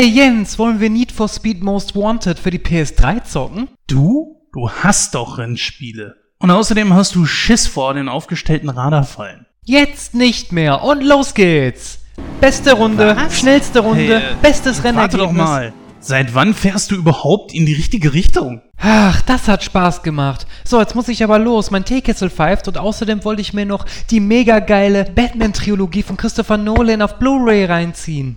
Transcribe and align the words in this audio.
Hey 0.00 0.06
Jens, 0.06 0.60
wollen 0.60 0.78
wir 0.78 0.90
Need 0.90 1.10
for 1.10 1.26
Speed 1.26 1.60
Most 1.60 1.96
Wanted 1.96 2.38
für 2.38 2.52
die 2.52 2.60
PS3 2.60 3.24
zocken? 3.24 3.66
Du? 3.88 4.36
Du 4.52 4.70
hast 4.70 5.16
doch 5.16 5.38
Rennspiele. 5.38 6.14
Und 6.38 6.52
außerdem 6.52 6.94
hast 6.94 7.16
du 7.16 7.26
Schiss 7.26 7.66
vor 7.66 7.94
den 7.94 8.08
aufgestellten 8.08 8.68
Radarfallen. 8.68 9.46
Jetzt 9.64 10.14
nicht 10.14 10.52
mehr 10.52 10.84
und 10.84 11.02
los 11.02 11.34
geht's! 11.34 11.98
Beste 12.40 12.74
Runde, 12.74 13.16
Was? 13.16 13.40
schnellste 13.40 13.80
Runde, 13.80 14.20
Hey, 14.20 14.34
äh, 14.34 14.36
bestes 14.40 14.76
Warte 14.84 14.88
Rennergebnis. 14.88 15.20
doch 15.20 15.32
mal. 15.32 15.72
Seit 15.98 16.32
wann 16.32 16.54
fährst 16.54 16.92
du 16.92 16.94
überhaupt 16.94 17.52
in 17.52 17.66
die 17.66 17.74
richtige 17.74 18.14
Richtung? 18.14 18.62
Ach, 18.80 19.20
das 19.22 19.48
hat 19.48 19.64
Spaß 19.64 20.04
gemacht. 20.04 20.46
So, 20.64 20.78
jetzt 20.78 20.94
muss 20.94 21.08
ich 21.08 21.24
aber 21.24 21.40
los. 21.40 21.72
Mein 21.72 21.84
Teekessel 21.84 22.30
pfeift 22.30 22.68
und 22.68 22.78
außerdem 22.78 23.24
wollte 23.24 23.42
ich 23.42 23.52
mir 23.52 23.66
noch 23.66 23.84
die 24.12 24.20
mega 24.20 24.60
geile 24.60 25.06
Batman-Trilogie 25.06 26.04
von 26.04 26.16
Christopher 26.16 26.56
Nolan 26.56 27.02
auf 27.02 27.18
Blu-ray 27.18 27.64
reinziehen. 27.64 28.36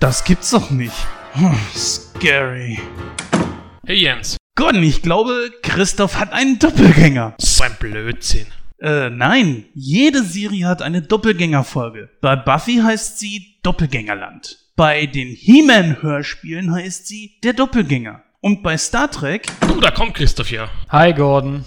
Das 0.00 0.24
gibt's 0.24 0.50
doch 0.50 0.70
nicht. 0.70 0.92
Hm, 1.32 1.56
scary. 1.74 2.78
Hey 3.86 3.96
Jens, 4.02 4.36
Gordon, 4.56 4.82
ich 4.82 5.02
glaube, 5.02 5.50
Christoph 5.62 6.16
hat 6.16 6.32
einen 6.32 6.58
Doppelgänger. 6.58 7.34
so 7.38 7.64
ein 7.64 7.76
Blödsinn. 7.78 8.46
Äh, 8.80 9.10
nein. 9.10 9.64
Jede 9.74 10.22
Serie 10.22 10.66
hat 10.66 10.82
eine 10.82 11.02
Doppelgängerfolge. 11.02 12.10
Bei 12.20 12.36
Buffy 12.36 12.76
heißt 12.76 13.18
sie 13.18 13.58
Doppelgängerland. 13.62 14.58
Bei 14.76 15.06
den 15.06 15.28
He-Man-Hörspielen 15.28 16.72
heißt 16.72 17.06
sie 17.08 17.32
Der 17.42 17.52
Doppelgänger. 17.54 18.22
Und 18.40 18.62
bei 18.62 18.78
Star 18.78 19.10
Trek, 19.10 19.48
Du, 19.66 19.80
da 19.80 19.90
kommt 19.90 20.14
Christoph 20.14 20.52
ja. 20.52 20.68
Hi, 20.90 21.12
Gordon. 21.12 21.64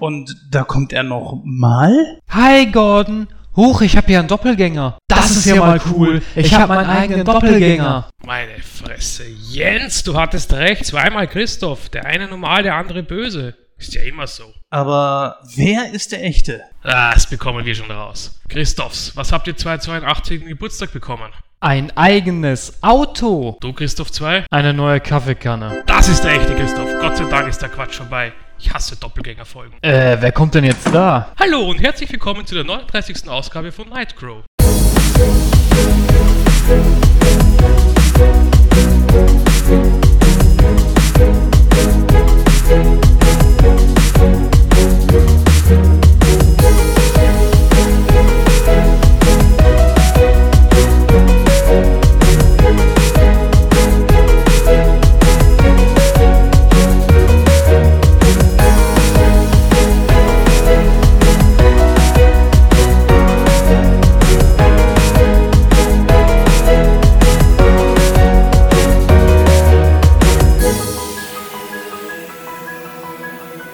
und 0.00 0.36
da 0.50 0.64
kommt 0.64 0.92
er 0.92 1.02
noch 1.02 1.40
mal? 1.44 2.18
Hi, 2.28 2.66
Gordon. 2.66 3.28
Huch, 3.60 3.82
ich 3.82 3.94
habe 3.94 4.06
hier 4.06 4.20
einen 4.20 4.28
Doppelgänger. 4.28 4.96
Das, 5.06 5.32
ist 5.32 5.44
ja 5.44 5.56
mal 5.56 5.78
cool. 5.92 6.22
Ich 6.34 6.54
habe 6.54 6.76
meinen 6.76 6.88
eigenen 6.88 7.26
Doppelgänger. 7.26 8.08
Meine 8.24 8.58
Fresse. 8.62 9.24
Jens, 9.50 10.02
du 10.02 10.16
hattest 10.16 10.54
recht. 10.54 10.86
Zweimal 10.86 11.26
Christoph. 11.26 11.90
Der 11.90 12.06
eine 12.06 12.26
normal, 12.26 12.62
der 12.62 12.76
andere 12.76 13.02
böse. 13.02 13.54
Ist 13.76 13.92
ja 13.92 14.00
immer 14.00 14.26
so. 14.26 14.44
Aber 14.70 15.40
wer 15.56 15.92
ist 15.92 16.10
der 16.12 16.24
echte? 16.24 16.62
Ah, 16.84 17.12
das 17.12 17.28
bekommen 17.28 17.66
wir 17.66 17.74
schon 17.74 17.90
raus. 17.90 18.40
Christophs, 18.48 19.14
was 19.14 19.30
habt 19.30 19.46
ihr 19.46 19.58
282. 19.58 20.46
Geburtstag 20.46 20.94
bekommen? 20.94 21.30
Ein 21.60 21.94
eigenes 21.98 22.82
Auto. 22.82 23.58
Du, 23.60 23.74
Christoph 23.74 24.10
2? 24.10 24.46
Eine 24.50 24.72
neue 24.72 25.00
Kaffeekanne. 25.00 25.82
Das 25.84 26.08
ist 26.08 26.24
der 26.24 26.32
echte 26.32 26.54
Christoph. 26.54 26.88
Gott 27.02 27.18
sei 27.18 27.24
Dank 27.24 27.46
ist 27.46 27.60
der 27.60 27.68
Quatsch 27.68 27.96
vorbei. 27.96 28.32
Ich 28.62 28.72
hasse 28.74 28.96
Doppelgängerfolgen. 28.96 29.82
Äh, 29.82 30.18
wer 30.20 30.32
kommt 30.32 30.54
denn 30.54 30.64
jetzt 30.64 30.86
da? 30.92 31.32
Hallo 31.38 31.70
und 31.70 31.80
herzlich 31.80 32.12
willkommen 32.12 32.44
zu 32.44 32.54
der 32.54 32.64
39. 32.64 33.28
Ausgabe 33.28 33.72
von 33.72 33.88
Nightcrow. 33.88 34.44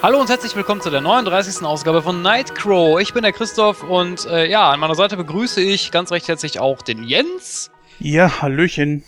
Hallo 0.07 0.21
und 0.21 0.31
herzlich 0.31 0.55
willkommen 0.55 0.81
zu 0.81 0.89
der 0.89 1.01
39. 1.01 1.67
Ausgabe 1.67 2.01
von 2.01 2.23
Nightcrow. 2.23 3.01
Ich 3.01 3.13
bin 3.13 3.25
der 3.25 3.33
Christoph 3.33 3.83
und 3.83 4.25
äh, 4.27 4.49
ja, 4.49 4.71
an 4.71 4.79
meiner 4.79 4.95
Seite 4.95 5.17
begrüße 5.17 5.61
ich 5.61 5.91
ganz 5.91 6.13
recht 6.13 6.29
herzlich 6.29 6.61
auch 6.61 6.81
den 6.81 7.03
Jens. 7.03 7.73
Ja, 7.99 8.41
Hallöchen. 8.41 9.03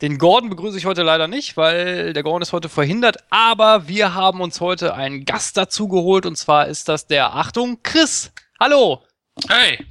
Den 0.00 0.16
Gordon 0.16 0.48
begrüße 0.48 0.78
ich 0.78 0.86
heute 0.86 1.02
leider 1.02 1.28
nicht, 1.28 1.58
weil 1.58 2.14
der 2.14 2.22
Gordon 2.22 2.40
ist 2.40 2.54
heute 2.54 2.70
verhindert. 2.70 3.18
Aber 3.28 3.86
wir 3.86 4.14
haben 4.14 4.40
uns 4.40 4.62
heute 4.62 4.94
einen 4.94 5.26
Gast 5.26 5.58
dazu 5.58 5.88
geholt 5.88 6.24
und 6.24 6.38
zwar 6.38 6.68
ist 6.68 6.88
das 6.88 7.06
der, 7.06 7.34
Achtung, 7.34 7.80
Chris. 7.82 8.32
Hallo. 8.58 9.02
Hey! 9.46 9.84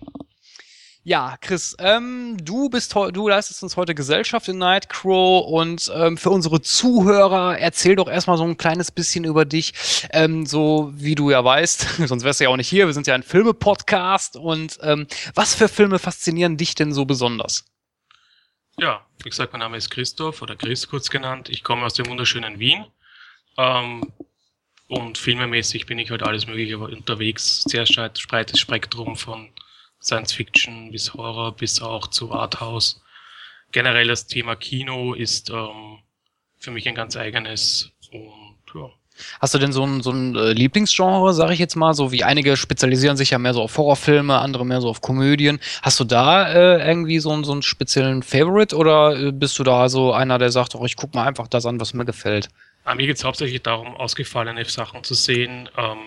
Ja, 1.06 1.36
Chris, 1.41 1.75
ähm, 1.80 2.38
du 2.41 2.69
bist 2.69 2.96
du 2.96 3.28
leistest 3.28 3.62
uns 3.62 3.75
heute 3.75 3.94
Gesellschaft 3.94 4.47
in 4.47 4.58
Nightcrow 4.58 5.46
und 5.46 5.91
ähm, 5.94 6.16
für 6.16 6.30
unsere 6.30 6.62
Zuhörer 6.62 7.59
erzähl 7.59 7.97
doch 7.97 8.08
erstmal 8.08 8.38
so 8.38 8.46
ein 8.46 8.56
kleines 8.56 8.90
bisschen 8.90 9.25
über 9.25 9.44
dich, 9.44 9.74
ähm, 10.12 10.46
so 10.46 10.94
wie 10.96 11.16
du 11.16 11.30
ja 11.30 11.44
weißt, 11.44 12.08
sonst 12.08 12.24
wärst 12.24 12.40
du 12.40 12.46
ja 12.46 12.50
auch 12.50 12.56
nicht 12.56 12.69
hier. 12.69 12.88
Wir 12.88 12.94
sind 12.94 13.06
ja 13.08 13.16
ein 13.16 13.24
Filme-Podcast 13.24 14.38
und 14.38 14.80
ähm, 14.81 15.08
was 15.36 15.56
für 15.56 15.68
Filme 15.68 16.00
faszinieren 16.00 16.56
dich 16.56 16.74
denn 16.74 16.94
so 16.94 17.03
besonders? 17.03 17.66
Ja, 18.80 19.06
wie 19.24 19.30
gesagt, 19.30 19.52
mein 19.52 19.59
Name 19.59 19.75
ist 19.75 19.90
Christoph 19.90 20.42
oder 20.42 20.56
Chris 20.56 20.88
kurz 20.88 21.09
genannt. 21.09 21.50
Ich 21.50 21.66
komme 21.66 21.86
aus 21.86 21.96
dem 21.96 22.08
wunderschönen 22.08 22.59
Wien. 22.59 22.86
Ähm, 23.58 24.09
und 24.88 25.18
filmemäßig 25.18 25.86
bin 25.86 26.00
ich 26.00 26.12
halt 26.12 26.24
alles 26.24 26.47
Mögliche 26.47 26.78
unterwegs. 26.78 27.63
Sehr 27.63 27.84
breit- 27.84 28.25
breites 28.28 28.59
Spektrum 28.59 29.16
von 29.16 29.50
Science 30.03 30.34
Fiction 30.34 30.91
bis 30.91 31.14
Horror 31.14 31.56
bis 31.56 31.81
auch 31.81 32.08
zu 32.08 32.31
Arthouse. 32.31 33.02
Generell 33.72 34.08
das 34.08 34.28
Thema 34.28 34.56
Kino 34.56 35.14
ist 35.14 35.50
ähm, 35.50 36.00
für 36.58 36.72
mich 36.72 36.88
ein 36.88 36.96
ganz 36.96 37.16
eigenes 37.18 37.91
und 38.12 38.58
ja. 38.75 38.90
Hast 39.40 39.53
du 39.53 39.59
denn 39.59 39.72
so 39.72 39.86
ein, 39.86 40.02
so 40.02 40.09
ein 40.12 40.36
äh, 40.36 40.53
Lieblingsgenre, 40.53 41.34
sag 41.34 41.52
ich 41.52 41.59
jetzt 41.59 41.75
mal, 41.75 41.94
so 41.94 42.12
wie 42.12 42.24
einige 42.24 42.58
spezialisieren 42.58 43.16
sich 43.16 43.30
ja 43.30 43.38
mehr 43.38 43.53
so 43.53 43.62
auf 43.62 43.78
Horrorfilme, 43.78 44.40
andere 44.40 44.66
mehr 44.66 44.81
so 44.81 44.90
auf 44.90 45.02
Komödien. 45.02 45.59
Hast 45.84 46.00
du 46.00 46.03
da 46.03 46.52
äh, 46.52 46.88
irgendwie 46.88 47.19
so, 47.19 47.31
einen- 47.31 47.44
so 47.44 47.52
einen 47.52 47.62
speziellen 47.62 48.24
Favorite 48.24 48.75
oder 48.75 49.16
äh, 49.16 49.31
bist 49.31 49.58
du 49.59 49.63
da 49.63 49.88
so 49.88 50.13
einer, 50.13 50.40
der 50.40 50.52
sagt, 50.52 50.74
oh, 50.74 50.84
ich 50.86 50.96
guck 50.96 51.13
mal 51.13 51.28
einfach 51.28 51.47
das 51.47 51.66
an, 51.68 51.80
was 51.80 51.94
mir 51.94 52.06
gefällt? 52.06 52.50
Aber 52.86 52.96
mir 52.96 53.06
geht 53.06 53.18
es 53.18 53.24
hauptsächlich 53.24 53.62
darum, 53.62 53.96
ausgefallene 53.96 54.66
Sachen 54.66 55.03
zu 55.03 55.13
sehen, 55.13 55.69
ähm, 55.78 56.00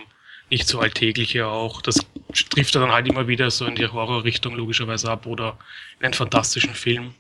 nicht 0.50 0.68
so 0.68 0.80
alltägliche 0.80 1.46
auch. 1.46 1.82
Das 1.82 1.98
trifft 2.50 2.74
dann 2.74 2.92
halt 2.92 3.08
immer 3.08 3.28
wieder 3.28 3.50
so 3.50 3.66
in 3.66 3.74
die 3.74 3.86
Horrorrichtung 3.86 4.54
logischerweise 4.54 5.10
ab 5.10 5.26
oder 5.26 5.58
in 5.98 6.06
einen 6.06 6.14
fantastischen 6.14 6.74
Film. 6.74 7.14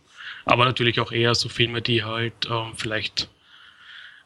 Aber 0.44 0.64
natürlich 0.64 1.00
auch 1.00 1.12
eher 1.12 1.34
so 1.34 1.48
Filme, 1.48 1.82
die 1.82 2.04
halt 2.04 2.48
ähm, 2.48 2.72
vielleicht 2.76 3.28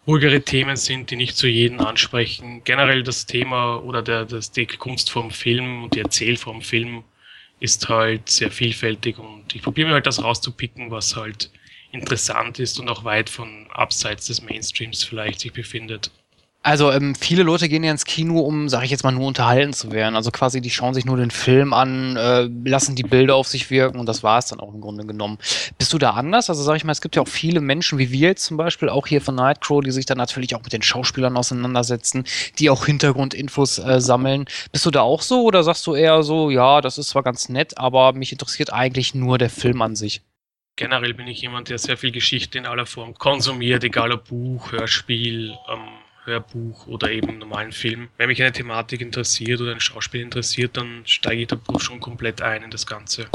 ruhigere 0.07 0.43
Themen 0.43 0.77
sind, 0.77 1.11
die 1.11 1.17
nicht 1.17 1.37
zu 1.37 1.47
jedem 1.47 1.81
ansprechen. 1.81 2.63
Generell 2.65 3.03
das 3.03 3.27
Thema 3.27 3.77
oder 3.77 4.03
der, 4.03 4.25
das, 4.25 4.51
die 4.51 4.67
Kunst 4.67 5.11
vom 5.11 5.31
Film 5.31 5.85
und 5.85 5.95
die 5.95 6.01
Erzählform 6.01 6.63
Film 6.63 7.05
ist 7.61 7.89
halt 7.89 8.29
sehr 8.29 8.51
vielfältig 8.51 9.19
und 9.19 9.55
ich 9.55 9.63
probiere 9.63 9.89
mir 9.89 9.95
halt 9.95 10.07
das 10.07 10.23
rauszupicken, 10.23 10.91
was 10.91 11.17
halt 11.17 11.51
interessant 11.93 12.59
ist 12.59 12.81
und 12.81 12.89
auch 12.89 13.05
weit 13.05 13.29
von 13.29 13.67
abseits 13.71 14.27
des 14.27 14.43
Mainstreams 14.43 15.05
vielleicht 15.05 15.41
sich 15.41 15.53
befindet. 15.53 16.11
Also 16.63 16.93
ähm, 16.93 17.15
viele 17.15 17.43
Leute 17.43 17.71
gehen 17.71 17.83
ja 17.83 17.91
ins 17.91 18.05
Kino, 18.05 18.41
um, 18.41 18.69
sag 18.69 18.85
ich 18.85 18.91
jetzt 18.91 19.03
mal, 19.03 19.13
nur 19.13 19.27
unterhalten 19.27 19.73
zu 19.73 19.93
werden. 19.93 20.15
Also 20.15 20.31
quasi, 20.31 20.61
die 20.61 20.69
schauen 20.69 20.93
sich 20.93 21.07
nur 21.07 21.17
den 21.17 21.31
Film 21.31 21.73
an, 21.73 22.17
äh, 22.17 22.51
lassen 22.69 22.95
die 22.97 23.03
Bilder 23.03 23.35
auf 23.35 23.49
sich 23.49 23.71
wirken 23.71 23.99
und 23.99 24.05
das 24.05 24.23
war 24.23 24.39
es 24.39 24.47
dann 24.47 24.61
auch 24.61 24.75
im 24.75 24.83
Grunde 24.83 25.07
genommen. 25.07 25.39
Bist 25.79 25.91
du 25.95 25.99
da 25.99 26.11
anders? 26.11 26.51
Also 26.51 26.63
sag 26.63 26.77
ich 26.77 26.85
mal, 26.85 26.93
es 26.93 27.01
gibt 27.01 27.17
ja 27.17 27.23
auch 27.23 27.29
viele 27.29 27.63
Menschen 27.63 27.99
wie 27.99 28.11
wir 28.11 28.29
jetzt 28.29 28.45
zum 28.45 28.59
Beispiel, 28.59 28.91
auch 28.91 29.07
hier 29.07 29.23
von 29.23 29.37
Nightcrow, 29.37 29.83
die 29.83 29.91
sich 29.91 30.05
dann 30.05 30.19
natürlich 30.19 30.55
auch 30.55 30.63
mit 30.63 30.75
den 30.75 30.83
Schauspielern 30.83 31.37
auseinandersetzen, 31.39 32.25
die 32.59 32.69
auch 32.69 32.85
Hintergrundinfos 32.85 33.79
äh, 33.79 33.99
sammeln. 33.99 34.45
Bist 34.71 34.85
du 34.85 34.91
da 34.91 35.01
auch 35.01 35.23
so 35.23 35.45
oder 35.45 35.63
sagst 35.63 35.87
du 35.87 35.95
eher 35.95 36.23
so, 36.23 36.51
ja, 36.51 36.83
das 36.83 36.99
ist 36.99 37.09
zwar 37.09 37.23
ganz 37.23 37.49
nett, 37.49 37.79
aber 37.79 38.13
mich 38.13 38.33
interessiert 38.33 38.71
eigentlich 38.71 39.15
nur 39.15 39.39
der 39.39 39.51
Film 39.51 39.81
an 39.81 39.97
sich? 39.97 40.21
Generell 40.77 41.15
bin 41.15 41.27
ich 41.27 41.41
jemand, 41.41 41.71
der 41.71 41.79
sehr 41.79 41.97
viel 41.97 42.13
Geschichte 42.13 42.59
in 42.59 42.67
aller 42.67 42.87
Form 42.87 43.15
konsumiert, 43.15 43.83
egal 43.83 44.13
ob 44.13 44.29
Buch, 44.29 44.73
Hörspiel, 44.73 45.55
ähm, 45.71 46.00
Hörbuch 46.25 46.87
oder 46.87 47.11
eben 47.11 47.39
normalen 47.39 47.73
Film. 47.73 48.09
Wenn 48.17 48.29
mich 48.29 48.43
eine 48.43 48.53
Thematik 48.53 49.01
interessiert 49.01 49.61
oder 49.61 49.73
ein 49.73 49.81
Schauspiel 49.81 50.21
interessiert, 50.21 50.77
dann 50.77 51.03
steige 51.07 51.43
ich 51.43 51.49
da 51.49 51.59
schon 51.79 52.01
komplett 52.01 52.43
ein 52.43 52.63
in 52.63 52.71
das 52.71 52.87
Ganze. 52.87 53.29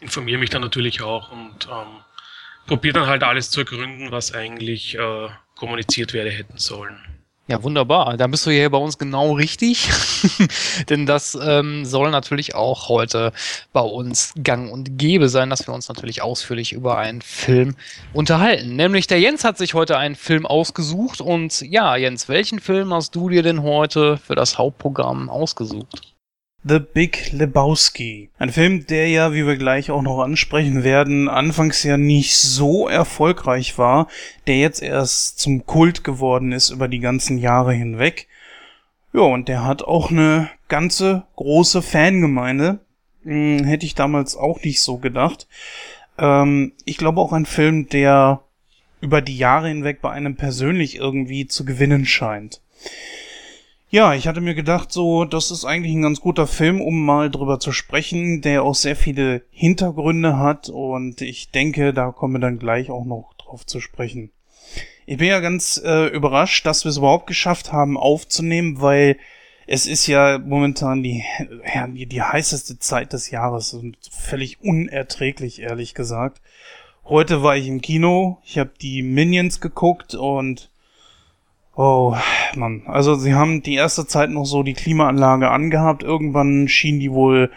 Informiere 0.00 0.38
mich 0.38 0.50
dann 0.50 0.62
natürlich 0.62 1.02
auch 1.02 1.30
und 1.30 1.68
ähm, 1.70 2.02
probiere 2.66 2.94
dann 2.94 3.06
halt 3.06 3.22
alles 3.22 3.50
zu 3.50 3.60
ergründen, 3.60 4.10
was 4.10 4.34
eigentlich 4.34 4.96
äh, 4.96 5.28
kommuniziert 5.54 6.12
werde 6.12 6.30
hätten 6.30 6.58
sollen. 6.58 7.19
Ja, 7.50 7.64
wunderbar. 7.64 8.16
Da 8.16 8.28
bist 8.28 8.46
du 8.46 8.50
hier 8.50 8.70
bei 8.70 8.78
uns 8.78 8.96
genau 8.96 9.32
richtig. 9.32 9.90
Denn 10.88 11.04
das 11.04 11.36
ähm, 11.42 11.84
soll 11.84 12.12
natürlich 12.12 12.54
auch 12.54 12.88
heute 12.88 13.32
bei 13.72 13.80
uns 13.80 14.34
gang 14.40 14.70
und 14.70 14.98
gäbe 14.98 15.28
sein, 15.28 15.50
dass 15.50 15.66
wir 15.66 15.74
uns 15.74 15.88
natürlich 15.88 16.22
ausführlich 16.22 16.72
über 16.72 16.96
einen 16.98 17.22
Film 17.22 17.74
unterhalten. 18.12 18.76
Nämlich 18.76 19.08
der 19.08 19.18
Jens 19.18 19.42
hat 19.42 19.58
sich 19.58 19.74
heute 19.74 19.98
einen 19.98 20.14
Film 20.14 20.46
ausgesucht. 20.46 21.20
Und 21.20 21.62
ja, 21.62 21.96
Jens, 21.96 22.28
welchen 22.28 22.60
Film 22.60 22.94
hast 22.94 23.16
du 23.16 23.28
dir 23.28 23.42
denn 23.42 23.64
heute 23.64 24.16
für 24.18 24.36
das 24.36 24.56
Hauptprogramm 24.56 25.28
ausgesucht? 25.28 26.14
The 26.62 26.78
Big 26.78 27.32
Lebowski. 27.32 28.28
Ein 28.38 28.50
Film, 28.50 28.86
der 28.86 29.08
ja, 29.08 29.32
wie 29.32 29.46
wir 29.46 29.56
gleich 29.56 29.90
auch 29.90 30.02
noch 30.02 30.20
ansprechen 30.20 30.84
werden, 30.84 31.28
anfangs 31.28 31.82
ja 31.84 31.96
nicht 31.96 32.36
so 32.36 32.86
erfolgreich 32.86 33.78
war, 33.78 34.08
der 34.46 34.58
jetzt 34.58 34.82
erst 34.82 35.38
zum 35.38 35.64
Kult 35.64 36.04
geworden 36.04 36.52
ist 36.52 36.68
über 36.68 36.86
die 36.86 37.00
ganzen 37.00 37.38
Jahre 37.38 37.72
hinweg. 37.72 38.28
Ja, 39.14 39.22
und 39.22 39.48
der 39.48 39.64
hat 39.64 39.82
auch 39.82 40.10
eine 40.10 40.50
ganze 40.68 41.24
große 41.36 41.80
Fangemeinde. 41.80 42.80
Hm, 43.24 43.64
hätte 43.64 43.86
ich 43.86 43.94
damals 43.94 44.36
auch 44.36 44.62
nicht 44.62 44.80
so 44.80 44.98
gedacht. 44.98 45.48
Ähm, 46.18 46.72
ich 46.84 46.98
glaube 46.98 47.20
auch 47.20 47.32
ein 47.32 47.46
Film, 47.46 47.88
der 47.88 48.42
über 49.00 49.22
die 49.22 49.38
Jahre 49.38 49.68
hinweg 49.68 50.02
bei 50.02 50.10
einem 50.10 50.36
persönlich 50.36 50.96
irgendwie 50.96 51.46
zu 51.46 51.64
gewinnen 51.64 52.04
scheint. 52.04 52.60
Ja, 53.92 54.14
ich 54.14 54.28
hatte 54.28 54.40
mir 54.40 54.54
gedacht, 54.54 54.92
so, 54.92 55.24
das 55.24 55.50
ist 55.50 55.64
eigentlich 55.64 55.92
ein 55.92 56.02
ganz 56.02 56.20
guter 56.20 56.46
Film, 56.46 56.80
um 56.80 57.04
mal 57.04 57.28
drüber 57.28 57.58
zu 57.58 57.72
sprechen, 57.72 58.40
der 58.40 58.62
auch 58.62 58.76
sehr 58.76 58.94
viele 58.94 59.42
Hintergründe 59.50 60.38
hat 60.38 60.68
und 60.68 61.20
ich 61.22 61.50
denke, 61.50 61.92
da 61.92 62.12
kommen 62.12 62.34
wir 62.34 62.38
dann 62.38 62.60
gleich 62.60 62.88
auch 62.88 63.04
noch 63.04 63.34
drauf 63.34 63.66
zu 63.66 63.80
sprechen. 63.80 64.30
Ich 65.06 65.16
bin 65.16 65.26
ja 65.26 65.40
ganz 65.40 65.82
äh, 65.84 66.06
überrascht, 66.06 66.64
dass 66.66 66.84
wir 66.84 66.90
es 66.90 66.98
überhaupt 66.98 67.26
geschafft 67.26 67.72
haben 67.72 67.98
aufzunehmen, 67.98 68.80
weil 68.80 69.16
es 69.66 69.86
ist 69.86 70.06
ja 70.06 70.38
momentan 70.38 71.02
die, 71.02 71.24
ja, 71.74 71.88
die, 71.88 72.06
die 72.06 72.22
heißeste 72.22 72.78
Zeit 72.78 73.12
des 73.12 73.32
Jahres 73.32 73.74
und 73.74 73.96
völlig 74.12 74.60
unerträglich, 74.60 75.62
ehrlich 75.62 75.94
gesagt. 75.94 76.40
Heute 77.04 77.42
war 77.42 77.56
ich 77.56 77.66
im 77.66 77.80
Kino, 77.80 78.38
ich 78.44 78.56
habe 78.56 78.70
die 78.80 79.02
Minions 79.02 79.60
geguckt 79.60 80.14
und 80.14 80.70
oh 81.80 82.14
Mann, 82.56 82.82
also 82.84 83.14
sie 83.14 83.32
haben 83.32 83.62
die 83.62 83.74
erste 83.74 84.06
Zeit 84.06 84.28
noch 84.28 84.44
so 84.44 84.62
die 84.62 84.74
Klimaanlage 84.74 85.50
angehabt, 85.50 86.02
irgendwann 86.02 86.68
schien 86.68 87.00
die 87.00 87.10
wohl 87.10 87.50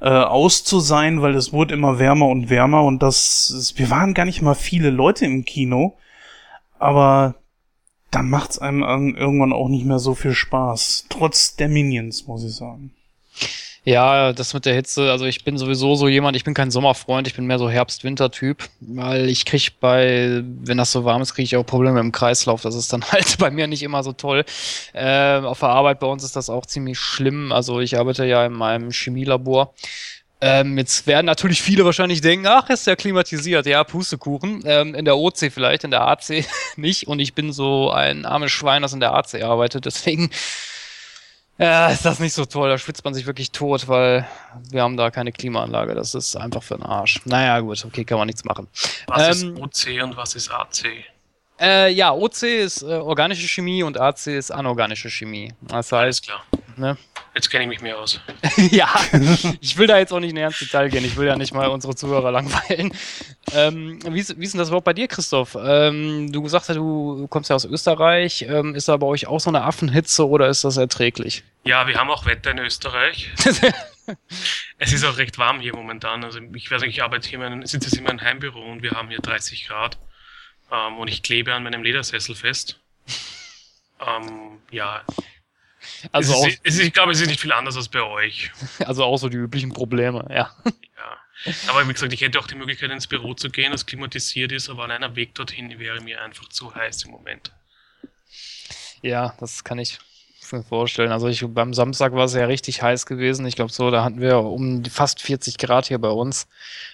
äh, 0.00 0.10
aus 0.10 0.62
zu 0.62 0.78
sein, 0.78 1.22
weil 1.22 1.34
es 1.34 1.52
wurde 1.52 1.74
immer 1.74 1.98
wärmer 1.98 2.28
und 2.28 2.50
wärmer 2.50 2.84
und 2.84 3.02
das, 3.02 3.74
wir 3.76 3.90
waren 3.90 4.14
gar 4.14 4.26
nicht 4.26 4.42
mal 4.42 4.54
viele 4.54 4.90
Leute 4.90 5.24
im 5.24 5.44
Kino, 5.44 5.96
aber 6.78 7.34
dann 8.12 8.30
macht's 8.30 8.60
einem 8.60 9.16
irgendwann 9.16 9.52
auch 9.52 9.68
nicht 9.68 9.86
mehr 9.86 9.98
so 9.98 10.14
viel 10.14 10.34
Spaß, 10.34 11.06
trotz 11.08 11.56
der 11.56 11.68
Minions, 11.68 12.28
muss 12.28 12.44
ich 12.44 12.54
sagen. 12.54 12.92
Ja, 13.86 14.32
das 14.32 14.54
mit 14.54 14.64
der 14.64 14.72
Hitze, 14.74 15.10
also 15.10 15.26
ich 15.26 15.44
bin 15.44 15.58
sowieso 15.58 15.94
so 15.94 16.08
jemand, 16.08 16.36
ich 16.36 16.44
bin 16.44 16.54
kein 16.54 16.70
Sommerfreund, 16.70 17.26
ich 17.26 17.34
bin 17.34 17.44
mehr 17.44 17.58
so 17.58 17.68
Herbst-Winter-Typ, 17.68 18.64
weil 18.80 19.28
ich 19.28 19.44
kriege 19.44 19.72
bei, 19.78 20.42
wenn 20.42 20.78
das 20.78 20.90
so 20.90 21.04
warm 21.04 21.20
ist, 21.20 21.34
kriege 21.34 21.44
ich 21.44 21.56
auch 21.58 21.66
Probleme 21.66 22.00
im 22.00 22.10
Kreislauf. 22.10 22.62
Das 22.62 22.74
ist 22.74 22.90
dann 22.94 23.04
halt 23.12 23.36
bei 23.38 23.50
mir 23.50 23.66
nicht 23.66 23.82
immer 23.82 24.02
so 24.02 24.12
toll. 24.12 24.46
Äh, 24.94 25.36
auf 25.40 25.60
der 25.60 25.68
Arbeit 25.68 26.00
bei 26.00 26.06
uns 26.06 26.24
ist 26.24 26.34
das 26.34 26.48
auch 26.48 26.64
ziemlich 26.64 26.98
schlimm. 26.98 27.52
Also 27.52 27.80
ich 27.80 27.98
arbeite 27.98 28.24
ja 28.24 28.46
in 28.46 28.54
meinem 28.54 28.90
Chemielabor. 28.90 29.74
Ähm, 30.40 30.78
jetzt 30.78 31.06
werden 31.06 31.26
natürlich 31.26 31.60
viele 31.60 31.84
wahrscheinlich 31.84 32.22
denken, 32.22 32.46
ach, 32.46 32.70
ist 32.70 32.86
ja 32.86 32.96
klimatisiert. 32.96 33.66
Ja, 33.66 33.84
Pustekuchen. 33.84 34.62
Ähm, 34.64 34.94
in 34.94 35.04
der 35.04 35.18
OC 35.18 35.52
vielleicht, 35.52 35.84
in 35.84 35.90
der 35.90 36.06
AC 36.08 36.46
nicht. 36.76 37.06
Und 37.06 37.18
ich 37.18 37.34
bin 37.34 37.52
so 37.52 37.90
ein 37.90 38.24
armes 38.24 38.50
Schwein, 38.50 38.80
das 38.80 38.94
in 38.94 39.00
der 39.00 39.14
AC 39.14 39.42
arbeitet. 39.42 39.84
Deswegen 39.84 40.30
ja, 41.58 41.88
ist 41.88 42.04
das 42.04 42.18
nicht 42.20 42.32
so 42.32 42.44
toll. 42.44 42.68
Da 42.68 42.78
schwitzt 42.78 43.04
man 43.04 43.14
sich 43.14 43.26
wirklich 43.26 43.52
tot, 43.52 43.88
weil 43.88 44.26
wir 44.70 44.82
haben 44.82 44.96
da 44.96 45.10
keine 45.10 45.32
Klimaanlage. 45.32 45.94
Das 45.94 46.14
ist 46.14 46.36
einfach 46.36 46.62
für 46.62 46.74
den 46.74 46.84
Arsch. 46.84 47.20
Naja, 47.24 47.60
gut, 47.60 47.84
okay, 47.84 48.04
kann 48.04 48.18
man 48.18 48.26
nichts 48.26 48.44
machen. 48.44 48.66
Was 49.06 49.42
ähm, 49.42 49.56
ist 49.56 49.88
OC 49.88 50.02
und 50.02 50.16
was 50.16 50.34
ist 50.34 50.50
AC? 50.50 50.84
Äh, 51.60 51.92
ja, 51.92 52.12
OC 52.12 52.42
ist 52.42 52.82
äh, 52.82 52.86
organische 52.86 53.46
Chemie 53.46 53.82
und 53.84 53.98
AC 53.98 54.26
ist 54.28 54.50
anorganische 54.50 55.08
Chemie. 55.08 55.52
Das 55.60 55.92
heißt, 55.92 55.92
Alles 55.92 56.22
klar. 56.22 56.44
Ne? 56.76 56.96
Jetzt 57.34 57.50
kenne 57.50 57.64
ich 57.64 57.68
mich 57.68 57.80
mehr 57.80 57.98
aus. 57.98 58.20
ja, 58.70 58.88
ich 59.60 59.76
will 59.76 59.88
da 59.88 59.98
jetzt 59.98 60.12
auch 60.12 60.20
nicht 60.20 60.34
näher 60.34 60.48
ins 60.48 60.58
Detail 60.60 60.88
gehen. 60.88 61.04
Ich 61.04 61.16
will 61.16 61.26
ja 61.26 61.36
nicht 61.36 61.52
mal 61.52 61.66
unsere 61.66 61.96
Zuhörer 61.96 62.30
langweilen. 62.30 62.92
Ähm, 63.52 63.98
wie, 64.08 64.20
ist, 64.20 64.38
wie 64.38 64.44
ist 64.44 64.54
denn 64.54 64.60
das 64.60 64.68
überhaupt 64.68 64.84
bei 64.84 64.92
dir, 64.92 65.08
Christoph? 65.08 65.56
Ähm, 65.60 66.30
du 66.30 66.46
sagst 66.48 66.68
ja, 66.68 66.76
du 66.76 67.26
kommst 67.28 67.50
ja 67.50 67.56
aus 67.56 67.64
Österreich. 67.64 68.42
Ähm, 68.42 68.74
ist 68.74 68.88
da 68.88 68.96
bei 68.96 69.06
euch 69.06 69.26
auch 69.26 69.40
so 69.40 69.50
eine 69.50 69.62
Affenhitze 69.62 70.28
oder 70.28 70.48
ist 70.48 70.62
das 70.62 70.76
erträglich? 70.76 71.42
Ja, 71.64 71.88
wir 71.88 71.96
haben 71.96 72.10
auch 72.10 72.24
Wetter 72.24 72.52
in 72.52 72.58
Österreich. 72.58 73.30
es 74.78 74.92
ist 74.92 75.04
auch 75.04 75.18
recht 75.18 75.36
warm 75.36 75.58
hier 75.58 75.74
momentan. 75.74 76.22
Also 76.22 76.38
ich 76.54 76.70
weiß 76.70 76.82
nicht, 76.82 76.96
ich 76.96 77.02
arbeite 77.02 77.28
hier, 77.28 77.40
in, 77.44 77.66
sitze 77.66 77.88
jetzt 77.88 77.98
in 77.98 78.04
meinem 78.04 78.20
Heimbüro 78.20 78.60
und 78.60 78.82
wir 78.82 78.92
haben 78.92 79.08
hier 79.08 79.20
30 79.20 79.66
Grad. 79.66 79.98
Ähm, 80.70 80.98
und 80.98 81.08
ich 81.08 81.22
klebe 81.22 81.52
an 81.52 81.64
meinem 81.64 81.82
Ledersessel 81.82 82.34
fest. 82.34 82.80
Ähm, 84.04 84.58
ja, 84.70 85.02
also 86.12 86.32
es 86.32 86.54
ist, 86.54 86.60
es 86.64 86.74
ist, 86.74 86.80
ich 86.86 86.92
glaube, 86.92 87.12
es 87.12 87.20
ist 87.20 87.28
nicht 87.28 87.40
viel 87.40 87.52
anders 87.52 87.76
als 87.76 87.88
bei 87.88 88.02
euch. 88.02 88.50
Also 88.84 89.04
auch 89.04 89.16
so 89.16 89.28
die 89.28 89.36
üblichen 89.36 89.72
Probleme, 89.72 90.26
ja. 90.30 90.50
Ja. 90.64 91.50
Aber 91.68 91.86
wie 91.88 91.92
gesagt, 91.92 92.12
ich 92.12 92.20
hätte 92.20 92.38
auch 92.38 92.46
die 92.46 92.54
Möglichkeit, 92.54 92.90
ins 92.90 93.06
Büro 93.06 93.34
zu 93.34 93.50
gehen, 93.50 93.72
das 93.72 93.86
klimatisiert 93.86 94.52
ist, 94.52 94.68
aber 94.68 94.84
allein 94.84 95.02
ein 95.04 95.16
Weg 95.16 95.34
dorthin 95.34 95.78
wäre 95.78 96.00
mir 96.00 96.22
einfach 96.22 96.48
zu 96.48 96.74
heiß 96.74 97.04
im 97.04 97.10
Moment. 97.12 97.52
Ja, 99.02 99.34
das 99.38 99.64
kann 99.64 99.78
ich 99.78 99.98
mir 100.54 100.62
vorstellen. 100.62 101.12
Also 101.12 101.28
ich, 101.28 101.44
beim 101.46 101.74
Samstag 101.74 102.14
war 102.14 102.24
es 102.24 102.34
ja 102.34 102.46
richtig 102.46 102.82
heiß 102.82 103.06
gewesen. 103.06 103.46
Ich 103.46 103.56
glaube 103.56 103.72
so, 103.72 103.90
da 103.90 104.04
hatten 104.04 104.20
wir 104.20 104.38
um 104.38 104.84
fast 104.84 105.20
40 105.20 105.58
Grad 105.58 105.86
hier 105.86 105.98
bei 105.98 106.08
uns. 106.08 106.48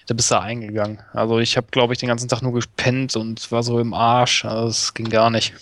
Da 0.07 0.13
bist 0.13 0.31
du 0.31 0.39
eingegangen. 0.39 1.01
Also 1.13 1.39
ich 1.39 1.57
habe, 1.57 1.67
glaube 1.71 1.93
ich, 1.93 1.99
den 1.99 2.09
ganzen 2.09 2.27
Tag 2.27 2.41
nur 2.41 2.53
gepennt 2.53 3.15
und 3.15 3.51
war 3.51 3.63
so 3.63 3.79
im 3.79 3.93
Arsch. 3.93 4.45
Also 4.45 4.67
es 4.67 4.93
ging 4.93 5.09
gar 5.09 5.29
nicht. 5.29 5.53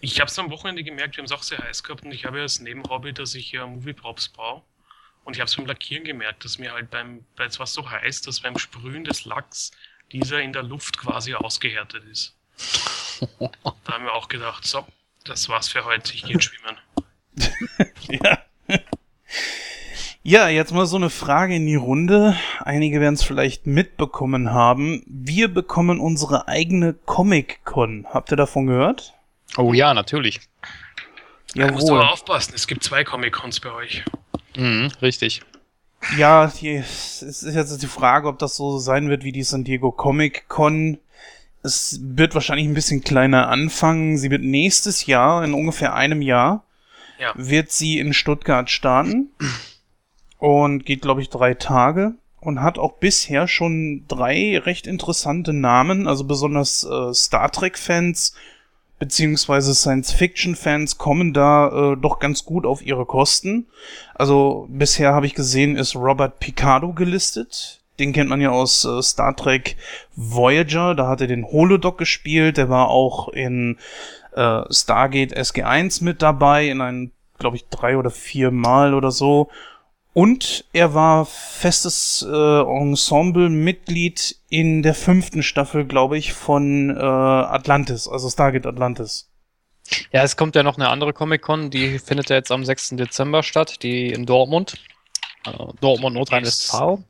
Ich 0.00 0.20
habe 0.20 0.30
es 0.30 0.38
am 0.38 0.50
Wochenende 0.50 0.84
gemerkt, 0.84 1.16
wir 1.16 1.22
haben 1.22 1.26
es 1.26 1.32
auch 1.32 1.42
sehr 1.42 1.58
heiß 1.58 1.82
gehabt 1.82 2.04
und 2.04 2.12
ich 2.12 2.24
habe 2.24 2.38
ja 2.38 2.42
als 2.42 2.60
Nebenhobby, 2.60 3.12
dass 3.12 3.34
ich 3.34 3.52
ja 3.52 3.66
Movie 3.66 3.92
Props 3.92 4.28
baue. 4.28 4.62
Und 5.24 5.34
ich 5.34 5.40
habe 5.40 5.48
es 5.48 5.56
beim 5.56 5.66
Lackieren 5.66 6.04
gemerkt, 6.04 6.44
dass 6.44 6.58
mir 6.58 6.72
halt 6.72 6.90
beim, 6.90 7.24
weil 7.36 7.48
es 7.48 7.58
war 7.58 7.66
so 7.66 7.90
heiß, 7.90 8.22
dass 8.22 8.40
beim 8.40 8.56
Sprühen 8.58 9.02
des 9.02 9.24
Lacks 9.24 9.72
dieser 10.12 10.40
in 10.40 10.52
der 10.52 10.62
Luft 10.62 10.98
quasi 10.98 11.34
ausgehärtet 11.34 12.04
ist. 12.04 12.36
da 13.40 13.92
haben 13.92 14.04
wir 14.04 14.14
auch 14.14 14.28
gedacht, 14.28 14.64
so, 14.64 14.86
das 15.24 15.48
war's 15.48 15.68
für 15.68 15.84
heute, 15.84 16.14
ich 16.14 16.22
gehe 16.24 16.40
schwimmen. 16.40 16.78
ja. 18.22 18.38
Ja, 20.22 20.48
jetzt 20.48 20.72
mal 20.72 20.86
so 20.86 20.96
eine 20.96 21.10
Frage 21.10 21.54
in 21.54 21.66
die 21.66 21.76
Runde. 21.76 22.36
Einige 22.58 23.00
werden 23.00 23.14
es 23.14 23.22
vielleicht 23.22 23.66
mitbekommen 23.66 24.52
haben. 24.52 25.04
Wir 25.06 25.46
bekommen 25.46 26.00
unsere 26.00 26.48
eigene 26.48 26.94
Comic-Con. 26.94 28.06
Habt 28.10 28.32
ihr 28.32 28.36
davon 28.36 28.66
gehört? 28.66 29.15
Oh 29.56 29.72
ja, 29.72 29.94
natürlich. 29.94 30.40
Ja, 31.54 31.70
musst 31.70 31.88
du 31.88 31.94
aber 31.94 32.12
aufpassen, 32.12 32.52
es 32.54 32.66
gibt 32.66 32.82
zwei 32.82 33.04
Comic-Cons 33.04 33.60
bei 33.60 33.72
euch. 33.72 34.04
Mhm, 34.56 34.92
richtig. 35.00 35.42
Ja, 36.18 36.46
die, 36.48 36.76
es 36.76 37.22
ist 37.22 37.42
jetzt 37.42 37.82
die 37.82 37.86
Frage, 37.86 38.28
ob 38.28 38.38
das 38.38 38.56
so 38.56 38.78
sein 38.78 39.08
wird 39.08 39.24
wie 39.24 39.32
die 39.32 39.42
San 39.42 39.64
Diego 39.64 39.90
Comic 39.90 40.48
Con. 40.48 40.98
Es 41.62 41.98
wird 42.02 42.34
wahrscheinlich 42.34 42.66
ein 42.66 42.74
bisschen 42.74 43.02
kleiner 43.02 43.48
anfangen. 43.48 44.18
Sie 44.18 44.30
wird 44.30 44.42
nächstes 44.42 45.06
Jahr, 45.06 45.42
in 45.44 45.54
ungefähr 45.54 45.94
einem 45.94 46.22
Jahr, 46.22 46.64
ja. 47.18 47.32
wird 47.34 47.72
sie 47.72 47.98
in 47.98 48.12
Stuttgart 48.12 48.70
starten. 48.70 49.30
Und 50.38 50.84
geht, 50.84 51.02
glaube 51.02 51.22
ich, 51.22 51.30
drei 51.30 51.54
Tage. 51.54 52.14
Und 52.40 52.62
hat 52.62 52.78
auch 52.78 52.98
bisher 52.98 53.48
schon 53.48 54.04
drei 54.06 54.58
recht 54.58 54.86
interessante 54.86 55.52
Namen. 55.52 56.06
Also 56.06 56.24
besonders 56.24 56.84
äh, 56.84 57.14
Star 57.14 57.50
Trek-Fans 57.50 58.34
beziehungsweise 58.98 59.74
Science-Fiction-Fans 59.74 60.98
kommen 60.98 61.32
da 61.32 61.92
äh, 61.92 61.96
doch 61.96 62.18
ganz 62.18 62.44
gut 62.44 62.64
auf 62.64 62.84
ihre 62.84 63.06
Kosten. 63.06 63.66
Also 64.14 64.66
bisher 64.70 65.12
habe 65.12 65.26
ich 65.26 65.34
gesehen, 65.34 65.76
ist 65.76 65.96
Robert 65.96 66.38
Picardo 66.40 66.92
gelistet. 66.92 67.80
Den 67.98 68.12
kennt 68.12 68.30
man 68.30 68.40
ja 68.40 68.50
aus 68.50 68.84
äh, 68.84 69.02
Star 69.02 69.34
Trek 69.36 69.76
Voyager. 70.14 70.94
Da 70.94 71.08
hat 71.08 71.20
er 71.20 71.26
den 71.26 71.46
Holodoc 71.46 71.98
gespielt. 71.98 72.56
Der 72.56 72.68
war 72.68 72.88
auch 72.88 73.28
in 73.28 73.78
äh, 74.34 74.62
Stargate 74.70 75.36
SG1 75.36 76.04
mit 76.04 76.22
dabei, 76.22 76.68
in 76.68 76.80
ein, 76.80 77.12
glaube 77.38 77.56
ich, 77.56 77.66
drei 77.68 77.96
oder 77.96 78.10
vier 78.10 78.50
Mal 78.50 78.94
oder 78.94 79.10
so. 79.10 79.48
Und 80.12 80.64
er 80.72 80.94
war 80.94 81.26
festes 81.26 82.26
äh, 82.26 82.60
Ensemble-Mitglied 82.60 84.35
in 84.48 84.82
der 84.82 84.94
fünften 84.94 85.42
Staffel, 85.42 85.84
glaube 85.84 86.18
ich, 86.18 86.32
von 86.32 86.90
äh, 86.90 87.00
Atlantis, 87.00 88.08
also 88.08 88.28
Stargate 88.28 88.66
Atlantis. 88.66 89.30
Ja, 90.12 90.22
es 90.22 90.36
kommt 90.36 90.56
ja 90.56 90.62
noch 90.62 90.76
eine 90.76 90.88
andere 90.88 91.12
Comic-Con, 91.12 91.70
die 91.70 91.98
findet 91.98 92.30
ja 92.30 92.36
jetzt 92.36 92.50
am 92.50 92.64
6. 92.64 92.90
Dezember 92.90 93.42
statt, 93.42 93.82
die 93.82 94.10
in 94.10 94.26
Dortmund. 94.26 94.78
Äh, 95.44 95.52
Dortmund, 95.80 96.14
Nordrhein-Westfalen. 96.14 97.04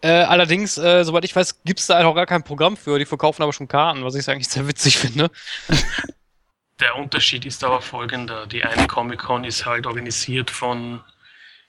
Äh, 0.00 0.08
allerdings, 0.08 0.78
äh, 0.78 1.04
soweit 1.04 1.24
ich 1.24 1.34
weiß, 1.34 1.62
gibt 1.62 1.78
es 1.78 1.86
da 1.86 2.04
auch 2.04 2.14
gar 2.14 2.26
kein 2.26 2.42
Programm 2.42 2.76
für. 2.76 2.98
Die 2.98 3.04
verkaufen 3.04 3.42
aber 3.42 3.52
schon 3.52 3.68
Karten, 3.68 4.04
was 4.04 4.16
ich 4.16 4.28
eigentlich 4.28 4.48
sehr 4.48 4.66
witzig 4.66 4.98
finde. 4.98 5.30
Der 6.80 6.96
Unterschied 6.96 7.44
ist 7.44 7.62
aber 7.62 7.80
folgender. 7.80 8.46
Die 8.46 8.64
eine 8.64 8.88
Comic-Con 8.88 9.44
ist 9.44 9.64
halt 9.64 9.86
organisiert 9.86 10.50
von 10.50 11.00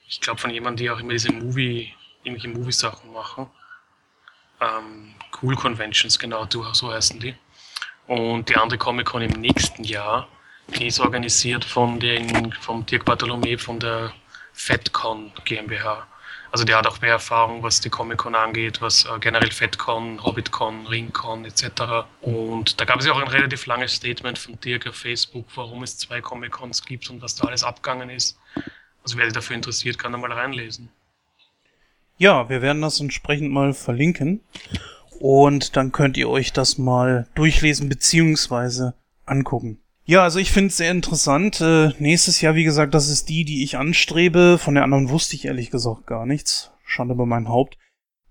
ich 0.06 0.20
glaube 0.20 0.40
von 0.40 0.50
jemandem, 0.50 0.84
die 0.84 0.90
auch 0.90 1.00
immer 1.00 1.12
diese 1.12 1.32
Movie, 1.32 1.92
irgendwelche 2.22 2.56
Movie-Sachen 2.56 3.12
machen. 3.12 3.50
Ähm, 4.60 5.14
cool 5.42 5.56
Conventions, 5.56 6.18
genau, 6.18 6.46
so 6.50 6.92
heißen 6.92 7.20
die. 7.20 7.34
Und 8.06 8.48
die 8.48 8.56
andere 8.56 8.78
Comic-Con 8.78 9.22
im 9.22 9.40
nächsten 9.40 9.84
Jahr, 9.84 10.28
die 10.68 10.86
ist 10.86 11.00
organisiert 11.00 11.64
von 11.64 11.98
den, 12.00 12.52
vom 12.52 12.84
Dirk 12.86 13.04
Bartholomä 13.04 13.56
von 13.56 13.80
der 13.80 14.12
FedCon 14.52 15.32
GmbH. 15.44 16.06
Also 16.52 16.64
der 16.64 16.76
hat 16.76 16.86
auch 16.86 17.00
mehr 17.00 17.10
Erfahrung, 17.10 17.64
was 17.64 17.80
die 17.80 17.90
Comic-Con 17.90 18.36
angeht, 18.36 18.80
was 18.80 19.06
äh, 19.06 19.18
generell 19.18 19.50
FedCon, 19.50 20.22
HobbitCon, 20.22 20.86
RingCon 20.86 21.44
etc. 21.44 22.06
Und 22.20 22.80
da 22.80 22.84
gab 22.84 23.00
es 23.00 23.06
ja 23.06 23.12
auch 23.12 23.20
ein 23.20 23.26
relativ 23.26 23.66
langes 23.66 23.94
Statement 23.94 24.38
von 24.38 24.60
Dirk 24.60 24.86
auf 24.86 24.94
Facebook, 24.94 25.46
warum 25.56 25.82
es 25.82 25.98
zwei 25.98 26.20
Comic-Cons 26.20 26.84
gibt 26.84 27.10
und 27.10 27.20
was 27.22 27.34
da 27.34 27.48
alles 27.48 27.64
abgegangen 27.64 28.08
ist. 28.08 28.38
Also 29.02 29.18
wer 29.18 29.24
sich 29.24 29.34
dafür 29.34 29.56
interessiert, 29.56 29.98
kann 29.98 30.12
da 30.12 30.18
mal 30.18 30.30
reinlesen. 30.30 30.90
Ja, 32.16 32.48
wir 32.48 32.62
werden 32.62 32.82
das 32.82 33.00
entsprechend 33.00 33.50
mal 33.50 33.72
verlinken. 33.72 34.40
Und 35.18 35.76
dann 35.76 35.92
könnt 35.92 36.16
ihr 36.16 36.28
euch 36.28 36.52
das 36.52 36.78
mal 36.78 37.28
durchlesen 37.34 37.88
beziehungsweise 37.88 38.94
angucken. 39.26 39.78
Ja, 40.04 40.22
also 40.22 40.38
ich 40.38 40.52
finde 40.52 40.68
es 40.68 40.76
sehr 40.76 40.90
interessant. 40.90 41.60
Äh, 41.60 41.90
nächstes 41.98 42.40
Jahr, 42.40 42.54
wie 42.54 42.64
gesagt, 42.64 42.94
das 42.94 43.08
ist 43.08 43.28
die, 43.28 43.44
die 43.44 43.64
ich 43.64 43.78
anstrebe. 43.78 44.58
Von 44.58 44.74
der 44.74 44.84
anderen 44.84 45.08
wusste 45.08 45.34
ich 45.34 45.46
ehrlich 45.46 45.70
gesagt 45.70 46.06
gar 46.06 46.26
nichts. 46.26 46.70
Schande 46.84 47.14
über 47.14 47.26
mein 47.26 47.48
Haupt. 47.48 47.78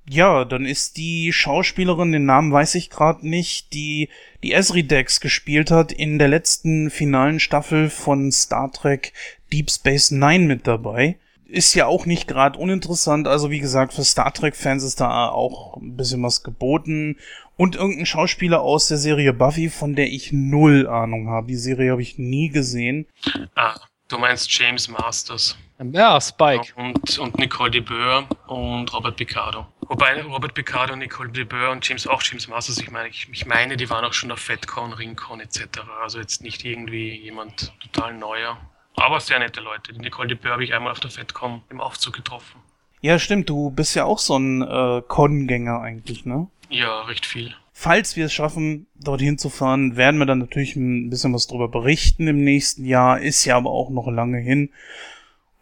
Ja, 0.07 0.45
dann 0.45 0.65
ist 0.65 0.97
die 0.97 1.31
Schauspielerin, 1.31 2.11
den 2.11 2.25
Namen 2.25 2.51
weiß 2.51 2.75
ich 2.75 2.89
gerade 2.89 3.27
nicht, 3.27 3.73
die 3.73 4.09
die 4.43 4.51
Esri 4.51 4.83
Dex 4.83 5.21
gespielt 5.21 5.71
hat 5.71 5.93
in 5.93 6.19
der 6.19 6.27
letzten 6.27 6.89
finalen 6.89 7.39
Staffel 7.39 7.89
von 7.89 8.31
Star 8.31 8.71
Trek 8.71 9.13
Deep 9.51 9.71
Space 9.71 10.11
Nine 10.11 10.45
mit 10.45 10.67
dabei 10.67 11.17
ist 11.53 11.75
ja 11.75 11.85
auch 11.85 12.05
nicht 12.07 12.27
gerade 12.27 12.57
uninteressant. 12.57 13.27
Also 13.27 13.51
wie 13.51 13.59
gesagt, 13.59 13.93
für 13.93 14.03
Star 14.03 14.33
Trek-Fans 14.33 14.83
ist 14.83 14.99
da 14.99 15.29
auch 15.29 15.77
ein 15.77 15.95
bisschen 15.95 16.23
was 16.23 16.41
geboten. 16.41 17.17
Und 17.55 17.75
irgendein 17.75 18.07
Schauspieler 18.07 18.61
aus 18.61 18.87
der 18.87 18.97
Serie 18.97 19.33
Buffy, 19.33 19.69
von 19.69 19.95
der 19.95 20.07
ich 20.07 20.31
null 20.31 20.87
Ahnung 20.87 21.29
habe. 21.29 21.47
Die 21.47 21.55
Serie 21.55 21.91
habe 21.91 22.01
ich 22.01 22.17
nie 22.17 22.49
gesehen. 22.49 23.05
Ah, 23.53 23.75
du 24.07 24.17
meinst 24.17 24.51
James 24.51 24.87
Masters. 24.87 25.55
Ja, 25.91 26.19
Spike. 26.19 26.73
Und, 26.75 27.19
und 27.19 27.37
Nicole 27.37 27.69
DeBeur 27.69 28.27
und 28.47 28.91
Robert 28.91 29.17
Picardo. 29.17 29.67
Wobei 29.81 30.21
Robert 30.23 30.55
Picardo, 30.55 30.95
Nicole 30.95 31.29
DeBeur 31.29 31.71
und 31.71 31.87
James, 31.87 32.07
auch 32.07 32.23
James 32.23 32.47
Masters, 32.47 32.79
ich 32.79 32.89
meine, 32.89 33.09
ich, 33.09 33.27
ich 33.31 33.45
meine, 33.45 33.77
die 33.77 33.89
waren 33.89 34.05
auch 34.05 34.13
schon 34.13 34.31
auf 34.31 34.39
FedCon, 34.39 34.93
Ringcon 34.93 35.39
etc. 35.39 35.81
Also 36.01 36.19
jetzt 36.19 36.41
nicht 36.41 36.65
irgendwie 36.65 37.15
jemand 37.15 37.73
total 37.81 38.15
neuer. 38.15 38.57
Aber 38.95 39.19
sehr 39.19 39.39
nette 39.39 39.61
Leute. 39.61 39.93
Die 39.93 39.99
Nicole 39.99 40.27
de 40.27 40.37
Boer 40.37 40.51
habe 40.51 40.63
ich 40.63 40.73
einmal 40.73 40.91
auf 40.91 40.99
der 40.99 41.09
FedCon 41.09 41.61
im 41.69 41.81
Aufzug 41.81 42.13
getroffen. 42.13 42.61
Ja, 43.01 43.19
stimmt. 43.19 43.49
Du 43.49 43.69
bist 43.69 43.95
ja 43.95 44.05
auch 44.05 44.19
so 44.19 44.37
ein 44.37 44.61
äh, 44.61 45.01
Con-Gänger 45.07 45.81
eigentlich, 45.81 46.25
ne? 46.25 46.47
Ja, 46.69 47.01
recht 47.01 47.25
viel. 47.25 47.53
Falls 47.73 48.15
wir 48.15 48.27
es 48.27 48.33
schaffen, 48.33 48.87
dorthin 48.95 49.37
zu 49.37 49.49
fahren, 49.49 49.97
werden 49.97 50.19
wir 50.19 50.25
dann 50.25 50.39
natürlich 50.39 50.75
ein 50.75 51.09
bisschen 51.09 51.33
was 51.33 51.47
drüber 51.47 51.67
berichten 51.67 52.27
im 52.27 52.43
nächsten 52.43 52.85
Jahr. 52.85 53.19
Ist 53.19 53.43
ja 53.45 53.57
aber 53.57 53.71
auch 53.71 53.89
noch 53.89 54.07
lange 54.07 54.37
hin. 54.37 54.69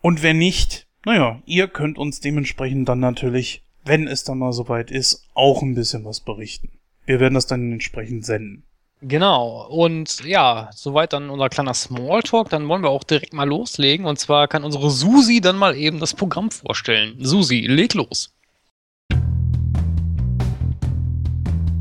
Und 0.02 0.22
wenn 0.22 0.38
nicht, 0.38 0.88
naja, 1.06 1.42
ihr 1.46 1.68
könnt 1.68 1.98
uns 1.98 2.20
dementsprechend 2.20 2.88
dann 2.90 3.00
natürlich, 3.00 3.64
wenn 3.86 4.08
es 4.08 4.24
dann 4.24 4.40
mal 4.40 4.54
soweit 4.54 4.92
ist, 4.92 5.28
auch 5.34 5.62
ein 5.62 5.74
bisschen 5.74 6.06
was 6.06 6.20
berichten. 6.20 6.70
Wir 7.06 7.20
werden 7.20 7.34
das 7.34 7.48
dann 7.48 7.72
entsprechend 7.72 8.26
senden. 8.26 8.64
Genau. 9.02 9.68
Und 9.68 10.24
ja, 10.24 10.70
soweit 10.76 11.14
dann 11.14 11.32
unser 11.32 11.50
kleiner 11.50 11.74
Smalltalk. 11.74 12.50
Dann 12.50 12.68
wollen 12.68 12.84
wir 12.84 12.90
auch 12.90 13.04
direkt 13.04 13.34
mal 13.34 13.48
loslegen. 13.48 14.06
Und 14.06 14.20
zwar 14.20 14.48
kann 14.48 14.64
unsere 14.64 14.92
Susi 14.92 15.42
dann 15.42 15.58
mal 15.58 15.76
eben 15.76 16.00
das 16.00 16.14
Programm 16.14 16.52
vorstellen. 16.52 17.16
Susi, 17.20 17.62
leg 17.62 17.96
los. 17.96 18.32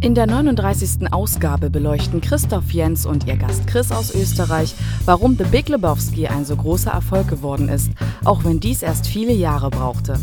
In 0.02 0.14
der 0.14 0.26
39. 0.26 1.12
Ausgabe 1.12 1.68
beleuchten 1.68 2.22
Christoph 2.22 2.70
Jens 2.70 3.04
und 3.04 3.26
ihr 3.26 3.36
Gast 3.36 3.66
Chris 3.66 3.92
aus 3.92 4.14
Österreich, 4.14 4.74
warum 5.04 5.36
The 5.36 5.44
Big 5.44 5.68
Lebowski 5.68 6.26
ein 6.26 6.46
so 6.46 6.56
großer 6.56 6.90
Erfolg 6.90 7.28
geworden 7.28 7.68
ist, 7.68 7.90
auch 8.24 8.42
wenn 8.44 8.60
dies 8.60 8.80
erst 8.80 9.06
viele 9.06 9.34
Jahre 9.34 9.68
brauchte. 9.68 10.18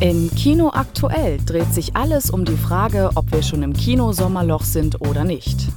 In 0.00 0.30
Kino 0.34 0.68
aktuell 0.74 1.38
dreht 1.46 1.72
sich 1.72 1.96
alles 1.96 2.28
um 2.28 2.44
die 2.44 2.58
Frage, 2.58 3.08
ob 3.14 3.32
wir 3.32 3.42
schon 3.42 3.62
im 3.62 3.72
Kino-Sommerloch 3.72 4.64
sind 4.64 5.00
oder 5.00 5.24
nicht. 5.24 5.68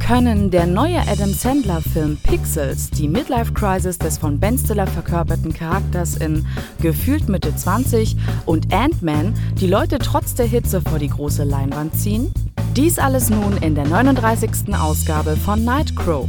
Können 0.00 0.50
der 0.50 0.66
neue 0.66 0.98
Adam 1.06 1.32
Sandler-Film 1.32 2.18
Pixels 2.20 2.90
die 2.90 3.06
Midlife-Crisis 3.06 3.98
des 3.98 4.18
von 4.18 4.40
Ben 4.40 4.58
Stiller 4.58 4.88
verkörperten 4.88 5.54
Charakters 5.54 6.16
in 6.16 6.44
Gefühlt 6.80 7.28
Mitte 7.28 7.54
20 7.54 8.16
und 8.44 8.74
Ant-Man 8.74 9.34
die 9.60 9.68
Leute 9.68 9.98
trotz 9.98 10.34
der 10.34 10.46
Hitze 10.46 10.80
vor 10.80 10.98
die 10.98 11.10
große 11.10 11.44
Leinwand 11.44 11.94
ziehen? 11.94 12.32
Dies 12.76 12.98
alles 12.98 13.30
nun 13.30 13.56
in 13.58 13.76
der 13.76 13.86
39. 13.86 14.74
Ausgabe 14.74 15.36
von 15.36 15.64
Nightcrow. 15.64 16.28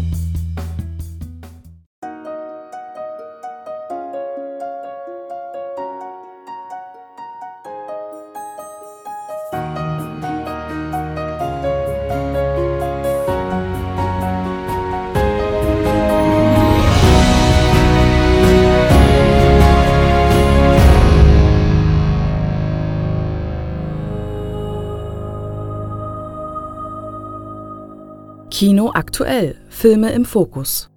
Kino 28.65 28.89
aktuell. 28.95 29.61
Filme 29.69 30.11
im 30.13 30.25
Fokus. 30.25 30.89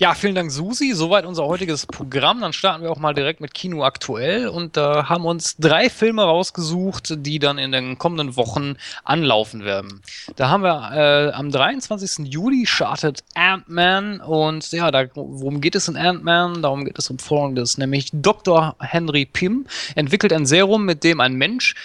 Ja, 0.00 0.14
vielen 0.14 0.34
Dank, 0.34 0.50
Susi. 0.50 0.94
Soweit 0.94 1.24
unser 1.24 1.44
heutiges 1.44 1.86
Programm. 1.86 2.40
Dann 2.40 2.52
starten 2.52 2.82
wir 2.82 2.90
auch 2.90 2.98
mal 2.98 3.14
direkt 3.14 3.40
mit 3.40 3.54
Kino 3.54 3.84
aktuell 3.84 4.48
und 4.48 4.76
da 4.76 4.98
äh, 4.98 5.02
haben 5.04 5.24
uns 5.24 5.54
drei 5.56 5.88
Filme 5.90 6.24
rausgesucht, 6.24 7.24
die 7.24 7.38
dann 7.38 7.58
in 7.58 7.70
den 7.70 7.98
kommenden 7.98 8.36
Wochen 8.36 8.74
anlaufen 9.04 9.64
werden. 9.64 10.02
Da 10.34 10.48
haben 10.48 10.64
wir 10.64 10.90
äh, 10.92 11.32
am 11.34 11.52
23. 11.52 12.26
Juli 12.32 12.66
startet 12.66 13.22
Ant-Man 13.36 14.18
und 14.20 14.72
ja, 14.72 14.90
da, 14.90 15.04
worum 15.14 15.60
geht 15.60 15.76
es 15.76 15.86
in 15.86 15.96
Ant-Man? 15.96 16.62
Darum 16.62 16.84
geht 16.84 16.98
es 16.98 17.10
um 17.10 17.20
Folgendes, 17.20 17.78
nämlich 17.78 18.10
Dr. 18.12 18.74
Henry 18.80 19.24
Pym 19.24 19.68
entwickelt 19.94 20.32
ein 20.32 20.46
Serum, 20.46 20.84
mit 20.84 21.04
dem 21.04 21.20
ein 21.20 21.34
Mensch 21.34 21.76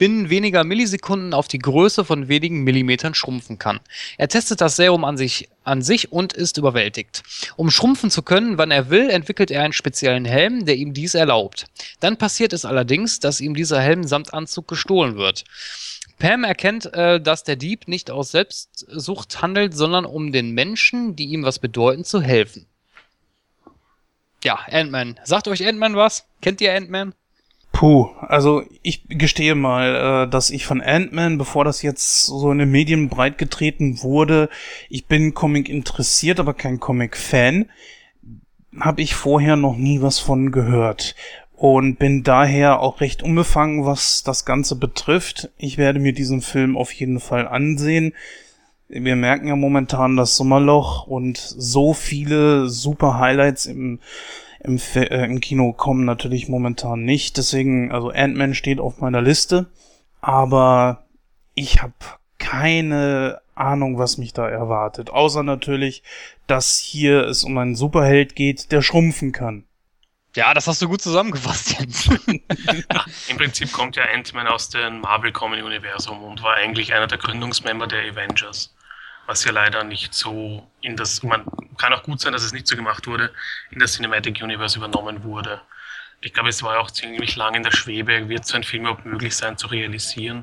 binnen 0.00 0.30
weniger 0.30 0.64
Millisekunden 0.64 1.34
auf 1.34 1.46
die 1.46 1.58
Größe 1.58 2.06
von 2.06 2.26
wenigen 2.26 2.64
Millimetern 2.64 3.12
schrumpfen 3.12 3.58
kann. 3.58 3.80
Er 4.16 4.28
testet 4.28 4.62
das 4.62 4.76
Serum 4.76 5.04
an 5.04 5.18
sich, 5.18 5.50
an 5.62 5.82
sich 5.82 6.10
und 6.10 6.32
ist 6.32 6.56
überwältigt. 6.56 7.22
Um 7.56 7.70
schrumpfen 7.70 8.10
zu 8.10 8.22
können, 8.22 8.56
wann 8.56 8.70
er 8.70 8.88
will, 8.88 9.10
entwickelt 9.10 9.50
er 9.50 9.62
einen 9.62 9.74
speziellen 9.74 10.24
Helm, 10.24 10.64
der 10.64 10.76
ihm 10.76 10.94
dies 10.94 11.14
erlaubt. 11.14 11.66
Dann 12.00 12.16
passiert 12.16 12.54
es 12.54 12.64
allerdings, 12.64 13.20
dass 13.20 13.42
ihm 13.42 13.54
dieser 13.54 13.82
Helm 13.82 14.04
samt 14.04 14.32
Anzug 14.32 14.68
gestohlen 14.68 15.16
wird. 15.16 15.44
Pam 16.18 16.44
erkennt, 16.44 16.86
äh, 16.94 17.20
dass 17.20 17.44
der 17.44 17.56
Dieb 17.56 17.86
nicht 17.86 18.10
aus 18.10 18.30
Selbstsucht 18.30 19.42
handelt, 19.42 19.76
sondern 19.76 20.06
um 20.06 20.32
den 20.32 20.52
Menschen, 20.52 21.14
die 21.14 21.26
ihm 21.26 21.44
was 21.44 21.58
bedeuten, 21.58 22.04
zu 22.04 22.22
helfen. 22.22 22.64
Ja, 24.44 24.60
Ant-Man. 24.70 25.20
Sagt 25.24 25.46
euch 25.46 25.66
Ant-Man 25.66 25.94
was? 25.94 26.24
Kennt 26.40 26.62
ihr 26.62 26.74
Ant-Man? 26.74 27.12
Puh, 27.72 28.10
also 28.20 28.62
ich 28.82 29.04
gestehe 29.08 29.54
mal, 29.54 30.26
äh, 30.26 30.30
dass 30.30 30.50
ich 30.50 30.66
von 30.66 30.80
Ant-Man, 30.80 31.38
bevor 31.38 31.64
das 31.64 31.82
jetzt 31.82 32.26
so 32.26 32.50
in 32.50 32.58
den 32.58 32.70
Medien 32.70 33.08
breit 33.08 33.38
getreten 33.38 34.02
wurde, 34.02 34.48
ich 34.88 35.06
bin 35.06 35.34
Comic 35.34 35.68
interessiert, 35.68 36.40
aber 36.40 36.52
kein 36.52 36.80
Comic-Fan, 36.80 37.70
habe 38.78 39.02
ich 39.02 39.14
vorher 39.14 39.56
noch 39.56 39.76
nie 39.76 40.02
was 40.02 40.18
von 40.18 40.52
gehört 40.52 41.14
und 41.60 41.98
bin 41.98 42.22
daher 42.22 42.80
auch 42.80 43.00
recht 43.00 43.22
unbefangen, 43.22 43.84
was 43.84 44.22
das 44.22 44.44
Ganze 44.44 44.76
betrifft. 44.76 45.50
Ich 45.58 45.76
werde 45.76 46.00
mir 46.00 46.12
diesen 46.12 46.40
Film 46.40 46.76
auf 46.76 46.92
jeden 46.92 47.20
Fall 47.20 47.46
ansehen. 47.46 48.14
Wir 48.88 49.14
merken 49.14 49.46
ja 49.46 49.56
momentan 49.56 50.16
das 50.16 50.36
Sommerloch 50.36 51.06
und 51.06 51.36
so 51.36 51.92
viele 51.94 52.68
super 52.68 53.18
Highlights 53.18 53.66
im 53.66 54.00
im, 54.62 54.80
äh, 54.94 55.24
im 55.24 55.40
Kino 55.40 55.72
kommen 55.72 56.04
natürlich 56.04 56.48
momentan 56.48 57.02
nicht. 57.02 57.36
Deswegen, 57.36 57.92
also 57.92 58.10
Ant-Man 58.10 58.54
steht 58.54 58.80
auf 58.80 59.00
meiner 59.00 59.22
Liste, 59.22 59.66
aber 60.20 61.04
ich 61.54 61.82
habe 61.82 61.94
keine 62.38 63.40
Ahnung, 63.54 63.98
was 63.98 64.18
mich 64.18 64.32
da 64.32 64.48
erwartet. 64.48 65.10
Außer 65.10 65.42
natürlich, 65.42 66.02
dass 66.46 66.78
hier 66.78 67.26
es 67.26 67.44
um 67.44 67.56
einen 67.58 67.76
Superheld 67.76 68.34
geht, 68.34 68.72
der 68.72 68.82
schrumpfen 68.82 69.32
kann. 69.32 69.64
Ja, 70.36 70.54
das 70.54 70.68
hast 70.68 70.80
du 70.80 70.88
gut 70.88 71.02
zusammengefasst, 71.02 71.78
Jens. 71.78 72.06
ja, 72.28 73.04
Im 73.28 73.36
Prinzip 73.36 73.72
kommt 73.72 73.96
ja 73.96 74.04
Ant-Man 74.14 74.46
aus 74.46 74.68
dem 74.68 75.00
Marvel 75.00 75.32
Comedy 75.32 75.62
Universum 75.62 76.22
und 76.22 76.42
war 76.42 76.54
eigentlich 76.54 76.94
einer 76.94 77.08
der 77.08 77.18
Gründungsmember 77.18 77.88
der 77.88 78.02
Avengers 78.02 78.74
was 79.30 79.44
ja 79.44 79.52
leider 79.52 79.84
nicht 79.84 80.12
so 80.12 80.68
in 80.80 80.96
das, 80.96 81.22
man 81.22 81.44
kann 81.78 81.92
auch 81.92 82.02
gut 82.02 82.20
sein, 82.20 82.32
dass 82.32 82.42
es 82.42 82.52
nicht 82.52 82.66
so 82.66 82.74
gemacht 82.74 83.06
wurde, 83.06 83.32
in 83.70 83.78
das 83.78 83.92
Cinematic 83.92 84.42
Universe 84.42 84.76
übernommen 84.76 85.22
wurde. 85.22 85.60
Ich 86.20 86.32
glaube, 86.32 86.48
es 86.48 86.64
war 86.64 86.80
auch 86.80 86.90
ziemlich 86.90 87.36
lange 87.36 87.58
in 87.58 87.62
der 87.62 87.70
Schwebe, 87.70 88.28
wird 88.28 88.44
so 88.44 88.56
ein 88.56 88.64
Film 88.64 88.82
überhaupt 88.82 89.06
möglich 89.06 89.36
sein 89.36 89.56
zu 89.56 89.68
realisieren 89.68 90.42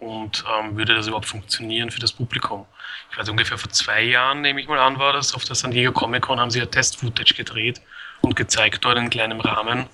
und 0.00 0.44
ähm, 0.52 0.76
würde 0.76 0.96
das 0.96 1.06
überhaupt 1.06 1.26
funktionieren 1.26 1.92
für 1.92 2.00
das 2.00 2.12
Publikum. 2.12 2.66
Ich 3.12 3.16
weiß 3.16 3.28
ungefähr 3.28 3.58
vor 3.58 3.70
zwei 3.70 4.02
Jahren, 4.02 4.40
nehme 4.40 4.60
ich 4.60 4.66
mal 4.66 4.80
an, 4.80 4.98
war 4.98 5.12
das, 5.12 5.32
auf 5.32 5.44
der 5.44 5.54
San 5.54 5.70
Diego 5.70 5.92
Comic 5.92 6.22
Con 6.22 6.40
haben 6.40 6.50
sie 6.50 6.58
ja 6.58 6.66
Test-Footage 6.66 7.34
gedreht 7.34 7.80
und 8.22 8.34
gezeigt 8.34 8.84
dort 8.84 8.98
in 8.98 9.08
kleinem 9.08 9.38
Rahmen. 9.38 9.86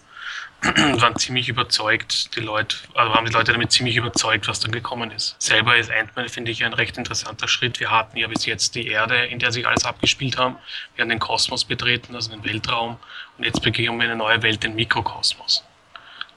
waren 1.01 1.17
ziemlich 1.17 1.49
überzeugt, 1.49 2.37
die 2.37 2.41
Leute, 2.41 2.77
also 2.95 3.13
haben 3.13 3.27
die 3.27 3.33
Leute 3.33 3.53
damit 3.53 3.73
ziemlich 3.73 3.97
überzeugt, 3.97 4.47
was 4.47 4.61
dann 4.61 4.71
gekommen 4.71 5.11
ist. 5.11 5.35
Selber 5.41 5.77
ist 5.77 5.91
Ant-Man, 5.91 6.29
finde 6.29 6.53
ich, 6.53 6.65
ein 6.65 6.73
recht 6.73 6.97
interessanter 6.97 7.49
Schritt. 7.49 7.81
Wir 7.81 7.91
hatten 7.91 8.17
ja 8.17 8.29
bis 8.29 8.47
jetzt 8.47 8.77
die 8.77 8.87
Erde, 8.87 9.27
in 9.27 9.41
der 9.41 9.51
sich 9.51 9.67
alles 9.67 9.85
abgespielt 9.85 10.39
haben. 10.39 10.57
Wir 10.95 11.03
haben 11.03 11.09
den 11.09 11.19
Kosmos 11.19 11.65
betreten, 11.65 12.15
also 12.15 12.31
den 12.31 12.45
Weltraum. 12.45 12.97
Und 13.39 13.45
jetzt 13.45 13.61
beginnen 13.61 13.99
wir 13.99 14.05
eine 14.05 14.15
neue 14.15 14.41
Welt, 14.43 14.63
den 14.63 14.77
Mikrokosmos. 14.77 15.65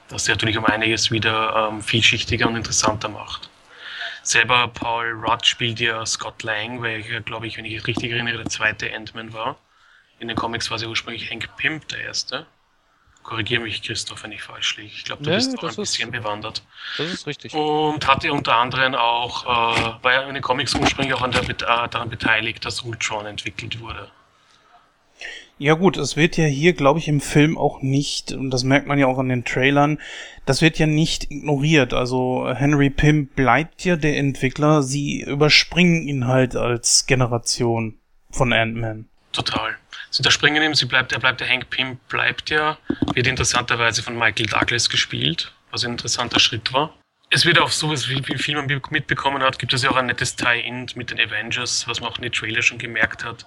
Das 0.08 0.26
natürlich 0.26 0.58
um 0.58 0.64
einiges 0.64 1.12
wieder 1.12 1.68
ähm, 1.70 1.80
vielschichtiger 1.80 2.48
und 2.48 2.56
interessanter 2.56 3.08
macht. 3.08 3.48
Selber 4.24 4.66
Paul 4.66 5.12
Rudd 5.12 5.46
spielt 5.46 5.78
ja 5.78 6.04
Scott 6.04 6.42
Lang, 6.42 6.82
welcher, 6.82 7.20
glaube 7.20 7.46
ich, 7.46 7.56
wenn 7.56 7.64
ich 7.64 7.74
es 7.74 7.86
richtig 7.86 8.10
erinnere, 8.10 8.38
der 8.38 8.46
zweite 8.46 8.92
Ant-Man 8.92 9.32
war. 9.32 9.56
In 10.18 10.26
den 10.26 10.36
Comics 10.36 10.68
war 10.68 10.80
sie 10.80 10.86
ursprünglich 10.86 11.30
Hank 11.30 11.48
Pym, 11.56 11.80
der 11.92 12.00
erste. 12.00 12.46
Korrigiere 13.26 13.62
mich, 13.62 13.82
Christoph, 13.82 14.22
wenn 14.22 14.30
ich 14.30 14.42
falsch 14.42 14.76
liege. 14.76 14.92
Ich 14.94 15.04
glaube, 15.04 15.24
du 15.24 15.30
nee, 15.30 15.36
bist 15.36 15.58
auch 15.58 15.68
ein 15.68 15.74
bisschen 15.74 16.12
bewandert. 16.12 16.62
Das 16.96 17.12
ist 17.12 17.26
richtig. 17.26 17.52
Und 17.54 18.06
hatte 18.06 18.32
unter 18.32 18.54
anderem 18.54 18.94
auch, 18.94 19.44
äh, 19.44 20.04
war 20.04 20.12
ja 20.12 20.22
in 20.22 20.34
den 20.34 20.42
Comics 20.42 20.74
ursprünglich 20.76 21.12
auch 21.12 21.22
an 21.22 21.32
der, 21.32 21.42
äh, 21.42 21.54
daran 21.56 22.08
beteiligt, 22.08 22.64
dass 22.64 22.82
Ultron 22.82 23.26
entwickelt 23.26 23.80
wurde. 23.80 24.08
Ja 25.58 25.74
gut, 25.74 25.96
es 25.96 26.16
wird 26.16 26.36
ja 26.36 26.44
hier, 26.44 26.74
glaube 26.74 27.00
ich, 27.00 27.08
im 27.08 27.20
Film 27.20 27.58
auch 27.58 27.82
nicht, 27.82 28.30
und 28.30 28.50
das 28.50 28.62
merkt 28.62 28.86
man 28.86 28.98
ja 28.98 29.06
auch 29.06 29.18
an 29.18 29.28
den 29.28 29.44
Trailern, 29.44 29.98
das 30.44 30.62
wird 30.62 30.78
ja 30.78 30.86
nicht 30.86 31.30
ignoriert. 31.30 31.94
Also 31.94 32.48
Henry 32.54 32.90
Pym 32.90 33.26
bleibt 33.26 33.84
ja 33.84 33.96
der 33.96 34.18
Entwickler, 34.18 34.82
sie 34.82 35.22
überspringen 35.22 36.06
ihn 36.06 36.28
halt 36.28 36.54
als 36.54 37.06
Generation 37.06 37.98
von 38.30 38.52
Ant-Man. 38.52 39.08
Total. 39.32 39.76
Sie 40.16 40.22
überspringen 40.22 40.62
ihn, 40.62 40.72
sie 40.72 40.86
bleibt, 40.86 41.12
er 41.12 41.18
bleibt, 41.18 41.40
der 41.42 41.48
Hank 41.50 41.68
Pym 41.68 41.98
bleibt 42.08 42.48
ja, 42.48 42.78
wird 43.12 43.26
interessanterweise 43.26 44.02
von 44.02 44.16
Michael 44.16 44.46
Douglas 44.46 44.88
gespielt, 44.88 45.52
was 45.70 45.84
ein 45.84 45.90
interessanter 45.90 46.40
Schritt 46.40 46.72
war. 46.72 46.96
Es 47.28 47.44
wird 47.44 47.58
auch 47.58 47.68
so, 47.68 47.90
wie, 47.90 48.26
wie 48.26 48.38
viel 48.38 48.56
man 48.56 48.64
mitbekommen 48.64 49.42
hat, 49.42 49.58
gibt 49.58 49.74
es 49.74 49.82
ja 49.82 49.90
auch 49.90 49.96
ein 49.96 50.06
nettes 50.06 50.34
Tie-In 50.34 50.86
mit 50.94 51.10
den 51.10 51.20
Avengers, 51.20 51.86
was 51.86 52.00
man 52.00 52.08
auch 52.08 52.16
in 52.16 52.22
den 52.22 52.32
Trailer 52.32 52.62
schon 52.62 52.78
gemerkt 52.78 53.26
hat. 53.26 53.44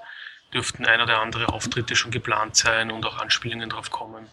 Dürften 0.54 0.86
ein 0.86 1.02
oder 1.02 1.20
andere 1.20 1.50
Auftritte 1.50 1.96
schon 1.96 2.12
geplant 2.12 2.56
sein 2.56 2.92
und 2.92 3.04
auch 3.04 3.18
Anspielungen 3.18 3.72
drauf 3.72 3.90
kommen, 3.90 4.28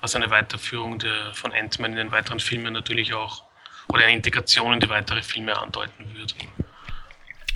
was 0.00 0.16
eine 0.16 0.30
Weiterführung 0.30 0.98
der, 0.98 1.34
von 1.34 1.52
Ant-Man 1.52 1.90
in 1.90 1.98
den 1.98 2.10
weiteren 2.10 2.40
Filmen 2.40 2.72
natürlich 2.72 3.12
auch 3.12 3.44
oder 3.88 4.04
eine 4.04 4.14
Integration 4.14 4.72
in 4.72 4.80
die 4.80 4.88
weitere 4.88 5.20
Filme 5.20 5.58
andeuten 5.58 6.14
wird. 6.14 6.34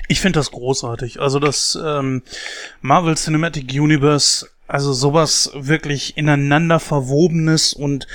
Ich 0.08 0.20
finde 0.20 0.38
das 0.38 0.50
großartig. 0.50 1.20
Also 1.20 1.38
das 1.38 1.78
ähm, 1.82 2.22
Marvel 2.80 3.16
Cinematic 3.16 3.72
Universe, 3.72 4.48
also 4.66 4.92
sowas 4.92 5.50
wirklich 5.54 6.16
ineinander 6.16 6.80
verwobenes 6.80 7.72
und 7.72 8.06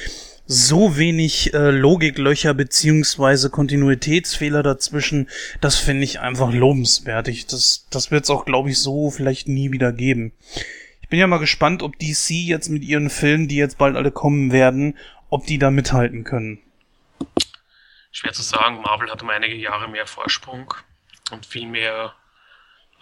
so 0.46 0.98
wenig 0.98 1.54
äh, 1.54 1.70
Logiklöcher 1.70 2.54
beziehungsweise 2.54 3.50
Kontinuitätsfehler 3.50 4.64
dazwischen, 4.64 5.30
das 5.62 5.78
finde 5.78 6.04
ich 6.04 6.20
einfach 6.20 6.52
lobenswertig. 6.52 7.48
Das, 7.48 7.88
das 7.90 8.12
wird 8.12 8.26
es 8.26 8.30
auch, 8.30 8.46
glaube 8.46 8.70
ich, 8.70 8.80
so 8.80 9.12
vielleicht 9.12 9.48
nie 9.48 9.72
wieder 9.72 9.94
geben. 9.94 10.34
Ich 11.02 11.08
bin 11.08 11.20
ja 11.20 11.28
mal 11.28 11.38
gespannt, 11.38 11.84
ob 11.84 11.98
DC 12.00 12.32
jetzt 12.32 12.70
mit 12.70 12.84
ihren 12.84 13.10
Filmen, 13.10 13.48
die 13.48 13.56
jetzt 13.56 13.78
bald 13.78 13.96
alle 13.96 14.12
kommen 14.12 14.52
werden, 14.52 14.98
ob 15.30 15.46
die 15.46 15.58
da 15.58 15.72
mithalten 15.72 16.24
können. 16.24 16.60
Schwer 18.12 18.34
zu 18.34 18.42
sagen, 18.42 18.82
Marvel 18.82 19.10
hat 19.10 19.24
um 19.24 19.30
einige 19.30 19.56
Jahre 19.56 19.88
mehr 19.88 20.06
Vorsprung 20.06 20.74
und 21.32 21.46
viel 21.46 21.68
mehr 21.68 22.14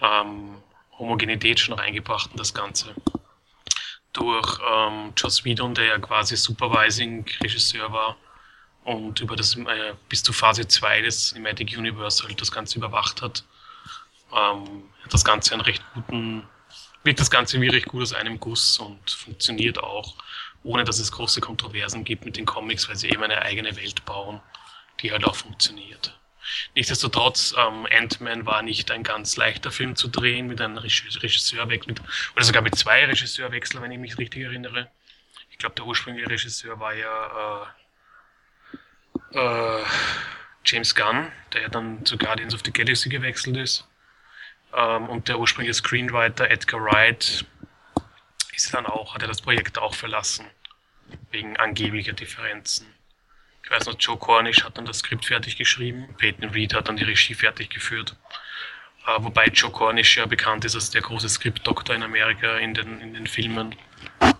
ähm, 0.01 0.61
Homogenität 0.97 1.59
schon 1.59 1.79
reingebracht 1.79 2.31
in 2.31 2.37
das 2.37 2.53
Ganze. 2.53 2.93
Durch 4.13 4.59
ähm, 4.69 5.13
Joss 5.15 5.45
Whedon, 5.45 5.73
der 5.73 5.85
ja 5.85 5.99
quasi 5.99 6.35
Supervising-Regisseur 6.35 7.91
war 7.91 8.17
und 8.83 9.19
über 9.19 9.35
das 9.35 9.55
äh, 9.55 9.93
bis 10.09 10.23
zu 10.23 10.33
Phase 10.33 10.67
2 10.67 11.01
des 11.01 11.29
Cinematic 11.29 11.77
Universe 11.77 12.23
halt 12.23 12.41
das 12.41 12.51
Ganze 12.51 12.77
überwacht 12.79 13.21
hat, 13.21 13.43
ähm, 14.31 14.83
hat 15.03 15.13
das 15.13 15.23
Ganze 15.23 15.53
einen 15.53 15.61
recht 15.61 15.83
guten, 15.93 16.47
wirkt 17.03 17.19
das 17.19 17.31
Ganze 17.31 17.61
wie 17.61 17.69
recht 17.69 17.87
gut 17.87 18.01
aus 18.01 18.13
einem 18.13 18.39
Guss 18.39 18.79
und 18.79 19.09
funktioniert 19.09 19.81
auch, 19.81 20.15
ohne 20.63 20.83
dass 20.83 20.99
es 20.99 21.11
große 21.11 21.39
Kontroversen 21.39 22.03
gibt 22.03 22.25
mit 22.25 22.35
den 22.35 22.45
Comics, 22.45 22.89
weil 22.89 22.95
sie 22.95 23.09
eben 23.09 23.23
eine 23.23 23.41
eigene 23.41 23.75
Welt 23.75 24.03
bauen, 24.05 24.41
die 25.01 25.11
halt 25.11 25.23
auch 25.23 25.35
funktioniert. 25.35 26.18
Nichtsdestotrotz, 26.75 27.53
ähm, 27.57 27.87
Ant-Man 27.91 28.45
war 28.45 28.61
nicht 28.61 28.91
ein 28.91 29.03
ganz 29.03 29.37
leichter 29.37 29.71
Film 29.71 29.95
zu 29.95 30.07
drehen, 30.07 30.47
mit 30.47 30.61
einem 30.61 30.77
Regisseurwechsel, 30.77 31.95
oder 32.35 32.43
sogar 32.43 32.61
mit 32.61 32.75
zwei 32.75 33.05
Regisseurwechseln, 33.05 33.83
wenn 33.83 33.91
ich 33.91 33.99
mich 33.99 34.17
richtig 34.17 34.43
erinnere. 34.43 34.89
Ich 35.51 35.57
glaube, 35.57 35.75
der 35.75 35.85
ursprüngliche 35.85 36.29
Regisseur 36.29 36.79
war 36.79 36.93
ja 36.93 37.65
äh, 39.33 39.37
äh, 39.37 39.83
James 40.65 40.95
Gunn, 40.95 41.31
der 41.53 41.63
ja 41.63 41.69
dann 41.69 42.05
zu 42.05 42.17
Guardians 42.17 42.53
of 42.53 42.61
the 42.63 42.71
Galaxy 42.71 43.09
gewechselt 43.09 43.57
ist. 43.57 43.87
Ähm, 44.73 45.09
und 45.09 45.27
der 45.27 45.39
ursprüngliche 45.39 45.73
Screenwriter 45.73 46.49
Edgar 46.49 46.81
Wright 46.81 47.45
ist 48.53 48.73
dann 48.73 48.85
auch, 48.85 49.15
hat 49.15 49.21
er 49.21 49.27
das 49.27 49.41
Projekt 49.41 49.77
auch 49.77 49.95
verlassen, 49.95 50.45
wegen 51.31 51.57
angeblicher 51.57 52.13
Differenzen 52.13 52.98
ich 53.63 53.71
weiß 53.71 53.85
noch, 53.85 53.95
Joe 53.99 54.17
Cornish 54.17 54.63
hat 54.63 54.77
dann 54.77 54.85
das 54.85 54.99
Skript 54.99 55.25
fertig 55.25 55.57
geschrieben, 55.57 56.09
Peyton 56.17 56.49
Reed 56.49 56.73
hat 56.73 56.87
dann 56.87 56.97
die 56.97 57.03
Regie 57.03 57.33
fertig 57.33 57.69
geführt. 57.69 58.15
Äh, 59.05 59.23
wobei 59.23 59.45
Joe 59.47 59.71
Cornish 59.71 60.17
ja 60.17 60.25
bekannt 60.25 60.65
ist 60.65 60.75
als 60.75 60.89
der 60.91 61.01
große 61.01 61.29
Skriptdoktor 61.29 61.95
in 61.95 62.03
Amerika 62.03 62.57
in 62.57 62.73
den, 62.73 62.99
in 63.01 63.13
den 63.13 63.27
Filmen 63.27 63.75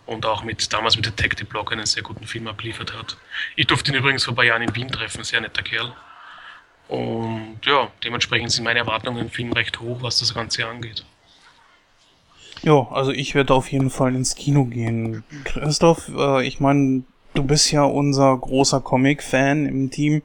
und 0.05 0.25
auch 0.25 0.43
mit 0.43 0.71
damals 0.73 0.95
mit 0.95 1.05
Detective 1.05 1.45
Block 1.45 1.71
einen 1.71 1.86
sehr 1.86 2.03
guten 2.03 2.25
Film 2.25 2.47
abliefert 2.47 2.97
hat. 2.97 3.17
Ich 3.55 3.67
durfte 3.67 3.91
ihn 3.91 3.97
übrigens 3.97 4.23
vor 4.23 4.34
ein 4.34 4.36
paar 4.36 4.45
Jahren 4.45 4.63
in 4.63 4.75
Wien 4.75 4.89
treffen, 4.89 5.23
sehr 5.23 5.41
netter 5.41 5.63
Kerl. 5.63 5.93
Und 6.88 7.60
ja, 7.65 7.91
dementsprechend 8.03 8.51
sind 8.51 8.63
meine 8.63 8.79
Erwartungen 8.79 9.19
im 9.19 9.29
Film 9.29 9.53
recht 9.53 9.79
hoch, 9.79 10.01
was 10.01 10.19
das 10.19 10.34
Ganze 10.34 10.65
angeht. 10.65 11.05
Ja, 12.63 12.88
also 12.89 13.12
ich 13.12 13.36
werde 13.36 13.53
auf 13.53 13.71
jeden 13.71 13.89
Fall 13.89 14.15
ins 14.15 14.36
Kino 14.36 14.65
gehen. 14.65 15.23
Christoph, 15.45 16.10
äh, 16.10 16.45
ich 16.45 16.60
meine, 16.60 17.03
du 17.33 17.43
bist 17.43 17.71
ja 17.71 17.83
unser 17.83 18.37
großer 18.37 18.81
Comic-Fan 18.81 19.65
im 19.65 19.91
Team. 19.91 20.21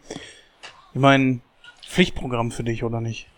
Ich 0.92 1.00
meine, 1.00 1.40
Pflichtprogramm 1.86 2.50
für 2.50 2.64
dich, 2.64 2.84
oder 2.84 3.00
nicht? 3.00 3.28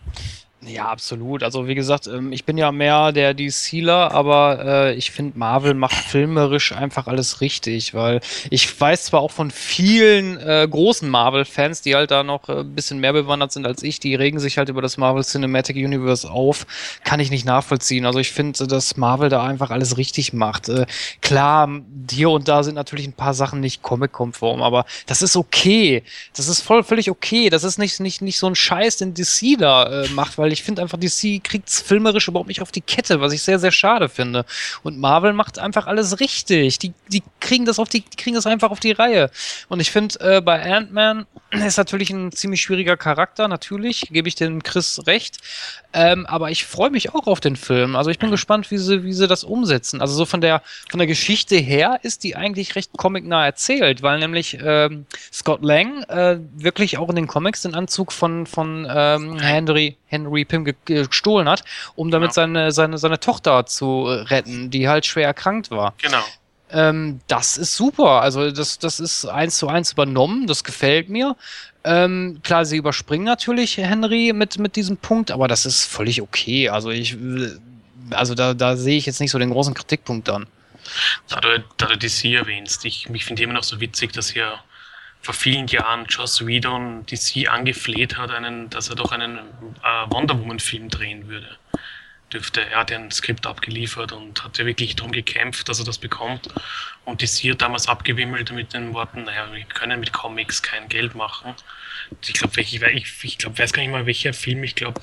Ja, 0.67 0.87
absolut. 0.87 1.43
Also 1.43 1.67
wie 1.67 1.75
gesagt, 1.75 2.07
ähm, 2.07 2.31
ich 2.31 2.43
bin 2.45 2.57
ja 2.57 2.71
mehr 2.71 3.11
der 3.11 3.35
DCler, 3.35 4.11
aber 4.11 4.65
äh, 4.65 4.93
ich 4.95 5.11
finde, 5.11 5.37
Marvel 5.37 5.75
macht 5.75 5.93
filmerisch 5.93 6.71
einfach 6.71 7.05
alles 7.05 7.41
richtig, 7.41 7.93
weil 7.93 8.21
ich 8.49 8.79
weiß 8.79 9.05
zwar 9.05 9.21
auch 9.21 9.31
von 9.31 9.51
vielen 9.51 10.37
äh, 10.37 10.67
großen 10.69 11.07
Marvel-Fans, 11.09 11.81
die 11.83 11.95
halt 11.95 12.09
da 12.09 12.23
noch 12.23 12.49
äh, 12.49 12.61
ein 12.61 12.73
bisschen 12.73 12.99
mehr 12.99 13.13
bewandert 13.13 13.51
sind 13.51 13.67
als 13.67 13.83
ich, 13.83 13.99
die 13.99 14.15
regen 14.15 14.39
sich 14.39 14.57
halt 14.57 14.69
über 14.69 14.81
das 14.81 14.97
Marvel 14.97 15.23
Cinematic 15.23 15.75
Universe 15.75 16.29
auf, 16.29 16.65
kann 17.03 17.19
ich 17.19 17.29
nicht 17.29 17.45
nachvollziehen. 17.45 18.05
Also 18.05 18.17
ich 18.17 18.31
finde, 18.31 18.65
dass 18.65 18.97
Marvel 18.97 19.29
da 19.29 19.43
einfach 19.43 19.69
alles 19.69 19.97
richtig 19.97 20.33
macht. 20.33 20.69
Äh, 20.69 20.87
klar, 21.21 21.69
hier 22.09 22.31
und 22.31 22.47
da 22.47 22.63
sind 22.63 22.75
natürlich 22.75 23.07
ein 23.07 23.13
paar 23.13 23.35
Sachen 23.35 23.59
nicht 23.59 23.83
Comic-konform, 23.83 24.63
aber 24.63 24.85
das 25.05 25.21
ist 25.21 25.35
okay. 25.35 26.03
Das 26.35 26.47
ist 26.47 26.61
voll 26.61 26.83
völlig 26.83 27.11
okay. 27.11 27.49
Das 27.49 27.63
ist 27.63 27.77
nicht, 27.77 27.99
nicht, 27.99 28.21
nicht 28.21 28.39
so 28.39 28.47
ein 28.47 28.55
Scheiß, 28.55 28.97
den 28.97 29.13
DC 29.13 29.59
da 29.59 30.03
äh, 30.03 30.09
macht, 30.09 30.37
weil 30.37 30.47
weil 30.47 30.53
ich 30.57 30.63
finde 30.63 30.81
einfach, 30.81 30.97
DC 30.97 31.43
kriegt 31.43 31.69
es 31.69 31.81
filmerisch 31.81 32.27
überhaupt 32.27 32.47
nicht 32.47 32.61
auf 32.61 32.71
die 32.71 32.81
Kette, 32.81 33.21
was 33.21 33.31
ich 33.31 33.41
sehr, 33.43 33.59
sehr 33.59 33.71
schade 33.71 34.09
finde. 34.09 34.45
Und 34.83 34.97
Marvel 34.97 35.33
macht 35.33 35.59
einfach 35.59 35.85
alles 35.85 36.19
richtig. 36.19 36.79
Die, 36.79 36.93
die 37.09 37.23
kriegen 37.39 37.65
das 37.65 37.79
auf 37.79 37.89
die, 37.89 38.01
die 38.01 38.17
kriegen 38.17 38.35
das 38.35 38.47
einfach 38.47 38.71
auf 38.71 38.79
die 38.79 38.91
Reihe. 38.91 39.29
Und 39.69 39.79
ich 39.79 39.91
finde, 39.91 40.19
äh, 40.19 40.41
bei 40.41 40.61
Ant-Man 40.61 41.27
ist 41.51 41.77
natürlich 41.77 42.09
ein 42.09 42.31
ziemlich 42.31 42.61
schwieriger 42.61 42.97
Charakter, 42.97 43.47
natürlich, 43.47 44.07
gebe 44.11 44.27
ich 44.27 44.35
dem 44.35 44.63
Chris 44.63 45.05
recht. 45.05 45.37
Ähm, 45.93 46.25
aber 46.25 46.51
ich 46.51 46.65
freue 46.65 46.89
mich 46.89 47.13
auch 47.13 47.27
auf 47.27 47.39
den 47.39 47.55
Film. 47.55 47.95
Also 47.95 48.09
ich 48.09 48.19
bin 48.19 48.29
gespannt, 48.29 48.69
wie 48.71 48.77
sie, 48.77 49.03
wie 49.03 49.13
sie 49.13 49.27
das 49.27 49.43
umsetzen. 49.43 50.01
Also 50.01 50.15
so 50.15 50.25
von 50.25 50.41
der, 50.41 50.61
von 50.89 50.97
der 50.97 51.07
Geschichte 51.07 51.55
her 51.55 51.99
ist 52.03 52.23
die 52.23 52.35
eigentlich 52.35 52.75
recht 52.75 52.91
comicnah 52.97 53.45
erzählt, 53.45 54.01
weil 54.01 54.19
nämlich 54.19 54.57
ähm, 54.61 55.05
Scott 55.31 55.63
Lang 55.63 56.03
äh, 56.03 56.39
wirklich 56.55 56.97
auch 56.97 57.09
in 57.09 57.15
den 57.15 57.27
Comics 57.27 57.61
den 57.61 57.73
Anzug 57.73 58.11
von, 58.11 58.45
von 58.45 58.87
ähm, 58.89 59.39
Henry, 59.39 59.97
Henry 60.07 60.45
Pym 60.45 60.73
gestohlen 60.85 61.47
hat, 61.47 61.63
um 61.95 62.11
damit 62.11 62.29
genau. 62.29 62.33
seine, 62.33 62.71
seine, 62.71 62.97
seine 62.97 63.19
Tochter 63.19 63.65
zu 63.65 64.05
retten, 64.05 64.69
die 64.69 64.87
halt 64.87 65.05
schwer 65.05 65.27
erkrankt 65.27 65.71
war. 65.71 65.93
Genau. 66.01 66.23
Ähm, 66.69 67.21
das 67.27 67.57
ist 67.57 67.75
super. 67.75 68.21
Also 68.21 68.51
das, 68.51 68.79
das 68.79 68.99
ist 68.99 69.25
eins 69.25 69.57
zu 69.57 69.67
eins 69.67 69.93
übernommen. 69.93 70.47
Das 70.47 70.63
gefällt 70.63 71.09
mir. 71.09 71.35
Ähm, 71.83 72.39
klar, 72.43 72.65
sie 72.65 72.77
überspringen 72.77 73.25
natürlich 73.25 73.77
Henry 73.77 74.33
mit, 74.33 74.59
mit 74.59 74.75
diesem 74.75 74.97
Punkt, 74.97 75.31
aber 75.31 75.47
das 75.47 75.65
ist 75.65 75.85
völlig 75.85 76.21
okay. 76.21 76.69
Also 76.69 76.89
ich, 76.89 77.15
also 78.09 78.35
da, 78.35 78.53
da 78.53 78.75
sehe 78.75 78.97
ich 78.97 79.05
jetzt 79.05 79.21
nicht 79.21 79.31
so 79.31 79.39
den 79.39 79.51
großen 79.51 79.73
Kritikpunkt 79.73 80.27
dann. 80.27 80.47
Da 81.29 81.39
du, 81.39 81.63
da 81.77 81.85
du 81.85 81.97
DC 81.97 82.25
erwähnst, 82.25 82.85
ich, 82.85 83.09
ich 83.09 83.25
finde 83.25 83.43
immer 83.43 83.53
noch 83.53 83.63
so 83.63 83.79
witzig, 83.79 84.13
dass 84.13 84.29
hier 84.29 84.53
vor 85.27 85.33
vielen 85.33 85.67
Jahren 85.67 86.05
Joss 86.05 86.47
Whedon 86.47 87.05
DC 87.05 87.49
angefleht 87.49 88.17
hat, 88.17 88.31
einen, 88.31 88.69
dass 88.69 88.87
er 88.87 88.95
doch 88.95 89.11
einen 89.11 89.37
äh, 89.37 90.09
Wonder 90.09 90.39
Woman 90.39 90.61
Film 90.61 90.87
drehen 90.87 91.27
würde. 91.27 91.57
dürfte. 92.31 92.61
Er 92.61 92.79
hat 92.79 92.91
ja 92.91 92.97
ein 92.97 93.11
Skript 93.11 93.45
abgeliefert 93.45 94.13
und 94.13 94.41
hat 94.41 94.57
ja 94.57 94.65
wirklich 94.65 94.95
darum 94.95 95.11
gekämpft, 95.11 95.67
dass 95.67 95.79
er 95.79 95.85
das 95.85 95.97
bekommt. 95.97 96.47
Und 97.03 97.19
Sie 97.27 97.51
hat 97.51 97.61
damals 97.61 97.89
abgewimmelt 97.89 98.53
mit 98.53 98.73
den 98.73 98.93
Worten, 98.93 99.25
naja, 99.25 99.51
wir 99.51 99.65
können 99.65 99.99
mit 99.99 100.13
Comics 100.13 100.63
kein 100.63 100.87
Geld 100.87 101.13
machen. 101.13 101.53
Ich 102.25 102.31
glaube, 102.31 102.61
ich, 102.61 102.81
ich, 102.81 103.23
ich 103.25 103.37
glaub, 103.37 103.59
weiß 103.59 103.73
gar 103.73 103.81
nicht 103.81 103.91
mal, 103.91 104.05
welcher 104.05 104.33
Film, 104.33 104.63
ich 104.63 104.75
glaube, 104.75 105.01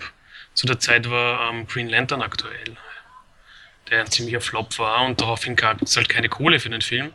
zu 0.54 0.66
der 0.66 0.78
Zeit 0.78 1.10
war 1.10 1.50
ähm, 1.50 1.66
Green 1.66 1.90
Lantern 1.90 2.22
aktuell, 2.22 2.78
der 3.90 4.00
ein 4.00 4.10
ziemlicher 4.10 4.40
Flop 4.40 4.78
war 4.78 5.04
und 5.04 5.20
daraufhin 5.20 5.54
gab 5.54 5.82
es 5.82 5.98
halt 5.98 6.08
keine 6.08 6.30
Kohle 6.30 6.60
für 6.60 6.70
den 6.70 6.80
Film. 6.80 7.12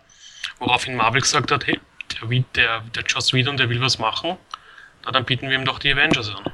Woraufhin 0.59 0.95
Marvel 0.95 1.21
gesagt 1.21 1.51
hat, 1.51 1.65
hey, 1.65 1.79
der, 2.09 2.43
der, 2.55 2.81
der 2.95 3.03
Joss 3.03 3.33
Whedon, 3.33 3.57
der 3.57 3.69
will 3.69 3.81
was 3.81 3.99
machen, 3.99 4.37
na, 5.05 5.11
dann 5.11 5.25
bieten 5.25 5.49
wir 5.49 5.57
ihm 5.57 5.65
doch 5.65 5.79
die 5.79 5.91
Avengers 5.91 6.29
an. 6.29 6.51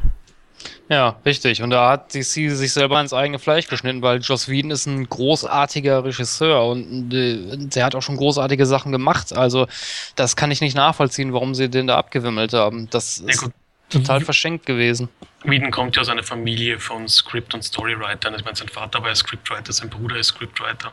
Ja, 0.88 1.20
richtig. 1.26 1.63
Und 1.63 1.72
da 1.72 1.89
hat 1.89 2.13
DC 2.13 2.52
sich 2.52 2.72
selber 2.72 3.02
ins 3.02 3.12
eigene 3.12 3.39
Fleisch 3.39 3.68
geschnitten, 3.68 4.02
weil 4.04 4.20
Joss 4.20 4.48
Whedon 4.48 4.70
ist 4.72 4.86
ein 4.86 5.10
großartiger 5.10 6.04
Regisseur 6.04 6.63
und 6.68 7.12
äh, 7.12 7.58
der 7.58 7.86
hat 7.86 7.96
auch 7.96 8.02
schon 8.02 8.18
großartige 8.18 8.65
Sachen 8.68 8.91
gemacht. 8.91 9.34
Also 9.34 9.68
das 10.15 10.36
kann 10.36 10.52
ich 10.52 10.62
nicht 10.62 10.76
nachvollziehen, 10.76 11.34
warum 11.34 11.56
sie 11.56 11.70
den 11.70 11.88
da 11.88 11.98
abgewimmelt 11.98 12.54
haben. 12.54 12.88
Das 12.91 13.18
ist 13.18 13.41
ja, 13.41 13.50
total 13.89 14.22
verschenkt 14.22 14.68
gewesen. 14.68 15.10
Whedon 15.44 15.72
kommt 15.72 15.96
ja 15.96 16.04
aus 16.04 16.10
einer 16.10 16.24
Familie 16.24 16.80
von 16.80 17.08
Script- 17.08 17.56
und 17.56 17.63
Storywritern. 17.63 18.36
Ich 18.36 18.44
meine, 18.44 18.56
sein 18.56 18.70
Vater 18.70 19.02
war 19.02 19.10
ja 19.10 19.15
Scriptwriter, 19.15 19.74
sein 19.74 19.89
Bruder 19.89 20.18
ist 20.18 20.28
Scriptwriter, 20.28 20.91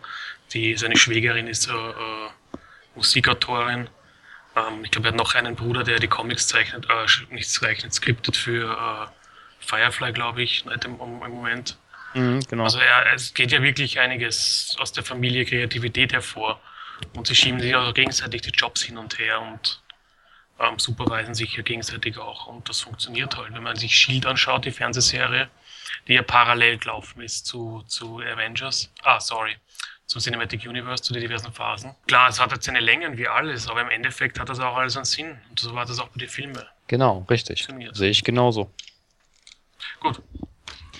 die, 0.54 0.74
seine 0.76 0.96
Schwägerin 0.96 1.48
ist 1.48 1.68
äh, 1.68 1.72
äh, 1.72 2.58
Musikautorin. 2.94 3.88
Ähm, 4.56 4.84
ich 4.84 4.90
glaube, 4.90 5.08
er 5.08 5.12
hat 5.12 5.18
noch 5.18 5.34
einen 5.34 5.56
Bruder, 5.56 5.84
der 5.84 5.98
die 5.98 6.08
Comics 6.08 6.48
zeichnet, 6.48 6.86
äh, 6.88 7.34
nicht 7.34 7.50
zeichnet, 7.50 7.94
skriptet 7.94 8.36
für 8.36 8.70
äh, 8.70 9.66
Firefly, 9.66 10.12
glaube 10.12 10.42
ich, 10.42 10.64
im, 10.66 11.00
im 11.00 11.30
Moment. 11.30 11.76
Mhm, 12.14 12.40
genau. 12.48 12.64
Also 12.64 12.78
er, 12.78 13.12
es 13.14 13.34
geht 13.34 13.52
ja 13.52 13.62
wirklich 13.62 13.98
einiges 14.00 14.76
aus 14.78 14.92
der 14.92 15.04
Familie 15.04 15.44
Kreativität 15.44 16.12
hervor. 16.12 16.60
Und 17.14 17.26
sie 17.26 17.34
schieben 17.34 17.60
sich 17.60 17.74
also 17.74 17.92
gegenseitig 17.92 18.42
die 18.42 18.50
Jobs 18.50 18.82
hin 18.82 18.96
und 18.96 19.18
her 19.18 19.40
und 19.40 19.82
ähm, 20.60 20.78
superweisen 20.78 21.34
sich 21.34 21.56
ja 21.56 21.62
gegenseitig 21.62 22.18
auch. 22.18 22.46
Und 22.46 22.68
das 22.68 22.80
funktioniert 22.80 23.36
halt. 23.36 23.54
Wenn 23.54 23.62
man 23.62 23.76
sich 23.76 23.96
Shield 23.96 24.26
anschaut, 24.26 24.64
die 24.64 24.70
Fernsehserie, 24.70 25.48
die 26.06 26.14
ja 26.14 26.22
parallel 26.22 26.78
gelaufen 26.78 27.22
ist 27.22 27.46
zu, 27.46 27.82
zu 27.86 28.20
Avengers. 28.20 28.92
Ah, 29.02 29.20
sorry. 29.20 29.56
Zum 30.12 30.20
Cinematic 30.20 30.66
Universe, 30.68 31.02
zu 31.02 31.14
den 31.14 31.22
diversen 31.22 31.54
Phasen. 31.54 31.94
Klar, 32.06 32.28
es 32.28 32.38
hat 32.38 32.52
jetzt 32.52 32.66
seine 32.66 32.80
Längen 32.80 33.16
wie 33.16 33.28
alles, 33.28 33.66
aber 33.66 33.80
im 33.80 33.88
Endeffekt 33.88 34.38
hat 34.38 34.50
das 34.50 34.60
auch 34.60 34.76
alles 34.76 34.94
einen 34.94 35.06
Sinn. 35.06 35.38
Und 35.48 35.58
so 35.58 35.74
war 35.74 35.86
das 35.86 35.98
auch 36.00 36.08
bei 36.08 36.18
den 36.18 36.28
Filmen. 36.28 36.62
Genau, 36.86 37.24
richtig. 37.30 37.66
Sehe 37.92 38.10
ich 38.10 38.22
genauso. 38.22 38.70
Gut. 40.00 40.20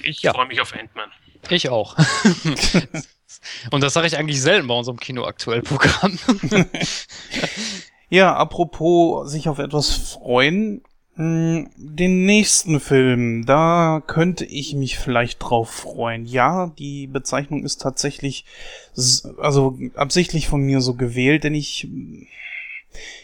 Ich 0.03 0.23
ja. 0.23 0.33
freue 0.33 0.47
mich 0.47 0.63
auf 0.63 0.73
Ant-Man. 0.73 1.11
Ich 1.51 1.69
auch. 1.69 1.95
Und 3.71 3.83
das 3.83 3.93
sage 3.93 4.07
ich 4.07 4.17
eigentlich 4.17 4.41
selten 4.41 4.67
bei 4.67 4.75
unserem 4.75 4.99
Kino 4.99 5.27
aktuell 5.27 5.61
Programm. 5.61 6.19
ja, 8.09 8.35
apropos 8.35 9.31
sich 9.31 9.47
auf 9.47 9.59
etwas 9.59 9.93
freuen. 9.93 10.83
Hm, 11.17 11.69
den 11.77 12.25
nächsten 12.25 12.81
Film, 12.81 13.45
da 13.45 14.03
könnte 14.07 14.47
ich 14.47 14.75
mich 14.75 14.99
vielleicht 14.99 15.43
drauf 15.43 15.69
freuen. 15.69 16.25
Ja, 16.25 16.73
die 16.79 17.07
Bezeichnung 17.07 17.65
ist 17.65 17.83
tatsächlich, 17.83 18.47
also 19.39 19.79
absichtlich 19.95 20.49
von 20.49 20.63
mir 20.63 20.81
so 20.81 20.95
gewählt, 20.95 21.45
denn 21.45 21.55
ich 21.55 21.89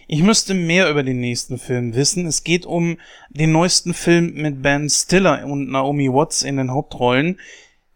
ich 0.07 0.23
müsste 0.23 0.55
mehr 0.55 0.91
über 0.91 1.03
den 1.03 1.21
nächsten 1.21 1.59
Film 1.59 1.95
wissen. 1.95 2.27
Es 2.27 2.43
geht 2.43 2.65
um 2.65 2.99
den 3.29 3.53
neuesten 3.53 3.93
Film 3.93 4.33
mit 4.35 4.63
Ben 4.63 4.89
Stiller 4.89 5.45
und 5.45 5.71
Naomi 5.71 6.09
Watts 6.11 6.43
in 6.43 6.57
den 6.57 6.71
Hauptrollen. 6.71 7.39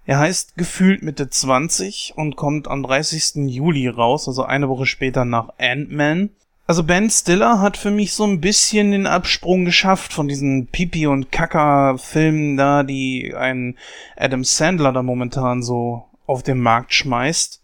Er 0.04 0.18
heißt 0.18 0.56
Gefühlt 0.56 1.02
Mitte 1.02 1.30
20 1.30 2.14
und 2.16 2.36
kommt 2.36 2.68
am 2.68 2.82
30. 2.82 3.48
Juli 3.50 3.88
raus, 3.88 4.28
also 4.28 4.42
eine 4.42 4.68
Woche 4.68 4.84
später 4.84 5.24
nach 5.24 5.50
Ant-Man. 5.58 6.30
Also 6.72 6.84
Ben 6.84 7.10
Stiller 7.10 7.60
hat 7.60 7.76
für 7.76 7.90
mich 7.90 8.14
so 8.14 8.24
ein 8.24 8.40
bisschen 8.40 8.92
den 8.92 9.06
Absprung 9.06 9.66
geschafft 9.66 10.14
von 10.14 10.26
diesen 10.26 10.68
Pipi 10.68 11.06
und 11.06 11.30
Kaka 11.30 11.98
Filmen 11.98 12.56
da, 12.56 12.82
die 12.82 13.34
ein 13.36 13.76
Adam 14.16 14.42
Sandler 14.42 14.90
da 14.90 15.02
momentan 15.02 15.62
so 15.62 16.06
auf 16.24 16.42
den 16.42 16.60
Markt 16.60 16.94
schmeißt. 16.94 17.60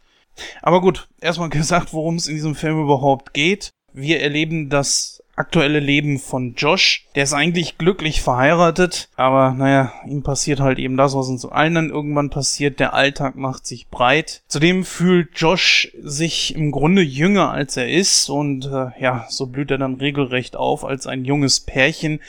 Aber 0.61 0.83
gut, 0.83 1.09
erstmal 1.23 1.49
gesagt, 1.49 1.95
worum 1.95 2.17
es 2.17 2.29
in 2.29 2.35
diesem 2.35 2.55
Film 2.55 2.83
überhaupt 2.83 3.33
geht. 3.33 3.71
Wir 3.95 4.21
erleben 4.21 4.69
das 4.69 5.18
aktuelle 5.39 5.81
Leben 5.81 6.19
von 6.19 6.55
Josh. 6.55 7.07
Der 7.15 7.23
ist 7.23 7.33
eigentlich 7.33 7.79
glücklich 7.79 8.21
verheiratet, 8.23 9.09
aber 9.17 9.53
naja, 9.53 9.93
ihm 10.07 10.23
passiert 10.23 10.61
halt 10.61 10.79
eben 10.79 10.97
das, 10.97 11.15
was 11.15 11.29
uns 11.29 11.45
allen 11.45 11.75
dann 11.75 11.91
irgendwann 11.91 12.31
passiert. 12.31 12.81
Der 12.81 12.95
Alltag 12.95 13.37
macht 13.37 13.67
sich 13.67 13.89
breit. 13.89 14.43
Zudem 14.49 14.85
fühlt 14.85 15.31
Josh 15.35 15.93
sich 16.03 16.55
im 16.55 16.71
Grunde 16.71 17.03
jünger 17.03 17.51
als 17.51 17.77
er 17.77 17.89
ist 17.89 18.29
und 18.29 18.67
äh, 18.67 18.91
ja, 19.01 19.27
so 19.29 19.47
blüht 19.47 19.71
er 19.71 19.79
dann 19.79 19.95
regelrecht 19.95 20.57
auf 20.57 20.85
als 20.85 21.07
ein 21.07 21.25
junges 21.25 21.61
Pärchen 21.61 22.21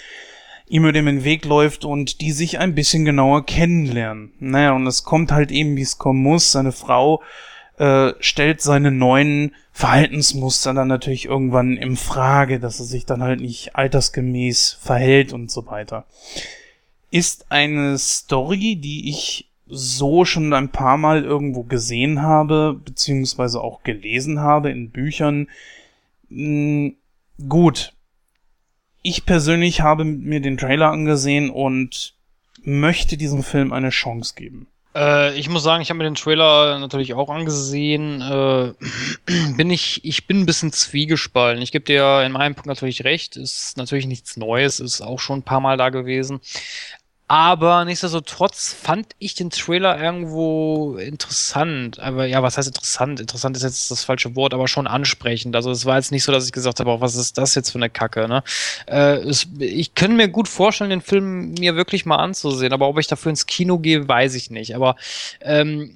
ihm 0.69 0.84
über 0.84 0.93
den 0.93 1.24
Weg 1.24 1.45
läuft 1.45 1.84
und 1.84 2.22
die 2.22 2.32
sich 2.32 2.60
ein 2.60 2.76
bisschen 2.76 3.04
genauer 3.04 3.45
kennenlernen. 3.45 4.32
Naja, 4.39 4.74
und 4.74 4.86
es 4.86 5.04
kommt 5.04 5.32
halt 5.32 5.52
eben, 5.52 5.76
wie 5.76 5.82
es 5.82 5.98
kommen 5.98 6.22
muss. 6.22 6.52
Seine 6.52 6.72
Frau 6.72 7.24
äh, 7.80 8.13
stellt 8.19 8.62
seine 8.62 8.91
neuen 8.91 9.56
Verhaltensmuster 9.80 10.74
dann 10.74 10.89
natürlich 10.89 11.24
irgendwann 11.24 11.78
in 11.78 11.96
Frage, 11.96 12.60
dass 12.60 12.82
er 12.82 12.86
sich 12.86 13.06
dann 13.06 13.24
halt 13.24 13.39
nicht 13.39 13.78
altersgemäß 13.78 14.74
verhält 14.74 15.32
und 15.32 15.50
so 15.50 15.68
weiter. 15.68 16.06
Ist 17.12 17.50
eine 17.50 17.98
Story, 17.98 18.76
die 18.76 19.08
ich 19.08 19.50
so 19.68 20.26
schon 20.26 20.52
ein 20.52 20.68
paar 20.68 20.98
Mal 20.98 21.24
irgendwo 21.24 21.63
gesehen 21.63 22.22
habe, 22.22 22.78
beziehungsweise 22.84 23.62
auch 23.62 23.84
gelesen 23.84 24.42
habe 24.42 24.70
in 24.70 24.89
Büchern. 24.89 25.48
Hm, 26.28 26.98
gut. 27.48 27.94
Ich 29.02 29.26
persönlich 29.26 29.80
habe 29.80 30.04
mir 30.04 30.42
den 30.42 30.58
Trailer 30.58 30.92
angesehen 30.92 31.50
und 31.50 32.15
möchte 32.63 33.15
diesem 33.15 33.44
Film 33.44 33.72
eine 33.72 33.92
Chance 33.92 34.34
geben. 34.36 34.68
Äh, 35.00 35.40
ich 35.40 35.48
muss 35.48 35.64
sagen, 35.64 35.82
ich 35.82 35.90
habe 35.90 35.98
mir 35.98 36.04
den 36.04 36.16
Trailer 36.16 36.78
natürlich 36.80 37.14
auch 37.14 37.30
angesehen. 37.30 38.22
Äh, 38.22 38.74
bin 39.56 39.72
ich, 39.72 40.04
ich 40.04 40.28
bin 40.28 40.42
ein 40.42 40.46
bisschen 40.46 40.74
zwiegespalten. 40.74 41.64
Ich 41.64 41.72
gebe 41.72 41.86
dir 41.86 42.24
in 42.26 42.34
meinem 42.34 42.56
Punkt 42.56 42.68
natürlich 42.68 43.06
recht. 43.06 43.38
Ist 43.38 43.78
natürlich 43.78 44.08
nichts 44.08 44.36
Neues, 44.36 44.80
ist 44.80 45.02
auch 45.02 45.20
schon 45.20 45.40
ein 45.40 45.44
paar 45.44 45.62
Mal 45.62 45.78
da 45.78 45.90
gewesen. 45.90 46.42
Aber 47.32 47.86
nichtsdestotrotz 47.86 48.74
fand 48.74 49.06
ich 49.20 49.36
den 49.36 49.52
Trailer 49.52 50.02
irgendwo 50.02 50.98
interessant. 50.98 52.00
Aber 52.00 52.26
ja, 52.26 52.42
was 52.42 52.58
heißt 52.58 52.70
interessant? 52.70 53.20
Interessant 53.20 53.56
ist 53.56 53.62
jetzt 53.62 53.92
das 53.92 54.04
falsche 54.04 54.36
Wort, 54.36 54.56
aber 54.56 54.68
schon 54.68 54.88
ansprechend. 54.88 55.56
Also 55.56 55.70
es 55.70 55.86
war 55.86 55.98
jetzt 55.98 56.12
nicht 56.12 56.24
so, 56.24 56.32
dass 56.32 56.48
ich 56.48 56.52
gesagt 56.52 56.80
habe, 56.80 56.89
oh, 56.89 57.02
was 57.02 57.15
ist 57.15 57.38
das 57.38 57.54
jetzt 57.54 57.70
für 57.70 57.78
eine 57.78 57.92
Kacke, 57.92 58.28
ne? 58.28 58.42
Äh, 58.88 59.18
es, 59.18 59.46
ich 59.60 59.94
könnte 59.94 60.18
mir 60.18 60.28
gut 60.28 60.48
vorstellen, 60.48 60.89
den 60.89 61.02
Film 61.02 61.52
mir 61.52 61.76
wirklich 61.76 62.08
mal 62.08 62.15
anzusehen. 62.15 62.74
Aber 62.74 62.88
ob 62.88 62.98
ich 62.98 63.06
dafür 63.06 63.30
ins 63.30 63.46
Kino 63.46 63.78
gehe, 63.78 64.08
weiß 64.08 64.34
ich 64.34 64.50
nicht. 64.50 64.76
Aber 64.76 64.96
ähm, 65.42 65.94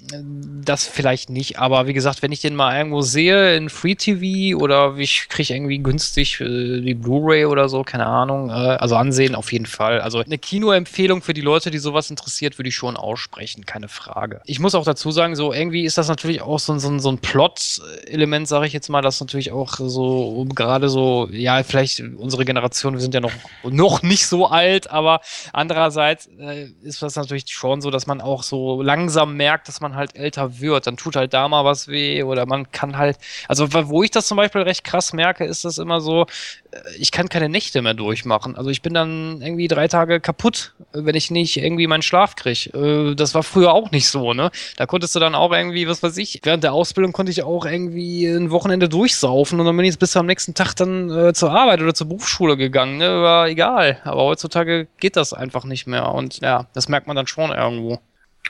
das 0.64 0.86
vielleicht 0.86 1.32
nicht. 1.32 1.58
Aber 1.58 1.88
wie 1.88 1.94
gesagt, 1.94 2.22
wenn 2.22 2.32
ich 2.32 2.42
den 2.42 2.56
mal 2.56 2.78
irgendwo 2.78 3.02
sehe 3.02 3.58
in 3.58 3.70
Free 3.70 3.96
TV 3.96 4.56
oder 4.60 4.98
ich 4.98 5.30
kriege 5.30 5.56
irgendwie 5.56 5.80
günstig 5.80 6.40
äh, 6.42 6.82
die 6.82 6.94
Blu-ray 6.94 7.46
oder 7.46 7.70
so, 7.70 7.82
keine 7.82 8.06
Ahnung. 8.06 8.52
Äh, 8.52 8.54
also 8.54 8.96
ansehen 8.98 9.34
auf 9.34 9.52
jeden 9.52 9.66
Fall. 9.66 10.00
Also 10.00 10.20
eine 10.20 10.38
Kinoempfehlung 10.38 11.23
für 11.24 11.34
die 11.34 11.42
Leute, 11.42 11.72
die 11.72 11.78
sowas 11.78 12.10
interessiert, 12.10 12.58
würde 12.58 12.70
ich 12.70 12.76
schon 12.76 12.98
aussprechen, 12.98 13.66
keine 13.66 13.88
Frage. 13.88 14.42
Ich 14.46 14.60
muss 14.60 14.76
auch 14.76 14.86
dazu 14.86 15.12
sagen, 15.12 15.36
so 15.36 15.54
irgendwie 15.54 15.86
ist 15.86 15.98
das 15.98 16.08
natürlich 16.08 16.42
auch 16.42 16.60
so, 16.60 16.78
so, 16.78 17.00
so 17.00 17.10
ein 17.10 17.20
Plot-Element, 17.20 18.48
sage 18.48 18.68
ich 18.68 18.74
jetzt 18.74 18.90
mal, 18.90 19.02
das 19.02 19.20
natürlich 19.20 19.52
auch 19.52 19.76
so 19.76 20.46
gerade 20.54 20.90
so, 20.90 21.30
ja, 21.32 21.64
vielleicht 21.64 22.00
unsere 22.00 22.46
Generation, 22.46 22.94
wir 22.94 23.02
sind 23.02 23.14
ja 23.14 23.20
noch, 23.20 23.32
noch 23.64 24.02
nicht 24.02 24.28
so 24.28 24.48
alt, 24.48 24.90
aber 24.90 25.22
andererseits 25.52 26.28
äh, 26.40 26.68
ist 26.82 27.02
das 27.02 27.16
natürlich 27.16 27.46
schon 27.48 27.82
so, 27.82 27.90
dass 27.90 28.08
man 28.08 28.22
auch 28.22 28.44
so 28.44 28.82
langsam 28.82 29.36
merkt, 29.36 29.68
dass 29.68 29.82
man 29.82 29.96
halt 29.96 30.16
älter 30.16 30.60
wird. 30.60 30.88
Dann 30.88 30.98
tut 30.98 31.16
halt 31.16 31.34
da 31.34 31.48
mal 31.48 31.66
was 31.66 31.88
weh 31.88 32.24
oder 32.24 32.46
man 32.46 32.72
kann 32.72 32.98
halt, 32.98 33.18
also 33.48 33.74
wo 33.74 34.04
ich 34.04 34.12
das 34.12 34.28
zum 34.28 34.38
Beispiel 34.38 34.62
recht 34.62 34.84
krass 34.84 35.14
merke, 35.14 35.46
ist 35.46 35.66
das 35.66 35.78
immer 35.78 36.02
so, 36.02 36.26
äh, 36.72 36.78
ich 36.98 37.12
kann 37.12 37.30
keine 37.30 37.50
Nächte 37.50 37.82
mehr 37.82 37.94
durchmachen. 37.94 38.56
Also 38.56 38.70
ich 38.70 38.82
bin 38.82 38.94
dann 38.94 39.42
irgendwie 39.42 39.68
drei 39.68 39.88
Tage 39.88 40.20
kaputt, 40.20 40.74
wenn 40.92 41.13
wenn 41.14 41.18
ich 41.18 41.30
nicht 41.30 41.58
irgendwie 41.58 41.86
meinen 41.86 42.02
Schlaf 42.02 42.36
kriege. 42.36 42.72
Äh, 42.74 43.16
das 43.16 43.36
war 43.36 43.44
früher 43.44 43.72
auch 43.72 43.92
nicht 43.92 44.08
so, 44.08 44.34
ne? 44.34 44.50
Da 44.78 44.88
konntest 44.88 45.16
du 45.16 45.20
dann 45.20 45.36
auch 45.36 45.52
irgendwie, 45.52 45.88
was 45.88 46.02
weiß 46.02 46.18
ich, 46.18 46.40
während 46.42 46.64
der 46.64 46.74
Ausbildung 46.74 47.14
konnte 47.14 47.32
ich 47.32 47.44
auch 47.44 47.66
irgendwie 47.66 48.26
ein 48.26 48.50
Wochenende 48.50 48.90
durchsaufen 48.90 49.60
und 49.60 49.68
dann 49.68 49.78
bin 49.78 49.86
ich 49.86 50.00
bis 50.00 50.18
am 50.18 50.26
nächsten 50.26 50.56
Tag 50.56 50.74
dann 50.74 51.12
äh, 51.12 51.34
zur 51.34 51.52
Arbeit 51.52 51.82
oder 51.82 51.94
zur 51.94 52.08
Berufsschule 52.08 52.58
gegangen, 52.58 52.98
ne? 52.98 53.22
War 53.22 53.48
egal. 53.48 54.02
Aber 54.06 54.24
heutzutage 54.24 54.88
geht 55.00 55.16
das 55.16 55.34
einfach 55.34 55.66
nicht 55.66 55.86
mehr 55.86 56.12
und 56.12 56.40
ja, 56.40 56.68
das 56.74 56.90
merkt 56.90 57.06
man 57.06 57.16
dann 57.16 57.28
schon 57.28 57.52
irgendwo. 57.52 58.00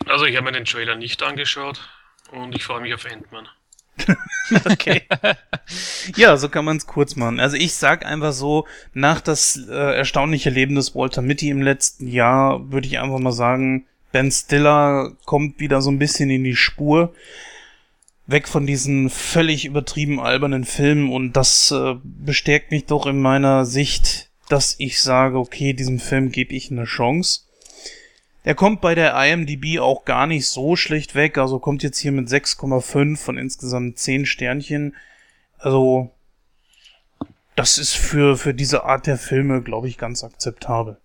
Also 0.06 0.24
ich 0.24 0.38
habe 0.38 0.46
mir 0.46 0.54
den 0.54 0.66
Trailer 0.66 0.96
nicht 0.96 1.22
angeschaut 1.22 1.82
und 2.32 2.56
ich 2.56 2.64
freue 2.64 2.80
mich 2.80 2.94
auf 2.94 3.04
Endman. 3.04 3.50
okay. 4.66 5.04
ja, 6.16 6.36
so 6.38 6.50
kann 6.50 6.66
man 6.66 6.78
es 6.78 6.88
kurz 6.88 7.16
machen. 7.16 7.40
Also 7.40 7.56
ich 7.56 7.74
sag 7.74 8.06
einfach 8.06 8.34
so, 8.34 8.66
nach 8.94 9.22
das 9.22 9.60
äh, 9.70 9.98
erstaunliche 9.98 10.50
Leben 10.50 10.76
des 10.76 10.96
Walter 10.96 11.22
Mitty 11.22 11.50
im 11.50 11.62
letzten 11.62 12.08
Jahr, 12.08 12.72
würde 12.72 12.88
ich 12.88 13.00
einfach 13.00 13.20
mal 13.20 13.32
sagen, 13.32 13.86
Ben 14.12 14.32
Stiller 14.32 15.12
kommt 15.26 15.60
wieder 15.60 15.82
so 15.82 15.90
ein 15.90 16.00
bisschen 16.00 16.30
in 16.30 16.44
die 16.44 16.56
Spur. 16.56 17.14
Weg 18.26 18.48
von 18.48 18.66
diesen 18.66 19.10
völlig 19.10 19.66
übertrieben 19.66 20.20
albernen 20.20 20.64
Filmen 20.64 21.12
und 21.12 21.34
das 21.34 21.72
äh, 21.72 21.96
bestärkt 22.04 22.72
mich 22.72 22.86
doch 22.86 23.06
in 23.06 23.20
meiner 23.22 23.66
Sicht, 23.66 24.30
dass 24.50 24.76
ich 24.78 25.02
sage, 25.02 25.38
okay, 25.38 25.74
diesem 25.74 26.00
Film 26.00 26.32
gebe 26.32 26.54
ich 26.54 26.72
eine 26.72 26.86
Chance. 26.86 27.42
Er 28.44 28.56
kommt 28.56 28.82
bei 28.82 28.94
der 28.94 29.16
IMDb 29.16 29.80
auch 29.80 30.04
gar 30.04 30.28
nicht 30.28 30.48
so 30.48 30.76
schlecht 30.76 31.16
weg, 31.16 31.38
also 31.38 31.60
kommt 31.60 31.82
jetzt 31.82 32.00
hier 32.00 32.12
mit 32.12 32.28
6,5 32.28 33.18
von 33.18 33.38
insgesamt 33.38 33.98
10 33.98 34.26
Sternchen. 34.26 34.96
Also, 35.58 36.14
das 37.56 37.78
ist 37.78 37.94
für, 37.94 38.36
für 38.38 38.54
diese 38.54 38.84
Art 38.84 39.08
der 39.08 39.18
Filme, 39.18 39.62
glaube 39.62 39.88
ich, 39.88 39.98
ganz 39.98 40.26
akzeptabel. 40.26 41.00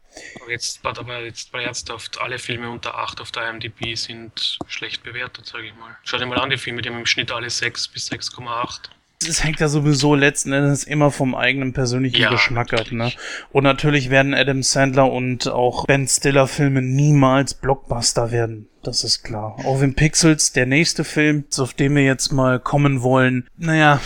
Jetzt, 0.48 0.84
aber 0.84 1.20
jetzt 1.20 1.52
bei 1.52 1.62
ernsthaft, 1.62 2.20
alle 2.20 2.40
Filme 2.40 2.70
unter 2.70 2.96
8 2.96 3.20
auf 3.20 3.30
der 3.30 3.48
IMDb 3.48 3.94
sind 3.94 4.58
schlecht 4.66 5.04
bewertet, 5.04 5.46
sage 5.46 5.68
ich 5.68 5.76
mal. 5.76 5.96
Schau 6.02 6.18
dir 6.18 6.26
mal 6.26 6.38
an, 6.38 6.50
die 6.50 6.58
Filme, 6.58 6.82
die 6.82 6.88
haben 6.88 6.98
im 6.98 7.06
Schnitt 7.06 7.30
alle 7.30 7.50
6 7.50 7.88
bis 7.88 8.10
6,8. 8.10 8.90
Es 9.26 9.42
hängt 9.42 9.58
ja 9.58 9.68
sowieso 9.68 10.14
letzten 10.14 10.52
Endes 10.52 10.84
immer 10.84 11.10
vom 11.10 11.34
eigenen 11.34 11.72
persönlichen 11.72 12.20
Ja, 12.20 12.30
Geschmack 12.30 12.72
ab, 12.72 12.92
ne? 12.92 13.10
Und 13.50 13.64
natürlich 13.64 14.10
werden 14.10 14.32
Adam 14.32 14.62
Sandler 14.62 15.10
und 15.10 15.48
auch 15.48 15.86
Ben 15.86 16.06
Stiller 16.06 16.46
Filme 16.46 16.82
niemals 16.82 17.54
Blockbuster 17.54 18.30
werden. 18.30 18.68
Das 18.82 19.02
ist 19.02 19.24
klar. 19.24 19.56
Auch 19.64 19.80
wenn 19.80 19.94
Pixels, 19.94 20.52
der 20.52 20.66
nächste 20.66 21.02
Film, 21.02 21.44
auf 21.58 21.74
den 21.74 21.96
wir 21.96 22.04
jetzt 22.04 22.32
mal 22.32 22.60
kommen 22.60 23.02
wollen, 23.02 23.48
naja, 23.56 24.00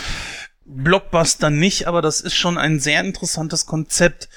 Blockbuster 0.65 1.51
nicht, 1.51 1.87
aber 1.87 2.01
das 2.01 2.21
ist 2.21 2.35
schon 2.35 2.57
ein 2.57 2.79
sehr 2.79 3.01
interessantes 3.01 3.65
Konzept, 3.65 4.29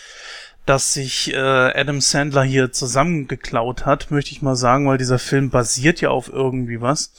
das 0.67 0.93
sich 0.93 1.33
äh, 1.33 1.37
Adam 1.37 2.01
Sandler 2.01 2.43
hier 2.43 2.73
zusammengeklaut 2.73 3.87
hat, 3.87 4.11
möchte 4.11 4.33
ich 4.33 4.43
mal 4.43 4.57
sagen, 4.57 4.87
weil 4.87 4.99
dieser 4.99 5.21
Film 5.21 5.51
basiert 5.51 6.01
ja 6.01 6.11
auf 6.11 6.29
irgendwie 6.29 6.81
was. 6.81 7.13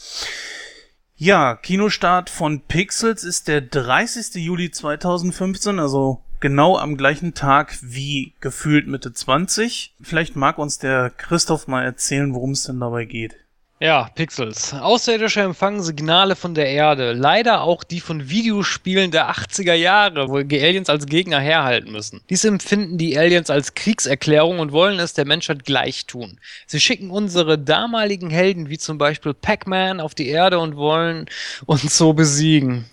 Ja, 1.20 1.56
Kinostart 1.56 2.30
von 2.30 2.62
Pixels 2.62 3.24
ist 3.24 3.48
der 3.48 3.62
30. 3.62 4.36
Juli 4.36 4.70
2015, 4.70 5.80
also 5.80 6.22
genau 6.40 6.78
am 6.78 6.96
gleichen 6.96 7.34
Tag 7.34 7.76
wie 7.82 8.34
gefühlt 8.40 8.86
Mitte 8.88 9.12
20. 9.12 9.96
Vielleicht 10.00 10.36
mag 10.36 10.60
uns 10.60 10.78
der 10.78 11.10
Christoph 11.10 11.68
mal 11.68 11.84
erzählen, 11.84 12.36
worum 12.36 12.52
es 12.52 12.66
denn 12.66 12.80
dabei 12.80 13.06
geht. 13.06 13.36
Ja, 13.80 14.10
Pixels. 14.16 14.74
Außerirdische 14.74 15.42
empfangen 15.42 15.84
Signale 15.84 16.36
von 16.36 16.56
der 16.56 16.68
Erde. 16.68 17.14
Leider 17.14 17.62
auch 17.62 17.84
die 17.84 18.00
von 18.00 18.28
Videospielen 18.28 19.12
der 19.12 19.30
80er 19.30 19.76
Jahre, 19.76 20.30
wo 20.30 20.38
Aliens 20.38 20.90
als 20.90 21.06
Gegner 21.06 21.40
herhalten 21.40 21.92
müssen. 21.92 22.22
Dies 22.32 22.44
empfinden 22.44 22.98
die 22.98 23.20
Aliens 23.20 23.52
als 23.52 23.76
Kriegserklärung 23.76 24.58
und 24.58 24.72
wollen 24.72 25.00
es 25.00 25.14
der 25.14 25.26
Menschheit 25.26 25.64
gleich 25.64 26.08
tun. 26.08 26.40
Sie 26.66 26.80
schicken 26.80 27.12
unsere 27.12 27.60
damaligen 27.60 28.32
Helden, 28.32 28.70
wie 28.70 28.80
zum 28.80 28.98
Beispiel 28.98 29.36
Pac-Man, 29.36 30.00
auf 30.00 30.16
die 30.16 30.28
Erde 30.28 30.58
und 30.58 30.76
wollen 30.76 31.28
uns 31.68 31.96
so 31.96 32.14
besiegen. 32.14 32.86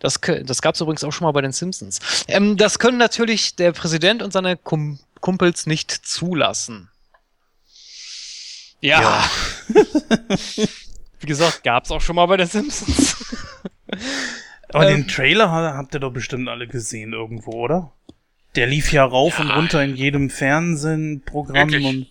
Das, 0.00 0.20
das 0.20 0.60
gab 0.60 0.74
es 0.74 0.80
übrigens 0.80 1.04
auch 1.04 1.12
schon 1.12 1.26
mal 1.26 1.32
bei 1.32 1.42
den 1.42 1.52
Simpsons. 1.52 2.00
Ähm, 2.26 2.56
das 2.56 2.80
können 2.80 2.98
natürlich 2.98 3.54
der 3.54 3.70
Präsident 3.70 4.24
und 4.24 4.32
seine 4.32 4.56
Kum 4.56 4.98
Kumpels 5.20 5.66
nicht 5.66 5.92
zulassen. 5.92 6.88
Ja. 8.82 9.24
Wie 11.20 11.26
gesagt, 11.26 11.62
gab's 11.64 11.90
auch 11.90 12.00
schon 12.00 12.16
mal 12.16 12.26
bei 12.26 12.36
den 12.36 12.46
Simpsons. 12.46 13.16
Aber 14.70 14.88
Ähm. 14.90 15.02
den 15.02 15.08
Trailer 15.08 15.50
ha- 15.50 15.74
habt 15.76 15.94
ihr 15.94 16.00
doch 16.00 16.12
bestimmt 16.12 16.48
alle 16.48 16.66
gesehen 16.66 17.12
irgendwo, 17.12 17.52
oder? 17.52 17.92
Der 18.56 18.66
lief 18.66 18.92
ja 18.92 19.04
rauf 19.04 19.38
Ja. 19.38 19.44
und 19.44 19.50
runter 19.50 19.82
in 19.82 19.96
jedem 19.96 20.28
Fernsehprogramm 20.30 21.70
Wirklich? 21.70 21.86
und 21.86 22.06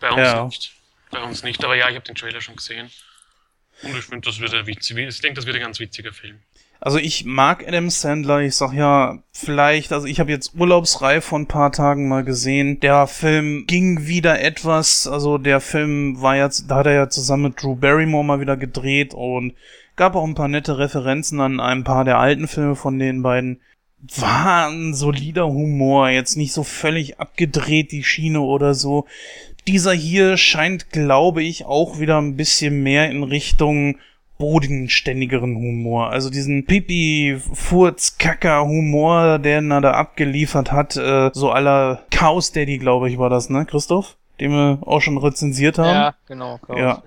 Bei 0.00 0.08
uns 0.10 0.18
Ja. 0.26 0.44
nicht. 0.44 0.72
Bei 1.10 1.22
uns 1.22 1.42
nicht, 1.42 1.62
aber 1.64 1.76
ja, 1.76 1.88
ich 1.88 1.96
habe 1.96 2.04
den 2.06 2.14
Trailer 2.14 2.40
schon 2.40 2.56
gesehen. 2.56 2.90
Und 3.82 3.96
ich 3.96 4.04
finde, 4.04 4.26
das 4.28 4.40
wird 4.40 4.54
ein 4.54 4.66
witzig. 4.66 4.96
Ich 4.96 5.20
denke, 5.20 5.36
das 5.36 5.46
wird 5.46 5.56
ein 5.56 5.62
ganz 5.62 5.78
witziger 5.80 6.12
Film. 6.12 6.40
Also 6.80 6.96
ich 6.96 7.26
mag 7.26 7.68
Adam 7.68 7.90
Sandler. 7.90 8.40
Ich 8.40 8.56
sag 8.56 8.72
ja, 8.72 9.22
vielleicht, 9.32 9.92
also 9.92 10.06
ich 10.06 10.18
habe 10.18 10.30
jetzt 10.30 10.54
Urlaubsreif 10.58 11.26
vor 11.26 11.38
ein 11.38 11.46
paar 11.46 11.72
Tagen 11.72 12.08
mal 12.08 12.24
gesehen. 12.24 12.80
Der 12.80 13.06
Film 13.06 13.64
ging 13.66 14.06
wieder 14.06 14.40
etwas, 14.40 15.06
also 15.06 15.36
der 15.36 15.60
Film 15.60 16.22
war 16.22 16.36
jetzt, 16.36 16.70
da 16.70 16.76
hat 16.76 16.86
er 16.86 16.94
ja 16.94 17.08
zusammen 17.10 17.44
mit 17.44 17.62
Drew 17.62 17.76
Barrymore 17.76 18.24
mal 18.24 18.40
wieder 18.40 18.56
gedreht 18.56 19.12
und 19.12 19.52
gab 19.96 20.16
auch 20.16 20.24
ein 20.24 20.34
paar 20.34 20.48
nette 20.48 20.78
Referenzen 20.78 21.40
an 21.40 21.60
ein 21.60 21.84
paar 21.84 22.06
der 22.06 22.18
alten 22.18 22.48
Filme 22.48 22.74
von 22.74 22.98
den 22.98 23.22
beiden. 23.22 23.60
War 24.16 24.70
ein 24.70 24.94
solider 24.94 25.46
Humor, 25.48 26.08
jetzt 26.08 26.36
nicht 26.36 26.54
so 26.54 26.62
völlig 26.62 27.20
abgedreht 27.20 27.92
die 27.92 28.02
Schiene 28.02 28.40
oder 28.40 28.72
so. 28.72 29.04
Dieser 29.68 29.92
hier 29.92 30.38
scheint, 30.38 30.88
glaube 30.88 31.42
ich, 31.42 31.66
auch 31.66 32.00
wieder 32.00 32.16
ein 32.16 32.36
bisschen 32.36 32.82
mehr 32.82 33.10
in 33.10 33.22
Richtung 33.22 33.98
bodenständigeren 34.40 35.54
Humor. 35.54 36.10
Also 36.10 36.30
diesen 36.30 36.64
Pipi, 36.64 37.38
Furz, 37.52 38.18
Kacker 38.18 38.64
Humor, 38.64 39.38
den 39.38 39.70
er 39.70 39.80
da 39.80 39.92
abgeliefert 39.92 40.72
hat, 40.72 40.96
äh, 40.96 41.30
so 41.32 41.50
aller 41.50 42.02
Chaos 42.10 42.50
Daddy, 42.50 42.78
glaube 42.78 43.08
ich, 43.08 43.18
war 43.18 43.30
das, 43.30 43.48
ne, 43.50 43.64
Christoph? 43.64 44.16
Den 44.40 44.50
wir 44.50 44.78
auch 44.84 45.00
schon 45.00 45.18
rezensiert 45.18 45.78
haben. 45.78 45.94
Ja, 45.94 46.14
genau. 46.26 46.58
Ja. 46.68 47.02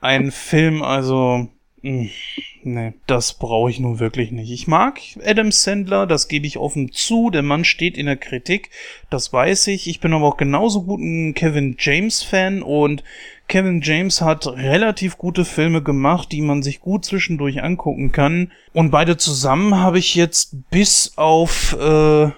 Ein 0.00 0.32
Film, 0.32 0.82
also, 0.82 1.48
nee, 1.82 2.94
das 3.06 3.34
brauche 3.34 3.70
ich 3.70 3.80
nun 3.80 3.98
wirklich 3.98 4.30
nicht. 4.30 4.50
Ich 4.50 4.66
mag 4.66 5.00
Adam 5.24 5.52
Sandler, 5.52 6.06
das 6.06 6.28
gebe 6.28 6.46
ich 6.46 6.58
offen 6.58 6.92
zu. 6.92 7.30
Der 7.30 7.42
Mann 7.42 7.64
steht 7.64 7.96
in 7.96 8.06
der 8.06 8.16
Kritik, 8.16 8.70
das 9.10 9.32
weiß 9.32 9.68
ich. 9.68 9.88
Ich 9.88 10.00
bin 10.00 10.12
aber 10.12 10.26
auch 10.26 10.36
genauso 10.36 10.82
gut 10.82 11.00
ein 11.00 11.34
Kevin 11.34 11.76
James 11.78 12.22
Fan 12.22 12.62
und 12.62 13.02
Kevin 13.48 13.80
James 13.80 14.20
hat 14.20 14.46
relativ 14.46 15.16
gute 15.16 15.44
Filme 15.44 15.82
gemacht, 15.82 16.32
die 16.32 16.42
man 16.42 16.62
sich 16.62 16.80
gut 16.80 17.04
zwischendurch 17.04 17.62
angucken 17.62 18.12
kann. 18.12 18.52
Und 18.74 18.90
beide 18.90 19.16
zusammen 19.16 19.78
habe 19.78 19.98
ich 19.98 20.14
jetzt 20.14 20.70
bis 20.70 21.14
auf, 21.16 21.74
äh, 21.80 22.30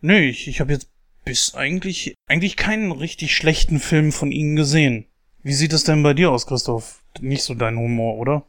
nö, 0.00 0.18
ich, 0.18 0.48
ich 0.48 0.60
habe 0.60 0.72
jetzt 0.72 0.88
bis 1.24 1.54
eigentlich, 1.54 2.14
eigentlich 2.26 2.56
keinen 2.56 2.92
richtig 2.92 3.36
schlechten 3.36 3.78
Film 3.78 4.12
von 4.12 4.32
ihnen 4.32 4.56
gesehen. 4.56 5.04
Wie 5.42 5.52
sieht 5.52 5.74
es 5.74 5.84
denn 5.84 6.02
bei 6.02 6.14
dir 6.14 6.30
aus, 6.30 6.46
Christoph? 6.46 7.02
Nicht 7.20 7.42
so 7.42 7.54
dein 7.54 7.76
Humor, 7.76 8.16
oder? 8.16 8.46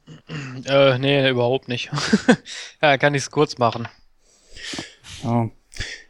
Äh, 0.66 0.98
nee, 1.00 1.28
überhaupt 1.30 1.68
nicht. 1.68 1.90
ja, 2.82 2.98
kann 2.98 3.16
ich's 3.16 3.32
kurz 3.32 3.58
machen. 3.58 3.88
Ja. 5.24 5.50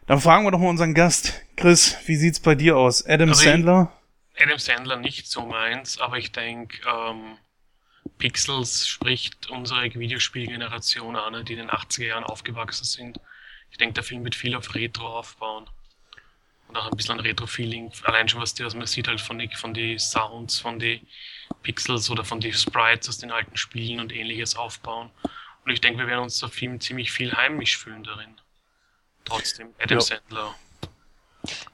Dann 0.07 0.19
fragen 0.21 0.45
wir 0.45 0.51
doch 0.51 0.59
mal 0.59 0.69
unseren 0.69 0.93
Gast. 0.93 1.33
Chris, 1.55 1.95
wie 2.05 2.15
sieht's 2.15 2.39
bei 2.39 2.55
dir 2.55 2.77
aus? 2.77 3.05
Adam 3.05 3.29
Also 3.29 3.41
ich- 3.43 3.47
Sandler? 3.49 3.91
Adam 4.41 4.57
Sandler 4.57 4.95
nicht 4.95 5.27
so 5.27 5.45
meins, 5.45 5.99
aber 5.99 6.17
ich 6.17 6.31
denke, 6.31 6.77
ähm, 6.89 7.37
Pixels 8.17 8.87
spricht 8.87 9.49
unsere 9.49 9.83
Videospielgeneration 9.93 11.15
an, 11.17 11.43
die 11.45 11.53
in 11.53 11.59
den 11.59 11.69
80er 11.69 12.05
Jahren 12.07 12.23
aufgewachsen 12.23 12.85
sind. 12.85 13.19
Ich 13.71 13.77
denke, 13.77 13.93
der 13.95 14.03
Film 14.03 14.23
wird 14.23 14.35
viel 14.35 14.55
auf 14.55 14.73
Retro 14.75 15.07
aufbauen. 15.07 15.65
Und 16.67 16.77
auch 16.77 16.89
ein 16.89 16.95
bisschen 16.95 17.15
ein 17.15 17.19
Retro-Feeling. 17.19 17.91
Allein 18.03 18.29
schon, 18.29 18.39
was, 18.41 18.53
die, 18.53 18.63
was 18.63 18.75
man 18.75 18.85
sieht, 18.87 19.07
halt 19.07 19.19
von 19.21 19.39
den 19.39 19.49
von 19.51 19.73
die 19.73 19.97
Sounds, 19.99 20.59
von 20.59 20.79
den 20.79 21.05
Pixels 21.63 22.09
oder 22.09 22.23
von 22.23 22.39
den 22.39 22.53
Sprites 22.53 23.09
aus 23.09 23.17
den 23.17 23.31
alten 23.31 23.57
Spielen 23.57 23.99
und 23.99 24.13
ähnliches 24.13 24.55
aufbauen. 24.55 25.09
Und 25.65 25.71
ich 25.71 25.81
denke, 25.81 25.99
wir 25.99 26.07
werden 26.07 26.23
uns 26.23 26.39
da 26.39 26.47
viel, 26.47 26.77
ziemlich 26.79 27.11
viel 27.11 27.33
heimisch 27.33 27.77
fühlen 27.77 28.03
darin. 28.03 28.35
Trotzdem, 29.25 29.69
Adam 29.79 29.99
Ja. 29.99 30.01
Sandler. 30.01 30.55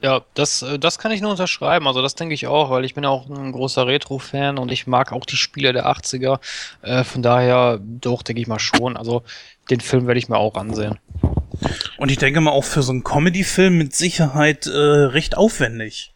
Ja, 0.01 0.21
das, 0.35 0.61
äh, 0.61 0.77
das 0.77 0.99
kann 0.99 1.11
ich 1.11 1.21
nur 1.21 1.31
unterschreiben. 1.31 1.87
Also 1.87 2.01
das 2.01 2.15
denke 2.15 2.33
ich 2.35 2.47
auch, 2.47 2.69
weil 2.69 2.85
ich 2.85 2.93
bin 2.93 3.05
auch 3.05 3.27
ein 3.29 3.51
großer 3.51 3.87
Retro-Fan 3.87 4.57
und 4.57 4.71
ich 4.71 4.85
mag 4.85 5.11
auch 5.11 5.25
die 5.25 5.37
Spiele 5.37 5.73
der 5.73 5.87
80er. 5.87 6.39
Äh, 6.81 7.03
von 7.03 7.23
daher, 7.23 7.79
doch, 7.81 8.21
denke 8.21 8.41
ich 8.41 8.47
mal 8.47 8.59
schon. 8.59 8.95
Also 8.97 9.23
den 9.69 9.79
Film 9.79 10.07
werde 10.07 10.19
ich 10.19 10.29
mir 10.29 10.37
auch 10.37 10.55
ansehen. 10.55 10.99
Und 11.97 12.11
ich 12.11 12.17
denke 12.17 12.41
mal 12.41 12.51
auch 12.51 12.63
für 12.63 12.83
so 12.83 12.91
einen 12.91 13.03
Comedy-Film 13.03 13.77
mit 13.77 13.95
Sicherheit 13.95 14.67
äh, 14.67 14.71
recht 14.77 15.37
aufwendig. 15.37 16.13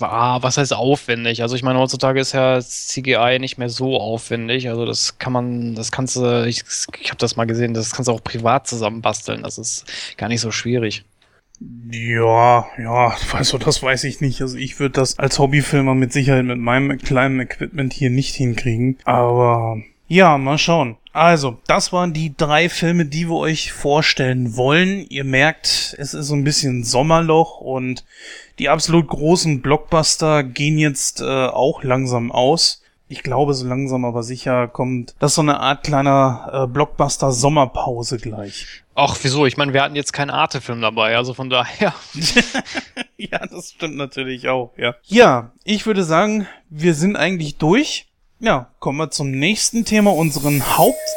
Ah, 0.00 0.42
was 0.42 0.56
heißt 0.56 0.72
aufwendig? 0.72 1.42
Also 1.42 1.54
ich 1.54 1.62
meine, 1.62 1.78
heutzutage 1.78 2.18
ist 2.18 2.32
ja 2.32 2.60
CGI 2.60 3.38
nicht 3.38 3.58
mehr 3.58 3.68
so 3.68 4.00
aufwendig. 4.00 4.68
Also 4.70 4.86
das 4.86 5.18
kann 5.18 5.32
man, 5.32 5.74
das 5.74 5.92
kannst 5.92 6.16
du, 6.16 6.46
ich, 6.46 6.62
ich 7.00 7.10
habe 7.10 7.18
das 7.18 7.36
mal 7.36 7.44
gesehen, 7.44 7.74
das 7.74 7.92
kannst 7.92 8.08
du 8.08 8.12
auch 8.12 8.24
privat 8.24 8.66
zusammenbasteln. 8.66 9.42
Das 9.42 9.58
ist 9.58 9.84
gar 10.16 10.28
nicht 10.28 10.40
so 10.40 10.50
schwierig. 10.50 11.04
Ja, 11.90 12.66
ja, 12.78 13.16
du, 13.50 13.58
das 13.58 13.82
weiß 13.82 14.04
ich 14.04 14.20
nicht. 14.20 14.40
Also 14.40 14.56
ich 14.56 14.78
würde 14.78 14.94
das 14.94 15.18
als 15.18 15.38
Hobbyfilmer 15.38 15.94
mit 15.94 16.12
Sicherheit 16.12 16.44
mit 16.44 16.58
meinem 16.58 16.98
kleinen 16.98 17.40
Equipment 17.40 17.92
hier 17.92 18.10
nicht 18.10 18.34
hinkriegen. 18.34 18.98
Aber 19.04 19.82
ja, 20.08 20.38
mal 20.38 20.58
schauen. 20.58 20.96
Also, 21.16 21.56
das 21.66 21.94
waren 21.94 22.12
die 22.12 22.36
drei 22.36 22.68
Filme, 22.68 23.06
die 23.06 23.30
wir 23.30 23.36
euch 23.36 23.72
vorstellen 23.72 24.54
wollen. 24.54 25.06
Ihr 25.08 25.24
merkt, 25.24 25.96
es 25.98 26.12
ist 26.12 26.26
so 26.26 26.34
ein 26.34 26.44
bisschen 26.44 26.84
Sommerloch 26.84 27.58
und 27.58 28.04
die 28.58 28.68
absolut 28.68 29.08
großen 29.08 29.62
Blockbuster 29.62 30.42
gehen 30.42 30.76
jetzt 30.76 31.22
äh, 31.22 31.24
auch 31.24 31.82
langsam 31.82 32.30
aus. 32.30 32.82
Ich 33.08 33.22
glaube, 33.22 33.54
so 33.54 33.66
langsam 33.66 34.04
aber 34.04 34.22
sicher 34.22 34.68
kommt 34.68 35.14
das 35.18 35.36
so 35.36 35.40
eine 35.40 35.58
Art 35.58 35.84
kleiner 35.84 36.50
äh, 36.52 36.66
Blockbuster-Sommerpause 36.66 38.18
gleich. 38.18 38.82
Ach, 38.94 39.16
wieso? 39.22 39.46
Ich 39.46 39.56
meine, 39.56 39.72
wir 39.72 39.82
hatten 39.82 39.96
jetzt 39.96 40.12
keinen 40.12 40.28
Arte-Film 40.28 40.82
dabei, 40.82 41.16
also 41.16 41.32
von 41.32 41.48
daher. 41.48 41.94
ja, 43.16 43.38
das 43.46 43.70
stimmt 43.70 43.96
natürlich 43.96 44.50
auch, 44.50 44.74
ja. 44.76 44.94
Ja, 45.04 45.52
ich 45.64 45.86
würde 45.86 46.04
sagen, 46.04 46.46
wir 46.68 46.92
sind 46.92 47.16
eigentlich 47.16 47.56
durch. 47.56 48.06
Ja, 48.38 48.70
kommen 48.80 48.98
wir 48.98 49.10
zum 49.10 49.30
nächsten 49.30 49.86
Thema, 49.86 50.12
unseren 50.12 50.62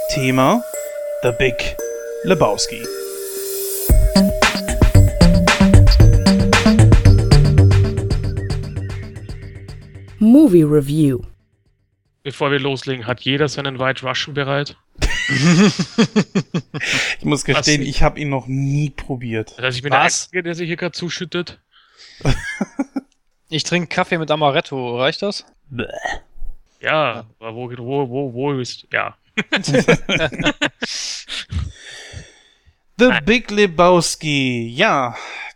Hauptthema, 0.09 0.63
The 1.21 1.31
Big 1.37 1.75
Lebowski. 2.23 2.81
Movie 10.17 10.63
Review. 10.63 11.21
Bevor 12.23 12.49
wir 12.49 12.57
loslegen, 12.59 13.05
hat 13.05 13.21
jeder 13.21 13.47
seinen 13.49 13.77
White 13.77 14.03
Russian 14.03 14.33
bereit? 14.33 14.75
ich 15.29 17.25
muss 17.25 17.45
gestehen, 17.45 17.81
Was? 17.81 17.87
ich 17.87 18.01
habe 18.01 18.19
ihn 18.19 18.29
noch 18.29 18.47
nie 18.47 18.89
probiert. 18.89 19.53
Das 19.57 19.65
heißt, 19.65 19.77
ich 19.77 19.83
bin 19.83 19.91
Was? 19.91 19.99
der 19.99 20.05
Einzige, 20.05 20.43
der 20.43 20.55
sich 20.55 20.65
hier 20.67 20.77
gerade 20.77 20.93
zuschüttet. 20.93 21.59
ich 23.49 23.61
trinke 23.63 23.89
Kaffee 23.89 24.17
mit 24.17 24.31
Amaretto, 24.31 24.97
reicht 24.97 25.21
das? 25.21 25.45
Bäh. 25.69 25.85
Ja, 26.81 27.27
aber 27.39 27.53
wo, 27.53 27.69
wo, 27.69 28.09
wo, 28.09 28.33
wo 28.33 28.53
ist, 28.53 28.87
ja. 28.91 29.15
The. 32.97 33.19
Big 33.25 33.49
Lebowski, 33.49 34.67
ja. 34.75 35.15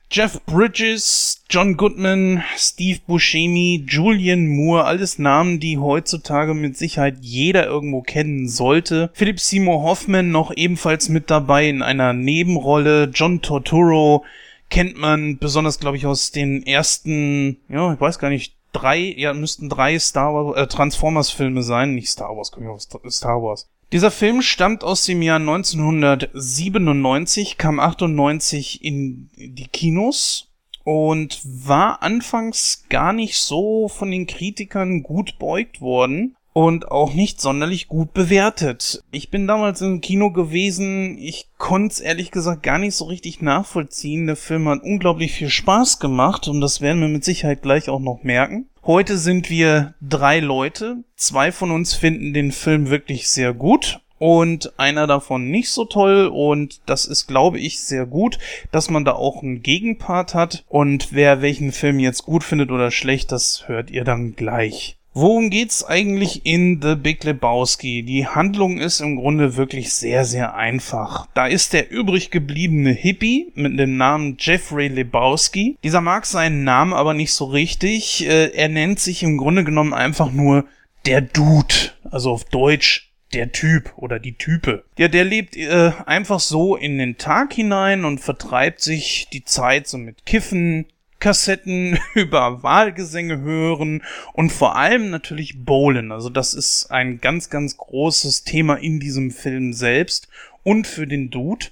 Jeff 0.09 0.39
Bridges, 0.45 1.43
John 1.49 1.75
Goodman, 1.75 2.43
Steve 2.55 2.99
Buscemi, 3.07 3.83
Julian 3.87 4.47
Moore, 4.47 4.85
alles 4.85 5.17
Namen, 5.17 5.59
die 5.59 5.79
heutzutage 5.79 6.53
mit 6.53 6.77
Sicherheit 6.77 7.17
jeder 7.21 7.65
irgendwo 7.65 8.01
kennen 8.01 8.47
sollte. 8.47 9.09
Philip 9.13 9.39
Seymour 9.39 9.81
Hoffman 9.81 10.29
noch 10.29 10.53
ebenfalls 10.55 11.09
mit 11.09 11.31
dabei 11.31 11.67
in 11.67 11.81
einer 11.81 12.13
Nebenrolle. 12.13 13.09
John 13.11 13.41
Torturo 13.41 14.23
kennt 14.69 14.97
man 14.97 15.39
besonders, 15.39 15.79
glaube 15.79 15.97
ich, 15.97 16.05
aus 16.05 16.31
den 16.31 16.65
ersten, 16.65 17.57
ja, 17.67 17.93
ich 17.93 17.99
weiß 17.99 18.19
gar 18.19 18.29
nicht, 18.29 18.55
drei, 18.71 18.99
ja, 18.99 19.33
müssten 19.33 19.67
drei 19.67 19.97
Star 19.97 20.33
Wars, 20.33 20.57
äh, 20.57 20.67
Transformers-Filme 20.67 21.63
sein. 21.63 21.95
Nicht 21.95 22.09
Star 22.09 22.37
Wars, 22.37 22.51
komme 22.51 22.67
ich 22.67 22.71
auf 22.71 22.81
Star 23.11 23.41
Wars. 23.41 23.67
Dieser 23.93 24.12
Film 24.12 24.41
stammt 24.41 24.84
aus 24.84 25.06
dem 25.06 25.21
Jahr 25.21 25.39
1997, 25.39 27.58
kam 27.60 27.79
98 27.79 28.84
in 28.84 29.29
die 29.38 29.67
Kinos 29.67 30.49
und 30.84 31.39
war 31.43 32.01
anfangs 32.01 32.86
gar 32.89 33.13
nicht 33.13 33.38
so 33.38 33.88
von 33.88 34.10
den 34.10 34.25
Kritikern 34.25 35.03
gut 35.03 35.38
beugt 35.38 35.79
worden 35.79 36.36
und 36.53 36.89
auch 36.89 37.13
nicht 37.13 37.39
sonderlich 37.39 37.88
gut 37.88 38.13
bewertet. 38.13 39.03
Ich 39.12 39.29
bin 39.29 39.45
damals 39.45 39.79
im 39.82 40.01
Kino 40.01 40.32
gewesen, 40.32 41.19
ich 41.19 41.49
konnte 41.60 41.93
es 41.93 41.99
ehrlich 41.99 42.32
gesagt 42.32 42.63
gar 42.63 42.79
nicht 42.79 42.95
so 42.95 43.06
richtig 43.06 43.43
nachvollziehen. 43.43 44.25
Der 44.25 44.38
Film 44.38 44.67
hat 44.69 44.82
unglaublich 44.82 45.34
viel 45.34 45.49
Spaß 45.49 45.99
gemacht 45.99 46.47
und 46.47 46.62
das 46.62 46.82
werden 46.82 47.01
wir 47.01 47.10
mit 47.10 47.23
Sicherheit 47.23 47.62
gleich 47.62 47.89
auch 47.89 47.99
noch 47.99 48.23
merken. 48.23 48.65
Heute 48.85 49.17
sind 49.17 49.49
wir 49.49 49.93
drei 50.01 50.41
Leute. 50.41 51.05
Zwei 51.15 51.53
von 51.53 51.71
uns 51.71 51.93
finden 51.93 52.33
den 52.33 52.51
Film 52.51 52.89
wirklich 52.89 53.29
sehr 53.29 53.53
gut 53.53 54.01
und 54.19 54.77
einer 54.77 55.07
davon 55.07 55.49
nicht 55.49 55.69
so 55.69 55.85
toll 55.85 56.27
und 56.27 56.81
das 56.85 57.05
ist, 57.05 57.27
glaube 57.27 57.59
ich, 57.59 57.79
sehr 57.79 58.05
gut, 58.05 58.39
dass 58.73 58.89
man 58.89 59.05
da 59.05 59.13
auch 59.13 59.41
einen 59.41 59.61
Gegenpart 59.61 60.33
hat 60.33 60.65
und 60.67 61.13
wer 61.13 61.41
welchen 61.41 61.71
Film 61.71 61.97
jetzt 61.97 62.23
gut 62.23 62.43
findet 62.43 62.71
oder 62.71 62.91
schlecht, 62.91 63.31
das 63.31 63.69
hört 63.69 63.89
ihr 63.89 64.03
dann 64.03 64.35
gleich. 64.35 64.97
Worum 65.15 65.52
geht's 65.52 65.86
eigentlich 65.86 66.43
in 66.43 66.82
The 66.82 66.95
Big 66.95 67.23
Lebowski? 67.23 68.02
Die 68.02 68.26
Handlung 68.26 68.80
ist 68.80 68.99
im 68.99 69.15
Grunde 69.15 69.58
wirklich 69.58 69.93
sehr, 69.93 70.26
sehr 70.26 70.56
einfach. 70.56 71.28
Da 71.36 71.45
ist 71.45 71.73
der 71.73 71.91
übrig 71.91 72.32
gebliebene 72.32 72.91
Hippie 72.91 73.52
mit 73.54 73.78
dem 73.78 73.95
Namen 73.95 74.38
Jeffrey 74.39 74.88
Lebowski. 74.88 75.78
Dieser 75.84 76.02
mag 76.02 76.26
seinen 76.26 76.63
Namen 76.63 76.93
aber 76.93 77.13
nicht 77.13 77.32
so 77.32 77.45
richtig. 77.45 78.26
Äh, 78.28 78.56
er 78.56 78.69
nennt 78.69 78.99
sich 78.99 79.21
im 79.21 79.38
Grunde 79.38 79.63
genommen 79.63 79.93
einfach 79.93 80.32
nur 80.32 80.65
der 81.06 81.21
Dude. 81.21 81.91
Also 82.10 82.32
auf 82.32 82.45
Deutsch 82.45 83.12
der 83.34 83.52
Typ 83.52 83.93
oder 83.95 84.19
die 84.19 84.38
Type. 84.38 84.84
Ja, 84.97 85.08
der 85.08 85.26
lebt 85.26 85.56
äh, 85.56 85.91
einfach 86.08 86.39
so 86.39 86.76
in 86.76 86.97
den 86.97 87.17
Tag 87.17 87.54
hinein 87.54 88.06
und 88.06 88.19
vertreibt 88.19 88.82
sich 88.82 89.28
die 89.32 89.43
Zeit 89.43 89.88
so 89.88 89.97
mit 89.99 90.26
Kiffen, 90.26 90.88
Kassetten 91.23 91.97
über 92.15 92.63
Wahlgesänge 92.63 93.39
hören 93.39 94.03
und 94.33 94.51
vor 94.51 94.75
allem 94.75 95.09
natürlich 95.09 95.63
Bowlen. 95.63 96.12
Also 96.12 96.29
das 96.29 96.53
ist 96.53 96.91
ein 96.91 97.21
ganz, 97.21 97.49
ganz 97.49 97.77
großes 97.77 98.43
Thema 98.43 98.75
in 98.75 98.99
diesem 98.99 99.31
Film 99.31 99.71
selbst 99.71 100.27
und 100.63 100.86
für 100.86 101.07
den 101.07 101.29
Dude. 101.29 101.67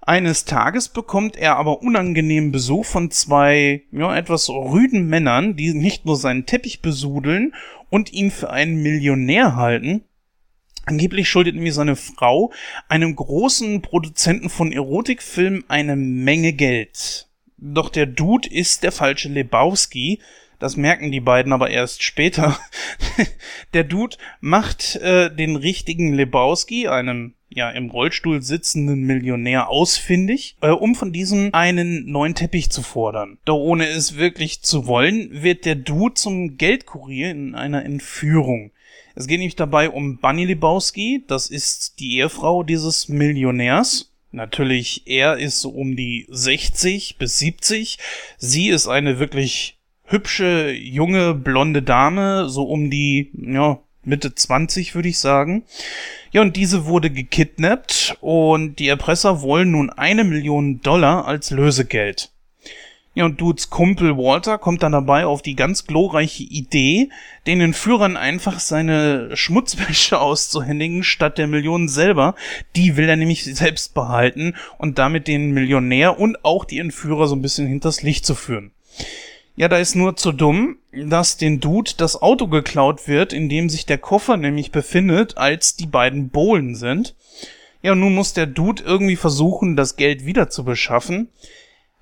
Eines 0.00 0.44
Tages 0.44 0.88
bekommt 0.88 1.36
er 1.36 1.56
aber 1.56 1.82
unangenehmen 1.82 2.50
Besuch 2.50 2.84
von 2.84 3.12
zwei, 3.12 3.82
ja, 3.92 4.16
etwas 4.16 4.48
rüden 4.48 5.06
Männern, 5.08 5.54
die 5.54 5.72
nicht 5.72 6.04
nur 6.04 6.16
seinen 6.16 6.44
Teppich 6.44 6.82
besudeln 6.82 7.54
und 7.90 8.12
ihn 8.12 8.32
für 8.32 8.50
einen 8.50 8.82
Millionär 8.82 9.54
halten, 9.54 10.02
Angeblich 10.84 11.28
schuldet 11.28 11.54
nämlich 11.54 11.74
seine 11.74 11.96
Frau 11.96 12.50
einem 12.88 13.14
großen 13.14 13.82
Produzenten 13.82 14.48
von 14.48 14.72
Erotikfilmen 14.72 15.64
eine 15.68 15.96
Menge 15.96 16.54
Geld. 16.54 17.27
Doch 17.58 17.90
der 17.90 18.06
Dude 18.06 18.48
ist 18.48 18.82
der 18.82 18.92
falsche 18.92 19.28
Lebowski. 19.28 20.20
Das 20.58 20.76
merken 20.76 21.12
die 21.12 21.20
beiden 21.20 21.52
aber 21.52 21.70
erst 21.70 22.02
später. 22.02 22.58
der 23.74 23.84
Dude 23.84 24.16
macht 24.40 24.96
äh, 24.96 25.34
den 25.34 25.56
richtigen 25.56 26.14
Lebowski, 26.14 26.88
einem 26.88 27.34
ja 27.50 27.70
im 27.70 27.90
Rollstuhl 27.90 28.42
sitzenden 28.42 29.02
Millionär 29.02 29.68
ausfindig, 29.68 30.56
äh, 30.60 30.68
um 30.68 30.94
von 30.94 31.12
diesem 31.12 31.52
einen 31.52 32.10
neuen 32.10 32.34
Teppich 32.34 32.70
zu 32.70 32.82
fordern. 32.82 33.38
Doch 33.44 33.56
ohne 33.56 33.86
es 33.86 34.16
wirklich 34.16 34.62
zu 34.62 34.86
wollen, 34.86 35.42
wird 35.42 35.64
der 35.64 35.76
Dude 35.76 36.14
zum 36.14 36.56
Geldkurier 36.56 37.30
in 37.30 37.54
einer 37.54 37.84
Entführung. 37.84 38.72
Es 39.14 39.26
geht 39.26 39.38
nämlich 39.38 39.56
dabei 39.56 39.90
um 39.90 40.18
Bunny 40.18 40.44
Lebowski, 40.44 41.24
das 41.26 41.48
ist 41.48 41.98
die 41.98 42.18
Ehefrau 42.18 42.62
dieses 42.62 43.08
Millionärs. 43.08 44.12
Natürlich, 44.30 45.02
er 45.06 45.38
ist 45.38 45.60
so 45.60 45.70
um 45.70 45.96
die 45.96 46.26
60 46.28 47.16
bis 47.18 47.38
70. 47.38 47.98
Sie 48.36 48.68
ist 48.68 48.86
eine 48.86 49.18
wirklich 49.18 49.78
hübsche, 50.04 50.70
junge, 50.70 51.34
blonde 51.34 51.82
Dame, 51.82 52.48
so 52.48 52.64
um 52.64 52.90
die, 52.90 53.30
ja, 53.34 53.80
Mitte 54.04 54.34
20 54.34 54.94
würde 54.94 55.08
ich 55.08 55.18
sagen. 55.18 55.64
Ja, 56.32 56.40
und 56.42 56.56
diese 56.56 56.86
wurde 56.86 57.10
gekidnappt 57.10 58.16
und 58.20 58.78
die 58.78 58.88
Erpresser 58.88 59.42
wollen 59.42 59.70
nun 59.70 59.90
eine 59.90 60.24
Million 60.24 60.80
Dollar 60.80 61.26
als 61.26 61.50
Lösegeld. 61.50 62.30
Ja, 63.18 63.24
und 63.24 63.40
Dudes 63.40 63.68
Kumpel 63.68 64.16
Walter 64.16 64.58
kommt 64.58 64.84
dann 64.84 64.92
dabei 64.92 65.26
auf 65.26 65.42
die 65.42 65.56
ganz 65.56 65.88
glorreiche 65.88 66.44
Idee, 66.44 67.10
den 67.48 67.60
Entführern 67.60 68.16
einfach 68.16 68.60
seine 68.60 69.36
Schmutzwäsche 69.36 70.20
auszuhändigen, 70.20 71.02
statt 71.02 71.36
der 71.36 71.48
Millionen 71.48 71.88
selber. 71.88 72.36
Die 72.76 72.96
will 72.96 73.08
er 73.08 73.16
nämlich 73.16 73.42
selbst 73.42 73.92
behalten 73.92 74.54
und 74.78 75.00
damit 75.00 75.26
den 75.26 75.50
Millionär 75.50 76.20
und 76.20 76.44
auch 76.44 76.64
die 76.64 76.78
Entführer 76.78 77.26
so 77.26 77.34
ein 77.34 77.42
bisschen 77.42 77.66
hinters 77.66 78.02
Licht 78.02 78.24
zu 78.24 78.36
führen. 78.36 78.70
Ja, 79.56 79.66
da 79.66 79.78
ist 79.78 79.96
nur 79.96 80.14
zu 80.14 80.30
dumm, 80.30 80.76
dass 80.92 81.36
den 81.36 81.58
Dude 81.58 81.94
das 81.96 82.22
Auto 82.22 82.46
geklaut 82.46 83.08
wird, 83.08 83.32
in 83.32 83.48
dem 83.48 83.68
sich 83.68 83.84
der 83.84 83.98
Koffer 83.98 84.36
nämlich 84.36 84.70
befindet, 84.70 85.36
als 85.36 85.74
die 85.74 85.86
beiden 85.86 86.28
Bohlen 86.28 86.76
sind. 86.76 87.16
Ja, 87.82 87.92
und 87.92 88.00
nun 88.00 88.14
muss 88.14 88.32
der 88.32 88.46
Dude 88.46 88.84
irgendwie 88.84 89.16
versuchen, 89.16 89.74
das 89.74 89.96
Geld 89.96 90.24
wieder 90.24 90.50
zu 90.50 90.62
beschaffen 90.62 91.30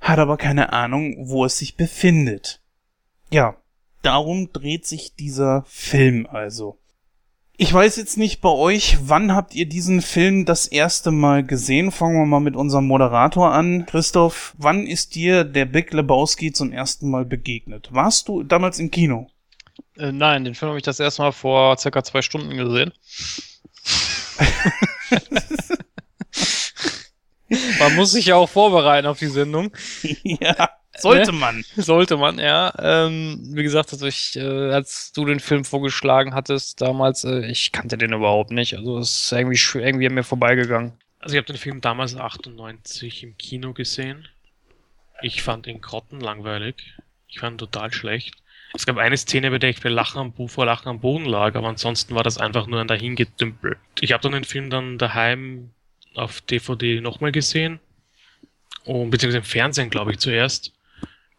hat 0.01 0.19
aber 0.19 0.37
keine 0.37 0.73
Ahnung, 0.73 1.29
wo 1.29 1.45
es 1.45 1.59
sich 1.59 1.77
befindet. 1.77 2.61
Ja, 3.31 3.57
darum 4.03 4.53
dreht 4.53 4.87
sich 4.87 5.15
dieser 5.15 5.65
Film 5.67 6.27
also. 6.31 6.79
Ich 7.59 7.73
weiß 7.73 7.97
jetzt 7.97 8.19
nicht 8.19 8.43
bei 8.43 8.51
euch, 8.51 8.99
wann 9.01 9.35
habt 9.35 9.55
ihr 9.55 9.67
diesen 9.67 10.03
Film 10.03 10.45
das 10.45 10.67
erste 10.67 11.11
Mal 11.11 11.43
gesehen? 11.43 11.91
Fangen 11.91 12.21
wir 12.21 12.27
mal 12.27 12.41
mit 12.41 12.55
unserem 12.55 12.87
Moderator 12.87 13.51
an. 13.51 13.87
Christoph, 13.87 14.55
wann 14.59 14.87
ist 14.87 15.15
dir 15.15 15.43
der 15.43 15.65
Big 15.65 15.91
Lebowski 15.95 16.53
zum 16.53 16.71
ersten 16.71 17.11
Mal 17.11 17.25
begegnet? 17.25 17.89
Warst 17.93 18.29
du 18.29 18.43
damals 18.43 18.79
im 18.79 18.91
Kino? 18.91 19.29
Äh, 19.97 20.13
nein, 20.13 20.45
den 20.45 20.55
Film 20.55 20.69
habe 20.69 20.79
ich 20.79 20.85
das 20.85 21.01
erste 21.01 21.23
Mal 21.23 21.33
vor 21.33 21.79
circa 21.79 22.05
zwei 22.05 22.21
Stunden 22.21 22.55
gesehen. 22.59 22.93
Man 27.79 27.95
muss 27.95 28.13
sich 28.13 28.27
ja 28.27 28.37
auch 28.37 28.49
vorbereiten 28.49 29.07
auf 29.07 29.19
die 29.19 29.27
Sendung. 29.27 29.73
ja, 30.23 30.71
sollte 30.99 31.33
ne? 31.33 31.39
man. 31.39 31.65
Sollte 31.77 32.17
man, 32.17 32.39
ja. 32.39 32.73
Ähm, 32.79 33.39
wie 33.53 33.63
gesagt, 33.63 33.93
also 33.93 34.07
ich, 34.07 34.37
äh, 34.37 34.73
als 34.73 35.13
du 35.13 35.25
den 35.25 35.41
Film 35.41 35.65
vorgeschlagen 35.65 36.35
hattest 36.35 36.81
damals, 36.81 37.25
äh, 37.25 37.47
ich 37.47 37.73
kannte 37.73 37.99
den 37.99 38.13
überhaupt 38.13 38.51
nicht. 38.51 38.77
Also 38.77 38.99
es 38.99 39.25
ist 39.25 39.33
irgendwie, 39.33 39.61
irgendwie 39.79 40.07
an 40.07 40.15
mir 40.15 40.23
vorbeigegangen. 40.23 40.93
Also 41.19 41.35
ich 41.35 41.39
habe 41.39 41.53
den 41.53 41.59
Film 41.59 41.81
damals 41.81 42.17
98 42.17 43.23
im 43.25 43.37
Kino 43.37 43.73
gesehen. 43.73 44.29
Ich 45.23 45.43
fand 45.43 45.67
ihn 45.67 45.81
grottenlangweilig. 45.81 46.77
Ich 47.29 47.41
fand 47.41 47.55
ihn 47.55 47.59
total 47.59 47.93
schlecht. 47.93 48.35
Es 48.75 48.85
gab 48.85 48.99
eine 48.99 49.17
Szene, 49.17 49.51
bei 49.51 49.59
der 49.59 49.71
ich 49.71 49.81
bei 49.81 49.89
Lachen 49.89 50.21
am, 50.21 50.49
vor 50.49 50.67
Lachen 50.67 50.89
am 50.89 51.01
Boden 51.01 51.25
lag, 51.25 51.55
aber 51.55 51.69
ansonsten 51.69 52.15
war 52.15 52.23
das 52.23 52.37
einfach 52.37 52.67
nur 52.67 52.81
ein 52.81 52.89
Dahingedümpel. 52.89 53.79
Ich 54.01 54.13
habe 54.13 54.23
dann 54.23 54.33
den 54.33 54.45
Film 54.45 54.69
dann 54.69 54.99
daheim 54.99 55.71
auf 56.17 56.41
DVD 56.41 57.01
nochmal 57.01 57.33
gesehen. 57.33 57.81
Und, 58.85 59.11
beziehungsweise 59.11 59.39
im 59.39 59.45
Fernsehen, 59.45 59.91
glaube 59.91 60.13
ich, 60.13 60.19
zuerst. 60.19 60.73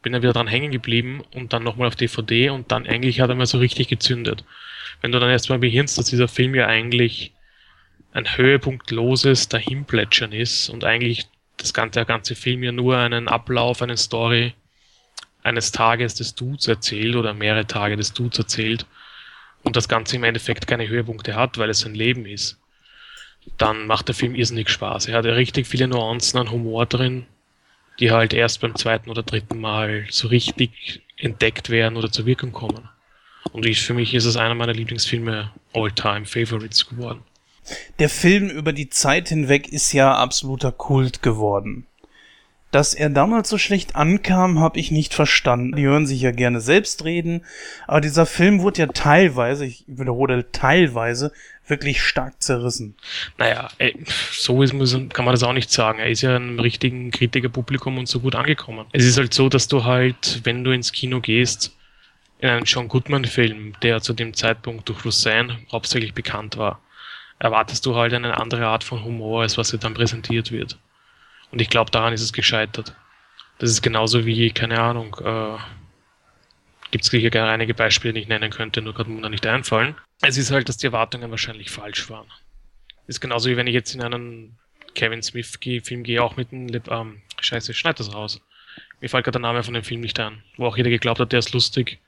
Bin 0.02 0.14
dann 0.14 0.22
wieder 0.22 0.34
dran 0.34 0.48
hängen 0.48 0.72
geblieben 0.72 1.24
und 1.34 1.54
dann 1.54 1.64
nochmal 1.64 1.88
auf 1.88 1.96
DVD 1.96 2.50
und 2.50 2.72
dann 2.72 2.86
eigentlich 2.86 3.20
hat 3.20 3.30
er 3.30 3.36
mal 3.36 3.46
so 3.46 3.58
richtig 3.58 3.88
gezündet. 3.88 4.44
Wenn 5.02 5.12
du 5.12 5.20
dann 5.20 5.30
erstmal 5.30 5.60
behirnst, 5.60 5.98
dass 5.98 6.06
dieser 6.06 6.28
Film 6.28 6.56
ja 6.56 6.68
eigentlich 6.68 7.34
ein 8.14 8.38
höhepunktloses 8.38 9.50
Dahinplätschern 9.50 10.32
ist 10.32 10.70
und 10.70 10.84
eigentlich 10.84 11.28
das 11.58 11.74
ganze, 11.74 12.00
der 12.00 12.06
ganze 12.06 12.36
Film 12.36 12.64
ja 12.64 12.72
nur 12.72 12.98
einen 12.98 13.28
Ablauf, 13.28 13.82
eine 13.82 13.98
Story 13.98 14.54
eines 15.44 15.72
Tages 15.72 16.16
des 16.16 16.36
Dudes 16.36 16.68
erzählt 16.68 17.16
oder 17.16 17.34
mehrere 17.34 17.66
Tage 17.66 17.96
des 17.96 18.14
Dudes 18.14 18.40
erzählt 18.40 18.86
und 19.64 19.76
das 19.76 19.88
Ganze 19.88 20.16
im 20.16 20.24
Endeffekt 20.24 20.68
keine 20.68 20.88
Höhepunkte 20.88 21.36
hat, 21.36 21.58
weil 21.58 21.70
es 21.70 21.80
sein 21.80 21.96
Leben 21.96 22.26
ist, 22.26 22.60
dann 23.58 23.88
macht 23.88 24.08
der 24.08 24.16
Film 24.16 24.36
irrsinnig 24.36 24.70
Spaß. 24.70 25.08
Er 25.08 25.18
hat 25.18 25.26
ja 25.26 25.34
richtig 25.34 25.68
viele 25.68 25.88
Nuancen 25.88 26.40
an 26.40 26.52
Humor 26.52 26.86
drin, 26.86 27.26
die 28.00 28.12
halt 28.12 28.34
erst 28.34 28.62
beim 28.62 28.76
zweiten 28.76 29.10
oder 29.10 29.24
dritten 29.24 29.60
Mal 29.60 30.06
so 30.10 30.28
richtig 30.28 31.02
entdeckt 31.18 31.70
werden 31.70 31.98
oder 31.98 32.12
zur 32.12 32.26
Wirkung 32.26 32.52
kommen. 32.52 32.90
Und 33.52 33.66
ich, 33.66 33.82
für 33.82 33.94
mich 33.94 34.14
ist 34.14 34.26
es 34.26 34.38
einer 34.38 34.56
meiner 34.56 34.74
Lieblingsfilme 34.74 35.52
All-Time 35.74 36.26
Favorites 36.26 36.88
geworden. 36.88 37.22
Der 38.00 38.10
Film 38.10 38.50
über 38.50 38.74
die 38.74 38.90
Zeit 38.90 39.30
hinweg 39.30 39.68
ist 39.70 39.92
ja 39.94 40.14
absoluter 40.16 40.72
Kult 40.72 41.22
geworden. 41.22 41.86
Dass 42.72 42.94
er 42.94 43.10
damals 43.10 43.50
so 43.50 43.58
schlecht 43.58 43.96
ankam, 43.96 44.60
habe 44.60 44.80
ich 44.80 44.92
nicht 44.92 45.14
verstanden. 45.14 45.76
Die 45.76 45.86
hören 45.86 46.06
sich 46.06 46.22
ja 46.22 46.32
gerne 46.32 46.60
selbst 46.60 47.06
reden, 47.06 47.46
aber 47.88 48.02
dieser 48.02 48.26
Film 48.26 48.62
wurde 48.62 48.82
ja 48.82 48.88
teilweise, 48.88 49.66
ich 49.66 49.86
wiederhole 49.88 50.52
teilweise, 50.52 51.32
wirklich 51.68 52.02
stark 52.02 52.42
zerrissen. 52.42 52.96
Naja, 53.38 53.70
ey, 53.78 53.96
so 54.32 54.62
ist, 54.64 54.72
kann 55.14 55.26
man 55.26 55.34
das 55.34 55.44
auch 55.44 55.54
nicht 55.54 55.72
sagen. 55.72 56.00
Er 56.00 56.10
ist 56.10 56.22
ja 56.22 56.36
einem 56.36 56.60
richtigen 56.60 57.12
Kritikerpublikum 57.12 57.98
und 57.98 58.08
so 58.08 58.20
gut 58.20 58.36
angekommen. 58.36 58.86
Es 58.94 59.06
ist 59.06 59.18
halt 59.18 59.34
so, 59.34 59.50
dass 59.50 59.68
du 59.68 59.84
halt, 59.84 60.42
wenn 60.44 60.64
du 60.64 60.72
ins 60.72 60.92
Kino 60.92 61.20
gehst, 61.20 61.76
in 62.40 62.50
einen 62.50 62.66
John 62.66 62.88
Goodman-Film, 62.88 63.74
der 63.82 64.02
zu 64.02 64.14
dem 64.14 64.34
Zeitpunkt 64.34 64.88
durch 64.90 65.04
Roseanne 65.04 65.60
hauptsächlich 65.72 66.14
bekannt 66.14 66.58
war, 66.58 66.82
erwartest 67.40 67.86
du 67.86 67.96
halt 67.96 68.14
eine 68.14 68.40
andere 68.40 68.68
Art 68.68 68.84
von 68.84 69.04
Humor, 69.04 69.42
als 69.42 69.58
was 69.58 69.72
dir 69.72 69.78
dann 69.78 69.94
präsentiert 69.94 70.52
wird. 70.52 70.78
Und 71.52 71.62
ich 71.62 71.70
glaube, 71.70 71.92
daran 71.92 72.14
ist 72.14 72.22
es 72.22 72.34
gescheitert. 72.34 72.96
Das 73.60 73.70
ist 73.70 73.82
genauso 73.82 74.26
wie, 74.26 74.52
keine 74.52 74.80
Ahnung, 74.80 75.16
äh, 75.24 75.58
gibt 76.92 77.04
es 77.04 77.10
sicher 77.10 77.48
einige 77.48 77.74
Beispiele, 77.74 78.14
die 78.14 78.22
ich 78.22 78.28
nennen 78.28 78.52
könnte, 78.52 78.82
nur 78.82 78.94
gerade 78.94 79.10
mir 79.10 79.30
nicht 79.30 79.46
einfallen. 79.46 79.96
Es 80.22 80.38
ist 80.38 80.52
halt, 80.52 80.70
dass 80.70 80.78
die 80.78 80.88
Erwartungen 80.88 81.32
wahrscheinlich 81.32 81.70
falsch 81.70 82.10
waren. 82.10 82.28
ist 83.08 83.22
genauso 83.22 83.50
wie 83.50 83.58
wenn 83.58 83.68
ich 83.68 83.74
jetzt 83.74 83.94
in 83.94 84.02
einen 84.02 84.58
Kevin 84.96 85.22
Smith-Film 85.22 86.04
gehe, 86.04 86.24
auch 86.24 86.36
mit 86.38 86.52
einem, 86.52 86.82
ähm, 86.90 87.22
scheiße, 87.40 87.74
schneid 87.74 88.00
das 88.00 88.14
raus. 88.14 88.42
Mir 89.00 89.10
fällt 89.10 89.26
gerade 89.26 89.40
der 89.40 89.42
Name 89.42 89.64
von 89.64 89.74
dem 89.74 89.84
Film 89.84 90.02
nicht 90.02 90.20
ein, 90.20 90.44
wo 90.58 90.66
auch 90.66 90.78
jeder 90.78 90.90
geglaubt 90.90 91.20
hat, 91.20 91.32
der 91.32 91.40
ist 91.40 91.54
lustig. 91.54 92.00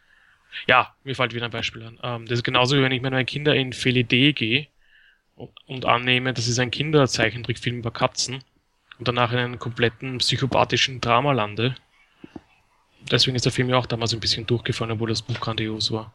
Ja, 0.68 0.96
mir 1.04 1.16
fällt 1.16 1.34
wieder 1.34 1.46
ein 1.46 1.52
Beispiel 1.52 1.84
an. 1.84 2.00
Ähm, 2.02 2.26
das 2.26 2.40
ist 2.40 2.44
genauso 2.44 2.76
wie 2.76 2.82
wenn 2.82 2.92
ich 2.92 3.02
mit 3.02 3.12
meinen 3.12 3.26
Kindern 3.26 3.56
in 3.56 3.74
Felidee 3.74 4.34
gehe 4.34 4.68
und 5.68 5.86
annehme, 5.86 6.34
das 6.34 6.48
ist 6.48 6.60
ein 6.60 6.72
Kinderzeichentrickfilm 6.72 7.78
über 7.78 7.92
Katzen 7.92 8.44
und 8.98 9.08
danach 9.08 9.32
in 9.32 9.38
einen 9.38 9.60
kompletten 9.60 10.18
psychopathischen 10.18 11.00
Drama 11.00 11.32
lande. 11.32 11.76
Deswegen 13.12 13.36
ist 13.36 13.46
der 13.46 13.52
Film 13.52 13.70
ja 13.70 13.78
auch 13.78 13.86
damals 13.86 14.14
ein 14.14 14.20
bisschen 14.20 14.46
durchgefallen, 14.46 14.92
obwohl 14.92 15.10
das 15.10 15.22
Buch 15.22 15.40
grandios 15.40 15.92
war. 15.92 16.14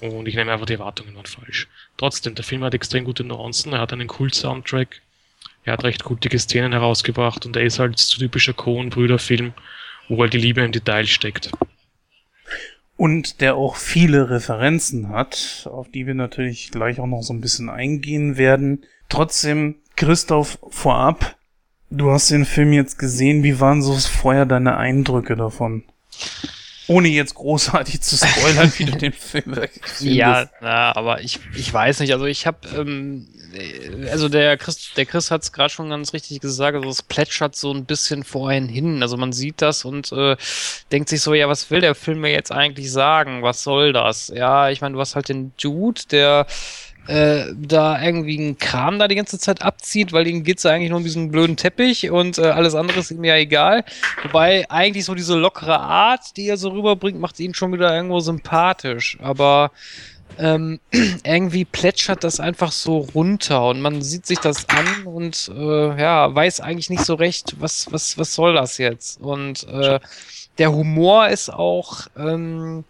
Und 0.00 0.28
ich 0.28 0.36
nehme 0.36 0.52
einfach 0.52 0.66
die 0.66 0.74
Erwartungen 0.74 1.14
waren 1.16 1.26
falsch. 1.26 1.66
Trotzdem, 1.96 2.34
der 2.34 2.44
Film 2.44 2.62
hat 2.62 2.74
extrem 2.74 3.04
gute 3.04 3.24
Nuancen, 3.24 3.72
er 3.72 3.80
hat 3.80 3.92
einen 3.92 4.08
cool 4.18 4.32
Soundtrack, 4.32 5.00
er 5.64 5.72
hat 5.72 5.84
recht 5.84 6.04
gute 6.04 6.38
Szenen 6.38 6.72
herausgebracht 6.72 7.46
und 7.46 7.56
er 7.56 7.64
ist 7.64 7.78
halt 7.78 7.98
so 7.98 8.18
typischer 8.18 8.52
Coen-Brüder-Film, 8.52 9.54
wo 10.08 10.20
halt 10.20 10.34
die 10.34 10.38
Liebe 10.38 10.62
im 10.62 10.72
Detail 10.72 11.06
steckt 11.06 11.50
und 12.98 13.40
der 13.40 13.54
auch 13.54 13.76
viele 13.76 14.28
Referenzen 14.28 15.08
hat, 15.08 15.68
auf 15.70 15.88
die 15.88 16.06
wir 16.06 16.14
natürlich 16.14 16.72
gleich 16.72 16.98
auch 16.98 17.06
noch 17.06 17.22
so 17.22 17.32
ein 17.32 17.40
bisschen 17.40 17.70
eingehen 17.70 18.36
werden. 18.36 18.84
Trotzdem, 19.08 19.76
Christoph, 19.96 20.58
vorab, 20.68 21.36
du 21.90 22.10
hast 22.10 22.30
den 22.30 22.44
Film 22.44 22.72
jetzt 22.72 22.98
gesehen, 22.98 23.42
wie 23.42 23.60
waren 23.60 23.82
so 23.82 23.96
vorher 23.96 24.46
deine 24.46 24.76
Eindrücke 24.76 25.36
davon? 25.36 25.84
Ohne 26.86 27.08
jetzt 27.08 27.34
großartig 27.34 28.00
zu 28.00 28.16
spoilern, 28.16 28.72
wie 28.78 28.84
du 28.86 28.96
den 28.96 29.12
Film 29.12 29.44
findest. 29.54 30.00
Ja, 30.00 30.48
na, 30.62 30.96
aber 30.96 31.20
ich, 31.20 31.38
ich 31.54 31.72
weiß 31.72 32.00
nicht. 32.00 32.14
Also 32.14 32.24
ich 32.24 32.46
habe, 32.46 32.66
ähm, 32.74 33.28
also 34.10 34.30
der 34.30 34.56
Chris, 34.56 34.92
der 34.96 35.04
Chris 35.04 35.30
hat 35.30 35.42
es 35.42 35.52
gerade 35.52 35.68
schon 35.68 35.90
ganz 35.90 36.14
richtig 36.14 36.40
gesagt. 36.40 36.76
Also 36.76 36.88
es 36.88 37.02
plätschert 37.02 37.56
so 37.56 37.72
ein 37.72 37.84
bisschen 37.84 38.24
vorhin 38.24 38.68
hin. 38.68 39.02
Also 39.02 39.18
man 39.18 39.32
sieht 39.32 39.60
das 39.60 39.84
und 39.84 40.12
äh, 40.12 40.36
denkt 40.90 41.10
sich 41.10 41.20
so, 41.20 41.34
ja, 41.34 41.46
was 41.46 41.70
will 41.70 41.82
der 41.82 41.94
Film 41.94 42.22
mir 42.22 42.32
jetzt 42.32 42.52
eigentlich 42.52 42.90
sagen? 42.90 43.42
Was 43.42 43.62
soll 43.62 43.92
das? 43.92 44.28
Ja, 44.34 44.70
ich 44.70 44.80
meine, 44.80 44.94
du 44.94 45.00
hast 45.00 45.14
halt 45.14 45.28
den 45.28 45.52
Dude, 45.60 46.00
der 46.10 46.46
äh, 47.08 47.54
da 47.56 48.00
irgendwie 48.02 48.38
einen 48.38 48.58
Kram 48.58 48.98
da 48.98 49.08
die 49.08 49.14
ganze 49.14 49.38
Zeit 49.38 49.62
abzieht, 49.62 50.12
weil 50.12 50.26
ihm 50.26 50.44
geht's 50.44 50.62
ja 50.62 50.72
eigentlich 50.72 50.90
nur 50.90 50.98
um 50.98 51.04
diesen 51.04 51.30
blöden 51.30 51.56
Teppich 51.56 52.10
und 52.10 52.38
äh, 52.38 52.42
alles 52.42 52.74
andere 52.74 53.00
ist 53.00 53.10
ihm 53.10 53.24
ja 53.24 53.36
egal. 53.36 53.84
Wobei 54.22 54.70
eigentlich 54.70 55.06
so 55.06 55.14
diese 55.14 55.34
lockere 55.34 55.80
Art, 55.80 56.36
die 56.36 56.46
er 56.46 56.58
so 56.58 56.68
rüberbringt, 56.68 57.18
macht 57.18 57.40
ihn 57.40 57.54
schon 57.54 57.72
wieder 57.72 57.94
irgendwo 57.94 58.20
sympathisch. 58.20 59.16
Aber 59.22 59.70
ähm, 60.38 60.80
irgendwie 61.24 61.64
plätschert 61.64 62.24
das 62.24 62.40
einfach 62.40 62.72
so 62.72 62.98
runter 62.98 63.68
und 63.68 63.80
man 63.80 64.02
sieht 64.02 64.26
sich 64.26 64.40
das 64.40 64.68
an 64.68 65.04
und 65.06 65.50
äh, 65.56 66.00
ja, 66.00 66.34
weiß 66.34 66.60
eigentlich 66.60 66.90
nicht 66.90 67.04
so 67.04 67.14
recht, 67.14 67.56
was, 67.58 67.90
was, 67.90 68.18
was 68.18 68.34
soll 68.34 68.52
das 68.52 68.76
jetzt? 68.76 69.18
Und 69.18 69.66
äh, 69.68 69.98
der 70.58 70.72
Humor 70.72 71.28
ist 71.28 71.48
auch 71.50 72.06
ähm, 72.18 72.84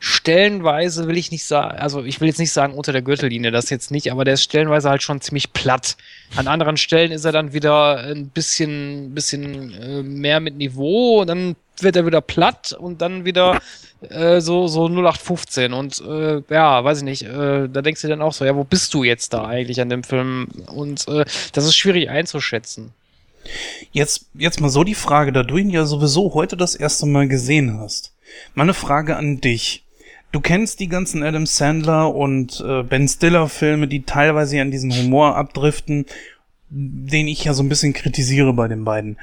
stellenweise 0.00 1.06
will 1.06 1.18
ich 1.18 1.30
nicht 1.30 1.44
sagen, 1.44 1.78
also 1.78 2.02
ich 2.04 2.20
will 2.20 2.28
jetzt 2.28 2.38
nicht 2.38 2.52
sagen 2.52 2.72
unter 2.72 2.92
der 2.92 3.02
Gürtellinie, 3.02 3.50
das 3.50 3.68
jetzt 3.68 3.90
nicht, 3.90 4.10
aber 4.10 4.24
der 4.24 4.34
ist 4.34 4.42
stellenweise 4.42 4.88
halt 4.88 5.02
schon 5.02 5.20
ziemlich 5.20 5.52
platt. 5.52 5.96
An 6.36 6.48
anderen 6.48 6.78
Stellen 6.78 7.12
ist 7.12 7.26
er 7.26 7.32
dann 7.32 7.52
wieder 7.52 7.98
ein 7.98 8.30
bisschen, 8.30 9.14
bisschen 9.14 9.72
äh, 9.74 10.02
mehr 10.02 10.40
mit 10.40 10.56
Niveau, 10.56 11.20
und 11.20 11.26
dann 11.26 11.56
wird 11.82 11.96
er 11.96 12.06
wieder 12.06 12.22
platt 12.22 12.72
und 12.78 13.02
dann 13.02 13.24
wieder 13.26 13.60
äh, 14.08 14.40
so, 14.40 14.68
so 14.68 14.86
0815 14.86 15.72
und 15.72 16.02
äh, 16.06 16.42
ja, 16.48 16.82
weiß 16.82 16.98
ich 16.98 17.04
nicht, 17.04 17.22
äh, 17.22 17.68
da 17.68 17.82
denkst 17.82 18.00
du 18.00 18.08
dann 18.08 18.22
auch 18.22 18.32
so, 18.32 18.44
ja, 18.44 18.56
wo 18.56 18.64
bist 18.64 18.94
du 18.94 19.04
jetzt 19.04 19.34
da 19.34 19.44
eigentlich 19.44 19.80
an 19.80 19.90
dem 19.90 20.02
Film? 20.02 20.48
Und 20.66 21.06
äh, 21.08 21.24
das 21.52 21.64
ist 21.64 21.76
schwierig 21.76 22.08
einzuschätzen. 22.08 22.92
Jetzt, 23.92 24.26
jetzt 24.34 24.60
mal 24.60 24.70
so 24.70 24.84
die 24.84 24.94
Frage, 24.94 25.32
da 25.32 25.42
du 25.42 25.56
ihn 25.58 25.70
ja 25.70 25.84
sowieso 25.84 26.34
heute 26.34 26.56
das 26.56 26.74
erste 26.74 27.06
Mal 27.06 27.28
gesehen 27.28 27.78
hast. 27.78 28.12
Meine 28.54 28.74
Frage 28.74 29.16
an 29.16 29.40
dich. 29.40 29.84
Du 30.32 30.40
kennst 30.40 30.78
die 30.78 30.88
ganzen 30.88 31.22
Adam 31.22 31.44
Sandler 31.44 32.14
und 32.14 32.62
äh, 32.64 32.82
Ben 32.82 33.08
Stiller 33.08 33.48
Filme, 33.48 33.88
die 33.88 34.02
teilweise 34.02 34.60
an 34.60 34.70
diesen 34.70 34.92
Humor 34.92 35.36
abdriften, 35.36 36.06
den 36.68 37.26
ich 37.26 37.44
ja 37.44 37.52
so 37.52 37.62
ein 37.64 37.68
bisschen 37.68 37.94
kritisiere 37.94 38.52
bei 38.52 38.68
den 38.68 38.84
beiden. 38.84 39.18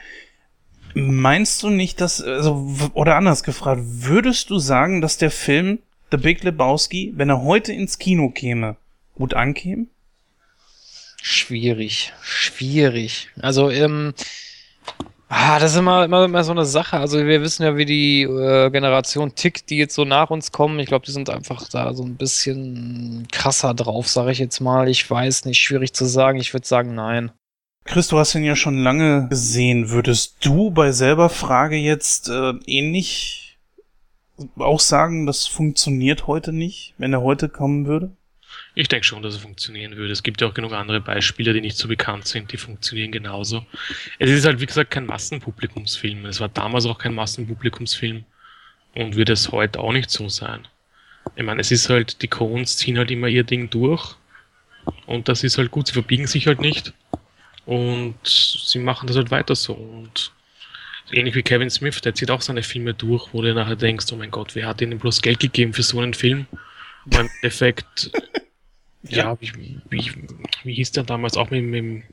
Meinst 0.94 1.64
du 1.64 1.70
nicht, 1.70 2.02
dass, 2.02 2.22
also, 2.22 2.92
oder 2.94 3.16
anders 3.16 3.44
gefragt, 3.44 3.82
würdest 3.84 4.50
du 4.50 4.60
sagen, 4.60 5.00
dass 5.00 5.18
der 5.18 5.32
Film 5.32 5.80
The 6.12 6.18
Big 6.18 6.44
Lebowski, 6.44 7.14
wenn 7.16 7.30
er 7.30 7.44
heute 7.44 7.72
ins 7.72 8.00
Kino 8.00 8.30
käme, 8.30 8.76
gut 9.16 9.34
ankäme? 9.34 9.86
Schwierig, 11.22 12.14
schwierig. 12.22 13.30
Also, 13.40 13.70
ähm, 13.70 14.14
Ah, 15.30 15.60
das 15.60 15.74
ist 15.74 15.78
immer, 15.78 16.06
immer, 16.06 16.24
immer 16.24 16.44
so 16.44 16.54
eine 16.54 16.66
Sache. 16.66 16.98
Also 16.98 17.18
wir 17.18 17.42
wissen 17.42 17.64
ja, 17.64 17.76
wie 17.76 17.86
die 17.86 18.22
äh, 18.22 18.70
Generation 18.70 19.36
tickt, 19.36 19.70
die 19.70 19.78
jetzt 19.78 19.94
so 19.94 20.06
nach 20.06 20.30
uns 20.30 20.54
kommen. 20.54 20.80
Ich 20.80 20.88
glaube, 20.88 21.06
die 21.06 21.12
sind 21.12 21.30
einfach 21.30 21.68
da 21.68 21.94
so 21.94 22.04
ein 22.04 22.16
bisschen 22.16 23.28
krasser 23.32 23.74
drauf, 23.74 24.08
sage 24.08 24.32
ich 24.32 24.40
jetzt 24.40 24.62
mal. 24.62 24.88
Ich 24.88 25.10
weiß 25.10 25.44
nicht, 25.44 25.60
schwierig 25.60 25.94
zu 25.94 26.06
sagen. 26.06 26.40
Ich 26.40 26.54
würde 26.54 26.66
sagen, 26.66 26.96
nein. 26.96 27.32
Chris, 27.84 28.08
du 28.08 28.18
hast 28.18 28.36
ihn 28.36 28.44
ja 28.46 28.56
schon 28.56 28.78
lange 28.78 29.28
gesehen. 29.28 29.90
Würdest 29.90 30.38
du 30.46 30.72
bei 30.72 30.94
selber 30.94 31.30
Frage 31.30 31.76
jetzt 31.76 32.30
äh, 32.30 32.54
ähnlich 32.66 33.58
auch 34.58 34.80
sagen, 34.80 35.26
das 35.26 35.48
funktioniert 35.48 36.28
heute 36.28 36.54
nicht, 36.54 36.94
wenn 36.98 37.12
er 37.12 37.22
heute 37.22 37.50
kommen 37.50 37.86
würde? 37.86 38.16
Ich 38.80 38.90
denke 38.90 39.06
schon, 39.06 39.24
dass 39.24 39.34
es 39.34 39.42
funktionieren 39.42 39.96
würde. 39.96 40.14
Es 40.14 40.22
gibt 40.22 40.40
ja 40.40 40.48
auch 40.48 40.54
genug 40.54 40.72
andere 40.74 41.02
Beispiele, 41.02 41.52
die 41.52 41.62
nicht 41.62 41.78
so 41.78 41.88
bekannt 41.88 42.28
sind, 42.28 42.52
die 42.52 42.58
funktionieren 42.58 43.12
genauso. 43.12 43.66
Es 44.20 44.30
ist 44.30 44.46
halt, 44.46 44.60
wie 44.60 44.68
gesagt, 44.68 44.92
kein 44.92 45.08
Massenpublikumsfilm. 45.08 46.28
Es 46.28 46.40
war 46.40 46.50
damals 46.50 46.86
auch 46.86 47.00
kein 47.00 47.16
Massenpublikumsfilm 47.16 48.24
und 48.94 49.16
wird 49.16 49.30
es 49.32 49.52
heute 49.52 49.80
auch 49.80 49.94
nicht 49.94 50.12
so 50.12 50.30
sein. 50.30 50.68
Ich 51.36 51.44
meine, 51.44 51.60
es 51.60 51.72
ist 51.72 51.90
halt, 51.90 52.22
die 52.22 52.28
Coens 52.28 52.78
ziehen 52.78 53.00
halt 53.00 53.10
immer 53.10 53.28
ihr 53.28 53.44
Ding 53.44 53.72
durch 53.72 54.16
und 55.08 55.28
das 55.28 55.44
ist 55.44 55.58
halt 55.58 55.72
gut. 55.72 55.88
Sie 55.88 55.94
verbiegen 55.94 56.28
sich 56.28 56.46
halt 56.46 56.62
nicht 56.62 56.94
und 57.66 58.16
sie 58.24 58.78
machen 58.78 59.08
das 59.08 59.16
halt 59.16 59.32
weiter 59.32 59.56
so. 59.56 59.74
Und 59.74 60.32
ähnlich 61.12 61.34
wie 61.34 61.42
Kevin 61.42 61.72
Smith, 61.72 62.00
der 62.02 62.14
zieht 62.14 62.30
auch 62.30 62.42
seine 62.42 62.62
Filme 62.62 62.94
durch, 62.94 63.34
wo 63.34 63.42
du 63.42 63.52
nachher 63.56 63.76
denkst, 63.76 64.06
oh 64.12 64.18
mein 64.18 64.30
Gott, 64.30 64.54
wer 64.54 64.68
hat 64.68 64.82
ihnen 64.82 65.00
bloß 65.00 65.24
Geld 65.24 65.40
gegeben 65.40 65.74
für 65.74 65.82
so 65.82 66.00
einen 66.00 66.14
Film? 66.14 66.46
Aber 67.08 67.22
im 67.22 67.30
Endeffekt 67.42 68.12
ja, 69.10 69.38
wie, 69.40 69.80
wie, 69.90 70.12
wie 70.64 70.74
hieß 70.74 70.92
der 70.92 71.04
damals 71.04 71.38
auch 71.38 71.50
mit, 71.50 71.64
mit 71.64 72.04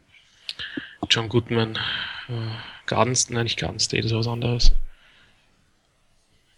John 1.11 1.29
Goodman. 1.29 1.77
Äh, 2.29 2.33
Garden, 2.87 3.17
nein, 3.31 3.45
nicht 3.45 3.59
Garden 3.59 3.79
State, 3.79 4.03
das 4.03 4.13
ist 4.13 4.19
was 4.19 4.29
anderes. 4.29 4.73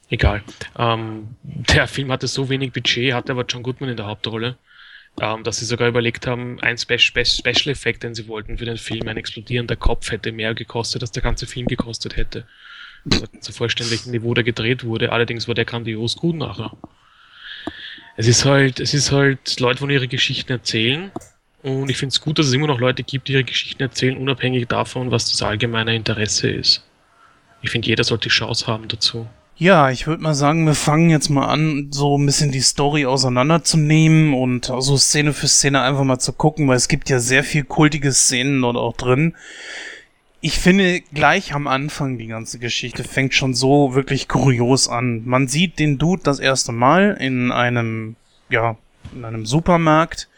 Egal. 0.09 0.43
Ähm, 0.78 1.37
der 1.43 1.89
Film 1.89 2.12
hatte 2.12 2.28
so 2.28 2.49
wenig 2.49 2.72
Budget, 2.72 3.12
hatte 3.12 3.32
aber 3.32 3.45
John 3.45 3.62
Goodman 3.62 3.91
in 3.91 3.97
der 3.97 4.07
Hauptrolle, 4.07 4.57
ähm, 5.20 5.43
dass 5.43 5.59
sie 5.59 5.64
sogar 5.64 5.89
überlegt 5.89 6.26
haben, 6.26 6.61
ein 6.61 6.78
Spe 6.78 6.99
Spe 6.99 7.24
Special 7.24 7.72
Effekt, 7.72 8.03
den 8.03 8.14
sie 8.14 8.28
wollten 8.28 8.59
für 8.59 8.64
den 8.64 8.76
Film, 8.76 9.09
ein 9.09 9.16
explodierender 9.16 9.76
Kopf 9.76 10.11
hätte 10.11 10.32
mehr 10.32 10.55
gekostet, 10.55 11.03
als 11.03 11.12
der 11.12 11.22
ganze 11.22 11.47
Film 11.47 11.66
gekostet 11.66 12.16
hätte. 12.16 12.47
Zu 13.41 13.53
vorstellen, 13.53 13.91
welchem 13.91 14.11
Niveau 14.11 14.34
der 14.34 14.43
gedreht 14.43 14.84
wurde. 14.84 15.12
Allerdings 15.12 15.47
war 15.47 15.55
der 15.55 15.64
grandios 15.64 16.16
gut 16.16 16.34
nachher. 16.34 16.72
Es 18.16 18.26
ist 18.26 18.44
halt, 18.44 18.80
es 18.80 18.94
ist 18.94 19.12
halt 19.12 19.60
Leute, 19.60 19.86
die 19.86 19.94
ihre 19.94 20.08
Geschichten 20.08 20.52
erzählen. 20.52 21.10
Und 21.62 21.90
ich 21.90 21.96
finde 21.96 22.12
es 22.12 22.20
gut, 22.20 22.38
dass 22.38 22.46
es 22.46 22.52
immer 22.52 22.68
noch 22.68 22.80
Leute 22.80 23.02
gibt, 23.02 23.28
die 23.28 23.32
ihre 23.32 23.44
Geschichten 23.44 23.82
erzählen, 23.82 24.16
unabhängig 24.16 24.68
davon, 24.68 25.10
was 25.10 25.30
das 25.30 25.42
allgemeine 25.42 25.94
Interesse 25.94 26.48
ist. 26.48 26.84
Ich 27.62 27.70
finde, 27.70 27.88
jeder 27.88 28.04
sollte 28.04 28.28
die 28.28 28.34
Chance 28.34 28.66
haben 28.66 28.88
dazu. 28.88 29.26
Ja, 29.58 29.90
ich 29.90 30.06
würde 30.06 30.22
mal 30.22 30.34
sagen, 30.34 30.66
wir 30.66 30.74
fangen 30.74 31.08
jetzt 31.08 31.30
mal 31.30 31.46
an, 31.46 31.88
so 31.90 32.18
ein 32.18 32.26
bisschen 32.26 32.52
die 32.52 32.60
Story 32.60 33.06
auseinanderzunehmen 33.06 34.34
und 34.34 34.66
so 34.66 34.98
Szene 34.98 35.32
für 35.32 35.48
Szene 35.48 35.80
einfach 35.80 36.04
mal 36.04 36.18
zu 36.18 36.34
gucken, 36.34 36.68
weil 36.68 36.76
es 36.76 36.88
gibt 36.88 37.08
ja 37.08 37.18
sehr 37.20 37.42
viel 37.42 37.64
kultige 37.64 38.12
Szenen 38.12 38.60
dort 38.60 38.76
auch 38.76 38.94
drin. 38.94 39.34
Ich 40.47 40.61
finde, 40.61 41.01
gleich 41.01 41.55
am 41.55 41.66
Anfang 41.66 42.18
die 42.18 42.28
ganze 42.28 42.61
Geschichte 42.61 43.03
fängt 43.03 43.34
schon 43.34 43.53
so 43.53 43.97
wirklich 43.97 44.28
kurios 44.28 44.86
an. 44.86 45.22
Man 45.24 45.49
sieht 45.49 45.80
den 45.80 45.99
Dude 45.99 46.22
das 46.22 46.38
erste 46.38 46.70
Mal 46.70 47.16
in 47.18 47.51
einem, 47.51 48.14
ja, 48.49 48.76
in 49.12 49.24
einem 49.24 49.44
Supermarkt. 49.44 50.28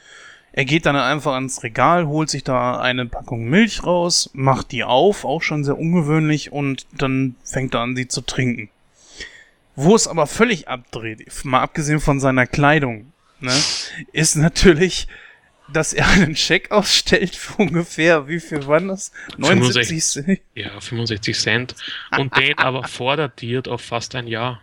Er 0.53 0.65
geht 0.65 0.87
dann 0.87 0.97
einfach 0.97 1.35
ans 1.35 1.63
Regal, 1.63 2.07
holt 2.07 2.31
sich 2.31 2.43
da 2.43 2.81
eine 2.81 3.05
Packung 3.05 3.51
Milch 3.51 3.85
raus, 3.85 4.31
macht 4.33 4.73
die 4.73 4.83
auf, 4.83 5.27
auch 5.27 5.43
schon 5.43 5.63
sehr 5.63 5.79
ungewöhnlich, 5.79 6.53
und 6.53 6.87
dann 6.97 7.35
fängt 7.45 7.75
er 7.75 7.81
an, 7.81 7.95
sie 7.95 8.09
zu 8.09 8.23
trinken. 8.23 8.71
Wo 9.77 9.95
es 9.95 10.09
aber 10.09 10.27
völlig 10.27 10.69
abdreht, 10.69 11.45
mal 11.45 11.61
abgesehen 11.61 12.01
von 12.01 12.19
seiner 12.19 12.47
Kleidung, 12.47 13.13
ne, 13.41 13.53
ist 14.15 14.37
natürlich, 14.37 15.07
dass 15.73 15.93
er 15.93 16.07
einen 16.09 16.37
Scheck 16.37 16.71
ausstellt 16.71 17.37
für 17.37 17.63
ungefähr, 17.63 18.29
wie 18.29 18.41
viel 18.41 18.67
waren 18.67 18.89
das? 18.89 19.13
79 19.37 20.05
Cent? 20.05 20.41
Ja, 20.55 20.81
65 20.81 21.39
Cent. 21.39 21.75
Und 22.17 22.37
den 22.37 22.59
aber 22.59 22.87
vordatiert 22.87 23.69
auf 23.69 23.83
fast 23.83 24.15
ein 24.15 24.27
Jahr. 24.27 24.63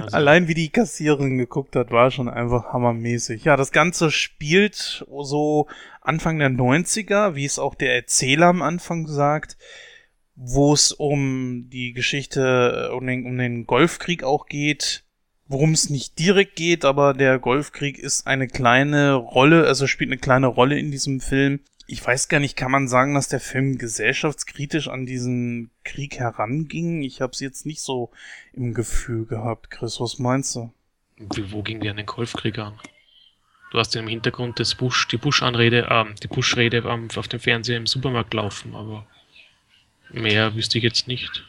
Also. 0.00 0.16
Allein 0.16 0.48
wie 0.48 0.54
die 0.54 0.70
Kassiererin 0.70 1.36
geguckt 1.36 1.76
hat, 1.76 1.90
war 1.90 2.10
schon 2.10 2.28
einfach 2.28 2.72
hammermäßig. 2.72 3.44
Ja, 3.44 3.56
das 3.56 3.72
Ganze 3.72 4.10
spielt 4.10 5.04
so 5.06 5.68
Anfang 6.00 6.38
der 6.38 6.48
90er, 6.48 7.34
wie 7.34 7.44
es 7.44 7.58
auch 7.58 7.74
der 7.74 7.94
Erzähler 7.94 8.46
am 8.46 8.62
Anfang 8.62 9.06
sagt 9.06 9.56
wo 10.34 10.72
es 10.72 10.92
um 10.92 11.68
die 11.68 11.92
Geschichte, 11.92 12.90
um 12.94 13.06
den, 13.06 13.26
um 13.26 13.38
den 13.38 13.66
Golfkrieg 13.66 14.24
auch 14.24 14.46
geht, 14.46 15.04
worum 15.52 15.72
es 15.72 15.90
nicht 15.90 16.18
direkt 16.18 16.56
geht, 16.56 16.84
aber 16.84 17.14
der 17.14 17.38
Golfkrieg 17.38 17.98
ist 17.98 18.26
eine 18.26 18.48
kleine 18.48 19.14
Rolle, 19.14 19.66
also 19.66 19.86
spielt 19.86 20.10
eine 20.10 20.18
kleine 20.18 20.48
Rolle 20.48 20.78
in 20.78 20.90
diesem 20.90 21.20
Film. 21.20 21.60
Ich 21.86 22.04
weiß 22.04 22.28
gar 22.28 22.40
nicht, 22.40 22.56
kann 22.56 22.70
man 22.70 22.88
sagen, 22.88 23.14
dass 23.14 23.28
der 23.28 23.40
Film 23.40 23.78
gesellschaftskritisch 23.78 24.88
an 24.88 25.06
diesen 25.06 25.70
Krieg 25.84 26.18
heranging? 26.18 27.02
Ich 27.02 27.20
habe 27.20 27.32
es 27.32 27.40
jetzt 27.40 27.66
nicht 27.66 27.80
so 27.80 28.10
im 28.52 28.74
Gefühl 28.74 29.26
gehabt. 29.26 29.70
Chris, 29.70 30.00
was 30.00 30.18
meinst 30.18 30.54
du? 30.56 30.72
Wo 31.18 31.62
ging 31.62 31.80
der 31.80 31.92
an 31.92 31.98
den 31.98 32.06
Golfkrieg 32.06 32.58
an? 32.58 32.80
Du 33.70 33.78
hast 33.78 33.94
im 33.94 34.08
Hintergrund 34.08 34.58
das 34.58 34.74
Bush, 34.74 35.08
die 35.08 35.16
Bush-Anrede, 35.16 35.86
äh, 35.88 36.04
die 36.22 36.28
Bush-Rede 36.28 36.84
ähm, 36.86 37.08
auf 37.14 37.28
dem 37.28 37.40
Fernseher 37.40 37.76
im 37.76 37.86
Supermarkt 37.86 38.34
laufen, 38.34 38.74
aber 38.74 39.06
Mehr 40.12 40.54
wüsste 40.54 40.78
ich 40.78 40.84
jetzt 40.84 41.08
nicht. 41.08 41.44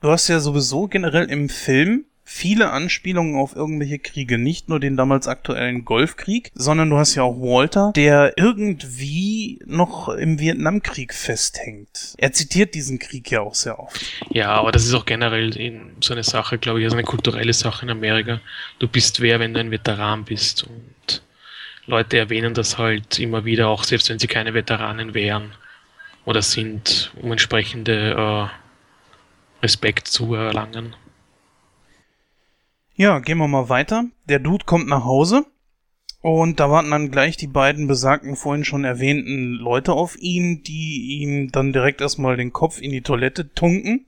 Du 0.00 0.10
hast 0.10 0.28
ja 0.28 0.40
sowieso 0.40 0.88
generell 0.88 1.30
im 1.30 1.48
Film 1.48 2.04
viele 2.24 2.70
Anspielungen 2.70 3.36
auf 3.36 3.54
irgendwelche 3.54 3.98
Kriege, 3.98 4.38
nicht 4.38 4.68
nur 4.68 4.80
den 4.80 4.96
damals 4.96 5.28
aktuellen 5.28 5.84
Golfkrieg, 5.84 6.50
sondern 6.54 6.90
du 6.90 6.96
hast 6.96 7.14
ja 7.14 7.22
auch 7.22 7.38
Walter, 7.38 7.92
der 7.94 8.32
irgendwie 8.36 9.60
noch 9.66 10.08
im 10.08 10.38
Vietnamkrieg 10.38 11.12
festhängt. 11.12 12.14
Er 12.16 12.32
zitiert 12.32 12.74
diesen 12.74 12.98
Krieg 12.98 13.30
ja 13.30 13.42
auch 13.42 13.54
sehr 13.54 13.78
oft. 13.78 14.04
Ja, 14.30 14.48
aber 14.48 14.72
das 14.72 14.84
ist 14.84 14.94
auch 14.94 15.04
generell 15.04 15.52
so 16.00 16.14
eine 16.14 16.24
Sache, 16.24 16.58
glaube 16.58 16.80
ich, 16.80 16.86
also 16.86 16.96
eine 16.96 17.04
kulturelle 17.04 17.52
Sache 17.52 17.84
in 17.84 17.90
Amerika. 17.90 18.40
Du 18.78 18.88
bist 18.88 19.20
wer, 19.20 19.38
wenn 19.38 19.52
du 19.52 19.60
ein 19.60 19.70
Veteran 19.70 20.24
bist 20.24 20.64
und 20.64 21.22
Leute 21.86 22.16
erwähnen 22.16 22.54
das 22.54 22.78
halt 22.78 23.18
immer 23.18 23.44
wieder, 23.44 23.68
auch 23.68 23.84
selbst 23.84 24.08
wenn 24.08 24.18
sie 24.18 24.26
keine 24.26 24.54
Veteranen 24.54 25.12
wären 25.12 25.52
oder 26.24 26.40
sind, 26.40 27.12
um 27.20 27.30
entsprechende 27.30 28.50
äh, 28.50 29.62
Respekt 29.62 30.08
zu 30.08 30.34
erlangen. 30.34 30.96
Ja, 32.96 33.18
gehen 33.18 33.38
wir 33.38 33.48
mal 33.48 33.68
weiter. 33.68 34.04
Der 34.28 34.38
Dude 34.38 34.66
kommt 34.66 34.86
nach 34.86 35.04
Hause 35.04 35.46
und 36.20 36.60
da 36.60 36.70
warten 36.70 36.92
dann 36.92 37.10
gleich 37.10 37.36
die 37.36 37.48
beiden 37.48 37.88
besagten, 37.88 38.36
vorhin 38.36 38.64
schon 38.64 38.84
erwähnten 38.84 39.54
Leute 39.54 39.92
auf 39.92 40.16
ihn, 40.16 40.62
die 40.62 41.18
ihm 41.20 41.50
dann 41.50 41.72
direkt 41.72 42.00
erstmal 42.00 42.36
den 42.36 42.52
Kopf 42.52 42.80
in 42.80 42.92
die 42.92 43.02
Toilette 43.02 43.52
tunken 43.52 44.06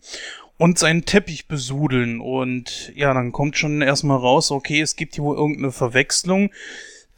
und 0.57 0.78
seinen 0.78 1.05
Teppich 1.05 1.49
besudeln. 1.49 2.20
Und 2.20 2.93
ja, 2.95 3.12
dann 3.12 3.32
kommt 3.32 3.59
schon 3.59 3.82
erstmal 3.82 4.18
raus, 4.18 4.53
okay, 4.53 4.80
es 4.80 4.95
gibt 4.95 5.16
hier 5.16 5.24
wohl 5.24 5.37
irgendeine 5.37 5.72
Verwechslung 5.72 6.51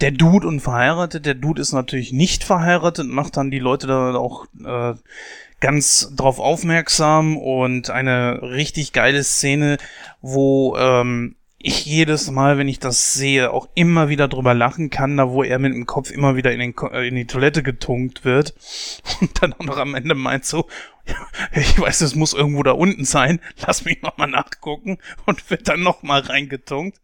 der 0.01 0.13
Dude 0.13 0.49
und 0.49 0.61
verheiratet. 0.61 1.27
Der 1.27 1.35
Dude 1.35 1.61
ist 1.61 1.73
natürlich 1.73 2.13
nicht 2.13 2.45
verheiratet, 2.45 3.07
macht 3.09 3.37
dann 3.37 3.51
die 3.51 3.59
Leute 3.59 3.89
da 3.89 4.15
auch 4.15 4.47
äh, 4.65 4.95
ganz 5.61 6.15
drauf 6.17 6.39
aufmerksam 6.39 7.37
und 7.37 7.91
eine 7.91 8.41
richtig 8.41 8.95
geile 8.95 9.23
Szene, 9.23 9.77
wo 10.23 10.75
ähm, 10.79 11.35
ich 11.59 11.85
jedes 11.85 12.31
Mal, 12.31 12.57
wenn 12.57 12.69
ich 12.69 12.79
das 12.79 13.15
sehe, 13.15 13.51
auch 13.51 13.69
immer 13.75 14.09
wieder 14.09 14.29
drüber 14.29 14.55
lachen 14.55 14.91
kann, 14.91 15.17
da 15.17 15.31
wo 15.31 15.43
er 15.43 15.59
mit 15.59 15.75
dem 15.75 15.87
Kopf 15.87 16.11
immer 16.11 16.37
wieder 16.37 16.53
in, 16.53 16.61
den, 16.61 16.75
äh, 16.93 17.09
in 17.09 17.17
die 17.17 17.27
Toilette 17.27 17.63
getunkt 17.63 18.25
wird. 18.25 18.55
Und 19.21 19.43
dann 19.43 19.53
auch 19.55 19.65
noch 19.65 19.77
am 19.77 19.95
Ende 19.95 20.15
meint 20.15 20.45
so, 20.45 20.69
ich 21.53 21.79
weiß, 21.81 22.03
es 22.03 22.15
muss 22.15 22.33
irgendwo 22.33 22.63
da 22.63 22.73
unten 22.73 23.05
sein, 23.05 23.41
lass 23.67 23.85
mich 23.85 24.03
nochmal 24.03 24.29
nachgucken. 24.29 24.99
Und 25.27 25.51
wird 25.51 25.69
dann 25.69 25.83
nochmal 25.83 26.21
reingetunkt. 26.21 27.01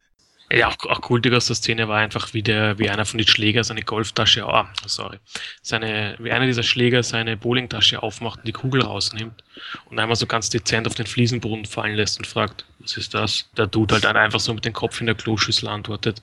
Ja, 0.55 0.68
auch, 0.68 0.76
auch 0.86 1.11
cool, 1.11 1.20
die 1.20 1.32
aus 1.32 1.46
der 1.46 1.57
Szene 1.57 1.88
war 1.88 1.98
einfach, 1.98 2.32
wie 2.32 2.42
der, 2.42 2.78
wie 2.78 2.88
einer 2.88 3.05
von 3.05 3.18
den 3.18 3.26
Schläger 3.26 3.64
seine 3.64 3.82
Golftasche, 3.82 4.44
oh, 4.46 4.64
sorry, 4.86 5.18
seine, 5.62 6.14
wie 6.20 6.30
einer 6.30 6.46
dieser 6.46 6.62
Schläger 6.62 7.02
seine 7.02 7.36
Bowlingtasche 7.36 8.00
aufmacht 8.02 8.38
und 8.40 8.46
die 8.46 8.52
Kugel 8.52 8.82
rausnimmt 8.82 9.42
und 9.86 9.98
einmal 9.98 10.14
so 10.14 10.26
ganz 10.26 10.50
dezent 10.50 10.86
auf 10.86 10.94
den 10.94 11.07
Fliesenboden 11.07 11.64
fallen 11.64 11.96
lässt 11.96 12.18
und 12.18 12.26
fragt, 12.26 12.66
was 12.78 12.96
ist 12.96 13.14
das? 13.14 13.50
Der 13.57 13.66
Dude 13.66 13.94
halt 13.94 14.05
einfach 14.05 14.38
so 14.38 14.55
mit 14.55 14.64
dem 14.64 14.72
Kopf 14.72 15.00
in 15.00 15.07
der 15.07 15.16
Kloschüssel 15.16 15.68
antwortet, 15.68 16.22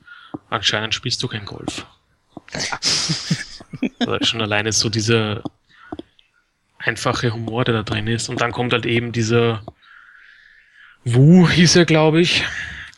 anscheinend 0.50 0.96
spielst 0.96 1.22
du 1.22 1.28
kein 1.28 1.44
Golf. 1.44 1.86
also 4.00 4.18
schon 4.22 4.42
alleine 4.42 4.72
so 4.72 4.88
dieser 4.88 5.44
einfache 6.78 7.34
Humor, 7.34 7.66
der 7.66 7.76
da 7.76 7.84
drin 7.84 8.08
ist. 8.08 8.30
Und 8.30 8.40
dann 8.40 8.54
kommt 8.54 8.72
halt 8.72 8.86
eben 8.86 9.12
dieser 9.12 9.64
Wu, 11.04 11.50
hieß 11.50 11.76
er, 11.76 11.86
glaube 11.86 12.22
ich, 12.22 12.46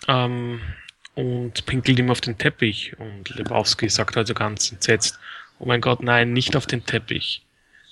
ähm, 0.07 0.61
und 1.15 1.65
pinkelt 1.65 1.99
ihm 1.99 2.09
auf 2.09 2.21
den 2.21 2.37
Teppich. 2.37 2.97
Und 2.99 3.29
Lebowski 3.29 3.89
sagt 3.89 4.17
also 4.17 4.33
ganz 4.33 4.71
entsetzt, 4.71 5.19
oh 5.59 5.65
mein 5.65 5.81
Gott, 5.81 6.01
nein, 6.01 6.33
nicht 6.33 6.55
auf 6.55 6.65
den 6.65 6.85
Teppich. 6.85 7.45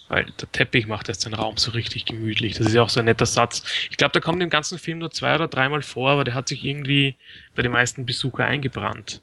Weil 0.07 0.25
der 0.41 0.51
Teppich 0.51 0.87
macht 0.87 1.07
jetzt 1.07 1.25
den 1.25 1.33
Raum 1.33 1.57
so 1.57 1.71
richtig 1.71 2.05
gemütlich. 2.05 2.57
Das 2.57 2.67
ist 2.67 2.73
ja 2.73 2.81
auch 2.81 2.89
so 2.89 2.99
ein 2.99 3.05
netter 3.05 3.25
Satz. 3.25 3.63
Ich 3.89 3.97
glaube, 3.97 4.11
der 4.11 4.21
kommt 4.21 4.43
im 4.43 4.49
ganzen 4.49 4.77
Film 4.77 4.99
nur 4.99 5.11
zwei 5.11 5.35
oder 5.35 5.47
dreimal 5.47 5.81
vor, 5.81 6.11
aber 6.11 6.23
der 6.23 6.33
hat 6.33 6.49
sich 6.49 6.65
irgendwie 6.65 7.15
bei 7.55 7.61
den 7.61 7.71
meisten 7.71 8.05
Besucher 8.05 8.45
eingebrannt. 8.45 9.21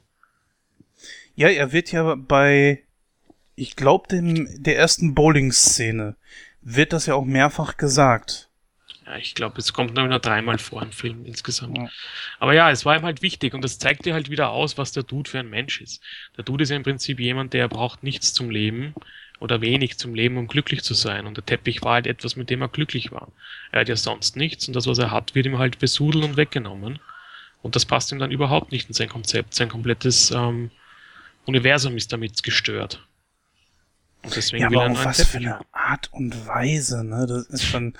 Ja, 1.35 1.47
er 1.47 1.71
wird 1.71 1.91
ja 1.91 2.15
bei, 2.15 2.83
ich 3.55 3.75
glaube, 3.75 4.07
der 4.09 4.77
ersten 4.77 5.13
Bowling-Szene 5.13 6.15
wird 6.61 6.91
das 6.91 7.05
ja 7.05 7.13
auch 7.13 7.25
mehrfach 7.25 7.77
gesagt. 7.77 8.48
Ja, 9.09 9.17
ich 9.17 9.33
glaube, 9.33 9.57
es 9.57 9.73
kommt 9.73 9.95
nur 9.95 10.19
dreimal 10.19 10.59
vor 10.59 10.83
im 10.83 10.91
Film 10.91 11.25
insgesamt. 11.25 11.77
Ja. 11.77 11.89
Aber 12.37 12.53
ja, 12.53 12.69
es 12.69 12.85
war 12.85 12.95
ihm 12.95 13.05
halt 13.05 13.23
wichtig 13.23 13.55
und 13.55 13.63
das 13.63 13.79
zeigt 13.79 14.05
dir 14.05 14.13
halt 14.13 14.29
wieder 14.29 14.51
aus, 14.51 14.77
was 14.77 14.91
der 14.91 15.01
Dude 15.01 15.27
für 15.29 15.39
ein 15.39 15.49
Mensch 15.49 15.81
ist. 15.81 16.03
Der 16.37 16.43
Dude 16.43 16.63
ist 16.63 16.69
ja 16.69 16.75
im 16.75 16.83
Prinzip 16.83 17.19
jemand, 17.19 17.53
der 17.53 17.67
braucht 17.67 18.03
nichts 18.03 18.33
zum 18.33 18.51
Leben 18.51 18.93
oder 19.39 19.61
wenig 19.61 19.97
zum 19.97 20.13
Leben, 20.13 20.37
um 20.37 20.47
glücklich 20.47 20.83
zu 20.83 20.93
sein. 20.93 21.25
Und 21.25 21.37
der 21.37 21.45
Teppich 21.45 21.81
war 21.81 21.93
halt 21.93 22.05
etwas, 22.05 22.35
mit 22.35 22.51
dem 22.51 22.61
er 22.61 22.67
glücklich 22.67 23.11
war. 23.11 23.31
Er 23.71 23.81
hat 23.81 23.89
ja 23.89 23.95
sonst 23.95 24.35
nichts 24.35 24.67
und 24.67 24.75
das, 24.75 24.85
was 24.85 24.99
er 24.99 25.09
hat, 25.09 25.33
wird 25.33 25.47
ihm 25.47 25.57
halt 25.57 25.79
besudeln 25.79 26.23
und 26.23 26.37
weggenommen. 26.37 26.99
Und 27.63 27.75
das 27.75 27.85
passt 27.85 28.11
ihm 28.11 28.19
dann 28.19 28.31
überhaupt 28.31 28.71
nicht 28.71 28.89
in 28.89 28.93
sein 28.93 29.09
Konzept. 29.09 29.55
Sein 29.55 29.69
komplettes 29.69 30.29
ähm, 30.29 30.69
Universum 31.45 31.97
ist 31.97 32.13
damit 32.13 32.43
gestört. 32.43 33.03
Und 34.21 34.35
deswegen 34.35 34.63
ja, 34.63 34.69
will 34.69 34.77
aber 34.77 34.85
er 34.87 34.91
auf 34.91 35.05
was 35.05 35.17
Teppich. 35.17 35.31
für 35.31 35.37
eine 35.37 35.59
Art 35.71 36.09
und 36.11 36.45
Weise, 36.45 37.03
ne? 37.03 37.25
Das 37.27 37.47
ist 37.47 37.65
schon. 37.65 37.93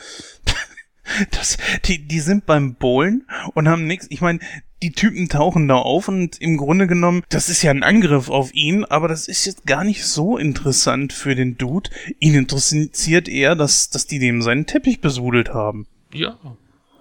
Das, 1.32 1.58
die, 1.86 2.08
die 2.08 2.20
sind 2.20 2.46
beim 2.46 2.76
Bowlen 2.76 3.26
und 3.54 3.68
haben 3.68 3.88
nichts. 3.88 4.08
Ich 4.10 4.22
meine, 4.22 4.40
die 4.82 4.92
Typen 4.92 5.28
tauchen 5.28 5.68
da 5.68 5.76
auf 5.76 6.08
und 6.08 6.40
im 6.42 6.58
Grunde 6.58 6.88
genommen, 6.88 7.24
das 7.30 7.50
ist 7.50 7.62
ja 7.64 7.72
ein 7.72 7.84
Angriff 7.84 8.30
auf 8.30 8.54
ihn, 8.54 8.86
aber 8.86 9.08
das 9.08 9.28
ist 9.28 9.46
jetzt 9.46 9.66
gar 9.66 9.84
nicht 9.84 10.06
so 10.06 10.38
interessant 10.38 11.12
für 11.12 11.36
den 11.36 11.58
Dude. 11.58 11.90
Ihn 12.20 12.36
interessiert 12.36 13.28
eher, 13.28 13.56
dass, 13.56 13.90
dass 13.90 14.08
die 14.08 14.20
dem 14.20 14.42
seinen 14.42 14.66
Teppich 14.66 15.02
besudelt 15.02 15.50
haben. 15.50 15.88
Ja. 16.14 16.38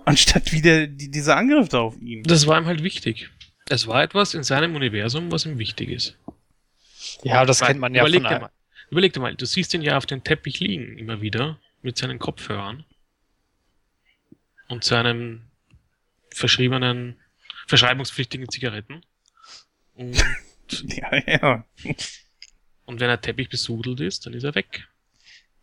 Anstatt 0.05 0.53
wieder 0.53 0.87
die, 0.87 1.11
dieser 1.11 1.37
Angriff 1.37 1.69
da 1.69 1.81
auf 1.81 2.01
ihn. 2.01 2.23
Das 2.25 2.47
war 2.47 2.59
ihm 2.59 2.67
halt 2.67 2.83
wichtig. 2.83 3.31
Es 3.69 3.87
war 3.87 4.03
etwas 4.03 4.35
in 4.35 4.43
seinem 4.43 4.75
Universum, 4.75 5.31
was 5.31 5.45
ihm 5.45 5.59
wichtig 5.59 5.91
ist. 5.91 6.17
Ja, 7.23 7.45
das 7.45 7.61
kennt 7.61 7.81
man 7.81 7.95
ja 7.95 8.03
überleg 8.03 8.23
von 8.23 8.31
dir 8.31 8.41
mal, 8.41 8.51
Überleg 8.91 9.13
dir 9.13 9.21
mal, 9.21 9.35
du 9.35 9.45
siehst 9.45 9.75
ihn 9.75 9.83
ja 9.83 9.97
auf 9.99 10.07
dem 10.07 10.25
Teppich 10.25 10.61
liegen, 10.61 10.97
immer 10.99 11.21
wieder, 11.21 11.59
mit 11.83 11.99
seinen 11.99 12.19
Kopfhörern 12.19 12.85
und 14.69 14.85
seinen 14.85 15.51
verschriebenen, 16.35 17.17
verschreibungspflichtigen 17.67 18.49
Zigaretten. 18.49 19.03
Und, 19.95 20.23
Ja, 20.85 21.11
ja. 21.27 21.65
und 22.85 23.01
wenn 23.01 23.09
er 23.09 23.21
Teppich 23.21 23.49
besudelt 23.49 24.01
ist, 24.01 24.27
dann 24.27 24.35
ist 24.35 24.45
er 24.45 24.55
weg. 24.55 24.87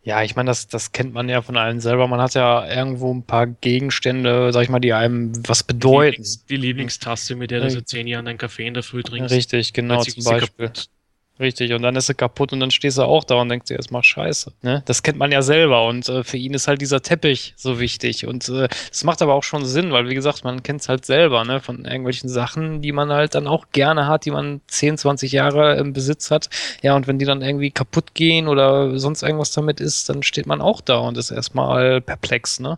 Ja, 0.01 0.21
ich 0.23 0.35
meine, 0.35 0.49
das, 0.49 0.67
das 0.67 0.91
kennt 0.91 1.13
man 1.13 1.29
ja 1.29 1.41
von 1.41 1.57
allen 1.57 1.79
selber. 1.79 2.07
Man 2.07 2.19
hat 2.21 2.35
ja 2.35 2.67
irgendwo 2.67 3.11
ein 3.13 3.23
paar 3.25 3.47
Gegenstände, 3.47 4.51
sag 4.53 4.61
ich 4.63 4.69
mal, 4.69 4.79
die 4.79 4.93
einem 4.93 5.31
was 5.47 5.63
bedeuten. 5.63 6.11
Lieblings, 6.17 6.45
die 6.45 6.57
Lieblingstasse, 6.57 7.35
mit 7.35 7.49
der 7.51 7.61
du 7.61 7.71
seit 7.71 7.87
zehn 7.87 8.05
Jahren 8.05 8.27
einen 8.27 8.37
Kaffee 8.37 8.67
in 8.67 8.75
der 8.75 8.83
Früh 8.83 9.01
trinkst. 9.03 9.31
Richtig, 9.33 9.73
genau, 9.73 10.03
zum 10.03 10.23
Beispiel. 10.23 10.67
kaputt. 10.67 10.89
Richtig, 11.37 11.73
und 11.73 11.81
dann 11.81 11.97
ist 11.97 12.07
sie 12.07 12.13
kaputt 12.13 12.53
und 12.53 12.61
dann 12.61 12.71
stehst 12.71 12.97
du 12.97 13.03
auch 13.03 13.25
da 13.25 13.35
und 13.35 13.49
denkst 13.49 13.67
dir 13.67 13.75
erstmal 13.75 14.03
Scheiße. 14.03 14.53
Ne? 14.61 14.83
Das 14.85 15.03
kennt 15.03 15.17
man 15.17 15.33
ja 15.33 15.41
selber 15.41 15.85
und 15.85 16.07
äh, 16.07 16.23
für 16.23 16.37
ihn 16.37 16.53
ist 16.53 16.69
halt 16.69 16.79
dieser 16.79 17.01
Teppich 17.01 17.53
so 17.57 17.77
wichtig. 17.79 18.25
Und 18.25 18.47
äh, 18.47 18.69
das 18.89 19.03
macht 19.03 19.21
aber 19.21 19.33
auch 19.33 19.43
schon 19.43 19.65
Sinn, 19.65 19.91
weil 19.91 20.07
wie 20.07 20.15
gesagt, 20.15 20.45
man 20.45 20.63
kennt 20.63 20.81
es 20.81 20.87
halt 20.87 21.05
selber, 21.05 21.43
ne? 21.43 21.59
Von 21.59 21.83
irgendwelchen 21.83 22.29
Sachen, 22.29 22.81
die 22.81 22.93
man 22.93 23.11
halt 23.11 23.35
dann 23.35 23.47
auch 23.47 23.65
gerne 23.73 24.07
hat, 24.07 24.23
die 24.23 24.31
man 24.31 24.61
10, 24.67 24.97
20 24.97 25.33
Jahre 25.33 25.75
im 25.75 25.91
Besitz 25.91 26.31
hat. 26.31 26.49
Ja, 26.81 26.95
und 26.95 27.05
wenn 27.07 27.19
die 27.19 27.25
dann 27.25 27.41
irgendwie 27.41 27.71
kaputt 27.71 28.13
gehen 28.13 28.47
oder 28.47 28.97
sonst 28.97 29.21
irgendwas 29.21 29.51
damit 29.51 29.81
ist, 29.81 30.07
dann 30.07 30.23
steht 30.23 30.45
man 30.45 30.61
auch 30.61 30.79
da 30.79 30.99
und 30.99 31.17
ist 31.17 31.31
erstmal 31.31 31.99
perplex, 31.99 32.61
ne? 32.61 32.77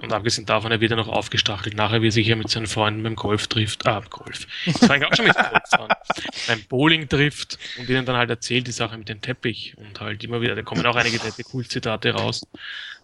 Und 0.00 0.12
abgesehen 0.12 0.46
davon, 0.46 0.72
er 0.72 0.80
wird 0.80 0.90
ja 0.90 0.96
noch 0.96 1.08
aufgestachelt. 1.08 1.76
Nachher, 1.76 2.02
wie 2.02 2.08
er 2.08 2.12
sich 2.12 2.26
ja 2.26 2.36
mit 2.36 2.50
seinen 2.50 2.66
Freunden 2.66 3.02
beim 3.02 3.16
Golf 3.16 3.46
trifft. 3.46 3.86
Ah, 3.86 4.02
Golf. 4.08 4.46
Das 4.66 4.86
fange 4.86 5.04
ich 5.04 5.10
auch 5.10 5.16
schon 5.16 5.26
mit 5.26 5.34
Golf 5.34 5.72
an. 5.72 5.88
Beim 6.46 6.62
Bowling 6.68 7.08
trifft 7.08 7.58
und 7.78 7.88
ihnen 7.88 8.06
dann 8.06 8.16
halt 8.16 8.30
erzählt 8.30 8.66
die 8.66 8.72
Sache 8.72 8.96
mit 8.98 9.08
dem 9.08 9.20
Teppich. 9.20 9.76
Und 9.76 10.00
halt 10.00 10.22
immer 10.24 10.40
wieder, 10.40 10.54
da 10.54 10.62
kommen 10.62 10.84
auch 10.86 10.96
einige 10.96 11.16
nette 11.16 11.42
Cool-Zitate 11.52 12.10
raus. 12.10 12.46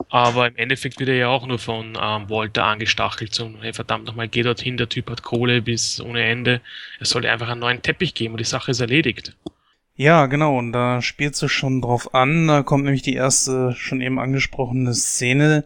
Aber 0.09 0.49
im 0.49 0.57
Endeffekt 0.57 0.99
wird 0.99 1.09
er 1.09 1.17
ja 1.17 1.29
auch 1.29 1.47
nur 1.47 1.59
von 1.59 1.99
ähm, 2.01 2.29
Walter 2.29 2.65
angestachelt. 2.65 3.35
So, 3.35 3.53
hey, 3.61 3.73
verdammt 3.73 4.05
nochmal, 4.05 4.29
geh 4.29 4.43
dorthin, 4.43 4.77
der 4.77 4.89
Typ 4.89 5.11
hat 5.11 5.23
Kohle 5.23 5.63
bis 5.63 6.01
ohne 6.01 6.25
Ende. 6.25 6.61
Es 7.01 7.11
soll 7.11 7.27
einfach 7.27 7.49
einen 7.49 7.61
neuen 7.61 7.83
Teppich 7.83 8.15
geben 8.15 8.35
und 8.35 8.41
die 8.41 8.45
Sache 8.45 8.71
ist 8.71 8.81
erledigt. 8.81 9.35
Ja, 9.95 10.27
genau, 10.27 10.59
und 10.59 10.73
da 10.73 11.03
spielst 11.03 11.43
du 11.43 11.49
schon 11.49 11.83
drauf 11.83 12.15
an. 12.15 12.49
Da 12.49 12.63
kommt 12.63 12.85
nämlich 12.85 13.03
die 13.03 13.15
erste 13.15 13.75
schon 13.77 14.01
eben 14.01 14.19
angesprochene 14.19 14.95
Szene 14.95 15.65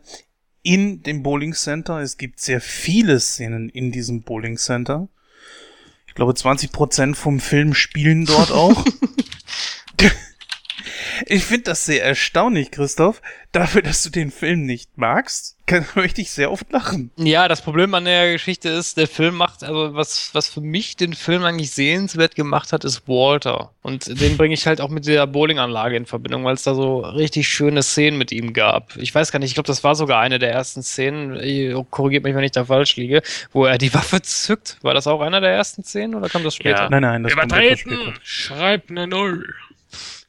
in 0.66 1.04
dem 1.04 1.22
Bowling 1.22 1.52
Center. 1.52 2.00
Es 2.00 2.18
gibt 2.18 2.40
sehr 2.40 2.60
viele 2.60 3.20
Szenen 3.20 3.68
in 3.68 3.92
diesem 3.92 4.22
Bowling 4.22 4.56
Center. 4.56 5.08
Ich 6.08 6.14
glaube, 6.14 6.32
20% 6.32 7.14
vom 7.14 7.38
Film 7.38 7.72
spielen 7.72 8.24
dort 8.24 8.50
auch. 8.50 8.84
Ich 11.26 11.44
finde 11.44 11.64
das 11.64 11.86
sehr 11.86 12.04
erstaunlich, 12.04 12.70
Christoph. 12.70 13.22
Dafür, 13.52 13.80
dass 13.80 14.02
du 14.02 14.10
den 14.10 14.30
Film 14.30 14.66
nicht 14.66 14.98
magst, 14.98 15.56
kann, 15.66 15.86
möchte 15.94 16.20
ich 16.20 16.30
sehr 16.30 16.52
oft 16.52 16.70
lachen. 16.70 17.10
Ja, 17.16 17.48
das 17.48 17.62
Problem 17.62 17.94
an 17.94 18.04
der 18.04 18.32
Geschichte 18.32 18.68
ist, 18.68 18.96
der 18.98 19.08
Film 19.08 19.34
macht, 19.34 19.64
also 19.64 19.94
was, 19.94 20.30
was 20.34 20.48
für 20.48 20.60
mich 20.60 20.96
den 20.96 21.14
Film 21.14 21.42
eigentlich 21.44 21.70
sehenswert 21.70 22.34
gemacht 22.34 22.72
hat, 22.72 22.84
ist 22.84 23.08
Walter. 23.08 23.70
Und 23.82 24.20
den 24.20 24.36
bringe 24.36 24.54
ich 24.54 24.66
halt 24.66 24.80
auch 24.80 24.90
mit 24.90 25.06
der 25.06 25.26
Bowlinganlage 25.26 25.96
in 25.96 26.06
Verbindung, 26.06 26.44
weil 26.44 26.54
es 26.54 26.64
da 26.64 26.74
so 26.74 27.00
richtig 27.00 27.48
schöne 27.48 27.82
Szenen 27.82 28.18
mit 28.18 28.32
ihm 28.32 28.52
gab. 28.52 28.96
Ich 28.96 29.14
weiß 29.14 29.32
gar 29.32 29.38
nicht, 29.38 29.48
ich 29.48 29.54
glaube, 29.54 29.68
das 29.68 29.84
war 29.84 29.94
sogar 29.94 30.20
eine 30.20 30.38
der 30.38 30.52
ersten 30.52 30.82
Szenen, 30.82 31.36
äh, 31.36 31.74
korrigiert 31.90 32.24
mich, 32.24 32.34
wenn 32.34 32.44
ich 32.44 32.52
da 32.52 32.64
falsch 32.64 32.96
liege, 32.96 33.22
wo 33.52 33.64
er 33.64 33.78
die 33.78 33.94
Waffe 33.94 34.22
zückt. 34.22 34.76
War 34.82 34.94
das 34.94 35.06
auch 35.06 35.20
einer 35.20 35.40
der 35.40 35.52
ersten 35.52 35.82
Szenen 35.82 36.14
oder 36.14 36.28
kam 36.28 36.44
das 36.44 36.56
später? 36.56 36.82
Ja. 36.82 36.90
Nein, 36.90 37.02
nein, 37.02 37.22
das 37.22 37.34
kommt 37.34 37.52
etwas 37.52 37.80
später. 37.80 37.94
Übertreten! 37.94 38.20
Schreib 38.22 38.90
eine 38.90 39.06
Null! 39.06 39.54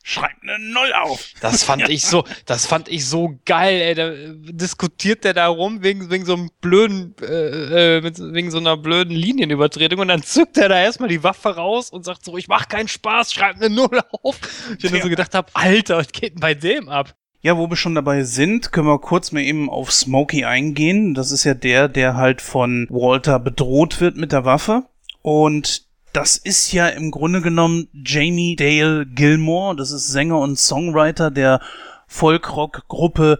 Schreib 0.10 0.32
eine 0.42 0.58
Null 0.58 0.94
auf! 0.94 1.32
Das 1.42 1.64
fand 1.66 1.90
ich 1.90 2.06
so, 2.06 2.24
das 2.46 2.66
fand 2.66 2.88
ich 2.88 3.06
so 3.06 3.38
geil, 3.44 3.82
ey. 3.82 3.94
Da 3.94 4.08
äh, 4.08 4.36
diskutiert 4.54 5.26
der 5.26 5.34
da 5.34 5.48
rum 5.48 5.84
wegen, 5.84 6.10
wegen 6.10 6.24
so 6.24 6.34
einem 6.34 6.50
blöden, 6.62 7.14
äh, 7.22 7.98
äh, 7.98 8.02
mit, 8.02 8.18
wegen 8.18 8.50
so 8.50 8.58
einer 8.58 8.78
blöden 8.78 9.14
Linienübertretung 9.14 10.00
und 10.00 10.08
dann 10.08 10.24
zückt 10.24 10.58
er 10.58 10.70
da 10.70 10.80
erstmal 10.80 11.10
die 11.10 11.24
Waffe 11.24 11.58
raus 11.58 11.90
und 11.90 12.06
sagt 12.06 12.24
so, 12.24 12.38
ich 12.38 12.48
mach 12.48 12.70
keinen 12.70 12.88
Spaß, 12.88 13.34
schreib 13.34 13.58
eine 13.58 13.70
Null 13.70 14.00
auf. 14.24 14.40
Ich 14.80 14.90
mir 14.90 15.00
Ja. 15.00 15.04
so 15.04 15.10
gedacht 15.10 15.36
habe, 15.36 15.50
Alter, 15.54 15.98
was 15.98 16.08
geht 16.14 16.36
denn 16.36 16.40
bei 16.40 16.54
dem 16.54 16.88
ab? 16.88 17.14
Ja, 17.42 17.58
wo 17.58 17.70
wir 17.70 17.76
schon 17.76 17.94
dabei 17.94 18.24
sind, 18.24 18.72
können 18.72 18.88
wir 18.88 19.00
kurz 19.00 19.34
mal 19.34 19.42
eben 19.42 19.70
auf 19.70 19.92
Smokey 19.92 20.46
eingehen. 20.46 21.16
Das 21.16 21.32
ist 21.34 21.44
ja 21.44 21.54
der, 21.54 21.90
der 21.90 22.16
halt 22.16 22.42
von 22.42 22.88
Walter 22.90 23.40
bedroht 23.40 24.00
wird 24.00 24.16
mit 24.16 24.32
der 24.32 24.46
Waffe. 24.46 24.84
Und 25.22 25.87
das 26.18 26.36
ist 26.36 26.72
ja 26.72 26.88
im 26.88 27.12
Grunde 27.12 27.44
genommen 27.44 27.90
Jamie 27.94 28.56
Dale 28.56 29.06
Gilmore. 29.06 29.76
Das 29.76 29.92
ist 29.92 30.08
Sänger 30.08 30.40
und 30.40 30.58
Songwriter 30.58 31.30
der 31.30 31.62
Folkrock-Gruppe 32.08 33.40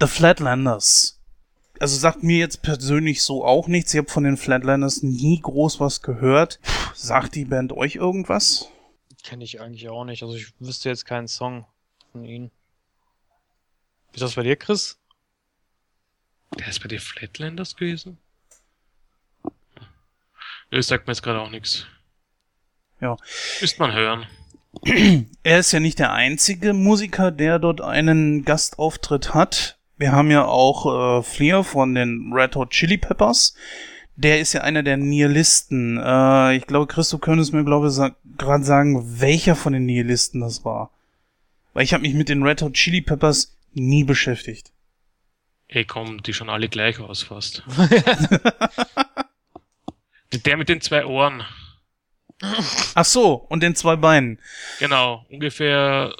The 0.00 0.06
Flatlanders. 0.06 1.20
Also 1.78 1.98
sagt 1.98 2.22
mir 2.22 2.38
jetzt 2.38 2.62
persönlich 2.62 3.22
so 3.22 3.44
auch 3.44 3.68
nichts. 3.68 3.92
Ich 3.92 3.98
habe 3.98 4.08
von 4.08 4.24
den 4.24 4.38
Flatlanders 4.38 5.02
nie 5.02 5.42
groß 5.42 5.78
was 5.78 6.00
gehört. 6.00 6.58
Puh, 6.62 6.90
sagt 6.94 7.34
die 7.34 7.44
Band 7.44 7.74
euch 7.74 7.96
irgendwas? 7.96 8.70
Kenne 9.22 9.44
ich 9.44 9.60
eigentlich 9.60 9.90
auch 9.90 10.06
nicht. 10.06 10.22
Also 10.22 10.36
ich 10.36 10.54
wüsste 10.58 10.88
jetzt 10.88 11.04
keinen 11.04 11.28
Song 11.28 11.66
von 12.12 12.24
ihnen. 12.24 12.50
Wie 14.12 14.14
ist 14.14 14.22
das 14.22 14.36
bei 14.36 14.42
dir, 14.42 14.56
Chris? 14.56 14.98
Der 16.58 16.68
ist 16.68 16.80
bei 16.80 16.88
den 16.88 16.98
Flatlanders 16.98 17.76
gewesen? 17.76 18.16
Nö, 20.70 20.80
sagt 20.80 21.06
mir 21.06 21.12
jetzt 21.12 21.22
gerade 21.22 21.42
auch 21.42 21.50
nichts. 21.50 21.86
Ja. 23.00 23.16
Müsste 23.60 23.80
man 23.80 23.92
hören. 23.92 24.26
Er 25.42 25.58
ist 25.60 25.72
ja 25.72 25.80
nicht 25.80 25.98
der 25.98 26.12
einzige 26.12 26.72
Musiker, 26.72 27.30
der 27.30 27.58
dort 27.58 27.80
einen 27.80 28.44
Gastauftritt 28.44 29.32
hat. 29.32 29.78
Wir 29.96 30.12
haben 30.12 30.30
ja 30.30 30.44
auch 30.44 31.20
äh, 31.20 31.22
Fleer 31.22 31.64
von 31.64 31.94
den 31.94 32.32
Red 32.32 32.56
Hot 32.56 32.70
Chili 32.70 32.98
Peppers. 32.98 33.54
Der 34.16 34.40
ist 34.40 34.52
ja 34.52 34.62
einer 34.62 34.82
der 34.82 34.96
Nihilisten. 34.96 35.98
Äh, 36.02 36.56
ich 36.56 36.66
glaube, 36.66 36.86
Chris, 36.86 37.08
du 37.10 37.18
könntest 37.18 37.52
mir, 37.52 37.64
glaube 37.64 37.88
ich, 37.88 37.94
sa 37.94 38.14
gerade 38.36 38.64
sagen, 38.64 39.20
welcher 39.20 39.56
von 39.56 39.72
den 39.72 39.86
Nihilisten 39.86 40.40
das 40.40 40.64
war. 40.64 40.90
Weil 41.72 41.84
ich 41.84 41.94
habe 41.94 42.02
mich 42.02 42.14
mit 42.14 42.28
den 42.28 42.42
Red 42.42 42.62
Hot 42.62 42.74
Chili 42.74 43.00
Peppers 43.00 43.56
nie 43.72 44.04
beschäftigt. 44.04 44.72
Ey, 45.68 45.84
kommen 45.84 46.22
die 46.22 46.32
schon 46.32 46.48
alle 46.48 46.68
gleich 46.68 46.98
aus 47.00 47.22
fast. 47.22 47.62
Der 50.44 50.56
mit 50.56 50.68
den 50.68 50.80
zwei 50.80 51.06
Ohren. 51.06 51.44
Ach 52.94 53.04
so, 53.04 53.34
und 53.34 53.62
den 53.62 53.74
zwei 53.74 53.96
Beinen. 53.96 54.38
Genau, 54.78 55.24
ungefähr 55.30 56.14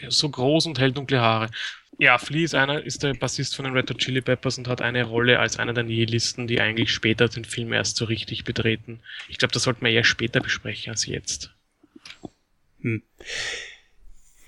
äh, 0.00 0.10
so 0.10 0.28
groß 0.28 0.66
und 0.66 0.78
hell 0.78 0.92
dunkle 0.92 1.20
Haare. 1.20 1.50
Ja, 1.98 2.18
Flea 2.18 2.44
ist 2.44 2.54
einer, 2.54 2.82
ist 2.82 3.02
der 3.02 3.14
Bassist 3.14 3.56
von 3.56 3.64
den 3.64 3.74
Red 3.74 3.90
Hot 3.90 3.98
Chili 3.98 4.20
Peppers 4.20 4.58
und 4.58 4.68
hat 4.68 4.82
eine 4.82 5.04
Rolle 5.04 5.38
als 5.38 5.58
einer 5.58 5.72
der 5.72 5.84
Nihilisten, 5.84 6.46
die 6.46 6.60
eigentlich 6.60 6.92
später 6.92 7.28
den 7.28 7.44
Film 7.44 7.72
erst 7.72 7.96
so 7.96 8.04
richtig 8.04 8.44
betreten. 8.44 9.00
Ich 9.28 9.38
glaube, 9.38 9.52
das 9.52 9.62
sollten 9.62 9.84
wir 9.84 9.92
eher 9.92 10.04
später 10.04 10.40
besprechen 10.40 10.90
als 10.90 11.06
jetzt. 11.06 11.54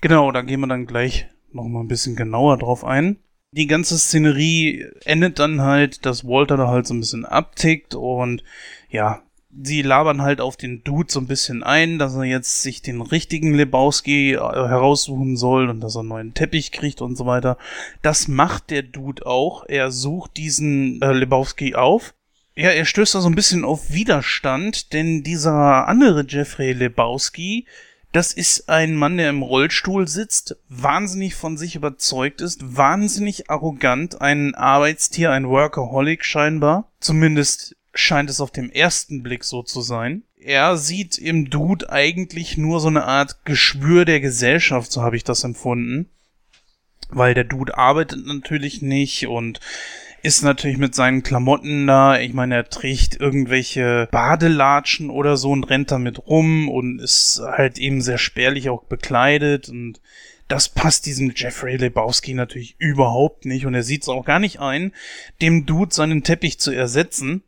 Genau, 0.01 0.31
da 0.31 0.41
gehen 0.41 0.61
wir 0.61 0.67
dann 0.67 0.85
gleich 0.85 1.25
noch 1.51 1.63
mal 1.63 1.81
ein 1.81 1.87
bisschen 1.87 2.15
genauer 2.15 2.57
drauf 2.57 2.85
ein. 2.85 3.17
Die 3.51 3.67
ganze 3.67 3.97
Szenerie 3.97 4.85
endet 5.05 5.39
dann 5.39 5.61
halt, 5.61 6.05
dass 6.05 6.23
Walter 6.23 6.55
da 6.55 6.67
halt 6.67 6.85
so 6.85 6.93
ein 6.93 6.99
bisschen 6.99 7.25
abtickt 7.25 7.95
und 7.95 8.43
ja, 8.89 9.23
sie 9.51 9.81
labern 9.81 10.21
halt 10.21 10.41
auf 10.41 10.57
den 10.57 10.83
Dude 10.83 11.11
so 11.11 11.19
ein 11.19 11.27
bisschen 11.27 11.63
ein, 11.63 11.97
dass 11.97 12.15
er 12.15 12.23
jetzt 12.23 12.61
sich 12.61 12.81
den 12.81 13.01
richtigen 13.01 13.53
Lebowski 13.53 14.33
äh, 14.33 14.37
heraussuchen 14.37 15.37
soll 15.37 15.69
und 15.69 15.79
dass 15.81 15.95
er 15.95 16.01
einen 16.01 16.09
neuen 16.09 16.33
Teppich 16.33 16.71
kriegt 16.71 17.01
und 17.01 17.15
so 17.15 17.25
weiter. 17.25 17.57
Das 18.01 18.27
macht 18.27 18.69
der 18.69 18.83
Dude 18.83 19.25
auch. 19.25 19.65
Er 19.67 19.91
sucht 19.91 20.37
diesen 20.37 21.01
äh, 21.01 21.11
Lebowski 21.11 21.75
auf. 21.75 22.13
Ja, 22.55 22.69
er 22.69 22.85
stößt 22.85 23.15
da 23.15 23.21
so 23.21 23.29
ein 23.29 23.35
bisschen 23.35 23.63
auf 23.63 23.91
Widerstand, 23.91 24.93
denn 24.93 25.23
dieser 25.23 25.87
andere 25.87 26.25
Jeffrey 26.27 26.73
Lebowski, 26.73 27.65
das 28.11 28.33
ist 28.33 28.69
ein 28.69 28.95
Mann, 28.95 29.17
der 29.17 29.29
im 29.29 29.43
Rollstuhl 29.43 30.07
sitzt, 30.07 30.57
wahnsinnig 30.67 31.35
von 31.35 31.57
sich 31.57 31.75
überzeugt 31.75 32.41
ist, 32.41 32.75
wahnsinnig 32.75 33.49
arrogant, 33.49 34.19
ein 34.19 34.55
Arbeitstier, 34.55 35.31
ein 35.31 35.47
Workaholic 35.47 36.25
scheinbar. 36.25 36.91
Zumindest 36.99 37.75
scheint 37.93 38.29
es 38.29 38.41
auf 38.41 38.51
dem 38.51 38.69
ersten 38.69 39.23
Blick 39.23 39.43
so 39.43 39.63
zu 39.63 39.81
sein. 39.81 40.23
Er 40.37 40.77
sieht 40.77 41.17
im 41.17 41.49
Dude 41.49 41.89
eigentlich 41.89 42.57
nur 42.57 42.79
so 42.79 42.87
eine 42.87 43.05
Art 43.05 43.45
Geschwür 43.45 44.05
der 44.05 44.21
Gesellschaft, 44.21 44.91
so 44.91 45.01
habe 45.01 45.15
ich 45.17 45.23
das 45.23 45.43
empfunden. 45.43 46.09
Weil 47.09 47.33
der 47.33 47.43
Dude 47.43 47.77
arbeitet 47.77 48.25
natürlich 48.25 48.81
nicht 48.81 49.27
und 49.27 49.59
ist 50.21 50.43
natürlich 50.43 50.77
mit 50.77 50.95
seinen 50.95 51.23
Klamotten 51.23 51.87
da. 51.87 52.19
Ich 52.19 52.33
meine, 52.33 52.55
er 52.55 52.69
trägt 52.69 53.19
irgendwelche 53.19 54.07
Badelatschen 54.11 55.09
oder 55.09 55.37
so 55.37 55.51
und 55.51 55.63
rennt 55.65 55.91
damit 55.91 56.27
rum 56.27 56.69
und 56.69 56.99
ist 56.99 57.41
halt 57.43 57.77
eben 57.77 58.01
sehr 58.01 58.17
spärlich 58.17 58.69
auch 58.69 58.83
bekleidet 58.83 59.69
und 59.69 60.01
das 60.47 60.67
passt 60.67 61.05
diesem 61.05 61.31
Jeffrey 61.35 61.77
Lebowski 61.77 62.33
natürlich 62.33 62.75
überhaupt 62.79 63.45
nicht 63.45 63.65
und 63.65 63.75
er 63.75 63.83
sieht 63.83 64.01
es 64.01 64.09
auch 64.09 64.25
gar 64.25 64.39
nicht 64.39 64.59
ein, 64.59 64.93
dem 65.41 65.65
Dude 65.65 65.93
seinen 65.93 66.23
Teppich 66.23 66.59
zu 66.59 66.71
ersetzen. 66.71 67.43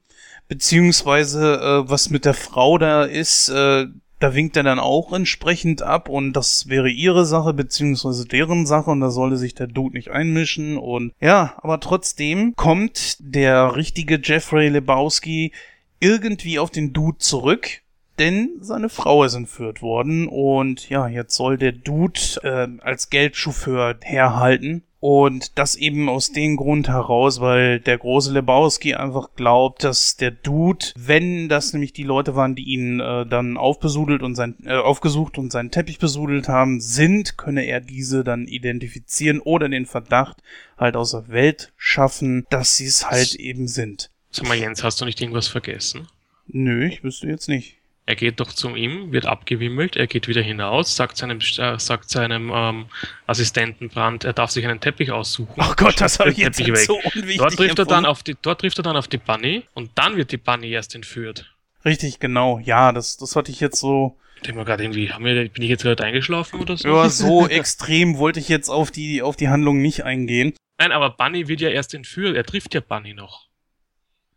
Beziehungsweise, 0.51 1.61
äh, 1.61 1.89
was 1.89 2.09
mit 2.09 2.25
der 2.25 2.33
Frau 2.33 2.77
da 2.77 3.05
ist, 3.05 3.47
äh, 3.47 3.85
da 4.19 4.35
winkt 4.35 4.57
er 4.57 4.63
dann 4.63 4.79
auch 4.79 5.13
entsprechend 5.13 5.81
ab 5.81 6.09
und 6.09 6.33
das 6.33 6.67
wäre 6.67 6.89
ihre 6.89 7.25
Sache 7.25 7.53
beziehungsweise 7.53 8.25
deren 8.25 8.65
Sache 8.65 8.91
und 8.91 8.99
da 8.99 9.11
sollte 9.11 9.37
sich 9.37 9.55
der 9.55 9.67
Dude 9.67 9.95
nicht 9.95 10.11
einmischen 10.11 10.77
und 10.77 11.13
ja, 11.21 11.53
aber 11.61 11.79
trotzdem 11.79 12.53
kommt 12.57 13.15
der 13.19 13.77
richtige 13.77 14.19
Jeffrey 14.21 14.67
Lebowski 14.67 15.53
irgendwie 16.01 16.59
auf 16.59 16.69
den 16.69 16.91
Dude 16.91 17.19
zurück 17.19 17.81
denn 18.19 18.57
seine 18.59 18.89
Frau 18.89 19.23
ist 19.23 19.35
entführt 19.35 19.81
worden 19.81 20.27
und 20.27 20.89
ja, 20.89 21.07
jetzt 21.07 21.33
soll 21.33 21.57
der 21.57 21.71
Dude 21.71 22.19
äh, 22.43 22.67
als 22.81 23.09
Geldchauffeur 23.09 23.95
herhalten. 24.01 24.83
Und 25.01 25.57
das 25.57 25.73
eben 25.73 26.09
aus 26.09 26.31
dem 26.31 26.57
Grund 26.57 26.87
heraus, 26.87 27.41
weil 27.41 27.79
der 27.79 27.97
große 27.97 28.31
Lebowski 28.31 28.93
einfach 28.93 29.29
glaubt, 29.35 29.83
dass 29.83 30.15
der 30.15 30.29
Dude, 30.29 30.85
wenn 30.95 31.49
das 31.49 31.73
nämlich 31.73 31.91
die 31.91 32.03
Leute 32.03 32.35
waren, 32.35 32.53
die 32.53 32.65
ihn 32.65 32.99
äh, 32.99 33.25
dann 33.25 33.57
aufbesudelt 33.57 34.21
und 34.21 34.35
sein, 34.35 34.57
äh, 34.63 34.75
aufgesucht 34.75 35.39
und 35.39 35.51
seinen 35.51 35.71
Teppich 35.71 35.97
besudelt 35.97 36.47
haben, 36.47 36.79
sind, 36.79 37.35
könne 37.35 37.65
er 37.65 37.81
diese 37.81 38.23
dann 38.23 38.45
identifizieren 38.45 39.39
oder 39.39 39.67
den 39.67 39.87
Verdacht 39.87 40.37
halt 40.77 40.95
aus 40.95 41.11
der 41.11 41.29
Welt 41.29 41.73
schaffen, 41.77 42.45
dass 42.51 42.77
sie 42.77 42.85
es 42.85 43.09
halt 43.09 43.33
eben 43.33 43.67
sind. 43.67 44.11
Sag 44.29 44.47
mal, 44.47 44.55
Jens, 44.55 44.83
hast 44.83 45.01
du 45.01 45.05
nicht 45.05 45.19
irgendwas 45.19 45.47
vergessen? 45.47 46.09
Nö, 46.45 46.85
ich 46.85 47.03
wüsste 47.03 47.27
jetzt 47.27 47.49
nicht. 47.49 47.80
Er 48.05 48.15
geht 48.15 48.39
doch 48.39 48.51
zu 48.51 48.75
ihm, 48.75 49.11
wird 49.11 49.25
abgewimmelt, 49.25 49.95
er 49.95 50.07
geht 50.07 50.27
wieder 50.27 50.41
hinaus, 50.41 50.95
sagt 50.95 51.17
seinem, 51.17 51.39
äh, 51.39 51.79
sagt 51.79 52.09
seinem 52.09 52.51
ähm, 52.53 52.85
Assistenten 53.27 53.89
Brandt, 53.89 54.23
er 54.23 54.33
darf 54.33 54.49
sich 54.51 54.65
einen 54.65 54.79
Teppich 54.79 55.11
aussuchen. 55.11 55.53
Oh 55.57 55.73
Gott, 55.77 56.01
das 56.01 56.19
habe 56.19 56.31
ich 56.31 56.37
jetzt 56.37 56.59
weg. 56.59 56.77
so 56.77 56.95
unwichtig 56.97 57.37
dort 57.37 57.55
trifft, 57.55 57.79
er 57.79 57.85
dann 57.85 58.05
auf 58.05 58.23
die, 58.23 58.35
dort 58.41 58.61
trifft 58.61 58.79
er 58.79 58.83
dann 58.83 58.97
auf 58.97 59.07
die 59.07 59.17
Bunny 59.17 59.63
und 59.75 59.91
dann 59.95 60.17
wird 60.17 60.31
die 60.31 60.37
Bunny 60.37 60.71
erst 60.71 60.95
entführt. 60.95 61.53
Richtig, 61.85 62.19
genau. 62.19 62.59
Ja, 62.59 62.91
das, 62.91 63.17
das 63.17 63.35
hatte 63.35 63.51
ich 63.51 63.59
jetzt 63.59 63.79
so. 63.79 64.17
Ich 64.37 64.41
denke 64.43 64.57
mal 64.57 64.65
gerade 64.65 64.83
irgendwie, 64.83 65.11
haben 65.11 65.23
wir, 65.23 65.49
bin 65.49 65.63
ich 65.63 65.69
jetzt 65.69 65.83
gerade 65.83 66.03
eingeschlafen 66.03 66.59
oder 66.59 66.75
so? 66.77 66.87
Ja, 66.87 67.09
so 67.09 67.47
extrem 67.49 68.17
wollte 68.17 68.39
ich 68.39 68.49
jetzt 68.49 68.69
auf 68.69 68.89
die, 68.89 69.21
auf 69.21 69.35
die 69.35 69.49
Handlung 69.49 69.81
nicht 69.81 70.03
eingehen. 70.03 70.53
Nein, 70.79 70.91
aber 70.91 71.11
Bunny 71.11 71.47
wird 71.47 71.61
ja 71.61 71.69
erst 71.69 71.93
entführt. 71.93 72.35
Er 72.35 72.43
trifft 72.43 72.73
ja 72.73 72.81
Bunny 72.81 73.13
noch. 73.13 73.47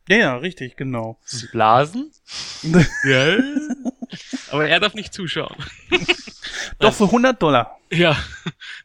Ja, 0.09 0.17
ja, 0.17 0.37
richtig, 0.37 0.77
genau. 0.77 1.19
Blasen? 1.53 2.11
ja. 3.05 3.39
Aber 4.51 4.69
er 4.69 4.81
darf 4.81 4.95
nicht 4.95 5.15
zuschauen. 5.15 5.57
Doch 6.79 6.93
für 6.93 7.05
100 7.05 7.41
Dollar. 7.43 7.79
Ja. 7.91 8.17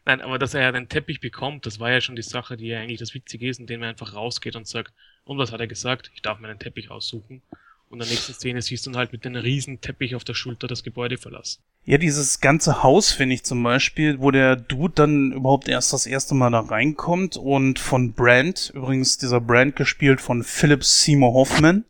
Nein, 0.04 0.20
aber 0.22 0.38
dass 0.38 0.54
er 0.54 0.62
ja 0.62 0.72
den 0.72 0.88
Teppich 0.88 1.20
bekommt, 1.20 1.66
das 1.66 1.78
war 1.78 1.90
ja 1.90 2.00
schon 2.00 2.16
die 2.16 2.22
Sache, 2.22 2.56
die 2.56 2.68
ja 2.68 2.80
eigentlich 2.80 3.00
das 3.00 3.14
Witzige 3.14 3.48
ist, 3.48 3.60
indem 3.60 3.82
er 3.82 3.90
einfach 3.90 4.14
rausgeht 4.14 4.56
und 4.56 4.66
sagt, 4.66 4.94
und 5.24 5.38
was 5.38 5.52
hat 5.52 5.60
er 5.60 5.66
gesagt? 5.66 6.10
Ich 6.14 6.22
darf 6.22 6.38
meinen 6.40 6.58
Teppich 6.58 6.90
aussuchen. 6.90 7.42
Und 7.90 8.00
in 8.00 8.06
der 8.06 8.14
nächsten 8.14 8.34
Szene 8.34 8.62
siehst 8.62 8.86
du 8.86 8.90
dann 8.90 8.98
halt 8.98 9.12
mit 9.12 9.26
einem 9.26 9.42
riesen 9.42 9.80
Teppich 9.80 10.14
auf 10.14 10.22
der 10.22 10.34
Schulter 10.34 10.68
das 10.68 10.84
Gebäude 10.84 11.18
verlassen. 11.18 11.60
Ja, 11.84 11.98
dieses 11.98 12.40
ganze 12.40 12.84
Haus 12.84 13.10
finde 13.10 13.34
ich 13.34 13.42
zum 13.42 13.64
Beispiel, 13.64 14.20
wo 14.20 14.30
der 14.30 14.54
Dude 14.54 14.94
dann 14.94 15.32
überhaupt 15.32 15.66
erst 15.66 15.92
das 15.92 16.06
erste 16.06 16.36
Mal 16.36 16.52
da 16.52 16.60
reinkommt 16.60 17.36
und 17.36 17.80
von 17.80 18.12
Brand, 18.12 18.70
übrigens 18.76 19.18
dieser 19.18 19.40
Brand 19.40 19.74
gespielt 19.74 20.20
von 20.20 20.44
Philip 20.44 20.84
Seymour 20.84 21.34
Hoffman. 21.34 21.84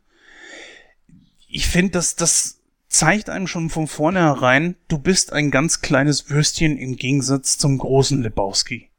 Ich 1.47 1.67
finde, 1.67 1.91
dass 1.91 2.15
das 2.15 2.61
zeigt 2.87 3.29
einem 3.29 3.45
schon 3.45 3.69
von 3.69 3.87
vornherein, 3.87 4.75
du 4.87 4.97
bist 4.97 5.31
ein 5.31 5.51
ganz 5.51 5.81
kleines 5.81 6.31
Würstchen 6.31 6.77
im 6.77 6.95
Gegensatz 6.95 7.59
zum 7.59 7.77
großen 7.77 8.23
Lebowski. 8.23 8.90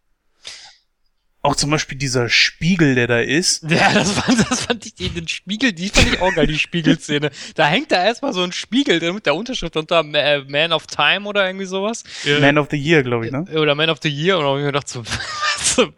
Auch 1.45 1.57
zum 1.57 1.70
Beispiel 1.70 1.99
dieser 1.99 2.28
Spiegel, 2.28 2.95
der 2.95 3.09
da 3.09 3.18
ist. 3.18 3.64
Ja, 3.72 3.93
das 3.93 4.12
fand, 4.12 4.49
das 4.49 4.61
fand 4.66 4.86
ich, 4.86 4.95
den 4.95 5.26
Spiegel, 5.26 5.72
die 5.72 5.88
fand 5.88 6.12
ich 6.12 6.20
auch 6.20 6.32
geil, 6.34 6.47
die 6.47 6.59
Spiegelszene. 6.59 7.30
Da 7.57 7.66
hängt 7.66 7.90
da 7.90 8.05
erstmal 8.05 8.32
so 8.32 8.43
ein 8.43 8.53
Spiegel 8.53 9.12
mit 9.12 9.26
der 9.26 9.34
Unterschrift 9.34 9.76
unter 9.76 10.05
äh, 10.14 10.45
Man 10.47 10.72
of 10.72 10.86
Time 10.86 11.26
oder 11.26 11.45
irgendwie 11.47 11.66
sowas. 11.66 12.05
Man 12.40 12.59
of 12.59 12.68
the 12.70 12.76
Year, 12.76 13.03
glaube 13.03 13.26
ich, 13.26 13.32
ne? 13.32 13.45
Oder 13.55 13.74
Man 13.74 13.90
of 13.90 13.99
the 14.03 14.09
Year. 14.09 14.38
Und 14.38 14.47
ich 14.59 14.61
mir 14.61 14.66
gedacht, 14.66 14.88
so, 14.88 15.03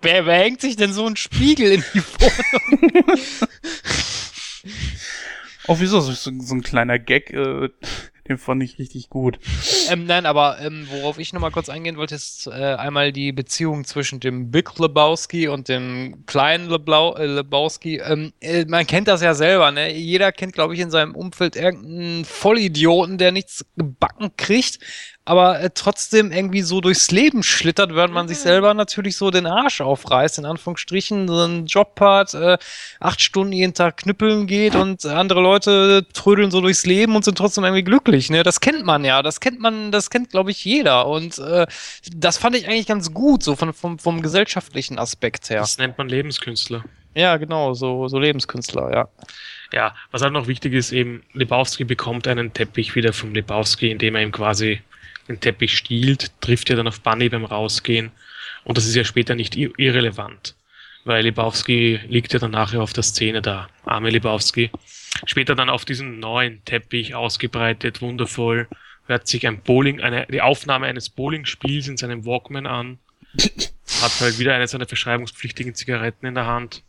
wer, 0.01 0.25
wer 0.25 0.39
hängt 0.39 0.63
sich 0.63 0.77
denn 0.77 0.95
so 0.95 1.07
ein 1.07 1.17
Spiegel 1.17 1.73
in 1.73 1.85
die 1.93 2.01
Wohnung? 2.01 3.19
Auch 5.67 5.81
wieso 5.81 6.01
so, 6.01 6.13
so 6.13 6.55
ein 6.55 6.63
kleiner 6.63 6.99
Gag. 6.99 7.31
Äh, 7.31 7.69
den 8.29 8.39
fand 8.39 8.62
ich 8.62 8.79
richtig 8.79 9.11
gut. 9.11 9.39
Ähm, 9.91 10.07
nein, 10.07 10.25
aber 10.25 10.59
ähm, 10.61 10.87
worauf 10.91 11.18
ich 11.18 11.33
nochmal 11.33 11.51
kurz 11.51 11.68
eingehen 11.68 11.97
wollte, 11.99 12.14
ist 12.14 12.47
äh, 12.47 12.51
einmal 12.51 13.12
die 13.12 13.33
Beziehung 13.33 13.85
zwischen 13.85 14.18
dem 14.18 14.51
Big 14.51 14.79
Lebowski 14.79 15.49
und 15.49 15.68
dem 15.68 16.25
kleinen 16.25 16.70
Leblau 16.70 17.16
äh, 17.16 17.27
Lebowski. 17.27 17.99
Ähm, 17.99 18.33
äh, 18.41 18.64
man 18.64 18.87
kennt 18.87 19.09
das 19.09 19.20
ja 19.20 19.35
selber, 19.35 19.70
ne? 19.70 19.93
Jeder 19.95 20.33
kennt, 20.33 20.55
glaube 20.55 20.75
ich, 20.75 20.81
in 20.81 20.91
seinem 20.91 21.14
Umfeld 21.14 21.55
irgendeinen 21.55 22.25
Vollidioten, 22.25 23.18
der 23.18 23.33
nichts 23.33 23.66
gebacken 23.77 24.31
kriegt, 24.37 24.79
aber 25.27 25.61
äh, 25.61 25.70
trotzdem 25.72 26.33
irgendwie 26.33 26.61
so 26.61 26.81
durchs 26.81 27.11
Leben 27.11 27.43
schlittert, 27.43 27.95
während 27.95 28.12
man 28.12 28.29
sich 28.29 28.39
mhm. 28.39 28.43
selber 28.43 28.75
natürlich 28.75 29.16
so 29.16 29.31
den 29.31 29.47
Arsch 29.47 29.81
aufreißt, 29.81 30.39
in 30.39 30.45
Anführungsstrichen, 30.45 31.29
so 31.29 31.41
einen 31.41 31.66
Job 31.66 31.99
hat, 32.01 32.35
äh, 32.35 32.59
acht 33.01 33.22
Stunden 33.22 33.53
jeden 33.53 33.72
Tag 33.72 33.99
knüppeln 33.99 34.47
geht 34.47 34.75
und 34.75 35.07
andere 35.07 35.41
Leute 35.41 36.07
trödeln 36.12 36.51
so 36.51 36.61
durchs 36.61 36.85
Leben 36.85 37.16
und 37.16 37.25
sind 37.25 37.39
trotzdem 37.39 37.64
irgendwie 37.64 37.85
glücklich. 37.85 38.29
Ne? 38.29 38.43
Das 38.43 38.61
kennt 38.61 38.85
man 38.85 39.05
ja, 39.05 39.22
das 39.22 39.41
kennt 39.41 39.61
man, 39.61 39.91
das 39.91 40.11
kennt, 40.11 40.31
glaube 40.31 40.51
ich, 40.51 40.64
jeder. 40.64 41.07
Und 41.07 41.39
äh, 41.39 41.66
das 42.14 42.37
fand 42.37 42.57
ich 42.57 42.68
eigentlich 42.68 42.87
ganz 42.87 43.14
gut, 43.14 43.43
so 43.43 43.57
von, 43.57 43.72
vom, 43.72 43.99
vom 43.99 44.20
gesellschaftlichen 44.20 44.99
Aspekt 44.99 45.49
her. 45.49 45.61
Das 45.61 45.79
nennt 45.79 45.97
man 45.97 46.09
Lebenskünstler. 46.09 46.85
Ja, 47.14 47.37
genau, 47.37 47.75
so, 47.75 48.09
so 48.09 48.18
Lebenskünstler, 48.18 48.93
ja. 48.93 49.09
Ja, 49.72 49.95
was 50.11 50.22
halt 50.22 50.33
noch 50.33 50.49
wichtig 50.49 50.75
ist, 50.75 50.93
eben, 50.93 51.22
Lebowski 51.33 51.85
bekommt 51.85 52.29
einen 52.29 52.53
Teppich 52.53 52.95
wieder 52.95 53.12
vom 53.12 53.33
Lebowski, 53.35 53.91
indem 53.91 54.16
er 54.16 54.22
ihm 54.22 54.33
quasi 54.33 54.83
den 55.29 55.41
Teppich 55.41 55.77
stiehlt, 55.77 56.33
trifft 56.41 56.70
ja 56.70 56.77
dann 56.77 56.89
auf 56.89 57.01
Bunny 57.01 57.29
beim 57.29 57.45
Rausgehen. 57.45 58.11
Und 58.64 58.79
das 58.79 58.87
ist 58.87 58.95
ja 58.95 59.05
später 59.05 59.35
nicht 59.35 59.57
irrelevant, 59.57 60.55
weil 61.05 61.25
Lebowski 61.25 62.01
liegt 62.09 62.33
ja 62.33 62.39
dann 62.39 62.53
nachher 62.53 62.83
auf 62.83 62.93
der 62.93 63.03
Szene 63.03 63.43
da, 63.43 63.68
arme 63.85 64.11
Lebowski. 64.11 64.70
Später 65.27 65.55
dann 65.55 65.70
auf 65.70 65.85
diesem 65.85 66.18
neuen 66.18 66.64
Teppich 66.64 67.14
ausgebreitet, 67.14 68.01
wundervoll, 68.01 68.68
hört 69.07 69.27
sich 69.27 69.47
ein 69.47 69.61
Bowling, 69.61 70.01
eine, 70.01 70.27
die 70.27 70.41
Aufnahme 70.41 70.87
eines 70.87 71.11
Bowling-Spiels 71.11 71.89
in 71.89 71.97
seinem 71.97 72.25
Walkman 72.25 72.66
an, 72.66 72.99
hat 74.03 74.20
halt 74.20 74.39
wieder 74.39 74.55
eine 74.55 74.66
seiner 74.66 74.87
verschreibungspflichtigen 74.87 75.75
Zigaretten 75.75 76.27
in 76.27 76.35
der 76.35 76.47
Hand 76.47 76.83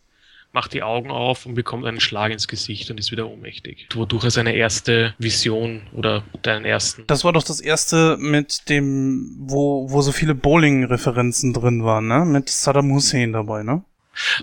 macht 0.55 0.73
die 0.73 0.83
Augen 0.83 1.11
auf 1.11 1.45
und 1.45 1.53
bekommt 1.53 1.85
einen 1.85 1.99
Schlag 1.99 2.31
ins 2.31 2.47
Gesicht 2.47 2.89
und 2.89 2.97
ist 2.97 3.11
wieder 3.11 3.27
ohnmächtig. 3.27 3.89
Wodurch 3.93 4.23
er 4.23 4.31
seine 4.31 4.55
erste 4.55 5.13
Vision 5.19 5.81
oder 5.91 6.23
deinen 6.43 6.63
ersten. 6.63 7.03
Das 7.07 7.25
war 7.25 7.33
doch 7.33 7.43
das 7.43 7.59
erste 7.59 8.15
mit 8.17 8.69
dem, 8.69 9.35
wo, 9.37 9.91
wo 9.91 10.01
so 10.01 10.13
viele 10.13 10.33
Bowling-Referenzen 10.33 11.53
drin 11.53 11.83
waren, 11.83 12.07
ne? 12.07 12.23
Mit 12.23 12.49
Saddam 12.49 12.91
Hussein 12.93 13.33
dabei, 13.33 13.63
ne? 13.63 13.83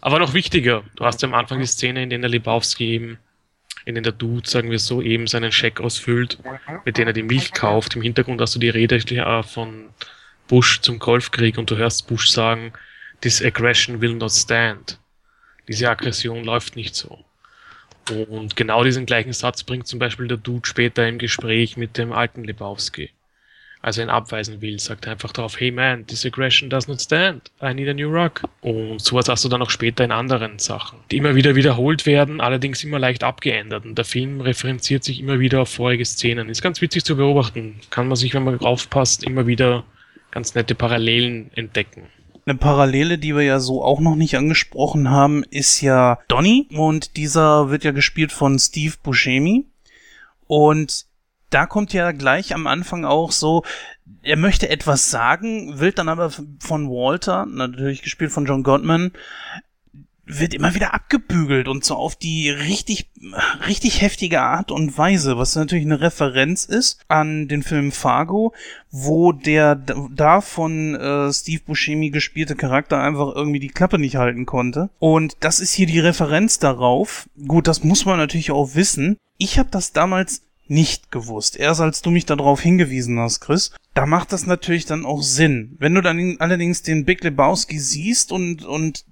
Aber 0.03 0.19
noch 0.19 0.35
wichtiger, 0.35 0.85
du 0.97 1.05
hast 1.07 1.23
ja 1.23 1.29
am 1.29 1.35
Anfang 1.35 1.59
die 1.59 1.67
Szene, 1.67 2.03
in 2.03 2.11
der 2.11 2.19
der 2.19 2.29
Lebowski 2.29 2.93
eben, 2.93 3.19
in 3.87 3.95
der 3.95 4.03
der 4.03 4.13
Dude, 4.13 4.49
sagen 4.49 4.71
wir 4.71 4.79
so, 4.79 5.01
eben 5.01 5.27
seinen 5.27 5.51
Scheck 5.51 5.81
ausfüllt, 5.81 6.39
mit 6.85 6.99
dem 6.99 7.07
er 7.07 7.15
die 7.15 7.23
Milch 7.23 7.53
kauft. 7.53 7.97
Im 7.97 8.03
Hintergrund 8.03 8.39
hast 8.43 8.55
du 8.55 8.59
die 8.59 8.69
Rede 8.69 8.97
äh, 8.97 9.43
von 9.43 9.89
Bush 10.47 10.83
zum 10.83 10.99
Golfkrieg 10.99 11.57
und 11.57 11.71
du 11.71 11.77
hörst 11.79 12.07
Bush 12.07 12.29
sagen, 12.29 12.75
this 13.23 13.43
aggression 13.43 14.03
will 14.03 14.15
not 14.15 14.31
stand 14.31 14.99
diese 15.73 15.89
Aggression 15.89 16.45
läuft 16.45 16.77
nicht 16.77 16.95
so. 16.95 17.19
Und 18.11 18.57
genau 18.57 18.85
diesen 18.85 19.07
gleichen 19.07 19.33
Satz 19.33 19.63
bringt 19.63 19.87
zum 19.87 19.99
Beispiel 19.99 20.29
der 20.29 20.37
Dude 20.37 20.69
später 20.69 21.09
im 21.09 21.17
Gespräch 21.17 21.79
mit 21.79 21.97
dem 21.97 22.13
alten 22.13 22.45
Lebowski. 22.45 23.09
Als 23.81 23.97
er 23.97 24.05
ihn 24.05 24.11
abweisen 24.11 24.61
will, 24.61 24.79
sagt 24.79 25.07
er 25.07 25.13
einfach 25.13 25.33
darauf, 25.33 25.59
hey 25.59 25.71
man, 25.71 26.07
this 26.07 26.27
aggression 26.27 26.69
does 26.69 26.89
not 26.89 27.01
stand. 27.01 27.51
I 27.63 27.73
need 27.73 27.89
a 27.89 27.95
new 27.95 28.11
rock. 28.11 28.43
Und 28.61 29.01
sowas 29.01 29.31
hast 29.31 29.47
du 29.47 29.49
dann 29.49 29.63
auch 29.63 29.71
später 29.71 30.05
in 30.05 30.13
anderen 30.13 30.59
Sachen, 30.59 30.99
die 31.11 31.17
immer 31.17 31.35
wieder 31.35 31.55
wiederholt 31.55 32.05
werden, 32.05 32.43
allerdings 32.43 32.85
immer 32.85 32.99
leicht 32.99 33.25
abgeändert. 33.25 33.87
Und 33.87 33.97
der 33.97 34.05
Film 34.05 34.43
referenziert 34.43 35.05
sich 35.05 35.21
immer 35.21 35.41
wieder 35.41 35.63
auf 35.63 35.71
vorige 35.71 36.05
Szenen. 36.05 36.51
Ist 36.51 36.63
ganz 36.63 36.83
witzig 36.83 37.05
zu 37.05 37.17
beobachten. 37.17 37.81
Kann 37.89 38.09
man 38.09 38.17
sich, 38.17 38.35
wenn 38.35 38.45
man 38.45 38.61
aufpasst, 38.61 39.25
immer 39.25 39.47
wieder 39.47 39.85
ganz 40.31 40.55
nette 40.55 40.75
Parallelen 40.75 41.51
entdecken. 41.55 42.03
Eine 42.45 42.59
Parallele, 42.59 43.19
die 43.19 43.37
wir 43.37 43.43
ja 43.43 43.61
so 43.61 43.85
auch 43.85 44.01
noch 44.01 44.17
nicht 44.17 44.37
angesprochen 44.37 45.11
haben, 45.11 45.45
ist 45.45 45.81
ja 45.81 46.19
Donny. 46.29 46.69
Und 46.73 47.17
dieser 47.17 47.71
wird 47.71 47.85
ja 47.85 47.93
gespielt 47.93 48.33
von 48.33 48.59
Steve 48.59 48.95
Buscemi. 49.03 49.67
Und 50.49 51.07
da 51.51 51.67
kommt 51.67 51.93
ja 51.93 52.13
gleich 52.13 52.55
am 52.55 52.67
Anfang 52.67 53.05
auch 53.05 53.31
so, 53.31 53.63
er 54.23 54.37
möchte 54.37 54.69
etwas 54.69 55.11
sagen, 55.11 55.79
will 55.79 55.93
dann 55.93 56.09
aber 56.09 56.31
von 56.31 56.89
Walter, 56.89 57.47
natürlich 57.47 58.03
gespielt 58.03 58.33
von 58.33 58.47
John 58.47 58.63
Gottman, 58.63 59.13
wird 60.39 60.55
immer 60.55 60.75
wieder 60.75 60.95
abgebügelt 60.95 61.69
und 61.69 61.85
so 61.85 61.95
auf 61.95 62.17
die 62.17 62.51
richtig, 62.51 63.11
richtig 63.67 64.01
heftige 64.01 64.41
Art 64.41 64.71
und 64.71 64.97
Weise, 64.97 65.39
was 65.39 65.57
natürlich 65.57 65.85
eine 65.85 66.01
Referenz 66.01 66.65
ist 66.65 67.01
an 67.09 67.49
den 67.49 67.63
Film 67.63 67.93
Fargo, 67.93 68.55
wo 68.91 69.33
der 69.33 69.75
da 69.75 70.41
von 70.41 70.95
äh, 70.95 71.33
Steve 71.33 71.63
Buscemi 71.67 72.11
gespielte 72.11 72.57
Charakter 72.57 73.03
einfach 73.03 73.35
irgendwie 73.35 73.61
die 73.61 73.69
Klappe 73.69 73.99
nicht 73.99 74.17
halten 74.17 74.47
konnte. 74.47 74.91
Und 74.99 75.37
das 75.41 75.61
ist 75.61 75.73
hier 75.73 75.87
die 75.87 76.01
Referenz 76.01 76.59
darauf. 76.59 77.29
Gut, 77.47 77.67
das 77.67 77.85
muss 77.85 78.05
man 78.05 78.19
natürlich 78.19 78.51
auch 78.51 78.75
wissen. 78.75 79.17
Ich 79.39 79.59
habe 79.59 79.71
das 79.71 79.93
damals 79.93 80.43
nicht 80.69 81.11
gewusst. 81.11 81.57
Erst 81.57 81.81
als 81.81 82.03
du 82.03 82.11
mich 82.11 82.25
darauf 82.25 82.61
hingewiesen 82.61 83.19
hast, 83.19 83.41
Chris, 83.41 83.73
da 83.95 84.07
macht 84.07 84.33
das 84.33 84.47
natürlich 84.47 84.87
dann 84.87 85.05
auch 85.05 85.23
Sinn. 85.23 85.77
Wenn 85.79 85.95
du 85.95 86.01
dann 86.01 86.37
allerdings 86.39 86.83
den 86.83 87.05
Big 87.05 87.23
Lebowski 87.23 87.79
siehst 87.79 88.33
und, 88.33 88.65
und 88.65 89.05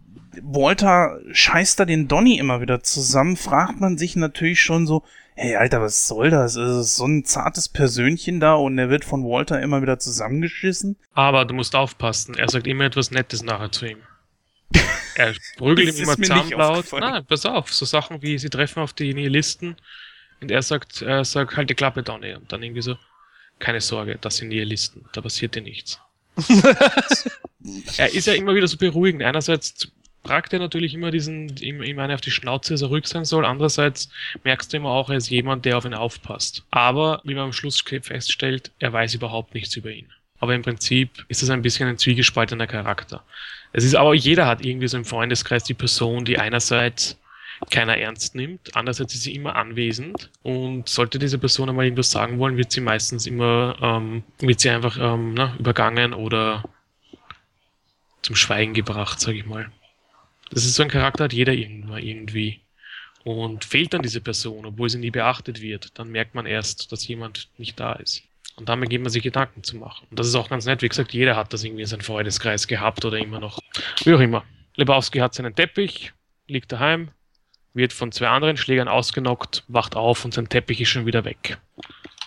Walter 0.43 1.21
scheißt 1.33 1.81
da 1.81 1.85
den 1.85 2.09
Donny 2.09 2.39
immer 2.39 2.61
wieder 2.61 2.83
zusammen, 2.83 3.37
fragt 3.37 3.81
man 3.81 3.99
sich 3.99 4.17
natürlich 4.17 4.61
schon 4.61 4.87
so, 4.87 5.05
hey 5.35 5.57
Alter, 5.57 5.81
was 5.81 6.07
soll 6.07 6.31
das? 6.31 6.57
Ist 6.57 6.69
es 6.69 6.97
so 6.97 7.07
ein 7.07 7.25
zartes 7.25 7.69
Persönchen 7.69 8.41
da 8.41 8.55
und 8.55 8.79
er 8.79 8.91
wird 8.91 9.05
von 9.05 9.25
Walter 9.25 9.61
immer 9.61 9.83
wieder 9.83 9.99
zusammengeschissen? 9.99 10.97
Aber 11.15 11.45
du 11.45 11.55
musst 11.55 11.75
aufpassen, 11.75 12.35
er 12.35 12.49
sagt 12.49 12.67
immer 12.67 12.85
etwas 12.85 13.11
Nettes 13.11 13.43
nachher 13.43 13.73
zu 13.73 13.87
ihm. 13.87 13.99
Er 15.17 15.35
prügelt 15.59 15.97
ihm 15.97 16.05
immer 16.05 16.17
zusammenlaut. 16.17 16.87
Nein, 16.93 17.25
pass 17.27 17.45
auf, 17.45 17.75
so 17.75 17.85
Sachen 17.85 18.23
wie 18.23 18.39
sie 18.39 18.49
treffen 18.49 18.81
auf 18.81 18.93
die 18.93 19.13
Nihilisten 19.13 19.77
und 20.41 20.51
er 20.51 20.63
sagt, 20.63 21.03
er 21.03 21.25
sagt, 21.25 21.57
halt 21.57 21.69
die 21.69 21.75
Klappe, 21.75 22.03
Donny. 22.03 22.35
Und 22.35 22.51
dann 22.53 22.63
irgendwie 22.63 22.81
so, 22.81 22.97
keine 23.59 23.81
Sorge, 23.81 24.19
das 24.21 24.37
sind 24.37 24.49
Nihilisten, 24.49 25.05
da 25.13 25.21
passiert 25.21 25.57
dir 25.57 25.63
nichts. 25.63 26.01
er 27.99 28.15
ist 28.15 28.27
ja 28.27 28.35
immer 28.35 28.55
wieder 28.55 28.69
so 28.69 28.79
beruhigend. 28.79 29.23
Einerseits 29.23 29.91
fragt 30.25 30.53
er 30.53 30.59
natürlich 30.59 30.95
immer 30.95 31.11
diesen, 31.11 31.57
ihm, 31.59 31.83
ihm 31.83 31.99
eine 31.99 32.15
auf 32.15 32.21
die 32.21 32.31
Schnauze, 32.31 32.75
dass 32.75 32.83
er 32.83 32.89
ruhig 32.89 33.07
sein 33.07 33.25
soll. 33.25 33.45
Andererseits 33.45 34.11
merkst 34.45 34.73
du 34.73 34.77
immer 34.77 34.91
auch, 34.91 35.11
er 35.11 35.17
ist 35.17 35.31
jemand, 35.31 35.65
der 35.65 35.79
auf 35.79 35.85
ihn 35.85 35.95
aufpasst. 35.95 36.65
Aber, 36.71 37.21
wie 37.25 37.35
man 37.35 37.45
am 37.45 37.53
Schluss 37.53 37.83
feststellt, 37.83 38.71
er 38.79 38.93
weiß 38.93 39.15
überhaupt 39.15 39.55
nichts 39.55 39.77
über 39.77 39.91
ihn. 39.91 40.09
Aber 40.39 40.55
im 40.55 40.63
Prinzip 40.63 41.25
ist 41.29 41.43
es 41.43 41.51
ein 41.51 41.63
bisschen 41.63 41.89
ein 41.89 41.99
zwiegespaltener 41.99 42.67
Charakter. 42.67 43.25
Es 43.73 43.85
ist 43.85 43.95
aber, 43.95 44.15
jeder 44.15 44.47
hat 44.47 44.65
irgendwie 44.65 44.89
so 44.89 44.97
im 44.97 45.05
Freundeskreis 45.05 45.65
die 45.65 45.75
Person, 45.75 46.25
die 46.25 46.39
einerseits 46.39 47.19
keiner 47.69 47.99
ernst 47.99 48.35
nimmt, 48.35 48.75
andererseits 48.75 49.15
ist 49.15 49.23
sie 49.25 49.35
immer 49.35 49.55
anwesend 49.55 50.31
und 50.43 50.89
sollte 50.89 51.19
diese 51.19 51.39
Person 51.39 51.69
einmal 51.69 51.85
irgendwas 51.85 52.11
sagen 52.11 52.39
wollen, 52.39 52.57
wird 52.57 52.73
sie 52.73 52.81
meistens 52.81 53.27
immer, 53.27 53.77
ähm, 53.83 54.23
wird 54.39 54.61
sie 54.61 54.71
einfach 54.71 54.97
ähm, 54.99 55.35
na, 55.35 55.55
übergangen 55.59 56.15
oder 56.15 56.65
zum 58.23 58.35
Schweigen 58.35 58.73
gebracht, 58.73 59.21
sag 59.21 59.35
ich 59.35 59.45
mal. 59.45 59.71
Das 60.51 60.65
ist 60.65 60.75
so 60.75 60.83
ein 60.83 60.89
Charakter, 60.89 61.25
hat 61.25 61.33
jeder 61.33 61.53
irgendwann 61.53 62.03
irgendwie. 62.03 62.61
Und 63.23 63.65
fehlt 63.65 63.93
dann 63.93 64.03
diese 64.03 64.21
Person, 64.21 64.65
obwohl 64.65 64.89
sie 64.89 64.99
nie 64.99 65.11
beachtet 65.11 65.61
wird, 65.61 65.99
dann 65.99 66.11
merkt 66.11 66.35
man 66.35 66.47
erst, 66.47 66.91
dass 66.91 67.07
jemand 67.07 67.49
nicht 67.59 67.79
da 67.79 67.93
ist. 67.93 68.23
Und 68.57 68.69
damit 68.69 68.91
geht 68.91 69.01
man 69.01 69.11
sich 69.11 69.23
Gedanken 69.23 69.63
zu 69.63 69.77
machen. 69.77 70.07
Und 70.11 70.19
das 70.19 70.27
ist 70.27 70.35
auch 70.35 70.49
ganz 70.49 70.67
nett. 70.67 70.83
Wie 70.83 70.89
gesagt, 70.89 71.13
jeder 71.13 71.37
hat 71.37 71.53
das 71.53 71.65
irgendwie 71.65 71.83
in 71.83 71.89
seinem 71.89 72.01
Freundeskreis 72.01 72.67
gehabt 72.67 73.05
oder 73.05 73.19
immer 73.19 73.41
noch. 73.41 73.59
Wie 74.05 74.15
auch 74.15 74.21
immer. 74.21 74.45
Lebowski 74.77 75.19
hat 75.19 75.35
seinen 75.35 75.55
Teppich, 75.55 76.13
liegt 76.47 76.73
daheim, 76.73 77.11
wird 77.75 77.93
von 77.93 78.13
zwei 78.13 78.29
anderen 78.29 78.57
Schlägern 78.57 78.89
ausgenockt, 78.89 79.65
wacht 79.69 79.97
auf 79.97 80.25
und 80.25 80.35
sein 80.35 80.49
Teppich 80.49 80.81
ist 80.81 80.89
schon 80.89 81.07
wieder 81.07 81.25
weg. 81.25 81.59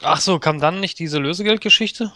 Ach 0.02 0.20
so, 0.20 0.40
kam 0.40 0.60
dann 0.60 0.80
nicht 0.80 1.00
diese 1.00 1.20
Lösegeldgeschichte? 1.20 2.12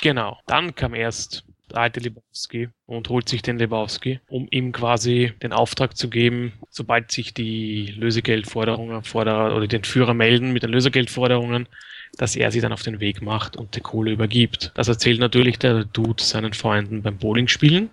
Genau. 0.00 0.38
Dann 0.46 0.74
kam 0.74 0.94
erst 0.94 1.44
alte 1.74 2.00
Lebowski 2.00 2.68
und 2.86 3.08
holt 3.08 3.28
sich 3.28 3.42
den 3.42 3.58
Lebowski, 3.58 4.20
um 4.28 4.46
ihm 4.50 4.72
quasi 4.72 5.32
den 5.42 5.52
Auftrag 5.52 5.96
zu 5.96 6.08
geben, 6.08 6.52
sobald 6.70 7.10
sich 7.10 7.34
die 7.34 7.94
Lösegeldforderungen 7.96 9.04
Forderer, 9.04 9.56
oder 9.56 9.66
den 9.66 9.84
Führer 9.84 10.14
melden 10.14 10.52
mit 10.52 10.62
den 10.62 10.70
Lösegeldforderungen, 10.70 11.68
dass 12.16 12.36
er 12.36 12.50
sie 12.50 12.60
dann 12.60 12.72
auf 12.72 12.82
den 12.82 13.00
Weg 13.00 13.22
macht 13.22 13.56
und 13.56 13.74
die 13.76 13.80
Kohle 13.80 14.12
übergibt. 14.12 14.72
Das 14.74 14.88
erzählt 14.88 15.20
natürlich 15.20 15.58
der 15.58 15.84
Dude 15.84 16.22
seinen 16.22 16.52
Freunden 16.52 17.02
beim 17.02 17.16
Bowling 17.16 17.48
spielen. 17.48 17.90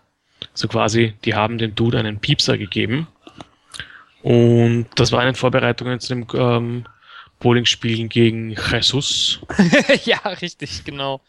So 0.53 0.67
quasi, 0.67 1.13
die 1.25 1.35
haben 1.35 1.57
dem 1.57 1.75
Dude 1.75 1.99
einen 1.99 2.19
Piepser 2.19 2.57
gegeben. 2.57 3.07
Und 4.21 4.87
das 4.95 5.11
war 5.11 5.25
in 5.27 5.35
Vorbereitungen 5.35 5.99
zu 5.99 6.13
dem 6.13 6.27
ähm, 6.33 6.85
Bowling-Spielen 7.39 8.09
gegen 8.09 8.49
Jesus. 8.51 9.39
ja, 10.05 10.17
richtig, 10.17 10.83
genau. 10.83 11.21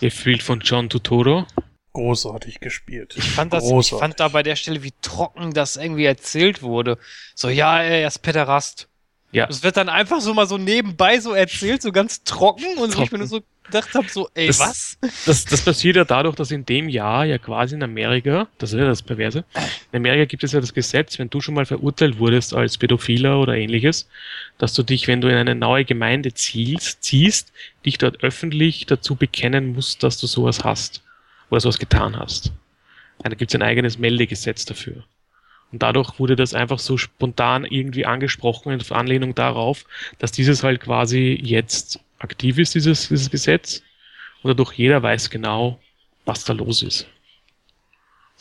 Gefühlt 0.00 0.42
von 0.42 0.60
John 0.60 0.88
Tutoro. 0.88 1.46
Großartig 1.94 2.58
gespielt. 2.58 3.14
Ich 3.16 3.30
fand, 3.30 3.52
das, 3.52 3.70
ich 3.70 3.90
fand 3.90 4.18
da 4.18 4.26
bei 4.26 4.42
der 4.42 4.56
Stelle, 4.56 4.82
wie 4.82 4.92
trocken 5.00 5.54
das 5.54 5.76
irgendwie 5.76 6.04
erzählt 6.04 6.60
wurde. 6.60 6.98
So, 7.36 7.48
ja, 7.48 7.80
er 7.80 8.08
ist 8.08 8.18
Pederast. 8.18 8.88
Ja. 9.30 9.46
Es 9.48 9.62
wird 9.62 9.76
dann 9.76 9.88
einfach 9.88 10.20
so 10.20 10.34
mal 10.34 10.48
so 10.48 10.58
nebenbei 10.58 11.20
so 11.20 11.34
erzählt, 11.34 11.82
so 11.82 11.92
ganz 11.92 12.24
trocken 12.24 12.78
und 12.78 12.92
trocken. 12.92 13.04
ich 13.04 13.10
bin 13.10 13.26
so 13.28 13.42
gedacht 13.62 13.94
habe, 13.94 14.08
so, 14.08 14.28
ey, 14.34 14.48
das, 14.48 14.58
was? 14.58 14.98
Das, 15.24 15.44
das 15.44 15.64
passiert 15.64 15.94
ja 15.94 16.04
dadurch, 16.04 16.34
dass 16.34 16.50
in 16.50 16.66
dem 16.66 16.88
Jahr 16.88 17.26
ja 17.26 17.38
quasi 17.38 17.76
in 17.76 17.82
Amerika, 17.84 18.48
das 18.58 18.72
ist 18.72 18.80
ja 18.80 18.86
das 18.86 19.02
Perverse, 19.02 19.44
in 19.92 19.98
Amerika 19.98 20.24
gibt 20.24 20.42
es 20.42 20.50
ja 20.50 20.60
das 20.60 20.74
Gesetz, 20.74 21.20
wenn 21.20 21.30
du 21.30 21.40
schon 21.40 21.54
mal 21.54 21.64
verurteilt 21.64 22.18
wurdest 22.18 22.54
als 22.54 22.76
Pädophiler 22.76 23.38
oder 23.38 23.56
ähnliches, 23.56 24.08
dass 24.58 24.74
du 24.74 24.82
dich, 24.82 25.06
wenn 25.06 25.20
du 25.20 25.28
in 25.28 25.36
eine 25.36 25.54
neue 25.54 25.84
Gemeinde 25.84 26.34
ziehst, 26.34 27.04
ziehst 27.04 27.52
dich 27.86 27.98
dort 27.98 28.24
öffentlich 28.24 28.86
dazu 28.86 29.14
bekennen 29.14 29.74
musst, 29.74 30.02
dass 30.02 30.18
du 30.18 30.26
sowas 30.26 30.64
hast 30.64 31.03
oder 31.54 31.60
sowas 31.60 31.78
getan 31.78 32.18
hast. 32.18 32.52
Da 33.18 33.30
gibt 33.30 33.50
es 33.50 33.54
ein 33.54 33.62
eigenes 33.62 33.98
Meldegesetz 33.98 34.64
dafür. 34.64 35.04
Und 35.72 35.82
dadurch 35.82 36.18
wurde 36.18 36.36
das 36.36 36.52
einfach 36.52 36.78
so 36.78 36.96
spontan 36.96 37.64
irgendwie 37.64 38.06
angesprochen 38.06 38.72
in 38.72 38.82
Anlehnung 38.90 39.34
darauf, 39.34 39.84
dass 40.18 40.32
dieses 40.32 40.62
halt 40.62 40.80
quasi 40.80 41.38
jetzt 41.40 42.00
aktiv 42.18 42.58
ist, 42.58 42.74
dieses, 42.74 43.08
dieses 43.08 43.30
Gesetz. 43.30 43.82
Und 44.42 44.48
dadurch 44.48 44.72
jeder 44.74 45.02
weiß 45.02 45.30
genau, 45.30 45.80
was 46.24 46.44
da 46.44 46.52
los 46.52 46.82
ist. 46.82 47.06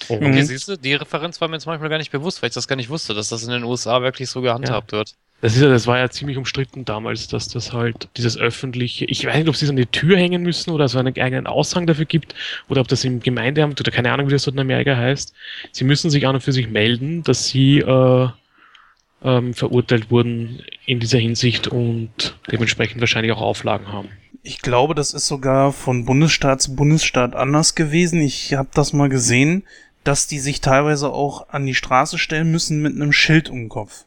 Und 0.09 0.22
mhm. 0.22 0.43
siehst 0.43 0.68
du, 0.68 0.76
die 0.76 0.95
Referenz 0.95 1.39
war 1.39 1.47
mir 1.47 1.55
jetzt 1.55 1.66
manchmal 1.66 1.89
gar 1.89 1.97
nicht 1.97 2.11
bewusst, 2.11 2.41
weil 2.41 2.49
ich 2.49 2.55
das 2.55 2.68
gar 2.68 2.76
nicht 2.76 2.89
wusste, 2.89 3.14
dass 3.14 3.30
das 3.30 3.43
in 3.43 3.51
den 3.51 3.64
USA 3.64 4.01
wirklich 4.01 4.30
so 4.30 4.41
gehandhabt 4.41 4.91
ja. 4.91 4.99
wird. 4.99 5.16
Das, 5.44 5.58
ist 5.58 5.62
ja, 5.62 5.68
das 5.68 5.88
war 5.88 5.98
ja 5.98 6.10
ziemlich 6.10 6.38
umstritten 6.38 6.86
damals, 6.86 7.28
dass 7.28 7.50
das 7.50 7.74
halt 7.74 8.08
dieses 8.16 8.38
öffentliche, 8.38 9.04
ich 9.04 9.26
weiß 9.26 9.36
nicht, 9.36 9.50
ob 9.50 9.58
sie 9.58 9.66
es 9.66 9.70
an 9.70 9.76
die 9.76 9.86
Tür 9.86 10.16
hängen 10.16 10.41
müssen 10.41 10.72
oder 10.72 10.88
so 10.88 10.98
einen 10.98 11.14
eigenen 11.20 11.48
Aushang 11.48 11.86
dafür 11.86 12.06
gibt 12.06 12.34
oder 12.70 12.80
ob 12.80 12.88
das 12.88 13.04
im 13.04 13.20
Gemeindeamt 13.20 13.78
oder 13.82 13.91
keine 13.91 14.14
Ahnung, 14.14 14.30
wie 14.30 14.32
das 14.32 14.46
dort 14.46 14.56
in 14.56 14.62
Amerika 14.62 14.96
heißt. 14.96 15.34
Sie 15.74 15.84
müssen 15.84 16.10
sich 16.10 16.26
an 16.26 16.36
und 16.36 16.41
für 16.41 16.54
sich 16.54 16.70
melden, 16.70 17.24
dass 17.24 17.50
sie 17.50 17.80
äh, 17.80 18.30
ähm, 19.22 19.54
verurteilt 19.54 20.10
wurden 20.10 20.64
in 20.86 21.02
dieser 21.02 21.20
Hinsicht 21.20 21.68
und 21.68 22.38
dementsprechend 22.50 23.02
wahrscheinlich 23.02 23.34
auch 23.34 23.41
Auflagen 23.41 23.91
haben. 23.91 24.08
Ich 24.44 24.62
glaube, 24.62 24.96
das 24.96 25.14
ist 25.14 25.28
sogar 25.28 25.74
von 25.74 26.06
Bundesstaat 26.06 26.62
zu 26.62 26.74
Bundesstaat 26.74 27.36
anders 27.36 27.76
gewesen. 27.76 28.22
Ich 28.22 28.54
habe 28.54 28.70
das 28.74 28.94
mal 28.94 29.10
gesehen, 29.10 29.64
dass 30.06 30.26
die 30.26 30.39
sich 30.39 30.62
teilweise 30.62 31.12
auch 31.12 31.50
an 31.50 31.66
die 31.66 31.76
Straße 31.76 32.18
stellen 32.18 32.50
müssen 32.50 32.82
mit 32.82 32.96
einem 32.96 33.12
Schild 33.12 33.50
um 33.50 33.58
den 33.58 33.70
Kopf. 33.70 34.06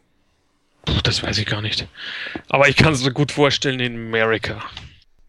Puh, 0.87 1.01
das 1.03 1.23
weiß 1.23 1.37
ich 1.39 1.47
gar 1.47 1.61
nicht. 1.61 1.87
Aber 2.49 2.69
ich 2.69 2.77
kann 2.77 2.95
es 2.95 3.05
mir 3.05 3.13
gut 3.13 3.33
vorstellen 3.33 3.81
in 3.81 3.95
Amerika. 3.95 4.63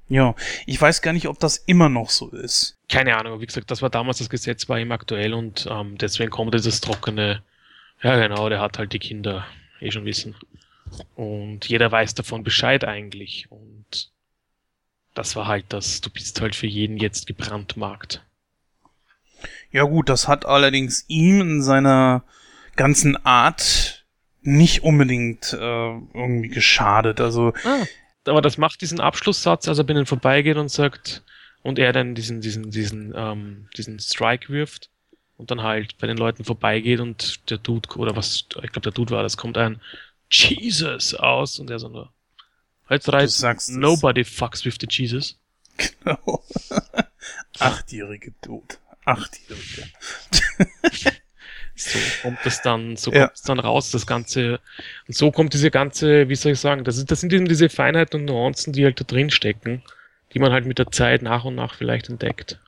Ja, 0.08 0.36
ich 0.66 0.80
weiß 0.80 1.01
gar 1.01 1.12
nicht, 1.12 1.28
ob 1.28 1.39
das 1.39 1.58
immer 1.58 1.89
noch 1.89 2.10
so 2.10 2.30
ist. 2.30 2.78
Keine 2.88 3.18
Ahnung, 3.18 3.41
wie 3.41 3.45
gesagt, 3.45 3.70
das 3.70 3.82
war 3.82 3.89
damals 3.89 4.20
das 4.20 4.30
Gesetz, 4.30 4.70
war 4.70 4.80
ihm 4.80 4.93
aktuell 4.93 5.34
und 5.34 5.68
ähm, 5.70 5.97
deswegen 5.97 6.30
kommt 6.30 6.53
dieses 6.53 6.80
trockene, 6.80 7.43
ja 8.01 8.16
genau, 8.16 8.47
der 8.47 8.62
hat 8.62 8.78
halt 8.78 8.93
die 8.93 8.99
Kinder 8.99 9.45
eh 9.82 9.91
schon 9.91 10.05
wissen. 10.05 10.36
Und 11.16 11.68
jeder 11.68 11.91
weiß 11.91 12.16
davon 12.16 12.43
Bescheid 12.43 12.86
eigentlich. 12.86 13.47
Und 13.49 14.12
das 15.14 15.36
war 15.36 15.47
halt 15.47 15.66
das, 15.70 16.01
du 16.01 16.10
bist 16.10 16.39
halt 16.39 16.55
für 16.55 16.68
jeden 16.68 16.97
jetzt 16.97 17.28
gebrandmarkt. 17.28 18.24
Ja 19.72 19.84
gut, 19.84 20.10
das 20.10 20.28
hat 20.28 20.45
allerdings 20.45 21.05
ihm 21.08 21.41
in 21.41 21.64
seiner 21.64 22.24
ganzen 22.76 23.18
Art 23.26 23.97
nicht 24.48 24.82
unbedingt 24.84 25.52
äh, 25.52 25.58
irgendwie 25.58 26.48
geschadet. 26.48 27.20
Also 27.20 27.54
ah, 27.66 27.86
aber 28.26 28.41
das 28.41 28.58
macht 28.58 28.82
diesen 28.82 29.02
Abschlusssatz, 29.02 29.68
als 29.68 29.78
er 29.78 29.84
bei 29.84 29.93
ihnen 29.93 30.06
vorbeigeht 30.06 30.56
und 30.56 30.70
sagt 30.70 31.22
und 31.64 31.78
er 31.78 31.91
dann 31.91 32.16
diesen 32.16 32.39
diesen 32.39 32.72
diesen 32.72 33.14
ähm, 33.14 33.68
diesen 33.76 34.00
Strike 34.00 34.48
wirft 34.48 34.89
und 35.36 35.52
dann 35.52 35.64
halt 35.64 35.98
bei 35.98 36.08
den 36.08 36.16
Leuten 36.16 36.45
vorbeigeht 36.45 37.02
und 37.02 37.50
der 37.50 37.58
Dude, 37.58 37.89
oder 37.98 38.16
was, 38.16 38.45
ich 38.64 38.72
glaube 38.72 38.82
der 38.82 38.93
Dude 38.93 39.14
war, 39.14 39.22
das 39.22 39.36
kommt 39.36 39.58
ein 39.58 39.82
Jesus 40.32 41.14
aus 41.14 41.60
und 41.60 41.70
er 41.70 41.80
so 41.80 41.89
nur, 41.89 42.14
halt 42.88 43.08
reizt, 43.10 43.70
nobody 43.70 44.22
es. 44.22 44.30
fucks 44.30 44.64
with 44.64 44.78
the 44.80 44.88
Jesus. 44.89 45.38
Genau. 45.76 46.41
Achtjährige 47.60 48.34
Dude. 48.41 48.76
Achtjährige. 49.04 49.89
so 51.78 51.99
kommt 52.21 52.39
es 52.45 52.61
dann, 52.61 52.97
so 52.97 53.11
kommt 53.11 53.32
es 53.34 53.41
dann 53.43 53.59
raus, 53.59 53.91
das 53.91 54.07
Ganze, 54.07 54.59
und 55.07 55.15
so 55.15 55.32
kommt 55.32 55.53
diese 55.53 55.71
ganze, 55.71 56.30
wie 56.30 56.36
soll 56.36 56.53
ich 56.53 56.59
sagen, 56.59 56.84
das, 56.84 56.97
ist, 56.97 57.11
das 57.11 57.21
sind 57.21 57.34
eben 57.34 57.47
diese 57.47 57.69
Feinheiten 57.69 58.19
und 58.19 58.25
Nuancen, 58.25 58.73
die 58.73 58.84
halt 58.84 58.99
da 58.99 59.03
drin 59.03 59.30
stecken, 59.30 59.84
die 60.34 60.39
man 60.39 60.51
halt 60.51 60.65
mit 60.65 60.80
der 60.80 60.91
Zeit 60.91 61.21
nach 61.21 61.45
und 61.45 61.55
nach 61.55 61.75
vielleicht 61.75 62.09
entdeckt. 62.09 62.59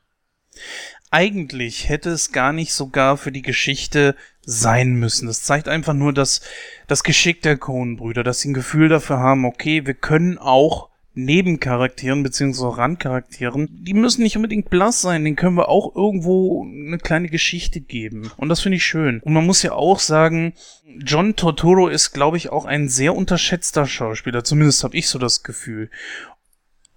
Eigentlich 1.11 1.89
hätte 1.89 2.11
es 2.11 2.31
gar 2.31 2.53
nicht 2.53 2.73
sogar 2.73 3.17
für 3.17 3.31
die 3.31 3.41
Geschichte 3.41 4.15
sein 4.41 4.93
müssen. 4.93 5.27
Das 5.27 5.41
zeigt 5.41 5.67
einfach 5.67 5.93
nur 5.93 6.13
das, 6.13 6.41
das 6.87 7.03
Geschick 7.03 7.41
der 7.41 7.57
Coen-Brüder, 7.57 8.23
dass 8.23 8.41
sie 8.41 8.49
ein 8.49 8.53
Gefühl 8.53 8.89
dafür 8.89 9.17
haben, 9.17 9.45
okay, 9.45 9.85
wir 9.85 9.95
können 9.95 10.37
auch 10.37 10.88
Nebencharakteren 11.13 12.23
beziehungsweise 12.23 12.77
Randcharakteren, 12.77 13.67
die 13.83 13.93
müssen 13.93 14.21
nicht 14.21 14.35
unbedingt 14.35 14.69
blass 14.69 15.01
sein, 15.01 15.25
den 15.25 15.35
können 15.35 15.57
wir 15.57 15.67
auch 15.67 15.95
irgendwo 15.95 16.65
eine 16.65 16.97
kleine 16.97 17.29
Geschichte 17.29 17.81
geben. 17.81 18.31
Und 18.37 18.49
das 18.49 18.61
finde 18.61 18.77
ich 18.77 18.85
schön. 18.85 19.19
Und 19.21 19.33
man 19.33 19.45
muss 19.45 19.63
ja 19.63 19.73
auch 19.73 19.99
sagen, 19.99 20.53
John 20.85 21.35
Tortoro 21.35 21.87
ist, 21.87 22.11
glaube 22.11 22.37
ich, 22.37 22.49
auch 22.49 22.65
ein 22.65 22.89
sehr 22.89 23.15
unterschätzter 23.15 23.85
Schauspieler. 23.85 24.43
Zumindest 24.43 24.83
habe 24.83 24.97
ich 24.97 25.07
so 25.07 25.19
das 25.19 25.43
Gefühl. 25.43 25.89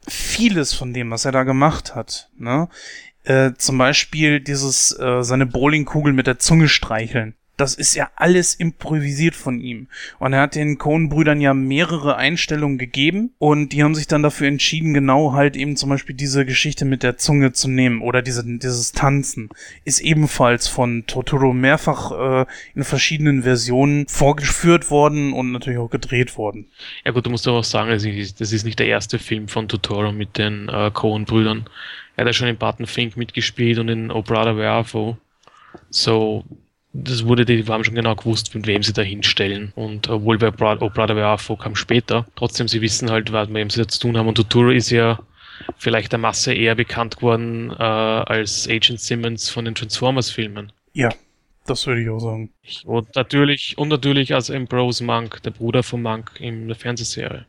Vieles 0.07 0.75
von 0.75 0.93
dem, 0.93 1.11
was 1.11 1.25
er 1.25 1.33
da 1.33 1.45
gemacht 1.45 1.95
hat, 1.95 2.31
ne? 2.37 2.69
Äh, 3.25 3.53
zum 3.57 3.79
Beispiel 3.79 4.41
dieses, 4.41 4.99
äh, 4.99 5.23
seine 5.23 5.47
Bowlingkugel 5.47 6.13
mit 6.13 6.27
der 6.27 6.41
Zunge 6.41 6.69
streicheln 6.69 7.37
das 7.57 7.75
ist 7.75 7.95
ja 7.95 8.11
alles 8.17 8.55
improvisiert 8.55 9.35
von 9.35 9.61
ihm. 9.61 9.89
Und 10.19 10.33
er 10.33 10.43
hat 10.43 10.55
den 10.55 10.79
Cohen-Brüdern 10.79 11.41
ja 11.41 11.55
mehrere 11.55 12.17
Einstellungen 12.17 12.79
gegeben 12.79 13.33
und 13.39 13.71
die 13.73 13.83
haben 13.83 13.95
sich 13.95 14.07
dann 14.07 14.23
dafür 14.23 14.49
entschieden, 14.49 14.95
genau 14.95 15.33
halt 15.33 15.57
eben 15.57 15.77
zum 15.77 15.91
Beispiel 15.91 16.17
diese 16.17 16.47
Geschichte 16.47 16.85
mit 16.85 17.03
der 17.03 17.19
Zunge 17.19 17.53
zu 17.53 17.69
nehmen 17.69 18.01
oder 18.01 18.23
diese, 18.23 18.43
dieses 18.45 18.93
Tanzen 18.93 19.51
ist 19.85 20.01
ebenfalls 20.01 20.67
von 20.67 21.05
Totoro 21.07 21.53
mehrfach 21.53 22.43
äh, 22.43 22.47
in 22.75 22.85
verschiedenen 22.85 23.43
Versionen 23.43 24.09
vorgeführt 24.09 24.91
worden 24.91 25.33
und 25.33 25.53
natürlich 25.53 25.79
auch 25.79 25.91
gedreht 25.91 26.37
worden. 26.39 26.67
Ja 27.05 27.13
gut, 27.13 27.27
du 27.27 27.31
musst 27.31 27.47
aber 27.47 27.59
auch 27.59 27.65
sagen, 27.65 27.91
das 27.91 28.05
ist 28.05 28.65
nicht 28.65 28.79
der 28.79 28.87
erste 28.87 29.19
Film 29.19 29.49
von 29.49 29.69
Totoro 29.69 30.13
mit 30.13 30.39
den 30.39 30.69
äh, 30.69 30.91
Cohen-Brüdern. 30.93 31.69
Er 32.17 32.23
hat 32.23 32.29
ja 32.29 32.33
schon 32.33 32.49
in 32.49 32.57
Barton 32.57 32.87
Fink 32.87 33.17
mitgespielt 33.17 33.79
und 33.79 33.89
in 33.89 34.11
O 34.11 34.23
Brother 34.23 34.57
Where 34.57 35.17
So, 35.91 36.45
das 36.93 37.25
wurde, 37.27 37.45
die 37.45 37.65
haben 37.65 37.85
schon 37.85 37.95
genau 37.95 38.15
gewusst, 38.15 38.55
mit 38.55 38.67
wem 38.67 38.83
sie 38.83 38.93
da 38.93 39.03
hinstellen. 39.03 39.73
Und 39.75 40.09
obwohl 40.09 40.39
bei 40.39 40.51
Bra 40.51 40.77
oh 40.81 40.91
Brother 40.91 41.17
Where 41.17 41.27
Art 41.27 41.49
kam 41.59 41.75
später, 41.75 42.27
trotzdem 42.37 42.69
sie 42.69 42.83
wissen 42.83 43.11
halt, 43.11 43.33
was 43.33 43.49
mit 43.49 43.57
wem 43.57 43.71
sie 43.71 43.81
da 43.81 43.89
zu 43.89 44.01
tun 44.01 44.17
haben. 44.17 44.29
Und 44.29 44.35
Totoro 44.35 44.71
ist 44.71 44.91
ja 44.91 45.19
vielleicht 45.79 46.13
der 46.13 46.19
Masse 46.19 46.53
eher 46.53 46.75
bekannt 46.75 47.17
geworden 47.17 47.71
äh, 47.71 47.83
als 47.83 48.69
Agent 48.69 49.01
Simmons 49.01 49.49
von 49.49 49.65
den 49.65 49.75
Transformers-Filmen. 49.75 50.73
Ja, 50.93 51.09
das 51.67 51.87
würde 51.87 52.03
ich 52.03 52.11
auch 52.11 52.19
sagen. 52.19 52.51
Und 52.85 53.15
natürlich, 53.15 53.79
und 53.79 53.89
natürlich 53.89 54.35
als 54.35 54.51
Ambrose 54.51 55.05
Monk, 55.05 55.43
der 55.45 55.51
Bruder 55.51 55.83
von 55.83 56.03
Monk 56.03 56.33
in 56.41 56.69
der 56.69 56.77
Fernsehserie. 56.77 57.47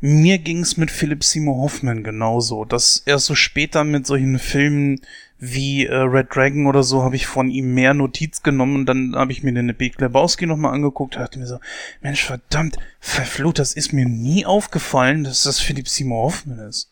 Mir 0.00 0.38
ging's 0.38 0.76
mit 0.76 0.90
Philip 0.90 1.22
Seymour 1.22 1.62
Hoffman 1.62 2.02
genauso, 2.02 2.64
dass 2.64 3.02
er 3.04 3.18
so 3.18 3.34
später 3.34 3.84
mit 3.84 4.06
solchen 4.06 4.38
Filmen 4.38 5.02
wie 5.38 5.86
äh, 5.86 5.94
Red 5.94 6.34
Dragon 6.34 6.66
oder 6.66 6.82
so 6.82 7.02
habe 7.02 7.16
ich 7.16 7.26
von 7.26 7.48
ihm 7.48 7.74
mehr 7.74 7.94
Notiz 7.94 8.42
genommen 8.42 8.76
und 8.76 8.86
dann 8.86 9.14
habe 9.14 9.32
ich 9.32 9.42
mir 9.42 9.52
den 9.52 9.74
Big 9.74 10.00
Lebowski 10.00 10.46
nochmal 10.46 10.74
angeguckt 10.74 11.16
und 11.16 11.22
dachte 11.22 11.38
mir 11.38 11.46
so, 11.46 11.58
Mensch, 12.00 12.24
verdammt, 12.24 12.76
verflucht, 12.98 13.58
das 13.58 13.72
ist 13.72 13.92
mir 13.92 14.06
nie 14.06 14.44
aufgefallen, 14.44 15.24
dass 15.24 15.44
das 15.44 15.60
Philipp 15.60 15.88
Seymour 15.88 16.24
Hoffman 16.24 16.58
ist. 16.58 16.90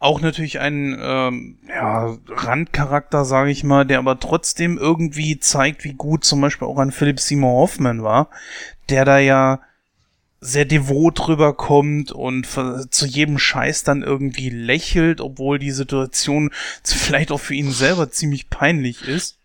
Auch 0.00 0.20
natürlich 0.20 0.58
ein 0.58 0.98
ähm, 1.00 1.58
ja, 1.68 2.16
Randcharakter, 2.28 3.24
sage 3.24 3.52
ich 3.52 3.62
mal, 3.62 3.86
der 3.86 4.00
aber 4.00 4.18
trotzdem 4.18 4.76
irgendwie 4.76 5.38
zeigt, 5.38 5.84
wie 5.84 5.94
gut 5.94 6.24
zum 6.24 6.40
Beispiel 6.40 6.66
auch 6.66 6.78
ein 6.78 6.90
Philipp 6.90 7.20
Seymour 7.20 7.60
Hoffman 7.60 8.02
war, 8.02 8.30
der 8.88 9.04
da 9.04 9.20
ja 9.20 9.60
sehr 10.44 10.64
devot 10.64 11.28
rüberkommt 11.28 12.10
und 12.10 12.46
zu 12.46 13.06
jedem 13.06 13.38
Scheiß 13.38 13.84
dann 13.84 14.02
irgendwie 14.02 14.50
lächelt, 14.50 15.20
obwohl 15.20 15.60
die 15.60 15.70
Situation 15.70 16.50
vielleicht 16.84 17.30
auch 17.30 17.38
für 17.40 17.54
ihn 17.54 17.70
selber 17.70 18.10
ziemlich 18.10 18.50
peinlich 18.50 19.06
ist. 19.06 19.38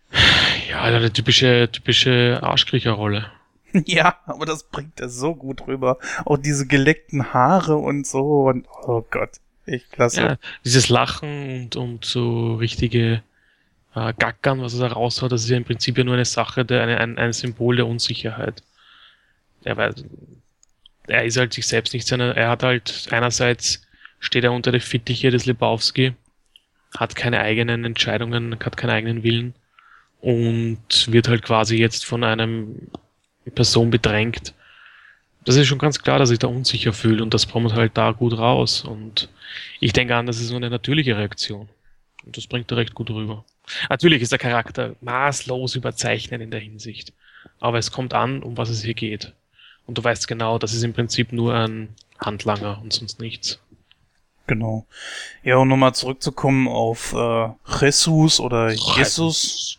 Ja, 0.68 0.82
eine 0.82 1.12
typische, 1.12 1.68
typische 1.72 2.40
Arschkriecherrolle. 2.42 3.30
Ja, 3.84 4.16
aber 4.24 4.46
das 4.46 4.62
bringt 4.62 4.98
er 4.98 5.10
so 5.10 5.34
gut 5.34 5.66
rüber. 5.66 5.98
Auch 6.24 6.38
diese 6.38 6.66
geleckten 6.66 7.34
Haare 7.34 7.76
und 7.76 8.06
so 8.06 8.48
und 8.48 8.66
oh 8.86 9.04
Gott, 9.10 9.32
echt 9.66 9.92
klasse. 9.92 10.20
Ja, 10.22 10.36
dieses 10.64 10.88
Lachen 10.88 11.64
und, 11.64 11.76
und 11.76 12.04
so 12.06 12.54
richtige 12.54 13.22
äh, 13.94 14.14
Gackern, 14.18 14.62
was 14.62 14.72
er 14.74 14.88
da 14.88 14.94
raushaut, 14.94 15.32
das 15.32 15.44
ist 15.44 15.50
ja 15.50 15.58
im 15.58 15.64
Prinzip 15.64 15.98
ja 15.98 16.04
nur 16.04 16.14
eine 16.14 16.24
Sache, 16.24 16.64
der, 16.64 16.82
eine, 16.82 16.98
ein, 16.98 17.18
ein 17.18 17.34
Symbol 17.34 17.76
der 17.76 17.86
Unsicherheit. 17.86 18.62
Er 19.64 19.76
weiß, 19.76 19.96
er 21.08 21.24
ist 21.24 21.36
halt 21.36 21.52
sich 21.52 21.66
selbst 21.66 21.94
nicht 21.94 22.06
seiner, 22.06 22.36
er 22.36 22.50
hat 22.50 22.62
halt 22.62 23.08
einerseits 23.10 23.82
steht 24.20 24.44
er 24.44 24.52
unter 24.52 24.72
der 24.72 24.80
Fittiche 24.80 25.30
des 25.30 25.46
Lebowski, 25.46 26.14
hat 26.96 27.14
keine 27.14 27.40
eigenen 27.40 27.84
Entscheidungen, 27.84 28.58
hat 28.64 28.76
keinen 28.76 28.90
eigenen 28.90 29.22
Willen 29.22 29.54
und 30.20 31.12
wird 31.12 31.28
halt 31.28 31.42
quasi 31.42 31.76
jetzt 31.76 32.04
von 32.04 32.24
einem 32.24 32.88
Person 33.54 33.90
bedrängt. 33.90 34.54
Das 35.44 35.56
ist 35.56 35.66
schon 35.66 35.78
ganz 35.78 36.02
klar, 36.02 36.18
dass 36.18 36.30
ich 36.30 36.38
da 36.38 36.48
unsicher 36.48 36.92
fühle 36.92 37.22
und 37.22 37.32
das 37.32 37.48
kommt 37.48 37.72
halt 37.72 37.96
da 37.96 38.10
gut 38.10 38.36
raus 38.36 38.84
und 38.84 39.28
ich 39.80 39.92
denke 39.92 40.14
an, 40.14 40.26
das 40.26 40.40
ist 40.40 40.48
so 40.48 40.56
eine 40.56 40.68
natürliche 40.68 41.16
Reaktion 41.16 41.68
und 42.26 42.36
das 42.36 42.46
bringt 42.46 42.70
er 42.70 42.76
recht 42.76 42.94
gut 42.94 43.10
rüber. 43.10 43.44
Natürlich 43.88 44.22
ist 44.22 44.32
der 44.32 44.38
Charakter 44.38 44.96
maßlos 45.00 45.74
überzeichnet 45.76 46.42
in 46.42 46.50
der 46.50 46.60
Hinsicht, 46.60 47.12
aber 47.60 47.78
es 47.78 47.92
kommt 47.92 48.14
an, 48.14 48.42
um 48.42 48.56
was 48.56 48.68
es 48.68 48.82
hier 48.82 48.94
geht. 48.94 49.32
Und 49.88 49.96
du 49.96 50.04
weißt 50.04 50.28
genau, 50.28 50.58
das 50.58 50.74
ist 50.74 50.84
im 50.84 50.92
Prinzip 50.92 51.32
nur 51.32 51.54
ein 51.54 51.88
Handlanger 52.20 52.78
und 52.82 52.92
sonst 52.92 53.20
nichts. 53.20 53.58
Genau. 54.46 54.86
Ja, 55.42 55.56
und 55.56 55.68
nochmal 55.68 55.94
zurückzukommen 55.94 56.68
auf 56.68 57.14
äh, 57.14 57.48
Jesus 57.80 58.38
oder 58.38 58.70
Jesus. 58.70 59.78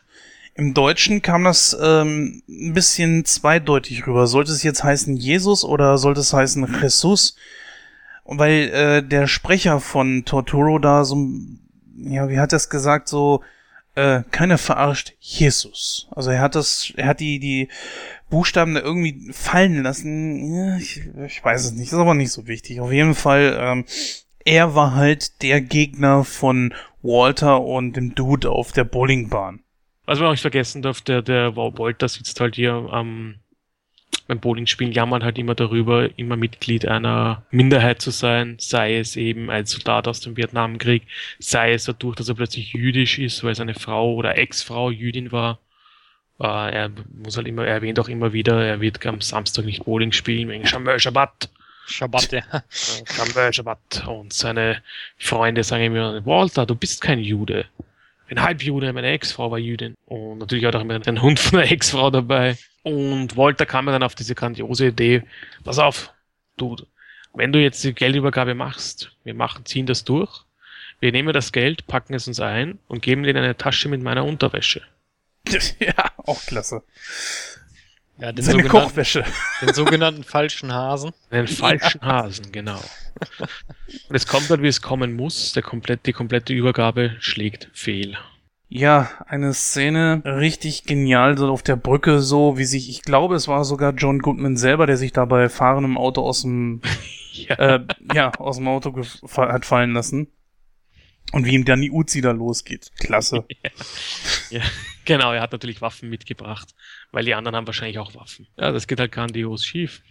Im 0.55 0.73
Deutschen 0.73 1.21
kam 1.21 1.43
das 1.43 1.77
ähm, 1.79 2.41
ein 2.49 2.73
bisschen 2.73 3.23
zweideutig 3.23 4.07
rüber. 4.07 4.25
Sollte 4.25 4.51
es 4.51 4.63
jetzt 4.63 4.83
heißen 4.83 5.15
Jesus 5.15 5.63
oder 5.63 5.99
sollte 5.99 6.21
es 6.21 6.33
heißen 6.33 6.81
Jesus? 6.81 7.35
Weil 8.25 8.69
äh, 8.69 9.03
der 9.03 9.27
Sprecher 9.27 9.79
von 9.79 10.25
Torturo 10.25 10.79
da 10.79 11.05
so, 11.05 11.17
ja, 11.97 12.29
wie 12.29 12.39
hat 12.39 12.51
er 12.51 12.57
es 12.57 12.69
gesagt, 12.69 13.07
so, 13.07 13.43
äh, 13.93 14.23
keiner 14.31 14.57
verarscht 14.57 15.13
Jesus. 15.19 16.07
Also 16.11 16.31
er 16.31 16.41
hat 16.41 16.55
das, 16.55 16.93
er 16.95 17.07
hat 17.07 17.19
die, 17.19 17.39
die 17.39 17.69
Buchstaben 18.29 18.75
da 18.75 18.81
irgendwie 18.81 19.31
fallen 19.31 19.83
lassen. 19.83 20.77
Ich, 20.77 21.01
ich 21.25 21.43
weiß 21.43 21.65
es 21.65 21.71
nicht, 21.73 21.87
ist 21.87 21.93
aber 21.93 22.13
nicht 22.13 22.31
so 22.31 22.47
wichtig. 22.47 22.79
Auf 22.79 22.91
jeden 22.91 23.15
Fall, 23.15 23.57
ähm, 23.59 23.85
er 24.45 24.75
war 24.75 24.95
halt 24.95 25.41
der 25.41 25.61
Gegner 25.61 26.23
von 26.23 26.73
Walter 27.01 27.61
und 27.61 27.95
dem 27.95 28.15
Dude 28.15 28.49
auf 28.49 28.71
der 28.71 28.83
Bowlingbahn. 28.83 29.61
Was 30.05 30.19
man 30.19 30.29
auch 30.29 30.31
nicht 30.31 30.41
vergessen 30.41 30.81
darf, 30.81 31.01
der, 31.01 31.21
der 31.21 31.55
Walter 31.55 32.07
sitzt 32.07 32.39
halt 32.39 32.55
hier 32.55 32.73
am, 32.73 33.35
beim 34.27 34.39
Bowlingspielen, 34.39 34.93
jammert 34.93 35.23
halt 35.23 35.37
immer 35.37 35.55
darüber, 35.55 36.17
immer 36.17 36.35
Mitglied 36.35 36.87
einer 36.87 37.45
Minderheit 37.51 38.01
zu 38.01 38.11
sein, 38.11 38.57
sei 38.59 38.97
es 38.97 39.15
eben 39.15 39.49
ein 39.49 39.65
Soldat 39.65 40.07
aus 40.07 40.19
dem 40.19 40.35
Vietnamkrieg, 40.35 41.03
sei 41.37 41.73
es 41.73 41.85
dadurch, 41.85 42.15
dass 42.15 42.29
er 42.29 42.35
plötzlich 42.35 42.73
jüdisch 42.73 43.19
ist, 43.19 43.43
weil 43.43 43.55
seine 43.55 43.75
Frau 43.75 44.15
oder 44.15 44.37
Ex-Frau 44.37 44.89
Jüdin 44.89 45.31
war 45.31 45.59
er 46.39 46.91
muss 47.23 47.37
halt 47.37 47.47
immer, 47.47 47.65
er 47.65 47.75
erwähnt 47.75 47.99
auch 47.99 48.07
immer 48.07 48.33
wieder, 48.33 48.63
er 48.65 48.81
wird 48.81 49.05
am 49.05 49.21
Samstag 49.21 49.65
nicht 49.65 49.83
Bowling 49.83 50.11
spielen 50.11 50.49
wegen 50.49 50.65
Shamel 50.65 50.99
Shabbat. 50.99 51.49
Shabbat, 51.85 52.31
ja. 52.31 52.43
Shamel 52.69 53.53
Shabbat. 53.53 54.07
Und 54.07 54.31
seine 54.33 54.81
Freunde 55.17 55.63
sagen 55.63 55.83
immer, 55.85 56.25
Walter, 56.25 56.65
du 56.65 56.75
bist 56.75 57.01
kein 57.01 57.19
Jude. 57.19 57.65
Bin 58.27 58.41
Halbjude, 58.41 58.93
meine 58.93 59.09
Ex-Frau 59.09 59.49
war 59.51 59.57
Jüdin. 59.57 59.95
Und 60.05 60.37
natürlich 60.37 60.63
hat 60.63 60.75
auch 60.75 60.81
immer 60.81 60.99
den 60.99 61.21
Hund 61.21 61.39
von 61.39 61.59
der 61.59 61.71
Ex-Frau 61.71 62.11
dabei. 62.11 62.57
Und 62.83 63.35
Walter 63.35 63.65
kam 63.65 63.87
dann 63.87 64.03
auf 64.03 64.15
diese 64.15 64.35
grandiose 64.35 64.87
Idee, 64.87 65.23
pass 65.63 65.79
auf, 65.79 66.13
du, 66.57 66.77
wenn 67.33 67.51
du 67.51 67.59
jetzt 67.59 67.83
die 67.83 67.93
Geldübergabe 67.93 68.55
machst, 68.55 69.11
wir 69.23 69.33
machen, 69.33 69.65
ziehen 69.65 69.85
das 69.85 70.05
durch, 70.05 70.43
wir 70.99 71.11
nehmen 71.11 71.33
das 71.33 71.51
Geld, 71.51 71.87
packen 71.87 72.13
es 72.13 72.27
uns 72.27 72.39
ein 72.39 72.79
und 72.87 73.01
geben 73.01 73.23
dir 73.23 73.35
eine 73.35 73.57
Tasche 73.57 73.89
mit 73.89 74.01
meiner 74.01 74.25
Unterwäsche. 74.25 74.81
ja, 75.79 76.11
auch 76.17 76.41
klasse. 76.45 76.83
Ja, 78.19 78.33
den 78.33 78.43
Seine 78.43 78.65
Kochwäsche. 78.65 79.23
Den 79.61 79.73
sogenannten 79.73 80.25
falschen 80.25 80.73
Hasen. 80.73 81.11
Den 81.31 81.47
falschen 81.47 82.01
ja. 82.01 82.07
Hasen, 82.07 82.51
genau. 82.51 82.79
Und 84.09 84.15
es 84.15 84.27
kommt 84.27 84.49
dann, 84.49 84.61
wie 84.61 84.67
es 84.67 84.81
kommen 84.81 85.13
muss. 85.13 85.53
Der 85.53 85.63
komplett, 85.63 86.05
die 86.05 86.11
komplette 86.11 86.53
Übergabe 86.53 87.15
schlägt 87.19 87.69
fehl. 87.71 88.17
Ja, 88.67 89.09
eine 89.25 89.53
Szene 89.53 90.21
richtig 90.25 90.83
genial, 90.83 91.37
so 91.37 91.49
auf 91.49 91.63
der 91.63 91.75
Brücke, 91.75 92.19
so 92.19 92.57
wie 92.57 92.65
sich, 92.65 92.89
ich 92.89 93.01
glaube, 93.01 93.35
es 93.35 93.47
war 93.47 93.65
sogar 93.65 93.93
John 93.93 94.19
Goodman 94.19 94.57
selber, 94.57 94.85
der 94.85 94.97
sich 94.97 95.11
dabei 95.11 95.49
fahrendem 95.49 95.97
Auto 95.97 96.21
aus 96.21 96.43
dem, 96.43 96.81
ja. 97.31 97.55
Äh, 97.55 97.85
ja, 98.13 98.31
aus 98.37 98.57
dem 98.57 98.67
Auto 98.67 98.93
hat 99.37 99.65
fallen 99.65 99.93
lassen. 99.93 100.27
Und 101.31 101.45
wie 101.45 101.53
ihm 101.53 101.65
dann 101.65 101.81
die 101.81 101.91
Uzi 101.91 102.21
da 102.21 102.31
losgeht. 102.31 102.91
Klasse. 102.97 103.45
ja. 104.49 104.59
ja. 104.59 104.61
Genau, 105.05 105.33
er 105.33 105.41
hat 105.41 105.51
natürlich 105.51 105.81
Waffen 105.81 106.09
mitgebracht, 106.09 106.75
weil 107.11 107.25
die 107.25 107.33
anderen 107.33 107.55
haben 107.55 107.67
wahrscheinlich 107.67 107.99
auch 107.99 108.15
Waffen. 108.15 108.47
Ja, 108.57 108.71
das 108.71 108.87
geht 108.87 108.99
halt 108.99 109.11
grandios 109.11 109.65
schief. 109.65 110.01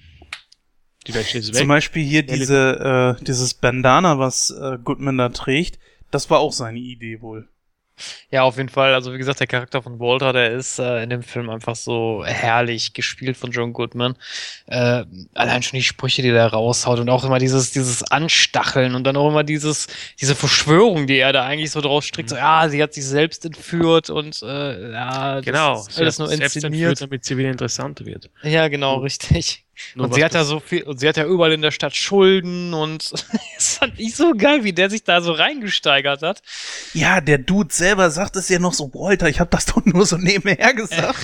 Die 1.07 1.15
Wäsche 1.15 1.39
ist 1.39 1.49
weg. 1.49 1.57
Zum 1.57 1.69
Beispiel 1.69 2.05
hier 2.05 2.23
diese, 2.23 3.17
äh, 3.19 3.25
dieses 3.25 3.55
Bandana, 3.55 4.19
was 4.19 4.51
äh, 4.51 4.79
Goodman 4.83 5.19
da 5.19 5.29
trägt, 5.29 5.79
das 6.11 6.31
war 6.31 6.41
auch 6.41 6.53
seine 6.53 6.79
Idee 6.79 7.21
wohl. 7.21 7.49
Ja, 8.31 8.43
auf 8.43 8.57
jeden 8.57 8.69
Fall. 8.69 8.95
Also 8.95 9.13
wie 9.13 9.19
gesagt, 9.19 9.41
der 9.41 9.47
Charakter 9.47 9.83
von 9.83 9.99
Walter, 9.99 10.33
der 10.33 10.53
ist 10.53 10.79
äh, 10.79 11.03
in 11.03 11.11
dem 11.11 11.23
Film 11.23 11.51
einfach 11.51 11.77
so 11.77 12.23
herrlich 12.25 12.93
gespielt 12.93 13.37
von 13.37 13.51
John 13.51 13.73
Goodman. 13.73 14.15
Äh, 14.67 15.05
allein 15.35 15.63
schon 15.63 15.79
die 15.79 15.85
Sprüche, 15.85 16.23
die 16.23 16.31
der 16.31 16.49
raushaut 16.49 16.99
und 16.99 17.09
auch 17.09 17.25
immer 17.25 17.39
dieses, 17.39 17.73
dieses 17.73 18.03
Anstacheln 18.11 18.95
und 18.95 19.05
dann 19.05 19.17
auch 19.17 19.29
immer 19.29 19.45
dieses, 19.45 19.87
diese 20.21 20.35
Verschwörung, 20.35 21.07
die 21.07 21.19
er 21.19 21.33
da 21.33 21.45
eigentlich 21.45 21.71
so 21.71 21.81
draus 21.81 22.05
strickt. 22.05 22.31
So, 22.31 22.37
mhm. 22.37 22.41
ja, 22.41 22.69
sie 22.69 22.83
hat 22.83 22.95
sich 22.95 23.07
selbst 23.07 23.45
entführt 23.45 24.11
und 24.11 24.43
äh, 24.43 24.93
ja, 24.93 25.41
genau, 25.41 25.75
das 25.75 25.89
ist 25.89 25.99
alles 25.99 26.19
nur 26.19 26.31
inszeniert. 26.31 26.51
Selbst 26.53 26.65
entführt, 26.65 27.01
damit 27.01 27.25
sie 27.25 27.37
wieder 27.37 27.51
interessanter 27.51 28.05
wird. 28.07 28.31
Ja, 28.43 28.69
genau, 28.69 28.99
mhm. 28.99 29.03
richtig. 29.03 29.65
Nur 29.95 30.07
und 30.07 30.15
sie 30.15 30.25
hat 30.25 30.35
ja 30.35 30.45
so 30.45 30.61
viel, 30.61 30.83
und 30.83 31.01
sie 31.01 31.09
hat 31.09 31.17
ja 31.17 31.25
überall 31.25 31.53
in 31.53 31.63
der 31.63 31.71
Stadt 31.71 31.97
Schulden 31.97 32.75
und 32.75 33.13
es 33.57 33.79
fand 33.79 33.99
ich 33.99 34.17
so 34.17 34.33
geil, 34.37 34.65
wie 34.65 34.73
der 34.73 34.91
sich 34.91 35.05
da 35.05 35.21
so 35.21 35.33
reingesteigert 35.33 36.23
hat. 36.23 36.43
Ja, 36.95 37.21
der 37.21 37.39
Dude 37.39 37.73
selber 37.73 38.11
sagt 38.11 38.37
es 38.37 38.49
ja 38.49 38.59
noch 38.59 38.75
so, 38.75 38.93
Walter, 38.95 39.29
ich 39.29 39.41
habe 39.41 39.51
das 39.51 39.67
doch 39.67 39.85
nur 39.85 40.07
so 40.07 40.17
nebenher 40.17 40.75
gesagt. 40.75 41.19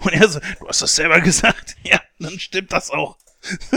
und 0.00 0.12
er 0.12 0.28
so, 0.28 0.40
du 0.40 0.68
hast 0.68 0.82
das 0.82 0.96
selber 0.96 1.20
gesagt. 1.20 1.76
Ja, 1.84 2.00
dann 2.18 2.38
stimmt 2.38 2.72
das 2.72 2.90
auch. 2.90 3.16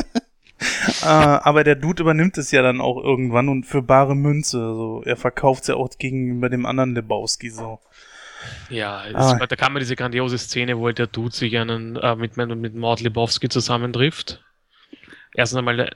äh, 1.01 1.05
aber 1.05 1.63
der 1.63 1.75
Dude 1.75 2.03
übernimmt 2.03 2.37
es 2.37 2.51
ja 2.51 2.61
dann 2.61 2.81
auch 2.81 3.01
irgendwann 3.01 3.49
und 3.49 3.65
für 3.65 3.81
bare 3.81 4.15
Münze. 4.15 4.57
So, 4.57 5.03
er 5.05 5.17
verkauft 5.17 5.63
es 5.63 5.67
ja 5.69 5.75
auch 5.75 5.89
gegenüber 5.97 6.49
dem 6.49 6.65
anderen 6.65 6.93
Lebowski 6.93 7.49
so. 7.49 7.79
Ja, 8.69 9.03
ah. 9.13 9.45
da 9.45 9.55
kann 9.55 9.73
man 9.73 9.79
diese 9.79 9.95
grandiose 9.95 10.37
Szene, 10.37 10.77
wo 10.77 10.89
der 10.89 11.07
Dude 11.07 11.35
sich 11.35 11.57
einen, 11.57 11.95
äh, 11.95 12.15
mit, 12.15 12.37
mit 12.37 12.75
Mord 12.75 13.01
Lebowski 13.01 13.49
zusammentrifft. 13.49 14.43
Erst 15.35 15.55
einmal, 15.55 15.79
äh, 15.79 15.91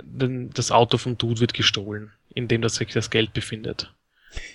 das 0.54 0.72
Auto 0.72 0.98
vom 0.98 1.18
Dude 1.18 1.40
wird 1.40 1.54
gestohlen, 1.54 2.12
in 2.34 2.48
dem 2.48 2.62
das 2.62 2.76
sich 2.76 2.90
das 2.90 3.10
Geld 3.10 3.34
befindet. 3.34 3.94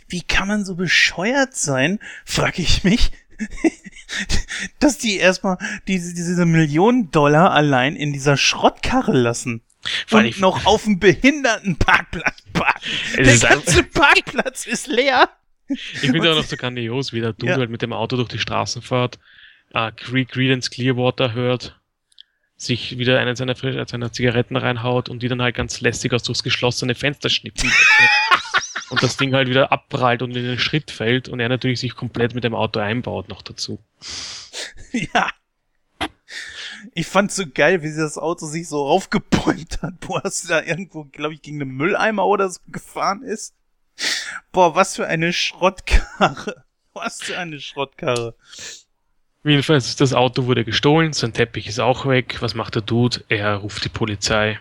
Wie 0.09 0.22
kann 0.22 0.49
man 0.49 0.64
so 0.64 0.74
bescheuert 0.74 1.55
sein, 1.55 1.99
frag 2.24 2.59
ich 2.59 2.84
mich, 2.84 3.12
dass 4.78 4.99
die 4.99 5.16
erstmal 5.16 5.59
diese, 5.88 6.14
diese 6.14 6.47
Millionen 6.47 7.11
Dollar 7.11 7.53
allein 7.53 7.97
in 7.97 8.12
dieser 8.12 8.36
Schrottkarre 8.36 9.12
lassen. 9.12 9.62
Weil 10.11 10.26
und 10.26 10.40
noch 10.40 10.64
auf 10.66 10.84
dem 10.84 11.01
Behindertenparkplatz 11.01 12.43
parken. 12.53 12.90
Der 13.16 13.38
ganze 13.38 13.82
Parkplatz 13.82 14.64
ist 14.66 14.86
leer. 14.86 15.28
Ich 15.73 16.11
finde 16.11 16.31
auch 16.33 16.37
noch 16.37 16.45
so 16.45 16.57
grandios, 16.57 17.12
wie 17.12 17.20
der 17.20 17.33
Dude 17.33 17.53
ja. 17.53 17.59
halt 17.59 17.70
mit 17.70 17.83
dem 17.83 17.93
Auto 17.93 18.16
durch 18.16 18.29
die 18.29 18.39
Straßen 18.39 18.83
fährt, 18.83 19.18
äh, 19.75 19.93
Creedence 19.93 20.70
Clearwater 20.70 21.33
hört, 21.33 21.79
sich 22.57 22.99
wieder 22.99 23.18
einen 23.18 23.37
seiner, 23.37 23.57
seiner 23.57 24.12
Zigaretten 24.12 24.57
reinhaut 24.57 25.09
und 25.09 25.23
die 25.23 25.29
dann 25.29 25.43
halt 25.43 25.57
ganz 25.57 25.81
lässig 25.81 26.12
aus 26.12 26.23
durchs 26.23 26.43
geschlossene 26.43 26.95
Fenster 26.95 27.29
schnippen. 27.29 27.70
und 28.91 29.03
das 29.03 29.16
Ding 29.16 29.35
halt 29.35 29.49
wieder 29.49 29.73
abprallt 29.73 30.23
und 30.23 30.37
in 30.37 30.45
den 30.45 30.59
Schritt 30.59 30.91
fällt 30.91 31.29
und 31.29 31.41
er 31.41 31.49
natürlich 31.49 31.81
sich 31.81 31.97
komplett 31.97 32.35
mit 32.35 32.45
dem 32.45 32.55
Auto 32.55 32.79
einbaut 32.79 33.29
noch 33.29 33.43
dazu. 33.43 33.81
Ja. 34.93 35.31
Ich 36.95 37.07
fand's 37.07 37.37
so 37.37 37.45
geil, 37.47 37.83
wie 37.83 37.89
sie 37.89 38.01
das 38.01 38.18
Auto 38.18 38.47
sich 38.47 38.68
so 38.68 38.85
aufgebäumt 38.85 39.81
hat, 39.83 39.95
wo 40.03 40.18
es 40.18 40.43
da 40.43 40.62
irgendwo, 40.62 41.05
glaube 41.05 41.35
ich, 41.35 41.43
gegen 41.43 41.62
einen 41.62 41.70
Mülleimer 41.70 42.27
oder 42.27 42.51
so 42.51 42.61
gefahren 42.68 43.23
ist. 43.23 43.55
Boah, 44.53 44.75
was 44.75 44.97
für 44.97 45.07
eine 45.07 45.33
Schrottkarre. 45.33 46.65
Was 46.95 47.23
für 47.23 47.39
eine 47.39 47.59
Schrottkarre. 47.59 48.35
Jedenfalls, 49.45 49.97
das 49.97 50.13
Auto 50.13 50.45
wurde 50.45 50.63
gestohlen, 50.63 51.15
sein 51.15 51.33
Teppich 51.33 51.67
ist 51.67 51.81
auch 51.81 52.05
weg. 52.05 52.43
Was 52.43 52.55
macht 52.55 52.75
der 52.75 52.83
Dude? 52.83 53.25
Er 53.31 53.57
ruft 53.57 53.83
die 53.83 53.89
Polizei. 53.89 54.61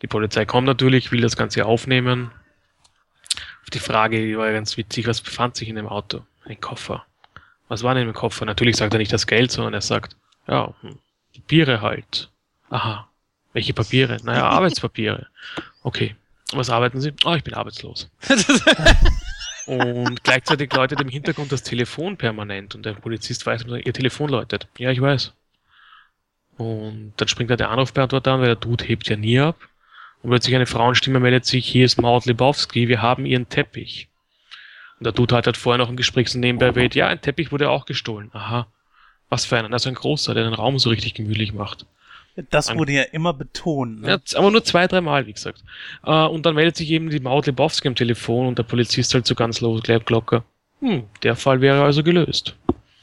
Die 0.00 0.06
Polizei 0.06 0.44
kommt 0.44 0.68
natürlich, 0.68 1.10
will 1.10 1.20
das 1.20 1.36
Ganze 1.36 1.66
aufnehmen. 1.66 2.30
Auf 3.62 3.70
die 3.70 3.80
Frage 3.80 4.24
die 4.24 4.38
war 4.38 4.52
ganz 4.52 4.76
witzig, 4.76 5.08
was 5.08 5.20
befand 5.20 5.56
sich 5.56 5.68
in 5.68 5.74
dem 5.74 5.88
Auto? 5.88 6.24
Ein 6.44 6.60
Koffer. 6.60 7.04
Was 7.66 7.82
war 7.82 7.94
denn 7.94 8.06
im 8.06 8.14
Koffer? 8.14 8.44
Natürlich 8.44 8.76
sagt 8.76 8.94
er 8.94 8.98
nicht 8.98 9.12
das 9.12 9.26
Geld, 9.26 9.50
sondern 9.50 9.74
er 9.74 9.80
sagt, 9.80 10.16
ja, 10.46 10.72
hm, 10.82 11.00
Papiere 11.34 11.80
halt. 11.80 12.30
Aha. 12.70 13.08
Welche 13.52 13.74
Papiere? 13.74 14.18
Naja, 14.22 14.44
Arbeitspapiere. 14.48 15.26
Okay. 15.82 16.14
Was 16.54 16.70
arbeiten 16.70 17.00
Sie? 17.00 17.12
Oh, 17.24 17.34
ich 17.34 17.44
bin 17.44 17.54
arbeitslos. 17.54 18.10
und 19.66 20.22
gleichzeitig 20.22 20.72
läutet 20.72 21.00
im 21.00 21.08
Hintergrund 21.08 21.52
das 21.52 21.62
Telefon 21.62 22.16
permanent 22.16 22.74
und 22.74 22.84
der 22.84 22.92
Polizist 22.92 23.46
weiß, 23.46 23.64
ihr 23.66 23.92
Telefon 23.92 24.30
läutet. 24.30 24.68
Ja, 24.78 24.90
ich 24.90 25.00
weiß. 25.00 25.32
Und 26.58 27.14
dann 27.16 27.28
springt 27.28 27.50
da 27.50 27.56
der 27.56 27.70
Anrufbeantworter 27.70 28.32
an, 28.32 28.40
weil 28.40 28.48
der 28.48 28.56
Dude 28.56 28.84
hebt 28.84 29.08
ja 29.08 29.16
nie 29.16 29.40
ab. 29.40 29.56
Und 30.22 30.30
plötzlich 30.30 30.54
eine 30.54 30.66
Frauenstimme 30.66 31.18
meldet 31.18 31.44
sich, 31.44 31.66
hier 31.66 31.84
ist 31.84 32.00
Maud 32.00 32.26
Lebowski, 32.26 32.88
wir 32.88 33.02
haben 33.02 33.26
ihren 33.26 33.48
Teppich. 33.48 34.08
Und 34.98 35.04
der 35.04 35.12
Dude 35.12 35.34
hat 35.34 35.46
halt 35.46 35.56
vorher 35.56 35.78
noch 35.78 35.88
ein 35.88 35.96
Gespräch 35.96 36.28
so 36.28 36.38
nebenbei 36.38 36.66
erwähnt, 36.66 36.94
ja, 36.94 37.08
ein 37.08 37.20
Teppich 37.20 37.50
wurde 37.50 37.70
auch 37.70 37.86
gestohlen. 37.86 38.30
Aha. 38.32 38.68
Was 39.28 39.44
für 39.44 39.58
einen? 39.58 39.72
Also 39.72 39.88
ein 39.88 39.96
großer, 39.96 40.34
der 40.34 40.44
den 40.44 40.54
Raum 40.54 40.78
so 40.78 40.90
richtig 40.90 41.14
gemütlich 41.14 41.52
macht. 41.52 41.86
Das 42.50 42.74
wurde 42.74 42.92
ja 42.92 43.02
immer 43.02 43.34
betont. 43.34 44.02
Ne? 44.02 44.08
Ja, 44.08 44.38
aber 44.38 44.50
nur 44.50 44.64
zwei, 44.64 44.86
dreimal, 44.86 45.26
wie 45.26 45.34
gesagt. 45.34 45.62
Uh, 46.06 46.26
und 46.26 46.46
dann 46.46 46.54
meldet 46.54 46.76
sich 46.76 46.90
eben 46.90 47.10
die 47.10 47.20
Maud 47.20 47.46
Lebowski 47.46 47.88
am 47.88 47.94
Telefon 47.94 48.46
und 48.46 48.58
der 48.58 48.62
Polizist 48.62 49.12
halt 49.12 49.26
so 49.26 49.34
ganz 49.34 49.60
los, 49.60 49.82
gleich 49.82 50.04
Glocke. 50.04 50.42
Hm, 50.80 51.04
der 51.22 51.36
Fall 51.36 51.60
wäre 51.60 51.84
also 51.84 52.02
gelöst. 52.02 52.56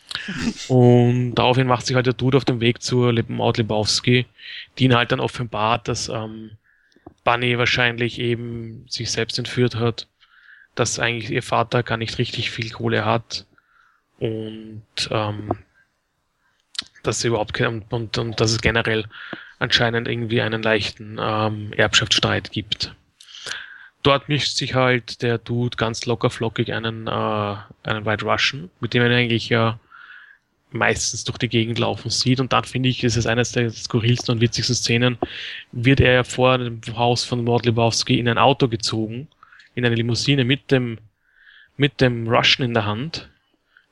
und 0.67 1.35
daraufhin 1.35 1.67
macht 1.67 1.85
sich 1.85 1.95
halt 1.95 2.07
der 2.07 2.13
Dude 2.13 2.37
auf 2.37 2.45
den 2.45 2.59
Weg 2.59 2.81
zur 2.81 3.13
Maud 3.27 3.57
Lebowski, 3.57 4.25
die 4.77 4.85
ihn 4.85 4.95
halt 4.95 5.11
dann 5.11 5.19
offenbart, 5.19 5.87
dass 5.87 6.09
ähm, 6.09 6.51
Bunny 7.23 7.57
wahrscheinlich 7.57 8.19
eben 8.19 8.85
sich 8.89 9.11
selbst 9.11 9.37
entführt 9.37 9.75
hat, 9.75 10.07
dass 10.73 10.99
eigentlich 10.99 11.29
ihr 11.29 11.43
Vater 11.43 11.83
gar 11.83 11.97
nicht 11.97 12.17
richtig 12.17 12.49
viel 12.49 12.71
Kohle 12.71 13.05
hat 13.05 13.45
und 14.17 14.83
ähm, 15.11 15.51
dass 17.03 17.21
sie 17.21 17.29
überhaupt 17.29 17.59
und, 17.61 17.91
und, 17.91 18.17
und 18.17 18.39
dass 18.39 18.51
es 18.51 18.61
generell 18.61 19.05
anscheinend 19.59 20.07
irgendwie 20.07 20.41
einen 20.41 20.63
leichten 20.63 21.17
ähm, 21.19 21.73
Erbschaftsstreit 21.73 22.51
gibt. 22.51 22.95
Dort 24.01 24.29
mischt 24.29 24.55
sich 24.55 24.75
halt 24.75 25.21
der 25.21 25.37
Dude 25.37 25.75
ganz 25.75 26.05
locker 26.05 26.29
flockig 26.29 26.71
einen, 26.73 27.07
äh, 27.07 27.55
einen 27.83 28.05
White 28.05 28.25
Russian, 28.25 28.69
mit 28.79 28.93
dem 28.93 29.03
er 29.03 29.09
eigentlich 29.09 29.49
ja 29.49 29.79
meistens 30.71 31.23
durch 31.23 31.37
die 31.37 31.49
Gegend 31.49 31.79
laufen 31.79 32.09
sieht. 32.09 32.39
Und 32.39 32.53
dann 32.53 32.63
finde 32.63 32.89
ich, 32.89 33.03
ist 33.03 33.17
es 33.17 33.25
eines 33.25 33.51
der 33.51 33.69
skurrilsten 33.71 34.35
und 34.35 34.41
witzigsten 34.41 34.75
Szenen, 34.75 35.17
wird 35.71 35.99
er 35.99 36.13
ja 36.13 36.23
vor 36.23 36.57
dem 36.57 36.81
Haus 36.95 37.25
von 37.25 37.43
Mord 37.43 37.65
Lebowski 37.65 38.19
in 38.19 38.29
ein 38.29 38.37
Auto 38.37 38.67
gezogen, 38.67 39.27
in 39.75 39.85
eine 39.85 39.95
Limousine 39.95 40.45
mit 40.45 40.71
dem, 40.71 40.99
mit 41.75 41.99
dem 41.99 42.27
Russian 42.27 42.67
in 42.67 42.73
der 42.73 42.85
Hand, 42.85 43.29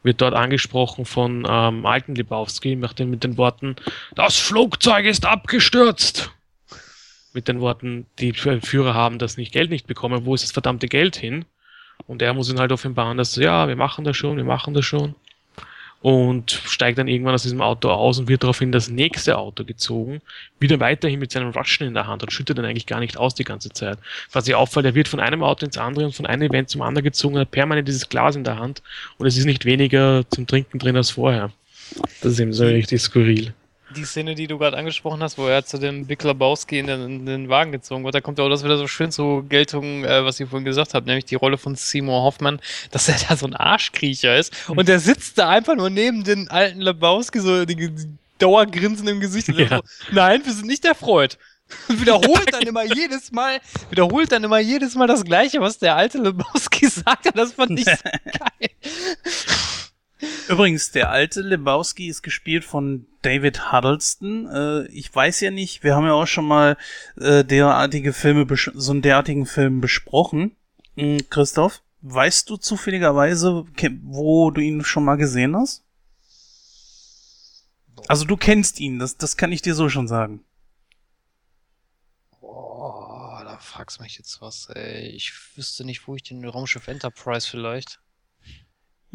wird 0.04 0.22
dort 0.22 0.34
angesprochen 0.34 1.06
von 1.06 1.46
ähm, 1.50 1.86
alten 1.86 2.16
Lebowski 2.16 2.76
mit 2.76 3.00
den, 3.00 3.10
mit 3.10 3.24
den 3.24 3.38
Worten, 3.38 3.76
das 4.16 4.38
Flugzeug 4.38 5.06
ist 5.06 5.26
abgestürzt. 5.26 6.32
Mit 7.34 7.48
den 7.48 7.60
Worten, 7.60 8.08
die 8.20 8.34
Führer 8.34 8.94
haben 8.94 9.20
das 9.20 9.38
nicht 9.38 9.52
Geld 9.52 9.70
nicht 9.70 9.86
bekommen, 9.86 10.26
wo 10.26 10.34
ist 10.34 10.44
das 10.44 10.52
verdammte 10.52 10.88
Geld 10.88 11.16
hin? 11.16 11.46
Und 12.08 12.22
er 12.22 12.34
muss 12.34 12.50
ihn 12.50 12.60
halt 12.60 12.72
offenbaren, 12.72 13.18
dass, 13.18 13.36
ja, 13.36 13.68
wir 13.68 13.76
machen 13.76 14.06
das 14.06 14.16
schon, 14.18 14.38
wir 14.38 14.44
machen 14.44 14.74
das 14.74 14.86
schon 14.86 15.16
und 16.02 16.52
steigt 16.52 16.98
dann 16.98 17.08
irgendwann 17.08 17.34
aus 17.34 17.44
diesem 17.44 17.62
Auto 17.62 17.90
aus 17.90 18.20
und 18.20 18.28
wird 18.28 18.44
daraufhin 18.44 18.72
das 18.72 18.90
nächste 18.90 19.38
Auto 19.38 19.64
gezogen, 19.64 20.22
wieder 20.60 20.80
weiterhin 20.80 21.20
mit 21.20 21.32
seinem 21.32 21.52
Russian 21.52 21.88
in 21.88 21.94
der 21.94 22.08
Hand 22.08 22.24
und 22.24 22.32
schüttet 22.32 22.58
dann 22.58 22.66
eigentlich 22.66 22.86
gar 22.86 23.00
nicht 23.00 23.18
aus 23.18 23.36
die 23.36 23.44
ganze 23.44 23.70
Zeit. 23.70 23.98
Was 24.32 24.46
sich 24.46 24.56
auffällt, 24.56 24.86
er 24.86 24.96
wird 24.96 25.08
von 25.08 25.20
einem 25.20 25.44
Auto 25.44 25.66
ins 25.66 25.78
andere 25.78 26.06
und 26.06 26.16
von 26.16 26.26
einem 26.26 26.44
Event 26.44 26.70
zum 26.70 26.82
anderen 26.82 27.04
gezogen, 27.04 27.38
hat 27.40 27.52
permanent 27.52 27.88
dieses 27.88 28.10
Glas 28.10 28.36
in 28.36 28.44
der 28.44 28.58
Hand 28.58 28.82
und 29.18 29.26
es 29.26 29.38
ist 29.38 29.46
nicht 29.46 29.66
weniger 29.66 30.24
zum 30.30 30.46
Trinken 30.46 30.80
drin 30.80 30.96
als 30.96 31.10
vorher. 31.10 31.52
Das 32.22 32.34
ist 32.34 32.40
eben 32.40 32.54
so 32.54 32.66
richtig 32.66 33.02
skurril 33.02 33.54
die 33.96 34.04
Szene, 34.06 34.36
die 34.36 34.48
du 34.48 34.58
gerade 34.58 34.78
angesprochen 34.78 35.22
hast, 35.24 35.38
wo 35.38 35.48
er 35.48 35.66
zu 35.66 35.78
dem 35.78 36.06
Big 36.06 36.24
Lebowski 36.24 36.80
in 36.80 36.88
den, 36.88 37.02
in 37.02 37.26
den, 37.26 37.50
Wagen 37.50 37.72
gezogen 37.72 38.04
wird, 38.04 38.16
da 38.16 38.22
kommt 38.22 38.38
ja 38.38 38.46
auch 38.46 38.50
das 38.50 38.64
wieder 38.64 38.78
so 38.78 38.88
schön 38.88 39.12
zur 39.12 39.48
Geltung, 39.48 40.04
äh, 40.04 40.26
was 40.26 40.40
ihr 40.40 40.48
vorhin 40.48 40.66
gesagt 40.66 40.94
habt, 40.94 41.08
nämlich 41.08 41.26
die 41.26 41.36
Rolle 41.36 41.58
von 41.58 41.76
Seymour 41.76 42.24
Hoffman, 42.24 42.60
dass 42.92 43.08
er 43.08 43.16
da 43.28 43.38
so 43.38 43.46
ein 43.46 43.56
Arschkriecher 43.56 44.38
ist 44.38 44.54
und 44.70 44.88
der 44.88 45.00
sitzt 45.00 45.38
da 45.38 45.50
einfach 45.50 45.76
nur 45.76 45.90
neben 45.90 46.24
den 46.24 46.50
alten 46.50 46.82
Lebowski, 46.82 47.40
so 47.40 47.66
die, 47.66 47.76
die 47.76 48.08
Dauergrinsen 48.40 49.08
im 49.08 49.20
Gesicht. 49.20 49.48
Ja. 49.50 49.78
So, 49.78 49.82
Nein, 50.12 50.42
wir 50.46 50.54
sind 50.54 50.68
nicht. 50.68 50.86
Und 51.02 51.38
wiederholt 51.88 52.54
dann 52.54 52.64
immer 52.64 52.84
jedes 52.84 53.32
Mal, 53.32 53.60
wiederholt 53.90 54.32
dann 54.32 54.44
immer 54.44 54.60
jedes 54.60 54.96
Mal 54.96 55.08
das 55.08 55.24
Gleiche, 55.24 55.60
was 55.60 55.80
der 55.80 55.96
alte 55.96 56.18
Lebowski 56.18 56.88
sagt. 56.90 57.30
Das 57.36 57.54
fand 57.54 57.80
ich 57.80 57.86
so 57.86 57.92
geil. 58.04 58.70
Übrigens, 60.50 60.92
der 60.92 61.12
alte 61.12 61.42
Lebowski 61.42 62.08
ist 62.08 62.24
gespielt 62.24 62.66
von 62.66 63.06
David 63.22 63.72
Huddleston. 63.72 64.48
Äh, 64.48 64.88
ich 64.88 65.14
weiß 65.14 65.42
ja 65.42 65.52
nicht, 65.52 65.84
wir 65.84 65.96
haben 65.96 66.06
ja 66.06 66.14
auch 66.14 66.28
schon 66.28 66.46
mal 66.46 66.78
äh, 67.18 67.44
derartige 67.44 68.14
Filme, 68.14 68.48
so 68.74 68.92
einen 68.92 69.02
derartigen 69.02 69.46
Film 69.46 69.82
besprochen. 69.82 70.56
Hm, 70.96 71.30
Christoph, 71.30 71.82
weißt 72.02 72.50
du 72.50 72.58
zufälligerweise, 72.58 73.66
wo 74.04 74.52
du 74.52 74.62
ihn 74.62 74.84
schon 74.84 75.06
mal 75.06 75.18
gesehen 75.18 75.56
hast? 75.56 75.84
Also 78.08 78.26
du 78.26 78.38
kennst 78.38 78.80
ihn, 78.80 79.00
das, 79.00 79.18
das 79.18 79.38
kann 79.38 79.52
ich 79.52 79.62
dir 79.62 79.76
so 79.76 79.90
schon 79.90 80.08
sagen. 80.08 80.44
Boah, 82.40 83.42
da 83.44 83.58
fragst 83.58 84.00
du 84.00 84.04
mich 84.04 84.18
jetzt 84.18 84.42
was, 84.42 84.70
ey. 84.70 85.10
Ich 85.10 85.34
wüsste 85.56 85.84
nicht, 85.84 86.08
wo 86.08 86.16
ich 86.16 86.24
den 86.24 86.46
Raumschiff 86.46 86.88
Enterprise 86.88 87.48
vielleicht. 87.48 88.00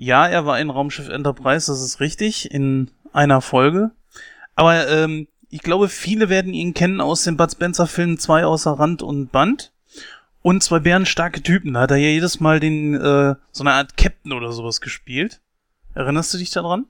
Ja, 0.02 0.26
er 0.26 0.46
war 0.46 0.58
in 0.58 0.68
Raumschiff 0.68 1.08
Enterprise, 1.08 1.70
das 1.70 1.80
ist 1.80 2.00
richtig, 2.00 2.50
in 2.50 2.90
einer 3.12 3.40
Folge. 3.40 3.92
Aber 4.56 4.88
ähm, 4.88 5.28
ich 5.48 5.60
glaube, 5.60 5.88
viele 5.88 6.28
werden 6.28 6.54
ihn 6.54 6.74
kennen 6.74 7.00
aus 7.00 7.22
dem 7.22 7.36
Bud 7.36 7.52
Spencer 7.52 7.86
Film 7.86 8.18
Zwei 8.18 8.44
außer 8.44 8.72
Rand 8.72 9.02
und 9.02 9.30
Band. 9.30 9.70
Und 10.42 10.64
zwei 10.64 10.80
bärenstarke 10.80 11.40
Typen. 11.40 11.74
Da 11.74 11.82
hat 11.82 11.92
er 11.92 11.98
ja 11.98 12.08
jedes 12.08 12.40
Mal 12.40 12.58
den, 12.58 12.96
äh, 12.96 13.36
so 13.52 13.62
eine 13.62 13.74
Art 13.74 13.96
Captain 13.96 14.32
oder 14.32 14.50
sowas 14.50 14.80
gespielt. 14.80 15.40
Erinnerst 15.94 16.34
du 16.34 16.38
dich 16.38 16.50
daran? 16.50 16.86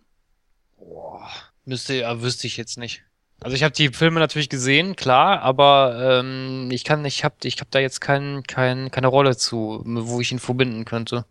Boah, 0.79 1.29
müsste, 1.67 1.93
ja, 1.93 2.23
wüsste 2.23 2.47
ich 2.47 2.57
jetzt 2.57 2.79
nicht. 2.79 3.03
Also 3.43 3.55
ich 3.55 3.63
habe 3.63 3.75
die 3.75 3.91
Filme 3.91 4.21
natürlich 4.21 4.49
gesehen, 4.49 4.97
klar, 4.97 5.43
aber 5.43 6.23
ähm, 6.23 6.71
ich 6.71 6.85
kann, 6.85 7.05
ich 7.05 7.25
habe, 7.25 7.35
ich 7.43 7.61
habe 7.61 7.69
da 7.71 7.79
jetzt 7.79 8.01
kein, 8.01 8.43
kein, 8.45 8.91
keine 8.91 9.09
Rolle 9.09 9.37
zu, 9.37 9.83
wo 9.85 10.19
ich 10.23 10.33
ihn 10.33 10.39
verbinden 10.39 10.87
könnte. 10.87 11.27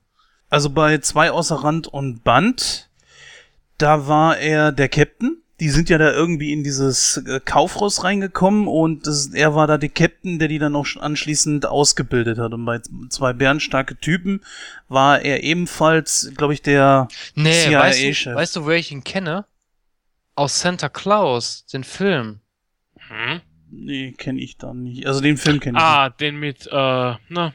Also 0.52 0.69
bei 0.69 0.99
zwei 0.99 1.32
außer 1.32 1.56
Rand 1.64 1.88
und 1.88 2.23
Band, 2.23 2.90
da 3.78 4.07
war 4.07 4.38
er 4.38 4.72
der 4.72 4.90
Captain. 4.90 5.38
Die 5.60 5.69
sind 5.69 5.90
ja 5.90 5.99
da 5.99 6.11
irgendwie 6.11 6.52
in 6.53 6.64
dieses 6.64 7.18
äh, 7.18 7.40
Kaufhaus 7.40 8.03
reingekommen 8.03 8.68
und 8.68 9.06
das, 9.06 9.28
er 9.28 9.53
war 9.53 9.68
da 9.68 9.78
der 9.78 9.90
Captain, 9.90 10.40
der 10.40 10.48
die 10.48 10.57
dann 10.57 10.76
auch 10.76 10.88
anschließend 10.99 11.68
ausgebildet 11.68 12.40
hat. 12.40 12.52
Und 12.53 12.65
bei 12.65 12.80
zwei 13.10 13.32
bärenstarke 13.34 13.95
Typen 13.95 14.41
war 14.88 15.22
er 15.22 15.44
ebenfalls, 15.44 16.32
glaube 16.36 16.53
ich, 16.56 16.64
der 16.64 17.07
Nee, 17.36 17.52
CIA-Chef. 17.68 17.76
weißt 18.03 18.26
du, 18.26 18.36
weißt 18.36 18.56
du, 18.56 18.65
woher 18.65 18.78
ich 18.78 18.91
ihn 18.91 19.03
kenne? 19.03 19.45
Aus 20.34 20.60
Santa 20.61 20.90
Claus, 20.90 21.65
den 21.68 21.84
Film. 21.84 22.40
Hm? 23.07 23.41
Nee, 23.69 24.14
kenne 24.14 24.41
ich 24.41 24.57
da 24.57 24.73
nicht. 24.73 25.06
Also 25.06 25.22
den 25.22 25.38
Film 25.38 25.60
kenne 25.60 25.78
ich 25.78 25.84
Ah, 25.84 26.10
den 26.10 26.38
mit, 26.38 26.65
äh, 26.68 26.72
na, 27.30 27.53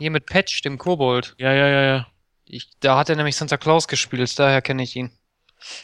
Hier 0.00 0.10
mit 0.10 0.26
Patch, 0.26 0.62
dem 0.62 0.78
Kobold. 0.78 1.34
ja, 1.38 1.52
ja, 1.52 1.68
ja, 1.68 1.82
ja. 1.82 2.06
Ich, 2.50 2.68
da 2.80 2.96
hat 2.96 3.08
er 3.08 3.16
nämlich 3.16 3.36
Santa 3.36 3.56
Claus 3.56 3.88
gespielt, 3.88 4.38
daher 4.38 4.62
kenne 4.62 4.82
ich 4.82 4.96
ihn. 4.96 5.10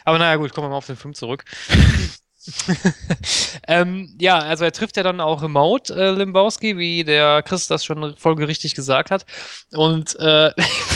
Aber 0.04 0.18
naja, 0.18 0.36
gut, 0.36 0.52
kommen 0.52 0.66
wir 0.66 0.70
mal 0.70 0.78
auf 0.78 0.86
den 0.86 0.96
Film 0.96 1.14
zurück. 1.14 1.44
ähm, 3.68 4.14
ja, 4.18 4.38
also 4.38 4.64
er 4.64 4.72
trifft 4.72 4.96
ja 4.96 5.02
dann 5.02 5.20
auch 5.20 5.42
Remote 5.42 5.94
äh, 5.94 6.10
Limbowski, 6.10 6.78
wie 6.78 7.04
der 7.04 7.42
Chris 7.42 7.66
das 7.66 7.84
schon 7.84 8.16
folgerichtig 8.16 8.74
gesagt 8.74 9.10
hat. 9.10 9.26
Und 9.72 10.16
äh, 10.18 10.52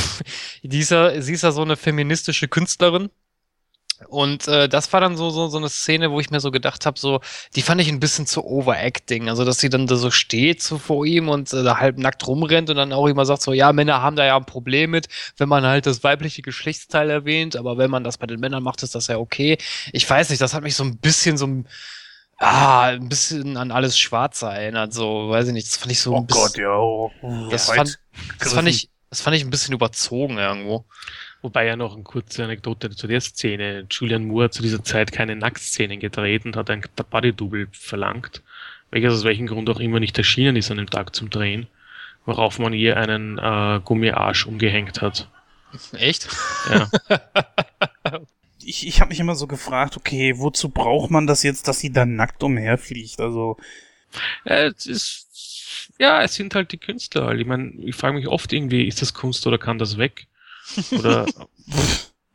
die 0.63 0.79
ist 0.79 0.91
ja, 0.91 1.21
sie 1.21 1.33
ist 1.33 1.43
ja 1.43 1.53
so 1.53 1.63
eine 1.63 1.77
feministische 1.77 2.49
Künstlerin. 2.49 3.11
Und 4.09 4.49
äh, 4.49 4.69
das 4.69 4.93
war 4.93 5.01
dann 5.01 5.17
so, 5.17 5.31
so, 5.31 5.49
so 5.49 5.59
eine 5.59 5.69
Szene, 5.69 6.11
wo 6.11 6.21
ich 6.21 6.31
mir 6.31 6.41
so 6.41 6.51
gedacht 6.51 6.87
habe, 6.87 6.99
so, 6.99 7.21
die 7.55 7.63
fand 7.63 7.81
ich 7.81 7.89
ein 7.89 8.01
bisschen 8.01 8.27
zu 8.27 8.45
overacting. 8.45 9.29
Also, 9.29 9.45
dass 9.45 9.59
sie 9.59 9.69
dann 9.69 9.87
da 9.87 9.97
so 9.97 10.11
steht 10.11 10.63
so 10.63 10.79
vor 10.79 11.05
ihm 11.05 11.29
und 11.29 11.53
äh, 11.53 11.63
da 11.63 11.79
halb 11.79 11.99
nackt 11.99 12.27
rumrennt 12.27 12.71
und 12.71 12.77
dann 12.77 12.93
auch 12.93 13.07
immer 13.07 13.27
sagt, 13.27 13.43
so, 13.43 13.53
ja, 13.53 13.73
Männer 13.73 14.03
haben 14.03 14.17
da 14.17 14.25
ja 14.25 14.37
ein 14.37 14.47
Problem 14.47 14.91
mit, 14.91 15.09
wenn 15.37 15.49
man 15.49 15.65
halt 15.67 15.87
das 15.87 16.03
weibliche 16.03 16.43
Geschlechtsteil 16.43 17.11
erwähnt, 17.11 17.57
aber 17.57 17.79
wenn 17.79 17.91
man 17.91 18.05
das 18.05 18.19
bei 18.19 18.27
den 18.27 18.41
Männern 18.41 18.63
macht, 18.63 18.83
ist 18.83 18.95
das 18.95 19.09
ja 19.09 19.19
okay. 19.19 19.59
Ich 19.93 20.09
weiß 20.09 20.31
nicht, 20.31 20.41
das 20.41 20.55
hat 20.55 20.63
mich 20.63 20.75
so 20.77 20.85
ein 20.85 20.99
bisschen 20.99 21.37
so 21.37 21.47
ein, 21.47 21.69
ah, 22.39 22.85
ein 22.87 23.09
bisschen 23.09 23.57
an 23.57 23.71
alles 23.71 23.99
Schwarze 23.99 24.47
erinnert, 24.47 24.95
so, 24.95 25.29
weiß 25.31 25.49
ich 25.49 25.53
nicht, 25.53 25.69
das 25.69 25.77
fand 25.77 25.93
ich 25.93 26.01
so 26.01 26.15
Oh 26.15 26.19
ein 26.19 26.27
bisschen, 26.27 26.43
Gott, 26.43 26.57
ja. 26.59 26.77
Oh, 26.79 27.11
das, 27.51 27.69
weit 27.69 27.77
fand, 27.77 27.99
das 28.39 28.53
fand 28.53 28.69
ich, 28.69 28.91
das 29.11 29.21
fand 29.21 29.37
ich 29.37 29.45
ein 29.45 29.51
bisschen 29.51 29.75
überzogen 29.75 30.39
irgendwo. 30.39 30.87
Wobei 31.43 31.67
ja 31.67 31.77
noch 31.77 31.95
eine 31.95 32.03
kurze 32.03 32.45
Anekdote 32.45 32.91
zu 32.91 33.07
der 33.07 33.21
Szene. 33.21 33.87
Julian 33.91 34.27
Moore 34.27 34.45
hat 34.45 34.55
zu 34.55 34.62
dieser 34.62 34.85
Zeit 34.85 35.11
keine 35.11 35.37
Nacktszenen 35.37 35.99
gedreht 35.99 36.45
und 36.45 36.57
hat 36.57 36.69
ein 36.71 36.85
Body-Double 37.11 37.69
verlangt, 37.73 38.43
welches 38.91 39.15
aus 39.15 39.25
welchem 39.25 39.47
Grund 39.47 39.71
auch 39.71 39.81
immer 39.81 40.01
nicht 40.01 40.19
erschienen 40.19 40.57
ist 40.57 40.71
an 40.71 40.77
dem 40.77 40.91
Tag 40.91 41.15
zum 41.17 41.31
Drehen, 41.31 41.67
worauf 42.27 42.59
man 42.59 42.75
ihr 42.75 42.97
einen 42.99 43.39
äh, 43.39 43.81
Gummiarsch 43.85 44.47
umgehängt 44.47 45.01
hat. 45.01 45.29
Echt? 45.93 46.29
Ja. 46.69 46.91
ich, 48.62 48.87
ich 48.87 49.01
habe 49.01 49.11
mich 49.11 49.21
immer 49.21 49.35
so 49.35 49.47
gefragt, 49.47 49.97
okay, 49.97 50.35
wozu 50.37 50.69
braucht 50.69 51.11
man 51.11 51.27
das 51.27 51.43
jetzt, 51.43 51.69
dass 51.69 51.81
sie 51.81 51.93
da 51.93 52.05
nackt 52.05 52.43
umherfliegt? 52.43 53.21
Also, 53.21 53.57
Äh, 54.45 54.73
es 54.77 54.87
ist, 54.87 55.91
ja, 55.99 56.23
es 56.23 56.35
sind 56.35 56.55
halt 56.55 56.73
die 56.73 56.79
Künstler 56.79 57.27
halt. 57.27 57.41
Ich 57.41 57.47
meine, 57.47 57.73
ich 57.79 57.95
frage 57.97 58.15
mich 58.17 58.29
oft 58.29 58.53
irgendwie, 58.53 58.87
ist 58.87 59.03
das 59.03 59.15
Kunst 59.15 59.47
oder 59.47 59.59
kann 59.59 59.79
das 59.79 59.99
weg? 59.99 60.27
Oder 60.93 61.27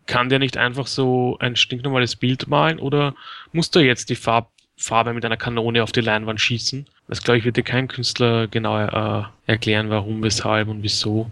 kann 0.06 0.30
der 0.30 0.40
nicht 0.40 0.58
einfach 0.58 0.88
so 0.88 1.38
ein 1.40 1.56
stinknormales 1.56 2.16
Bild 2.16 2.48
malen 2.48 2.80
oder 2.80 3.16
muss 3.52 3.72
der 3.72 3.84
jetzt 3.84 4.10
die 4.10 4.16
Farb 4.16 4.52
Farbe 4.78 5.14
mit 5.14 5.24
einer 5.24 5.38
Kanone 5.38 5.84
auf 5.84 5.94
die 5.94 6.02
Leinwand 6.02 6.42
schießen? 6.42 6.86
Das 7.08 7.24
glaube 7.24 7.38
ich, 7.38 7.46
wird 7.46 7.56
dir 7.56 7.64
kein 7.64 7.88
Künstler 7.88 8.48
genau 8.48 8.78
äh, 8.78 9.24
erklären, 9.46 9.90
warum, 9.90 10.22
weshalb 10.22 10.68
und 10.68 10.84
wieso. 10.84 11.32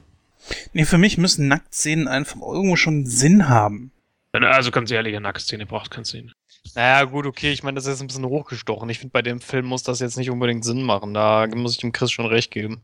nee, 0.72 0.86
für 0.86 0.98
mich 0.98 1.18
müssen 1.18 1.50
Nacktszenen 1.50 2.08
einfach 2.08 2.40
irgendwo 2.42 2.78
schon 2.78 3.06
Sinn 3.06 3.50
haben. 3.50 3.92
Also 4.32 4.72
ganz 4.72 4.90
ehrlich, 4.92 5.14
eine 5.14 5.24
Nacktszene 5.24 5.66
braucht 5.66 5.92
keinen 5.92 6.06
Sinn. 6.06 6.32
Naja, 6.76 7.04
gut, 7.04 7.26
okay, 7.26 7.52
ich 7.52 7.64
meine, 7.64 7.76
das 7.76 7.86
ist 7.86 7.92
jetzt 7.92 8.02
ein 8.02 8.08
bisschen 8.08 8.26
hochgestochen. 8.26 8.90
Ich 8.90 9.00
finde, 9.00 9.12
bei 9.12 9.22
dem 9.22 9.42
Film 9.42 9.66
muss 9.66 9.84
das 9.84 10.00
jetzt 10.00 10.18
nicht 10.18 10.32
unbedingt 10.32 10.64
Sinn 10.64 10.82
machen. 10.82 11.14
Da 11.14 11.46
muss 11.54 11.74
ich 11.74 11.80
dem 11.80 11.92
Chris 11.92 12.12
schon 12.12 12.26
recht 12.26 12.50
geben. 12.50 12.82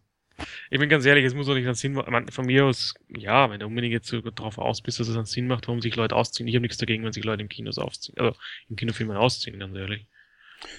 Ich 0.70 0.80
bin 0.80 0.90
ganz 0.90 1.06
ehrlich, 1.06 1.26
es 1.26 1.34
muss 1.34 1.50
auch 1.50 1.54
nicht 1.54 1.66
einen 1.66 1.76
Sinn 1.76 1.94
machen. 1.94 2.28
Von 2.32 2.46
mir 2.46 2.66
aus, 2.66 2.94
ja, 3.10 3.50
wenn 3.50 3.60
du 3.60 3.66
unbedingt 3.66 3.94
jetzt 3.94 4.08
so 4.08 4.22
drauf 4.22 4.58
aus 4.58 4.82
bist, 4.82 5.00
dass 5.00 5.08
es 5.08 5.16
einen 5.16 5.26
Sinn 5.26 5.48
macht, 5.48 5.68
warum 5.68 5.82
sich 5.82 5.96
Leute 5.96 6.16
ausziehen. 6.16 6.48
Ich 6.48 6.56
habe 6.56 6.62
nichts 6.62 6.78
dagegen, 6.78 7.04
wenn 7.04 7.14
sich 7.14 7.24
Leute 7.24 7.42
im 7.42 7.50
Kinos 7.50 7.78
aufziehen. 7.78 8.16
Also 8.18 8.36
im 8.70 8.76
Kinofilmen 8.76 9.18
ausziehen, 9.18 9.60
ganz 9.60 9.76
ehrlich. 9.76 10.06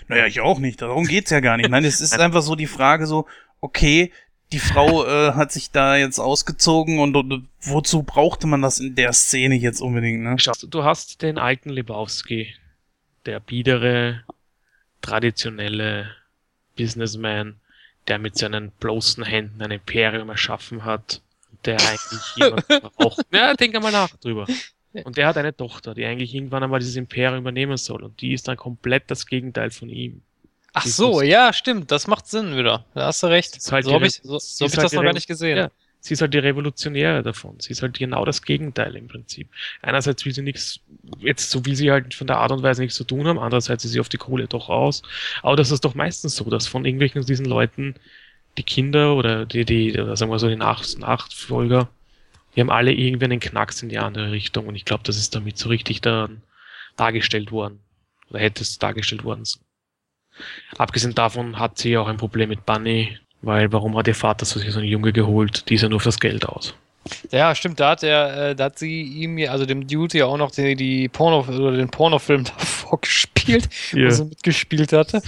Naja, 0.08 0.26
ich 0.26 0.40
auch 0.40 0.58
nicht. 0.58 0.82
Darum 0.82 1.06
geht's 1.06 1.30
ja 1.30 1.40
gar 1.40 1.56
nicht. 1.56 1.68
Nein, 1.68 1.84
es 1.84 2.00
ist 2.00 2.12
einfach 2.18 2.42
so 2.42 2.54
die 2.54 2.66
Frage 2.66 3.06
so, 3.06 3.26
okay, 3.60 4.12
die 4.52 4.58
Frau 4.58 5.06
äh, 5.06 5.32
hat 5.34 5.52
sich 5.52 5.70
da 5.70 5.96
jetzt 5.96 6.18
ausgezogen 6.18 6.98
und, 6.98 7.16
und 7.16 7.48
wozu 7.60 8.02
brauchte 8.02 8.46
man 8.46 8.62
das 8.62 8.80
in 8.80 8.96
der 8.96 9.12
Szene 9.12 9.54
jetzt 9.54 9.80
unbedingt, 9.80 10.22
ne? 10.22 10.36
Schau, 10.38 10.52
du 10.68 10.82
hast 10.82 11.22
den 11.22 11.38
alten 11.38 11.70
Lebowski, 11.70 12.52
der 13.26 13.38
biedere, 13.38 14.24
traditionelle 15.02 16.10
Businessman, 16.76 17.59
der 18.10 18.18
mit 18.18 18.36
seinen 18.36 18.72
bloßen 18.72 19.24
Händen 19.24 19.62
ein 19.62 19.70
Imperium 19.70 20.28
erschaffen 20.28 20.84
hat, 20.84 21.22
der 21.64 21.76
eigentlich 21.80 22.36
jemand 22.36 22.66
braucht. 22.96 23.24
Ja, 23.32 23.54
denk 23.54 23.74
einmal 23.74 23.92
nach 23.92 24.14
drüber. 24.16 24.46
Und 25.04 25.16
der 25.16 25.28
hat 25.28 25.36
eine 25.36 25.56
Tochter, 25.56 25.94
die 25.94 26.04
eigentlich 26.04 26.34
irgendwann 26.34 26.64
einmal 26.64 26.80
dieses 26.80 26.96
Imperium 26.96 27.38
übernehmen 27.38 27.76
soll. 27.76 28.02
Und 28.02 28.20
die 28.20 28.32
ist 28.34 28.48
dann 28.48 28.56
komplett 28.56 29.04
das 29.10 29.26
Gegenteil 29.26 29.70
von 29.70 29.88
ihm. 29.88 30.22
Ach 30.72 30.82
Die 30.82 30.88
so, 30.88 31.22
ja, 31.22 31.52
stimmt. 31.52 31.92
Das 31.92 32.08
macht 32.08 32.26
Sinn 32.26 32.56
wieder. 32.56 32.84
Da 32.94 33.06
hast 33.06 33.22
du 33.22 33.28
recht. 33.28 33.56
halt 33.70 33.84
so 33.84 33.92
habe 33.92 34.06
ich, 34.06 34.20
so, 34.22 34.38
so 34.38 34.64
hab 34.64 34.72
ich 34.72 34.76
halt 34.76 34.84
das 34.84 34.92
noch 34.92 35.02
gar 35.02 35.12
nicht 35.12 35.28
gesehen. 35.28 35.56
Ja. 35.56 35.70
Sie 36.00 36.14
ist 36.14 36.22
halt 36.22 36.32
die 36.32 36.38
Revolutionäre 36.38 37.22
davon. 37.22 37.60
Sie 37.60 37.72
ist 37.72 37.82
halt 37.82 37.98
genau 37.98 38.24
das 38.24 38.42
Gegenteil 38.42 38.96
im 38.96 39.06
Prinzip. 39.06 39.48
Einerseits 39.82 40.24
will 40.24 40.34
sie 40.34 40.42
nichts, 40.42 40.80
jetzt 41.18 41.50
so 41.50 41.64
will 41.66 41.76
sie 41.76 41.90
halt 41.90 42.14
von 42.14 42.26
der 42.26 42.38
Art 42.38 42.52
und 42.52 42.62
Weise 42.62 42.80
nichts 42.80 42.96
zu 42.96 43.04
tun 43.04 43.26
haben, 43.26 43.38
andererseits 43.38 43.84
ist 43.84 43.92
sie 43.92 44.00
auf 44.00 44.08
die 44.08 44.16
Kohle 44.16 44.48
doch 44.48 44.70
aus. 44.70 45.02
Aber 45.42 45.56
das 45.56 45.70
ist 45.70 45.84
doch 45.84 45.94
meistens 45.94 46.36
so, 46.36 46.48
dass 46.48 46.66
von 46.66 46.84
irgendwelchen 46.84 47.24
diesen 47.24 47.46
Leuten 47.46 47.94
die 48.56 48.62
Kinder 48.62 49.14
oder 49.14 49.46
die, 49.46 49.64
die, 49.64 49.92
oder 49.98 50.16
sagen 50.16 50.32
wir 50.32 50.38
so, 50.38 50.48
die 50.48 50.56
Nach 50.56 50.82
Nachfolger, 50.98 51.88
die 52.56 52.60
haben 52.60 52.70
alle 52.70 52.92
irgendwie 52.92 53.26
einen 53.26 53.40
Knacks 53.40 53.82
in 53.82 53.90
die 53.90 53.98
andere 53.98 54.32
Richtung 54.32 54.66
und 54.66 54.74
ich 54.74 54.84
glaube, 54.84 55.04
das 55.04 55.16
ist 55.16 55.34
damit 55.34 55.58
so 55.58 55.68
richtig 55.68 56.00
dann 56.00 56.42
dargestellt 56.96 57.52
worden. 57.52 57.80
Oder 58.30 58.40
hätte 58.40 58.62
es 58.62 58.78
dargestellt 58.78 59.24
worden. 59.24 59.44
Abgesehen 60.78 61.14
davon 61.14 61.58
hat 61.58 61.78
sie 61.78 61.96
auch 61.96 62.08
ein 62.08 62.16
Problem 62.16 62.48
mit 62.48 62.64
Bunny, 62.64 63.18
weil 63.42 63.72
warum 63.72 63.96
hat 63.96 64.06
ihr 64.08 64.14
Vater 64.14 64.44
so 64.44 64.58
sich 64.60 64.72
so 64.72 64.78
einen 64.80 64.88
Junge 64.88 65.12
geholt? 65.12 65.68
Die 65.68 65.74
ist 65.74 65.82
ja 65.82 65.88
nur 65.88 66.00
fürs 66.00 66.20
Geld 66.20 66.46
aus. 66.46 66.74
Ja, 67.30 67.54
stimmt. 67.54 67.80
Da 67.80 67.90
hat 67.90 68.02
er, 68.02 68.50
äh, 68.50 68.54
da 68.54 68.64
hat 68.64 68.78
sie 68.78 69.02
ihm, 69.02 69.38
ja- 69.38 69.50
also 69.52 69.64
dem 69.66 69.86
Dude 69.86 70.18
ja 70.18 70.26
auch 70.26 70.36
noch 70.36 70.50
die, 70.50 70.76
die 70.76 71.08
Porno 71.08 71.40
oder 71.48 71.76
den 71.76 71.88
Pornofilm 71.90 72.44
davor 72.58 73.00
gespielt, 73.00 73.68
Ja. 73.92 74.06
wo 74.06 74.10
sie 74.10 74.24
mitgespielt 74.26 74.92
hatte. 74.92 75.22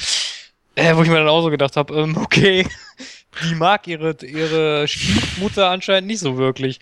Äh, 0.75 0.95
wo 0.97 1.03
ich 1.03 1.09
mir 1.09 1.17
dann 1.17 1.29
auch 1.29 1.43
so 1.43 1.51
gedacht 1.51 1.77
habe, 1.77 1.95
ähm, 1.95 2.17
okay, 2.19 2.67
die 3.49 3.55
mag 3.55 3.87
ihre, 3.89 4.15
ihre 4.23 4.87
Stiefmutter 4.87 5.71
anscheinend 5.71 6.07
nicht 6.09 6.21
so 6.21 6.37
wirklich. 6.37 6.79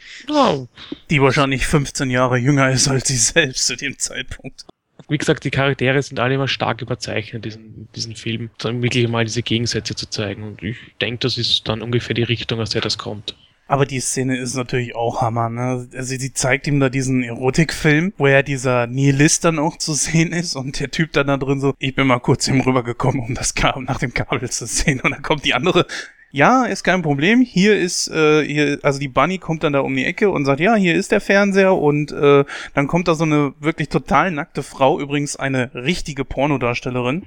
Die 1.11 1.23
wahrscheinlich 1.23 1.67
15 1.67 2.11
Jahre 2.11 2.37
jünger 2.39 2.71
ist 2.71 2.89
als 2.89 3.09
sie 3.09 3.17
selbst 3.17 3.67
zu 3.67 3.77
dem 3.77 3.97
Zeitpunkt. 3.99 4.65
Wie 5.11 5.19
gesagt, 5.19 5.45
die 5.45 5.51
Charaktere 5.51 6.01
sind 6.01 6.21
alle 6.21 6.35
immer 6.35 6.49
stark 6.49 6.83
überzeichnet, 6.83 7.45
diesen, 7.45 7.89
diesen 7.97 8.15
Film, 8.15 8.51
dann 8.59 8.81
wirklich 8.81 9.09
mal 9.09 9.25
diese 9.25 9.43
Gegensätze 9.43 9.97
zu 9.97 10.09
zeigen. 10.09 10.45
Und 10.45 10.63
ich 10.63 10.77
denke, 11.01 11.19
das 11.19 11.37
ist 11.37 11.69
dann 11.69 11.83
ungefähr 11.83 12.15
die 12.15 12.23
Richtung, 12.23 12.61
aus 12.61 12.71
der 12.71 12.81
das 12.81 12.97
kommt. 12.97 13.37
Aber 13.67 13.87
die 13.87 14.01
Szene 14.01 14.37
ist 14.37 14.55
natürlich 14.55 14.97
auch 14.97 15.21
Hammer, 15.21 15.49
ne? 15.49 15.89
Also 15.95 16.17
sie 16.17 16.33
zeigt 16.33 16.67
ihm 16.67 16.81
da 16.81 16.89
diesen 16.89 17.23
Erotikfilm, 17.23 18.13
wo 18.19 18.27
ja 18.27 18.43
dieser 18.43 18.87
Nihilist 18.87 19.45
dann 19.45 19.59
auch 19.59 19.79
zu 19.79 19.95
sehen 19.95 20.33
ist 20.33 20.57
und 20.57 20.81
der 20.81 20.91
Typ 20.91 21.13
dann 21.13 21.29
da 21.29 21.37
drin 21.37 21.61
so, 21.61 21.75
ich 21.79 21.95
bin 21.95 22.07
mal 22.07 22.19
kurz 22.19 22.49
eben 22.49 22.61
rübergekommen, 22.61 23.21
um 23.21 23.35
das 23.35 23.55
nach 23.79 23.99
dem 23.99 24.15
Kabel 24.15 24.49
zu 24.51 24.67
sehen. 24.67 25.01
Und 25.01 25.13
dann 25.13 25.23
kommt 25.23 25.45
die 25.45 25.55
andere, 25.55 25.87
ja, 26.31 26.65
ist 26.65 26.85
kein 26.85 27.03
Problem. 27.03 27.41
Hier 27.41 27.77
ist, 27.79 28.09
äh, 28.09 28.45
hier, 28.45 28.79
also 28.83 28.99
die 28.99 29.09
Bunny 29.09 29.39
kommt 29.39 29.65
dann 29.65 29.73
da 29.73 29.81
um 29.81 29.95
die 29.95 30.05
Ecke 30.05 30.31
und 30.31 30.45
sagt, 30.45 30.61
ja, 30.61 30.75
hier 30.75 30.95
ist 30.95 31.13
der 31.13 31.21
Fernseher 31.21 31.75
und 31.75 32.13
äh, 32.13 32.45
dann 32.75 32.87
kommt 32.87 33.09
da 33.09 33.15
so 33.15 33.25
eine 33.25 33.55
wirklich 33.61 33.89
total 33.89 34.31
nackte 34.31 34.63
Frau, 34.63 35.01
übrigens 35.01 35.37
eine 35.37 35.75
richtige 35.75 36.25
Pornodarstellerin. 36.25 37.27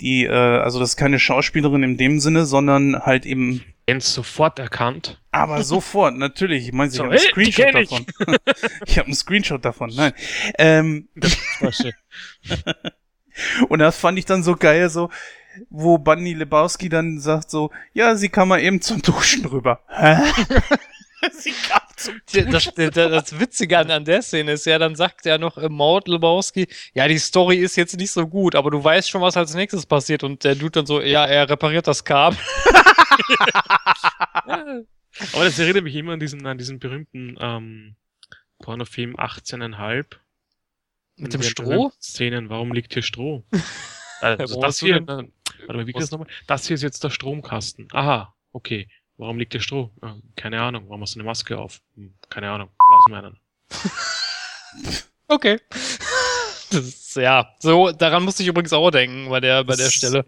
Die, 0.00 0.24
äh, 0.24 0.30
also 0.30 0.78
das 0.80 0.90
ist 0.90 0.96
keine 0.96 1.18
Schauspielerin 1.18 1.82
in 1.82 1.96
dem 1.96 2.20
Sinne, 2.20 2.44
sondern 2.44 3.00
halt 3.00 3.24
eben 3.26 3.64
Jens 3.88 4.12
sofort 4.12 4.58
erkannt. 4.58 5.20
Aber 5.30 5.62
sofort, 5.62 6.16
natürlich. 6.16 6.66
Ich 6.66 6.72
meine, 6.72 6.90
ich 6.90 6.96
So, 6.96 7.04
habe 7.04 7.12
einen 7.12 7.20
Screenshot 7.20 7.72
davon. 7.74 8.06
ich 8.86 8.98
habe 8.98 9.06
einen 9.06 9.14
Screenshot 9.14 9.64
davon. 9.64 9.92
Nein. 9.94 10.12
Ähm, 10.58 11.08
Das 11.14 11.36
war 11.60 11.72
schön. 11.72 11.92
und 13.68 13.78
das 13.78 13.96
fand 13.96 14.18
ich 14.18 14.24
dann 14.24 14.42
so 14.42 14.56
geil, 14.56 14.90
so, 14.90 15.08
wo 15.70 15.98
Bunny 15.98 16.34
Lebowski 16.34 16.88
dann 16.88 17.18
sagt 17.18 17.50
so, 17.50 17.70
ja, 17.92 18.16
sie 18.16 18.28
kam 18.28 18.48
mal 18.48 18.60
eben 18.60 18.80
zum 18.80 19.02
Duschen 19.02 19.44
rüber. 19.46 19.80
Hä? 19.88 20.16
sie 21.32 21.52
kam 21.68 21.80
zum 21.96 22.20
Das, 22.50 22.72
das, 22.74 22.94
das 22.94 23.40
Witzige 23.40 23.78
an, 23.78 23.90
an 23.90 24.04
der 24.04 24.22
Szene 24.22 24.52
ist 24.52 24.66
ja, 24.66 24.78
dann 24.78 24.94
sagt 24.94 25.26
ja 25.26 25.38
noch 25.38 25.58
äh, 25.58 25.68
Maud 25.68 26.08
Lebowski, 26.08 26.68
ja, 26.94 27.08
die 27.08 27.18
Story 27.18 27.56
ist 27.56 27.76
jetzt 27.76 27.96
nicht 27.96 28.10
so 28.10 28.26
gut, 28.26 28.54
aber 28.54 28.70
du 28.70 28.82
weißt 28.82 29.08
schon, 29.08 29.22
was 29.22 29.36
als 29.36 29.54
nächstes 29.54 29.86
passiert. 29.86 30.24
Und 30.24 30.44
der 30.44 30.54
Dude 30.54 30.72
dann 30.72 30.86
so, 30.86 31.00
ja, 31.00 31.26
er 31.26 31.48
repariert 31.48 31.86
das 31.86 32.04
Kabel. 32.04 32.38
Aber 35.32 35.44
das 35.44 35.58
erinnert 35.58 35.84
mich 35.84 35.94
immer 35.94 36.12
an 36.12 36.20
diesen, 36.20 36.46
an 36.46 36.58
diesen 36.58 36.78
berühmten 36.78 37.36
ähm, 37.40 37.96
Pornofilm 38.58 39.16
18,5. 39.16 40.04
Mit 41.16 41.32
dem 41.32 41.42
Stroh? 41.42 41.92
Szenen, 42.00 42.50
warum 42.50 42.72
liegt 42.72 42.92
hier 42.92 43.02
Stroh? 43.02 43.44
Also 44.22 44.58
das 44.62 44.78
hier, 44.78 45.04
warte 45.66 45.78
mal, 45.78 45.86
wie 45.86 45.92
geht 45.92 46.02
das 46.02 46.10
nochmal? 46.10 46.28
Das 46.46 46.66
hier 46.66 46.74
ist 46.74 46.82
jetzt 46.82 47.02
der 47.04 47.10
Stromkasten. 47.10 47.88
Aha, 47.92 48.34
okay. 48.52 48.88
Warum 49.18 49.38
liegt 49.38 49.54
der 49.54 49.60
Stroh? 49.60 49.90
Äh, 50.02 50.12
keine 50.36 50.60
Ahnung. 50.60 50.84
Warum 50.88 51.00
hast 51.02 51.14
du 51.14 51.20
eine 51.20 51.26
Maske 51.26 51.58
auf? 51.58 51.80
Hm, 51.94 52.14
keine 52.28 52.50
Ahnung. 52.50 52.68
Lassen 52.90 53.10
wir 53.10 53.18
einen. 53.18 53.40
Okay. 55.28 55.58
Das 56.70 56.72
ist, 56.72 57.16
ja, 57.16 57.48
so, 57.58 57.90
daran 57.90 58.22
musste 58.22 58.42
ich 58.42 58.48
übrigens 58.48 58.72
auch 58.72 58.90
denken 58.90 59.28
bei 59.28 59.40
der, 59.40 59.64
bei 59.64 59.74
der 59.74 59.90
Stelle. 59.90 60.24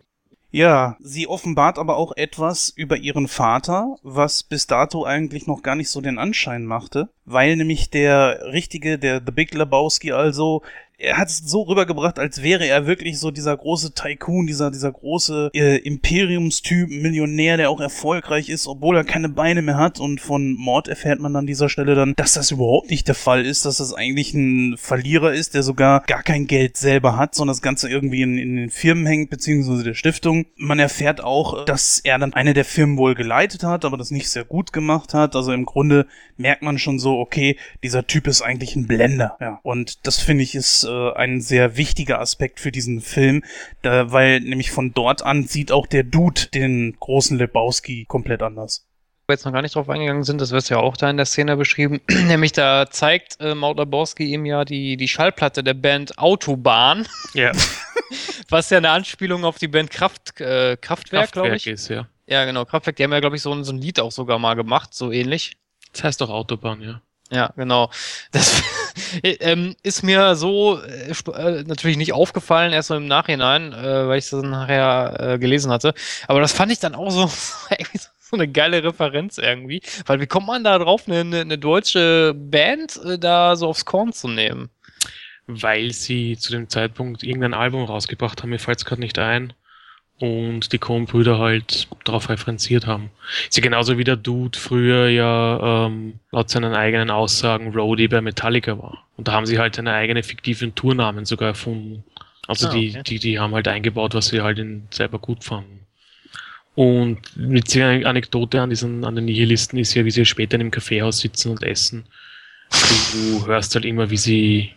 Ja, 0.51 0.97
sie 1.01 1.27
offenbart 1.27 1.79
aber 1.79 1.97
auch 1.97 2.17
etwas 2.17 2.71
über 2.71 2.97
ihren 2.97 3.29
Vater, 3.29 3.97
was 4.03 4.43
bis 4.43 4.67
dato 4.67 5.05
eigentlich 5.05 5.47
noch 5.47 5.63
gar 5.63 5.77
nicht 5.77 5.91
so 5.91 6.01
den 6.01 6.19
Anschein 6.19 6.65
machte, 6.65 7.11
weil 7.27 7.55
nämlich 7.57 7.91
der 7.91 8.41
richtige, 8.53 8.99
der 8.99 9.23
The 9.25 9.31
Big 9.31 9.53
Lebowski 9.53 10.13
also, 10.13 10.63
er 11.01 11.17
hat 11.17 11.29
es 11.29 11.39
so 11.39 11.63
rübergebracht, 11.63 12.19
als 12.19 12.43
wäre 12.43 12.67
er 12.67 12.87
wirklich 12.87 13.21
so 13.21 13.31
dieser 13.31 13.57
große 13.57 13.95
Tycoon, 13.95 14.49
dieser, 14.49 14.73
dieser 14.73 14.91
große 14.91 15.51
äh, 15.55 15.77
Imperiumstyp, 15.77 16.91
Millionär, 16.91 17.57
der 17.57 17.71
auch 17.71 17.81
erfolgreich 17.81 18.49
ist, 18.49 18.67
obwohl 18.67 18.97
er 18.97 19.05
keine 19.05 19.29
Beine 19.29 19.63
mehr 19.63 19.77
hat. 19.77 20.01
Und 20.01 20.21
von 20.21 20.55
Mord 20.55 20.89
erfährt 20.89 21.21
man 21.21 21.37
an 21.37 21.47
dieser 21.47 21.69
Stelle 21.69 21.95
dann, 21.95 22.15
dass 22.17 22.35
das 22.35 22.51
überhaupt 22.51 22.91
nicht 22.91 23.07
der 23.07 23.15
Fall 23.15 23.47
ist, 23.47 23.65
dass 23.65 23.77
das 23.77 23.95
eigentlich 23.95 24.35
ein 24.35 24.77
Verlierer 24.77 25.33
ist, 25.33 25.55
der 25.55 25.63
sogar 25.63 26.03
gar 26.03 26.25
kein 26.25 26.49
Geld 26.49 26.77
selber 26.77 27.17
hat, 27.17 27.37
sondern 27.37 27.55
das 27.55 27.63
Ganze 27.63 27.89
irgendwie 27.89 28.23
in, 28.23 28.37
in 28.37 28.57
den 28.57 28.71
Firmen 28.71 29.07
hängt, 29.07 29.31
beziehungsweise 29.31 29.85
der 29.85 29.95
Stiftung. 29.95 30.47
Man 30.57 30.81
erfährt 30.81 31.23
auch, 31.23 31.65
dass 31.65 32.01
er 32.01 32.19
dann 32.19 32.35
eine 32.35 32.55
der 32.55 32.65
Firmen 32.65 32.99
wohl 32.99 33.15
geleitet 33.15 33.63
hat, 33.63 33.85
aber 33.85 33.99
das 33.99 34.11
nicht 34.11 34.29
sehr 34.29 34.45
gut 34.45 34.73
gemacht 34.73 35.15
hat. 35.15 35.37
Also 35.37 35.53
im 35.53 35.65
Grunde 35.65 36.09
merkt 36.37 36.63
man 36.63 36.79
schon 36.79 36.99
so, 36.99 37.21
okay, 37.21 37.57
dieser 37.85 38.09
Typ 38.09 38.27
ist 38.27 38.43
eigentlich 38.43 38.75
ein 38.75 38.89
Blender. 38.89 39.37
Ja. 39.41 39.61
Und 39.63 40.05
das 40.05 40.19
finde 40.19 40.43
ich 40.43 40.57
ist 40.57 40.88
äh, 40.89 41.13
ein 41.13 41.41
sehr 41.41 41.77
wichtiger 41.77 42.21
Aspekt 42.21 42.59
für 42.61 42.73
diesen 42.73 43.01
Film, 43.01 43.45
da, 43.83 44.11
weil 44.11 44.41
nämlich 44.41 44.71
von 44.73 44.93
dort 44.95 45.23
an 45.23 45.45
sieht 45.47 45.71
auch 45.71 45.87
der 45.87 46.03
Dude 46.03 46.47
den 46.55 46.97
großen 46.99 47.39
Lebowski 47.39 48.07
komplett 48.09 48.43
anders. 48.43 48.87
wir 49.29 49.35
jetzt 49.35 49.45
noch 49.45 49.53
gar 49.53 49.63
nicht 49.63 49.75
drauf 49.75 49.89
eingegangen 49.91 50.25
sind, 50.25 50.41
das 50.41 50.51
wird 50.53 50.69
ja 50.71 50.79
auch 50.79 50.97
da 50.97 51.09
in 51.11 51.17
der 51.19 51.27
Szene 51.27 51.57
beschrieben, 51.57 52.01
nämlich 52.27 52.53
da 52.53 52.87
zeigt 52.91 53.37
äh, 53.41 53.55
Maud 53.55 53.79
Lebowski 53.79 54.25
ihm 54.33 54.47
ja 54.47 54.65
die, 54.65 54.97
die 54.97 55.07
Schallplatte 55.09 55.63
der 55.63 55.75
Band 55.75 56.19
Autobahn, 56.19 57.07
Ja, 57.35 57.53
was 58.49 58.71
ja 58.71 58.79
eine 58.79 58.91
Anspielung 58.91 59.45
auf 59.45 59.59
die 59.59 59.69
Band 59.69 59.91
Kraft, 59.91 60.41
äh, 60.41 60.77
Kraftwerk, 60.81 61.33
glaube 61.33 61.57
ich. 61.57 61.67
ist, 61.67 61.89
ja. 61.89 62.09
Ja, 62.27 62.45
genau, 62.45 62.65
Kraftwerk, 62.65 62.97
die 62.97 63.05
haben 63.05 63.13
ja, 63.13 63.21
glaube 63.21 63.37
ich, 63.37 63.43
so, 63.43 63.53
ein- 63.53 63.65
so 63.65 63.73
ein 63.73 63.79
Lied 63.79 64.01
auch 64.01 64.13
sogar 64.13 64.39
mal 64.39 64.55
gemacht, 64.55 64.93
so 64.95 65.11
ähnlich. 65.13 65.57
Das 65.93 66.05
heißt 66.05 66.21
doch 66.21 66.29
Autobahn, 66.31 66.81
ja. 66.83 67.01
Ja, 67.31 67.53
genau. 67.57 67.91
Das 68.33 68.63
ähm, 69.23 69.77
ist 69.83 70.03
mir 70.03 70.35
so 70.35 70.81
äh, 70.81 71.11
äh, 71.11 71.65
natürlich 71.65 71.97
nicht 71.97 72.13
aufgefallen, 72.13 72.73
erst 72.73 72.89
so 72.89 72.97
im 72.97 73.07
Nachhinein, 73.07 73.73
äh, 73.73 74.09
weil 74.09 74.19
ich 74.19 74.31
dann 74.31 74.51
nachher 74.51 75.17
äh, 75.19 75.39
gelesen 75.39 75.71
hatte. 75.71 75.95
Aber 76.27 76.41
das 76.41 76.53
fand 76.53 76.73
ich 76.73 76.79
dann 76.79 76.95
auch 76.95 77.11
so, 77.11 77.27
so 78.21 78.37
eine 78.37 78.49
geile 78.49 78.83
Referenz 78.83 79.39
irgendwie. 79.39 79.83
Weil 80.07 80.21
wie 80.21 80.27
kommt 80.27 80.47
man 80.47 80.65
da 80.65 80.79
drauf, 80.79 81.03
eine, 81.07 81.21
eine, 81.21 81.41
eine 81.41 81.59
deutsche 81.59 82.35
Band 82.35 82.99
äh, 83.05 83.19
da 83.19 83.57
so 83.57 83.69
aufs 83.69 83.85
Korn 83.85 84.13
zu 84.13 84.29
nehmen? 84.29 84.71
Weil 85.47 85.93
sie 85.93 86.37
zu 86.37 86.53
dem 86.53 86.69
Zeitpunkt 86.69 87.23
irgendein 87.23 87.55
Album 87.55 87.85
rausgebracht 87.85 88.43
haben, 88.43 88.51
mir 88.51 88.59
fällt 88.59 88.79
es 88.79 88.85
gerade 88.85 89.01
nicht 89.01 89.19
ein. 89.19 89.53
Und 90.21 90.73
die 90.73 90.79
Coen-Brüder 90.79 91.39
halt 91.39 91.87
darauf 92.05 92.29
referenziert 92.29 92.87
haben. 92.89 93.11
Ist 93.49 93.57
ja 93.57 93.63
genauso 93.63 93.99
wie 93.99 94.05
der 94.05 94.17
Dude 94.17 94.59
früher 94.59 95.09
ja 95.09 95.87
ähm, 95.87 96.19
laut 96.33 96.51
seinen 96.51 96.75
eigenen 96.75 97.11
Aussagen 97.11 97.73
Roadie 97.73 98.09
bei 98.09 98.21
Metallica 98.21 98.77
war. 98.79 99.05
Und 99.17 99.29
da 99.29 99.33
haben 99.33 99.47
sie 99.47 99.61
halt 99.61 99.79
eine 99.79 99.93
eigene 99.93 100.25
fiktiven 100.25 100.75
Tournamen 100.75 101.25
sogar 101.25 101.51
erfunden. 101.51 102.03
Also 102.49 102.67
Ah, 102.67 102.73
die, 102.73 102.91
okay. 102.91 103.03
die, 103.07 103.19
die 103.21 103.39
haben 103.39 103.55
halt 103.55 103.69
eingebaut, 103.69 104.15
was 104.15 104.29
sie 104.29 104.41
halt 104.41 104.59
in, 104.59 104.89
selber 104.91 105.21
gut 105.21 105.45
fanden. 105.45 105.87
Und 106.75 107.37
mit 107.37 107.75
der 107.75 108.07
Anekdote 108.07 108.61
an 108.61 108.71
diesen, 108.71 109.05
an 109.05 109.15
den 109.17 109.25
Nihilisten 109.27 109.79
ist 109.79 109.95
ja, 109.95 110.05
wie 110.05 110.11
sie 110.11 110.25
später 110.25 110.55
in 110.55 110.63
einem 110.63 110.71
Kaffeehaus 110.71 111.19
sitzen 111.19 111.51
und 111.51 111.63
essen. 111.63 112.07
Du 113.13 113.47
hörst 113.47 113.75
halt 113.75 113.85
immer, 113.85 114.11
wie 114.11 114.17
sie 114.17 114.73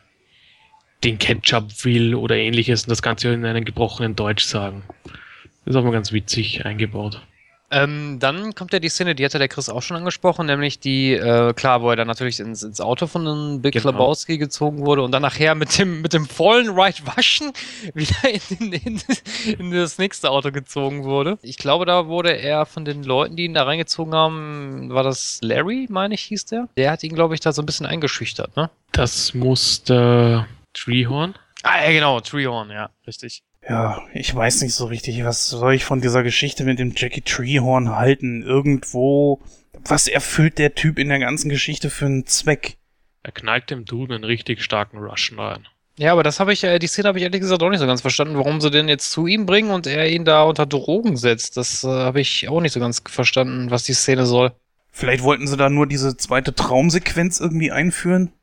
den 1.04 1.18
Ketchup 1.18 1.84
will 1.84 2.16
oder 2.16 2.36
ähnliches 2.36 2.84
und 2.84 2.90
das 2.90 3.02
Ganze 3.02 3.34
in 3.34 3.46
einem 3.46 3.66
gebrochenen 3.66 4.16
Deutsch 4.16 4.44
sagen. 4.44 4.84
Das 5.66 5.76
ist 5.76 5.80
auch 5.80 5.84
mal 5.84 5.92
ganz 5.92 6.12
witzig 6.12 6.66
eingebaut. 6.66 7.22
Ähm, 7.74 8.18
dann 8.20 8.54
kommt 8.54 8.74
ja 8.74 8.80
die 8.80 8.90
Szene, 8.90 9.16
die 9.16 9.24
hatte 9.24 9.40
der 9.40 9.48
Chris 9.48 9.70
auch 9.70 9.82
schon 9.82 9.96
angesprochen, 9.96 10.46
nämlich 10.46 10.82
die, 10.82 11.14
äh, 11.14 11.54
klar, 11.54 11.82
wo 11.82 11.90
er 11.90 11.96
dann 11.96 12.08
natürlich 12.08 12.42
ins, 12.42 12.64
ins 12.64 12.82
Auto 12.82 13.08
von 13.08 13.24
dem 13.24 13.62
Big 13.62 13.72
Genau. 13.76 13.92
Lebowski 13.92 14.38
gezogen 14.38 14.80
wurde 14.80 15.04
und 15.04 15.14
dann 15.14 15.22
nachher 15.22 15.56
mit 15.56 15.78
dem, 15.80 16.02
mit 16.02 16.12
dem 16.12 16.26
vollen 16.26 16.70
Right 16.78 17.08
Waschen 17.08 17.54
wieder 17.94 18.14
in, 18.60 18.74
in, 18.74 19.02
in 19.58 19.72
das 19.72 19.98
nächste 20.00 20.32
Auto 20.32 20.52
gezogen 20.52 21.06
wurde. 21.06 21.38
Ich 21.44 21.58
glaube, 21.58 21.86
da 21.86 22.08
wurde 22.08 22.32
er 22.38 22.66
von 22.66 22.84
den 22.84 23.04
Leuten, 23.06 23.38
die 23.38 23.46
ihn 23.46 23.54
da 23.54 23.64
reingezogen 23.64 24.14
haben, 24.14 24.90
war 24.90 25.04
das 25.04 25.40
Larry, 25.42 25.88
meine 25.90 26.16
ich, 26.16 26.24
hieß 26.24 26.48
der? 26.48 26.68
Der 26.76 26.92
hat 26.92 27.04
ihn, 27.04 27.16
glaube 27.16 27.36
ich, 27.36 27.40
da 27.40 27.54
so 27.54 27.62
ein 27.62 27.66
bisschen 27.66 27.86
eingeschüchtert, 27.86 28.58
ne? 28.58 28.70
Das 28.92 29.34
muss 29.34 29.82
der 29.86 30.46
Treehorn. 30.74 31.36
Ah, 31.64 31.86
ja, 31.86 31.92
genau, 31.94 32.20
Treehorn, 32.20 32.70
ja, 32.70 32.90
richtig. 33.08 33.44
Ja, 33.68 34.02
ich 34.14 34.34
weiß 34.34 34.62
nicht 34.62 34.74
so 34.74 34.86
richtig, 34.86 35.24
was 35.24 35.48
soll 35.48 35.74
ich 35.74 35.86
von 35.86 36.02
dieser 36.02 36.24
Geschichte 36.24 36.64
mit 36.64 36.80
dem 36.80 36.94
Jackie 36.96 37.22
Treehorn 37.22 37.96
halten? 37.96 38.42
Irgendwo, 38.42 39.40
was 39.86 40.08
erfüllt 40.08 40.58
der 40.58 40.76
Typ 40.76 40.98
in 40.98 41.10
der 41.10 41.20
ganzen 41.20 41.50
Geschichte 41.50 41.90
für 41.90 42.06
einen 42.06 42.26
Zweck? 42.26 42.78
Er 43.24 43.32
knallt 43.32 43.70
dem 43.70 43.86
Dude 43.86 44.16
einen 44.16 44.24
richtig 44.24 44.64
starken 44.64 44.98
Russian 44.98 45.40
rein. 45.40 45.68
Ja, 45.98 46.14
aber 46.14 46.24
das 46.24 46.40
habe 46.40 46.54
ich, 46.54 46.64
äh, 46.64 46.80
die 46.80 46.88
Szene 46.88 47.10
habe 47.10 47.20
ich 47.20 47.24
ehrlich 47.24 47.42
gesagt 47.42 47.62
auch 47.62 47.70
nicht 47.70 47.80
so 47.80 47.86
ganz 47.86 48.02
verstanden, 48.02 48.36
warum 48.36 48.62
sie 48.62 48.72
den 48.72 48.88
jetzt 48.88 49.12
zu 49.12 49.28
ihm 49.28 49.46
bringen 49.46 49.70
und 49.70 49.86
er 49.86 50.10
ihn 50.10 50.26
da 50.26 50.44
unter 50.44 50.66
Drogen 50.66 51.16
setzt. 51.16 51.58
Das 51.58 51.84
äh, 51.84 51.88
habe 51.88 52.22
ich 52.22 52.50
auch 52.50 52.62
nicht 52.62 52.72
so 52.72 52.80
ganz 52.80 53.04
verstanden, 53.06 53.70
was 53.70 53.84
die 53.84 53.94
Szene 53.94 54.26
soll. 54.26 54.52
Vielleicht 54.92 55.24
wollten 55.24 55.48
sie 55.48 55.58
da 55.58 55.70
nur 55.70 55.86
diese 55.86 56.18
zweite 56.18 56.56
Traumsequenz 56.56 57.40
irgendwie 57.40 57.72
einführen? 57.72 58.34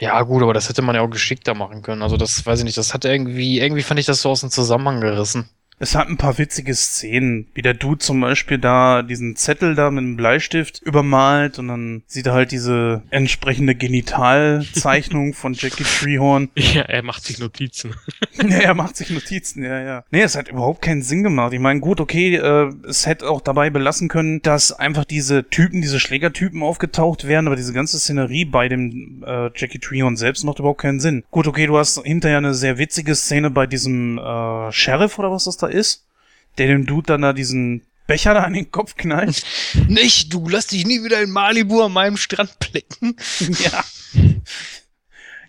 Ja, 0.00 0.22
gut, 0.22 0.42
aber 0.42 0.54
das 0.54 0.68
hätte 0.68 0.82
man 0.82 0.94
ja 0.94 1.02
auch 1.02 1.10
geschickter 1.10 1.54
machen 1.54 1.82
können. 1.82 2.02
Also, 2.02 2.16
das 2.16 2.44
weiß 2.44 2.60
ich 2.60 2.64
nicht, 2.64 2.76
das 2.78 2.94
hat 2.94 3.04
irgendwie, 3.04 3.60
irgendwie 3.60 3.82
fand 3.82 4.00
ich 4.00 4.06
das 4.06 4.22
so 4.22 4.30
aus 4.30 4.40
dem 4.40 4.50
Zusammenhang 4.50 5.00
gerissen. 5.00 5.48
Es 5.78 5.94
hat 5.94 6.08
ein 6.08 6.16
paar 6.16 6.38
witzige 6.38 6.74
Szenen, 6.74 7.48
wie 7.54 7.60
der 7.60 7.74
Dude 7.74 7.98
zum 7.98 8.20
Beispiel 8.20 8.58
da 8.58 9.02
diesen 9.02 9.36
Zettel 9.36 9.74
da 9.74 9.90
mit 9.90 10.04
einem 10.04 10.16
Bleistift 10.16 10.80
übermalt 10.82 11.58
und 11.58 11.68
dann 11.68 12.02
sieht 12.06 12.26
er 12.26 12.32
halt 12.32 12.50
diese 12.50 13.02
entsprechende 13.10 13.74
Genitalzeichnung 13.74 15.34
von 15.34 15.52
Jackie 15.54 15.84
Treehorn. 15.84 16.50
Ja, 16.76 16.82
er 16.82 17.02
macht 17.02 17.24
sich 17.24 17.38
Notizen. 17.38 17.94
ja, 18.42 18.58
er 18.58 18.74
macht 18.74 18.96
sich 18.96 19.08
Notizen, 19.10 19.62
ja, 19.62 19.80
ja. 19.80 20.04
Nee, 20.10 20.22
es 20.22 20.36
hat 20.36 20.48
überhaupt 20.48 20.82
keinen 20.82 21.00
Sinn 21.00 21.22
gemacht. 21.22 21.52
Ich 21.52 21.60
meine, 21.60 21.80
gut, 21.80 22.00
okay, 22.00 22.34
äh, 22.36 22.70
es 22.86 23.06
hätte 23.06 23.30
auch 23.30 23.40
dabei 23.40 23.70
belassen 23.70 24.08
können, 24.08 24.42
dass 24.42 24.72
einfach 24.72 25.04
diese 25.04 25.48
Typen, 25.48 25.80
diese 25.80 26.00
Schlägertypen 26.00 26.62
aufgetaucht 26.62 27.26
wären, 27.26 27.46
aber 27.46 27.56
diese 27.56 27.72
ganze 27.72 27.98
Szenerie 27.98 28.44
bei 28.44 28.68
dem 28.68 29.24
äh, 29.26 29.50
Jackie 29.54 29.78
Treehorn 29.78 30.16
selbst 30.16 30.44
macht 30.44 30.58
überhaupt 30.58 30.80
keinen 30.80 31.00
Sinn. 31.00 31.24
Gut, 31.30 31.46
okay, 31.46 31.66
du 31.66 31.78
hast 31.78 32.02
hinterher 32.02 32.38
eine 32.38 32.54
sehr 32.54 32.78
witzige 32.78 33.14
Szene 33.14 33.50
bei 33.50 33.66
diesem 33.66 34.18
äh, 34.18 34.72
Sheriff 34.72 35.18
oder 35.18 35.30
was 35.30 35.44
das 35.44 35.56
da 35.56 35.65
ist, 35.70 36.06
der 36.58 36.68
dem 36.68 36.86
Dude 36.86 37.06
dann 37.06 37.22
da 37.22 37.32
diesen 37.32 37.82
Becher 38.06 38.34
da 38.34 38.42
an 38.42 38.52
den 38.52 38.70
Kopf 38.70 38.96
knallt. 38.96 39.44
Nicht, 39.88 40.32
du 40.32 40.48
lass 40.48 40.68
dich 40.68 40.86
nie 40.86 41.02
wieder 41.02 41.20
in 41.20 41.30
Malibu 41.30 41.82
an 41.82 41.92
meinem 41.92 42.16
Strand 42.16 42.58
blicken. 42.58 43.16
ja. 43.58 43.84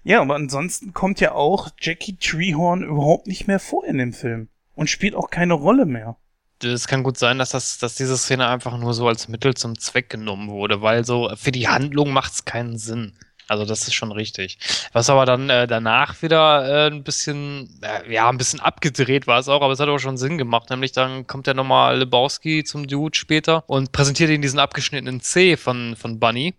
Ja, 0.04 0.22
aber 0.22 0.36
ansonsten 0.36 0.94
kommt 0.94 1.20
ja 1.20 1.34
auch 1.34 1.70
Jackie 1.80 2.16
Treehorn 2.16 2.82
überhaupt 2.82 3.28
nicht 3.28 3.48
mehr 3.48 3.60
vor 3.60 3.86
in 3.86 3.98
dem 3.98 4.14
Film. 4.14 4.48
Und 4.74 4.90
spielt 4.90 5.16
auch 5.16 5.30
keine 5.30 5.54
Rolle 5.54 5.86
mehr. 5.86 6.16
Es 6.64 6.88
kann 6.88 7.04
gut 7.04 7.18
sein, 7.18 7.38
dass, 7.38 7.50
das, 7.50 7.78
dass 7.78 7.96
diese 7.96 8.18
Szene 8.18 8.48
einfach 8.48 8.78
nur 8.78 8.94
so 8.94 9.08
als 9.08 9.28
Mittel 9.28 9.54
zum 9.54 9.78
Zweck 9.78 10.10
genommen 10.10 10.50
wurde, 10.50 10.82
weil 10.82 11.04
so 11.04 11.30
für 11.36 11.52
die 11.52 11.68
Handlung 11.68 12.12
macht 12.12 12.32
es 12.34 12.46
keinen 12.46 12.78
Sinn. 12.78 13.18
Also 13.48 13.66
das 13.66 13.88
ist 13.88 13.94
schon 13.94 14.12
richtig. 14.12 14.58
Was 14.92 15.10
aber 15.10 15.26
dann 15.26 15.50
äh, 15.50 15.68
danach 15.68 16.22
wieder 16.22 16.88
äh, 16.88 16.92
ein 16.92 17.04
bisschen, 17.04 17.80
äh, 17.82 18.12
ja, 18.12 18.30
ein 18.30 18.38
bisschen 18.38 18.60
abgedreht 18.60 19.28
war 19.28 19.40
es 19.40 19.48
auch, 19.48 19.62
aber 19.62 19.74
es 19.74 19.80
hat 19.80 19.90
auch 19.90 20.00
schon 20.00 20.18
Sinn 20.18 20.38
gemacht. 20.38 20.70
Nämlich 20.70 20.92
dann 20.92 21.28
kommt 21.28 21.48
ja 21.48 21.54
nochmal 21.54 22.00
Lebowski 22.00 22.64
zum 22.64 22.88
Dude 22.88 23.18
später 23.18 23.64
und 23.68 23.92
präsentiert 23.92 24.30
ihn 24.30 24.42
diesen 24.42 24.60
abgeschnittenen 24.60 25.22
C 25.22 25.58
von, 25.58 25.96
von 25.96 26.20
Bunny. 26.20 26.56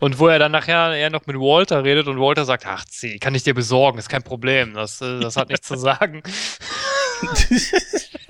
Und 0.00 0.18
wo 0.18 0.28
er 0.28 0.38
dann 0.38 0.52
nachher 0.52 0.94
eher 0.94 1.10
noch 1.10 1.26
mit 1.26 1.36
Walter 1.36 1.84
redet 1.84 2.06
und 2.06 2.20
Walter 2.20 2.44
sagt, 2.44 2.66
ach 2.66 2.84
C, 2.84 3.18
kann 3.18 3.34
ich 3.34 3.44
dir 3.44 3.54
besorgen, 3.54 3.98
ist 3.98 4.08
kein 4.08 4.22
Problem, 4.22 4.74
das, 4.74 5.00
äh, 5.00 5.20
das 5.20 5.36
hat 5.36 5.48
nichts 5.48 5.68
zu 5.68 5.76
sagen. 5.76 6.22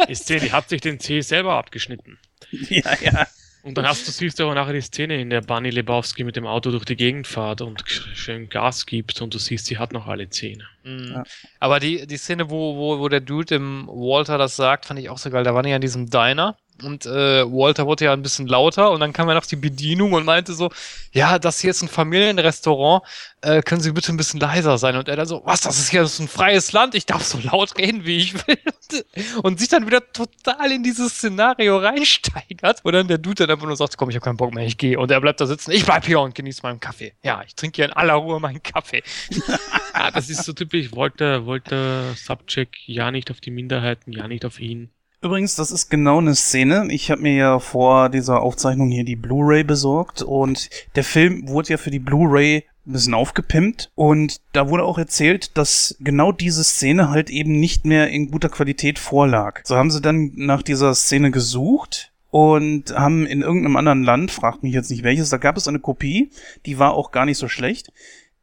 Ist 0.08 0.30
die 0.30 0.52
hat 0.52 0.68
sich 0.68 0.80
den 0.80 1.00
C 1.00 1.20
selber 1.20 1.54
abgeschnitten. 1.54 2.18
ja, 2.50 2.94
ja. 3.00 3.26
Und 3.68 3.76
dann 3.76 3.86
hast 3.86 4.06
du, 4.08 4.12
siehst 4.12 4.38
du 4.38 4.44
aber 4.44 4.54
nachher 4.54 4.72
die 4.72 4.80
Szene, 4.80 5.20
in 5.20 5.30
der 5.30 5.42
Bunny 5.42 5.70
Lebowski 5.70 6.24
mit 6.24 6.36
dem 6.36 6.46
Auto 6.46 6.70
durch 6.70 6.84
die 6.84 6.96
Gegend 6.96 7.26
fährt 7.26 7.60
und 7.60 7.84
schön 7.86 8.48
Gas 8.48 8.86
gibt 8.86 9.20
und 9.20 9.34
du 9.34 9.38
siehst, 9.38 9.66
sie 9.66 9.78
hat 9.78 9.92
noch 9.92 10.06
alle 10.06 10.28
Zähne. 10.30 10.64
Mhm. 10.84 11.12
Ja. 11.12 11.24
Aber 11.60 11.78
die, 11.78 12.06
die 12.06 12.16
Szene, 12.16 12.50
wo, 12.50 12.76
wo, 12.76 12.98
wo 12.98 13.08
der 13.08 13.20
Dude 13.20 13.46
dem 13.46 13.86
Walter 13.88 14.38
das 14.38 14.56
sagt, 14.56 14.86
fand 14.86 14.98
ich 15.00 15.10
auch 15.10 15.18
so 15.18 15.30
geil. 15.30 15.44
Da 15.44 15.54
waren 15.54 15.64
die 15.64 15.70
ja 15.70 15.76
in 15.76 15.82
diesem 15.82 16.08
Diner 16.08 16.56
und 16.82 17.06
äh, 17.06 17.44
Walter 17.44 17.86
wurde 17.86 18.06
ja 18.06 18.12
ein 18.12 18.22
bisschen 18.22 18.46
lauter 18.46 18.90
und 18.90 19.00
dann 19.00 19.12
kam 19.12 19.28
ja 19.28 19.34
noch 19.34 19.46
die 19.46 19.56
Bedienung 19.56 20.12
und 20.12 20.24
meinte 20.24 20.54
so, 20.54 20.70
ja, 21.12 21.38
das 21.38 21.60
hier 21.60 21.70
ist 21.70 21.82
ein 21.82 21.88
Familienrestaurant, 21.88 23.02
äh, 23.40 23.62
können 23.62 23.80
Sie 23.80 23.92
bitte 23.92 24.12
ein 24.12 24.16
bisschen 24.16 24.40
leiser 24.40 24.78
sein? 24.78 24.96
Und 24.96 25.08
er 25.08 25.16
dann 25.16 25.26
so, 25.26 25.42
was, 25.44 25.60
das 25.60 25.78
ist 25.78 25.90
hier 25.90 26.02
ist 26.02 26.18
ein 26.18 26.28
freies 26.28 26.72
Land, 26.72 26.94
ich 26.94 27.06
darf 27.06 27.22
so 27.22 27.38
laut 27.38 27.78
reden, 27.78 28.04
wie 28.04 28.18
ich 28.18 28.34
will. 28.34 28.58
Und 29.42 29.60
sich 29.60 29.68
dann 29.68 29.86
wieder 29.86 30.12
total 30.12 30.72
in 30.72 30.82
dieses 30.82 31.14
Szenario 31.14 31.78
reinsteigert. 31.78 32.84
Und 32.84 32.92
dann 32.92 33.06
der 33.06 33.18
Dude 33.18 33.46
dann 33.46 33.50
einfach 33.50 33.66
nur 33.66 33.76
sagt, 33.76 33.96
komm, 33.96 34.10
ich 34.10 34.16
habe 34.16 34.24
keinen 34.24 34.36
Bock 34.36 34.54
mehr, 34.54 34.64
ich 34.64 34.78
gehe. 34.78 34.98
Und 34.98 35.10
er 35.10 35.20
bleibt 35.20 35.40
da 35.40 35.46
sitzen, 35.46 35.70
ich 35.70 35.84
bleib 35.84 36.06
hier 36.06 36.20
und 36.20 36.34
genieße 36.34 36.62
meinen 36.62 36.80
Kaffee. 36.80 37.12
Ja, 37.22 37.42
ich 37.46 37.54
trinke 37.54 37.76
hier 37.76 37.84
in 37.84 37.92
aller 37.92 38.14
Ruhe 38.14 38.40
meinen 38.40 38.62
Kaffee. 38.62 39.02
Ah, 39.94 40.12
das 40.12 40.30
ist 40.30 40.44
so 40.44 40.52
typisch, 40.52 40.92
wollte, 40.92 41.44
wollte 41.46 42.14
Subject 42.14 42.76
ja 42.86 43.10
nicht 43.10 43.32
auf 43.32 43.40
die 43.40 43.50
Minderheiten, 43.50 44.12
ja 44.12 44.28
nicht 44.28 44.44
auf 44.44 44.60
ihn. 44.60 44.90
Übrigens, 45.20 45.56
das 45.56 45.72
ist 45.72 45.90
genau 45.90 46.18
eine 46.18 46.36
Szene. 46.36 46.86
Ich 46.90 47.10
habe 47.10 47.22
mir 47.22 47.34
ja 47.34 47.58
vor 47.58 48.08
dieser 48.08 48.40
Aufzeichnung 48.40 48.90
hier 48.90 49.04
die 49.04 49.16
Blu-ray 49.16 49.64
besorgt 49.64 50.22
und 50.22 50.70
der 50.94 51.02
Film 51.02 51.48
wurde 51.48 51.70
ja 51.70 51.76
für 51.76 51.90
die 51.90 51.98
Blu-ray 51.98 52.64
ein 52.86 52.92
bisschen 52.92 53.14
aufgepimpt 53.14 53.90
und 53.96 54.40
da 54.52 54.70
wurde 54.70 54.84
auch 54.84 54.96
erzählt, 54.96 55.56
dass 55.58 55.96
genau 55.98 56.30
diese 56.30 56.62
Szene 56.62 57.10
halt 57.10 57.30
eben 57.30 57.58
nicht 57.58 57.84
mehr 57.84 58.08
in 58.10 58.30
guter 58.30 58.48
Qualität 58.48 59.00
vorlag. 59.00 59.60
So 59.64 59.74
haben 59.74 59.90
sie 59.90 60.00
dann 60.00 60.32
nach 60.36 60.62
dieser 60.62 60.94
Szene 60.94 61.32
gesucht 61.32 62.12
und 62.30 62.94
haben 62.94 63.26
in 63.26 63.42
irgendeinem 63.42 63.76
anderen 63.76 64.04
Land, 64.04 64.30
fragt 64.30 64.62
mich 64.62 64.72
jetzt 64.72 64.90
nicht 64.90 65.02
welches, 65.02 65.30
da 65.30 65.36
gab 65.36 65.56
es 65.56 65.66
eine 65.66 65.80
Kopie, 65.80 66.30
die 66.64 66.78
war 66.78 66.94
auch 66.94 67.10
gar 67.10 67.24
nicht 67.24 67.38
so 67.38 67.48
schlecht. 67.48 67.92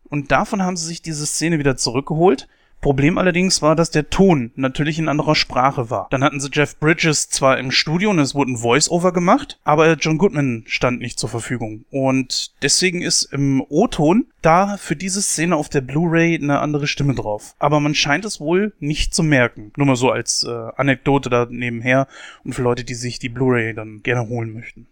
Und 0.09 0.31
davon 0.31 0.61
haben 0.61 0.75
sie 0.75 0.87
sich 0.87 1.01
diese 1.01 1.25
Szene 1.25 1.57
wieder 1.57 1.77
zurückgeholt. 1.77 2.47
Problem 2.81 3.17
allerdings 3.17 3.61
war, 3.61 3.75
dass 3.75 3.89
der 3.89 4.09
Ton 4.09 4.51
natürlich 4.55 4.99
in 4.99 5.09
anderer 5.09 5.35
Sprache 5.35 5.89
war. 5.89 6.07
Dann 6.11 6.23
hatten 6.23 6.39
sie 6.39 6.49
Jeff 6.51 6.77
Bridges 6.79 7.29
zwar 7.29 7.57
im 7.57 7.71
Studio 7.71 8.11
und 8.11 8.19
es 8.19 8.35
wurde 8.35 8.51
ein 8.51 8.57
Voice-Over 8.57 9.11
gemacht, 9.11 9.59
aber 9.63 9.91
John 9.93 10.17
Goodman 10.17 10.63
stand 10.67 10.99
nicht 10.99 11.17
zur 11.17 11.29
Verfügung. 11.29 11.85
Und 11.89 12.53
deswegen 12.61 13.01
ist 13.01 13.23
im 13.33 13.63
O-Ton 13.69 14.27
da 14.41 14.77
für 14.77 14.95
diese 14.95 15.21
Szene 15.21 15.55
auf 15.55 15.69
der 15.69 15.81
Blu-ray 15.81 16.35
eine 16.35 16.59
andere 16.59 16.85
Stimme 16.85 17.15
drauf. 17.15 17.55
Aber 17.57 17.79
man 17.79 17.95
scheint 17.95 18.25
es 18.25 18.39
wohl 18.39 18.73
nicht 18.79 19.15
zu 19.15 19.23
merken. 19.23 19.71
Nur 19.77 19.87
mal 19.87 19.95
so 19.95 20.11
als 20.11 20.43
äh, 20.43 20.51
Anekdote 20.75 21.29
da 21.29 21.47
nebenher 21.49 22.07
und 22.43 22.53
für 22.53 22.61
Leute, 22.61 22.83
die 22.83 22.93
sich 22.93 23.17
die 23.17 23.29
Blu-ray 23.29 23.73
dann 23.73 24.03
gerne 24.03 24.29
holen 24.29 24.53
möchten. 24.53 24.87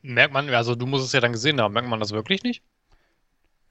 Merkt 0.00 0.32
man, 0.32 0.48
also 0.48 0.74
du 0.74 0.86
musst 0.86 1.04
es 1.04 1.12
ja 1.12 1.20
dann 1.20 1.32
gesehen 1.32 1.60
haben, 1.60 1.74
merkt 1.74 1.88
man 1.88 2.00
das 2.00 2.12
wirklich 2.12 2.42
nicht? 2.42 2.62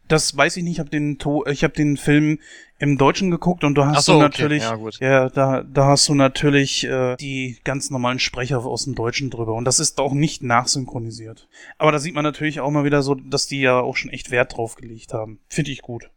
Das 0.08 0.36
weiß 0.38 0.58
ich 0.58 0.64
nicht, 0.64 0.74
ich 0.74 0.80
habe 0.80 0.90
den, 0.90 1.18
To- 1.18 1.46
ich 1.48 1.64
hab 1.64 1.74
den 1.74 1.98
Film 1.98 2.40
im 2.78 2.98
Deutschen 2.98 3.32
geguckt 3.32 3.64
und 3.64 3.76
du 3.76 3.86
hast 3.86 4.06
so, 4.06 4.14
du 4.14 4.18
okay, 4.18 4.26
natürlich, 4.26 4.64
ja, 4.64 4.76
gut. 4.76 5.00
ja, 5.00 5.30
da, 5.30 5.64
da 5.64 5.86
hast 5.86 6.08
du 6.10 6.14
natürlich 6.14 6.84
äh, 6.84 7.16
die 7.16 7.58
ganz 7.64 7.90
normalen 7.90 8.20
Sprecher 8.20 8.60
aus 8.60 8.84
dem 8.84 8.96
Deutschen 8.96 9.30
drüber 9.30 9.54
und 9.54 9.66
das 9.66 9.80
ist 9.80 10.00
auch 10.00 10.14
nicht 10.14 10.44
nachsynchronisiert. 10.44 11.48
Aber 11.78 11.92
da 11.92 12.00
sieht 12.00 12.14
man 12.16 12.24
natürlich 12.24 12.60
auch 12.60 12.70
mal 12.72 12.84
wieder 12.84 13.02
so, 13.02 13.16
dass 13.16 13.48
die 13.48 13.62
ja 13.62 13.80
auch 13.80 13.96
schon 13.96 14.12
echt 14.12 14.30
Wert 14.30 14.58
drauf 14.58 14.76
gelegt 14.76 15.14
haben. 15.14 15.40
Finde 15.48 15.72
ich 15.72 15.82
gut. 15.82 16.10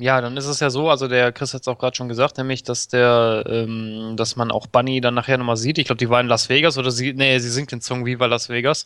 Ja, 0.00 0.20
dann 0.20 0.36
ist 0.36 0.46
es 0.46 0.58
ja 0.60 0.70
so, 0.70 0.88
also 0.88 1.06
der 1.06 1.30
Chris 1.30 1.54
hat 1.54 1.60
es 1.62 1.68
auch 1.68 1.78
gerade 1.78 1.94
schon 1.94 2.08
gesagt, 2.08 2.38
nämlich, 2.38 2.62
dass 2.64 2.88
der, 2.88 3.44
ähm, 3.46 4.14
dass 4.16 4.36
man 4.36 4.50
auch 4.50 4.66
Bunny 4.66 5.00
dann 5.00 5.14
nachher 5.14 5.38
nochmal 5.38 5.56
sieht. 5.56 5.78
Ich 5.78 5.84
glaube, 5.86 5.98
die 5.98 6.08
war 6.08 6.20
in 6.20 6.26
Las 6.26 6.48
Vegas 6.48 6.76
oder 6.78 6.90
sie, 6.90 7.12
nee, 7.12 7.38
sie 7.38 7.50
singt 7.50 7.70
den 7.70 7.80
Song 7.80 8.04
Viva 8.04 8.26
Las 8.26 8.48
Vegas. 8.48 8.84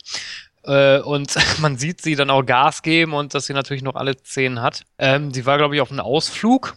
Äh, 0.69 1.01
und 1.01 1.35
man 1.61 1.79
sieht 1.79 2.03
sie 2.03 2.15
dann 2.15 2.31
auch 2.31 2.45
Gas 2.45 2.83
geben 2.83 3.15
und 3.15 3.35
dass 3.35 3.47
sie 3.47 3.55
natürlich 3.55 3.83
noch 3.83 3.97
alle 3.97 4.17
Zehen 4.17 4.61
hat. 4.61 4.85
Ähm, 4.99 5.33
sie 5.33 5.47
war, 5.47 5.59
glaube 5.59 5.75
ich, 5.75 5.81
auf 5.81 5.91
einem 5.91 6.01
Ausflug. 6.01 6.77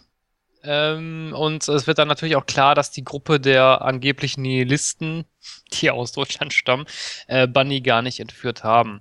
Ähm, 0.64 1.34
und 1.36 1.68
es 1.68 1.88
wird 1.88 1.98
dann 1.98 2.06
natürlich 2.06 2.36
auch 2.36 2.46
klar, 2.46 2.76
dass 2.76 2.92
die 2.92 3.02
Gruppe 3.02 3.40
der 3.40 3.82
angeblichen 3.82 4.42
Nihilisten, 4.42 5.24
die 5.72 5.90
aus 5.90 6.12
Deutschland 6.12 6.52
stammen, 6.52 6.86
äh, 7.26 7.48
Bunny 7.48 7.80
gar 7.80 8.00
nicht 8.00 8.20
entführt 8.20 8.62
haben. 8.62 9.00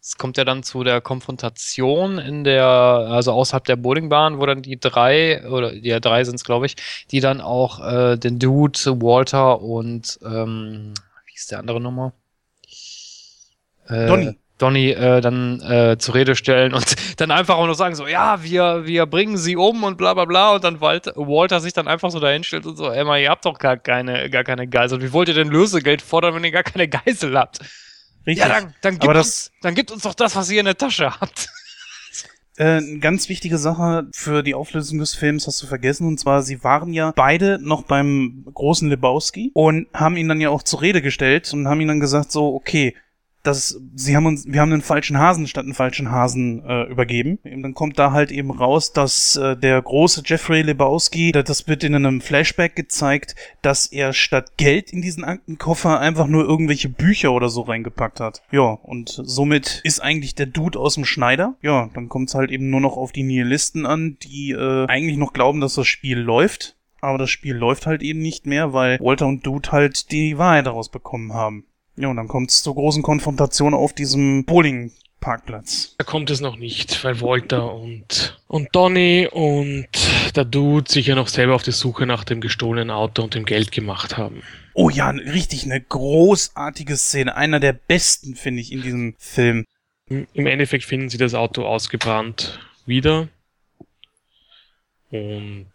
Es 0.00 0.16
kommt 0.18 0.36
ja 0.36 0.44
dann 0.44 0.62
zu 0.62 0.84
der 0.84 1.00
Konfrontation 1.00 2.18
in 2.18 2.44
der, 2.44 2.66
also 2.66 3.32
außerhalb 3.32 3.64
der 3.64 3.76
Bowlingbahn, 3.76 4.38
wo 4.38 4.46
dann 4.46 4.62
die 4.62 4.78
drei, 4.78 5.46
oder 5.48 5.74
ja, 5.74 5.98
drei 5.98 6.24
sind 6.24 6.36
es, 6.36 6.44
glaube 6.44 6.66
ich, 6.66 6.76
die 7.10 7.20
dann 7.20 7.40
auch 7.40 7.80
äh, 7.80 8.16
den 8.16 8.38
Dude, 8.38 8.78
Walter 9.00 9.60
und 9.60 10.18
ähm, 10.22 10.94
wie 11.26 11.34
ist 11.34 11.50
der 11.50 11.58
andere 11.58 11.80
Nummer? 11.80 12.12
Äh, 13.88 14.06
Donny. 14.06 14.38
Donny 14.58 14.90
äh, 14.90 15.20
dann 15.20 15.60
äh, 15.60 15.96
zur 15.98 16.16
Rede 16.16 16.34
stellen 16.34 16.74
und 16.74 16.96
dann 17.20 17.30
einfach 17.30 17.56
auch 17.56 17.66
noch 17.66 17.74
sagen 17.74 17.94
so, 17.94 18.06
ja, 18.06 18.42
wir, 18.42 18.86
wir 18.86 19.06
bringen 19.06 19.36
sie 19.36 19.56
um 19.56 19.84
und 19.84 19.96
bla 19.96 20.14
bla 20.14 20.24
bla 20.24 20.54
und 20.54 20.64
dann 20.64 20.80
Walter, 20.80 21.12
Walter 21.16 21.60
sich 21.60 21.72
dann 21.72 21.88
einfach 21.88 22.10
so 22.10 22.18
dahin 22.20 22.44
stellt 22.44 22.66
und 22.66 22.76
so, 22.76 22.90
ey, 22.90 23.04
mal, 23.04 23.20
ihr 23.20 23.30
habt 23.30 23.44
doch 23.44 23.58
gar 23.58 23.76
keine, 23.76 24.28
gar 24.30 24.44
keine 24.44 24.66
Geisel. 24.66 25.00
Wie 25.00 25.12
wollt 25.12 25.28
ihr 25.28 25.34
denn 25.34 25.48
Lösegeld 25.48 26.02
fordern, 26.02 26.34
wenn 26.34 26.44
ihr 26.44 26.50
gar 26.50 26.64
keine 26.64 26.88
Geisel 26.88 27.38
habt? 27.38 27.60
Richtig. 28.26 28.44
Ja, 28.44 28.48
dann, 28.48 28.74
dann, 28.82 28.98
gibt 28.98 29.16
uns, 29.16 29.52
dann 29.62 29.74
gibt 29.74 29.90
uns 29.90 30.02
doch 30.02 30.14
das, 30.14 30.34
was 30.36 30.50
ihr 30.50 30.60
in 30.60 30.66
der 30.66 30.76
Tasche 30.76 31.18
habt. 31.20 31.48
Äh, 32.60 32.78
eine 32.78 32.98
ganz 32.98 33.28
wichtige 33.28 33.56
Sache 33.56 34.08
für 34.12 34.42
die 34.42 34.56
Auflösung 34.56 34.98
des 34.98 35.14
Films 35.14 35.46
hast 35.46 35.62
du 35.62 35.68
vergessen. 35.68 36.08
Und 36.08 36.18
zwar, 36.18 36.42
sie 36.42 36.64
waren 36.64 36.92
ja 36.92 37.12
beide 37.14 37.60
noch 37.62 37.84
beim 37.84 38.44
großen 38.52 38.88
Lebowski 38.88 39.52
und 39.54 39.86
haben 39.94 40.16
ihn 40.16 40.26
dann 40.28 40.40
ja 40.40 40.50
auch 40.50 40.64
zur 40.64 40.82
Rede 40.82 41.00
gestellt 41.00 41.52
und 41.52 41.68
haben 41.68 41.80
ihm 41.80 41.86
dann 41.86 42.00
gesagt, 42.00 42.32
so, 42.32 42.52
okay, 42.52 42.96
das, 43.48 43.80
sie 43.94 44.14
haben 44.16 44.26
uns, 44.26 44.46
wir 44.46 44.60
haben 44.60 44.72
einen 44.72 44.82
falschen 44.82 45.18
Hasen 45.18 45.46
statt 45.46 45.64
einen 45.64 45.74
falschen 45.74 46.10
Hasen 46.10 46.64
äh, 46.64 46.84
übergeben. 46.84 47.38
Und 47.44 47.62
dann 47.62 47.74
kommt 47.74 47.98
da 47.98 48.12
halt 48.12 48.30
eben 48.30 48.50
raus, 48.50 48.92
dass 48.92 49.36
äh, 49.36 49.56
der 49.56 49.80
große 49.82 50.22
Jeffrey 50.24 50.62
Lebowski, 50.62 51.32
da- 51.32 51.42
das 51.42 51.66
wird 51.66 51.82
in 51.84 51.94
einem 51.94 52.20
Flashback 52.20 52.76
gezeigt, 52.76 53.34
dass 53.62 53.86
er 53.86 54.12
statt 54.12 54.52
Geld 54.56 54.92
in 54.92 55.02
diesen 55.02 55.24
Aktenkoffer 55.24 55.98
einfach 55.98 56.26
nur 56.26 56.44
irgendwelche 56.44 56.88
Bücher 56.88 57.32
oder 57.32 57.48
so 57.48 57.62
reingepackt 57.62 58.20
hat. 58.20 58.42
Ja, 58.50 58.78
und 58.82 59.08
somit 59.24 59.80
ist 59.84 60.00
eigentlich 60.00 60.34
der 60.34 60.46
Dude 60.46 60.78
aus 60.78 60.94
dem 60.94 61.04
Schneider. 61.04 61.56
Ja, 61.62 61.90
dann 61.94 62.08
kommt 62.08 62.28
es 62.28 62.34
halt 62.34 62.50
eben 62.50 62.70
nur 62.70 62.80
noch 62.80 62.96
auf 62.96 63.12
die 63.12 63.22
Nihilisten 63.22 63.86
an, 63.86 64.16
die 64.22 64.52
äh, 64.52 64.86
eigentlich 64.86 65.16
noch 65.16 65.32
glauben, 65.32 65.60
dass 65.60 65.74
das 65.74 65.86
Spiel 65.86 66.18
läuft. 66.18 66.76
Aber 67.00 67.16
das 67.16 67.30
Spiel 67.30 67.54
läuft 67.54 67.86
halt 67.86 68.02
eben 68.02 68.18
nicht 68.18 68.44
mehr, 68.46 68.72
weil 68.72 68.98
Walter 69.00 69.28
und 69.28 69.46
Dude 69.46 69.70
halt 69.70 70.10
die 70.10 70.36
Wahrheit 70.36 70.66
daraus 70.66 70.88
bekommen 70.88 71.32
haben. 71.32 71.64
Ja, 71.98 72.08
und 72.08 72.16
dann 72.16 72.28
kommt 72.28 72.50
es 72.50 72.62
zur 72.62 72.76
großen 72.76 73.02
Konfrontation 73.02 73.74
auf 73.74 73.92
diesem 73.92 74.44
Bowling-Parkplatz. 74.44 75.96
Da 75.98 76.04
kommt 76.04 76.30
es 76.30 76.40
noch 76.40 76.56
nicht, 76.56 77.02
weil 77.02 77.20
Walter 77.20 77.74
und, 77.74 78.40
und 78.46 78.68
Donny 78.72 79.28
und 79.30 79.88
der 80.36 80.44
Dude 80.44 80.90
sich 80.90 81.08
ja 81.08 81.16
noch 81.16 81.26
selber 81.26 81.56
auf 81.56 81.64
die 81.64 81.72
Suche 81.72 82.06
nach 82.06 82.22
dem 82.22 82.40
gestohlenen 82.40 82.90
Auto 82.90 83.22
und 83.24 83.34
dem 83.34 83.44
Geld 83.44 83.72
gemacht 83.72 84.16
haben. 84.16 84.42
Oh 84.74 84.90
ja, 84.90 85.10
richtig, 85.10 85.64
eine 85.64 85.80
großartige 85.80 86.96
Szene. 86.96 87.34
Einer 87.36 87.58
der 87.58 87.72
besten, 87.72 88.36
finde 88.36 88.60
ich, 88.60 88.70
in 88.70 88.82
diesem 88.82 89.14
Film. 89.18 89.64
Im 90.08 90.46
Endeffekt 90.46 90.84
finden 90.84 91.08
sie 91.08 91.18
das 91.18 91.34
Auto 91.34 91.66
ausgebrannt 91.66 92.60
wieder 92.86 93.28
und 95.10 95.66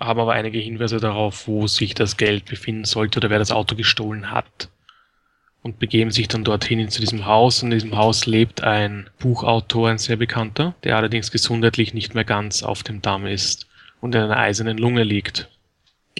haben 0.00 0.20
aber 0.20 0.32
einige 0.32 0.58
Hinweise 0.58 0.98
darauf, 0.98 1.46
wo 1.46 1.66
sich 1.66 1.94
das 1.94 2.16
Geld 2.16 2.46
befinden 2.46 2.84
sollte 2.84 3.18
oder 3.18 3.30
wer 3.30 3.38
das 3.38 3.52
Auto 3.52 3.76
gestohlen 3.76 4.30
hat. 4.30 4.70
Und 5.68 5.78
begeben 5.78 6.10
sich 6.10 6.28
dann 6.28 6.44
dorthin 6.44 6.88
zu 6.88 6.98
diesem 6.98 7.26
Haus. 7.26 7.62
Und 7.62 7.72
in 7.72 7.78
diesem 7.78 7.94
Haus 7.94 8.24
lebt 8.24 8.62
ein 8.62 9.10
Buchautor, 9.18 9.90
ein 9.90 9.98
sehr 9.98 10.16
bekannter, 10.16 10.74
der 10.82 10.96
allerdings 10.96 11.30
gesundheitlich 11.30 11.92
nicht 11.92 12.14
mehr 12.14 12.24
ganz 12.24 12.62
auf 12.62 12.82
dem 12.82 13.02
Damm 13.02 13.26
ist 13.26 13.66
und 14.00 14.14
in 14.14 14.22
einer 14.22 14.38
eisernen 14.38 14.78
Lunge 14.78 15.02
liegt. 15.02 15.50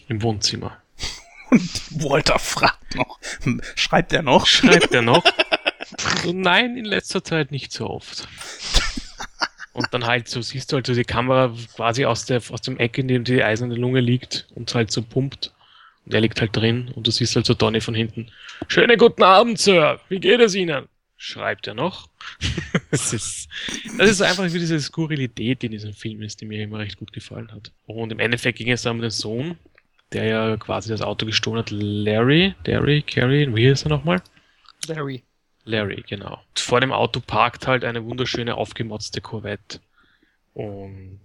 Im 0.07 0.20
Wohnzimmer. 0.20 0.77
Und 1.51 2.03
Walter 2.05 2.39
fragt 2.39 2.95
noch, 2.95 3.19
schreibt 3.75 4.12
er 4.12 4.20
noch? 4.20 4.47
Schreibt 4.47 4.93
er 4.93 5.01
noch? 5.01 5.25
So, 6.23 6.33
nein, 6.35 6.77
in 6.77 6.85
letzter 6.85 7.25
Zeit 7.25 7.51
nicht 7.51 7.73
so 7.73 7.89
oft. 7.89 8.29
Und 9.73 9.87
dann 9.93 10.05
halt 10.05 10.29
so 10.29 10.43
siehst 10.43 10.70
du 10.70 10.77
halt 10.77 10.87
so 10.87 10.93
die 10.93 11.05
Kamera 11.05 11.55
quasi 11.75 12.05
aus, 12.05 12.27
der, 12.27 12.43
aus 12.51 12.61
dem 12.61 12.77
Eck, 12.77 12.99
in 12.99 13.09
dem 13.09 13.25
die 13.25 13.43
eiserne 13.43 13.77
Lunge 13.77 14.01
liegt 14.01 14.47
und 14.55 14.75
halt 14.75 14.91
so 14.91 15.01
pumpt. 15.01 15.55
Und 16.09 16.14
er 16.14 16.22
liegt 16.22 16.40
halt 16.40 16.56
drin 16.56 16.90
und 16.94 17.06
du 17.06 17.10
siehst 17.10 17.36
halt 17.36 17.44
so 17.44 17.52
Donny 17.52 17.82
von 17.82 17.94
hinten. 17.94 18.30
Schönen 18.66 18.97
guten 18.97 19.22
Abend, 19.22 19.59
Sir. 19.59 20.01
Wie 20.09 20.18
geht 20.18 20.40
es 20.40 20.55
Ihnen? 20.55 20.89
schreibt 21.18 21.66
er 21.66 21.74
noch. 21.74 22.09
das, 22.90 23.12
ist, 23.12 23.51
das 23.98 24.09
ist 24.09 24.22
einfach 24.22 24.44
wie 24.44 24.59
diese 24.59 24.80
Skurrilität, 24.80 25.60
die 25.60 25.66
in 25.66 25.72
diesem 25.72 25.93
Film 25.93 26.22
ist, 26.22 26.40
die 26.40 26.47
mir 26.47 26.62
immer 26.62 26.78
recht 26.78 26.97
gut 26.97 27.12
gefallen 27.12 27.52
hat. 27.52 27.72
Und 27.85 28.10
im 28.10 28.20
Endeffekt 28.20 28.56
ging 28.56 28.70
es 28.70 28.80
dann 28.80 28.97
um 28.97 29.02
den 29.02 29.10
Sohn, 29.10 29.59
der 30.12 30.24
ja 30.24 30.56
quasi 30.56 30.89
das 30.89 31.02
Auto 31.02 31.26
gestohlen 31.26 31.59
hat. 31.59 31.70
Larry, 31.70 32.55
Larry, 32.64 33.02
Carrie, 33.02 33.55
wie 33.55 33.66
ist 33.66 33.85
er 33.85 33.90
nochmal? 33.90 34.22
Larry. 34.86 35.22
Larry, 35.64 36.02
genau. 36.09 36.40
Vor 36.56 36.80
dem 36.80 36.93
Auto 36.93 37.20
parkt 37.20 37.66
halt 37.66 37.85
eine 37.85 38.02
wunderschöne 38.02 38.55
aufgemotzte 38.55 39.20
Corvette. 39.20 39.80
Und 40.55 41.20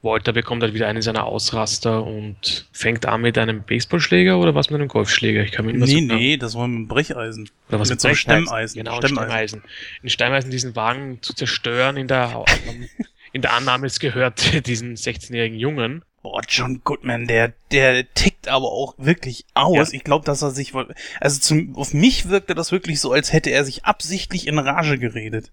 Walter 0.00 0.32
bekommt 0.32 0.62
halt 0.62 0.74
wieder 0.74 0.86
einen 0.86 1.02
seiner 1.02 1.24
Ausraster 1.24 2.04
und 2.04 2.68
fängt 2.72 3.04
an 3.06 3.20
mit 3.20 3.36
einem 3.36 3.64
Baseballschläger 3.64 4.38
oder 4.38 4.54
was 4.54 4.70
mit 4.70 4.80
einem 4.80 4.88
Golfschläger? 4.88 5.42
Ich 5.42 5.50
kann 5.50 5.66
mir 5.66 5.72
nicht 5.72 5.88
Nee, 5.88 6.06
so 6.08 6.14
nee, 6.14 6.36
das 6.36 6.54
war 6.54 6.68
mit 6.68 6.76
einem 6.76 6.88
Brecheisen. 6.88 7.50
Oder 7.68 7.80
was 7.80 7.90
mit 7.90 8.00
so 8.00 8.08
einem 8.08 8.16
Stemmeisen. 8.16 8.78
Genau, 8.78 8.98
Stemmeisen. 8.98 9.28
Stemmeisen. 9.28 9.62
In 10.02 10.08
Stemmeisen 10.08 10.50
diesen 10.52 10.76
Wagen 10.76 11.18
zu 11.20 11.34
zerstören 11.34 11.96
in 11.96 12.06
der, 12.06 12.44
in 13.32 13.42
der 13.42 13.54
Annahme, 13.54 13.86
es 13.88 13.98
gehört 13.98 14.66
diesen 14.66 14.94
16-jährigen 14.94 15.58
Jungen. 15.58 16.04
Boah, 16.22 16.42
John 16.48 16.80
Goodman, 16.84 17.26
der, 17.26 17.52
der 17.72 18.12
tickt 18.14 18.48
aber 18.48 18.66
auch 18.66 18.94
wirklich 18.98 19.46
aus. 19.54 19.92
Ja. 19.92 19.96
Ich 19.96 20.04
glaube, 20.04 20.24
dass 20.24 20.42
er 20.42 20.50
sich, 20.50 20.74
also 21.20 21.40
zum, 21.40 21.76
auf 21.76 21.92
mich 21.94 22.28
wirkte 22.28 22.54
das 22.54 22.70
wirklich 22.70 23.00
so, 23.00 23.12
als 23.12 23.32
hätte 23.32 23.50
er 23.50 23.64
sich 23.64 23.84
absichtlich 23.84 24.46
in 24.46 24.58
Rage 24.58 24.98
geredet. 24.98 25.52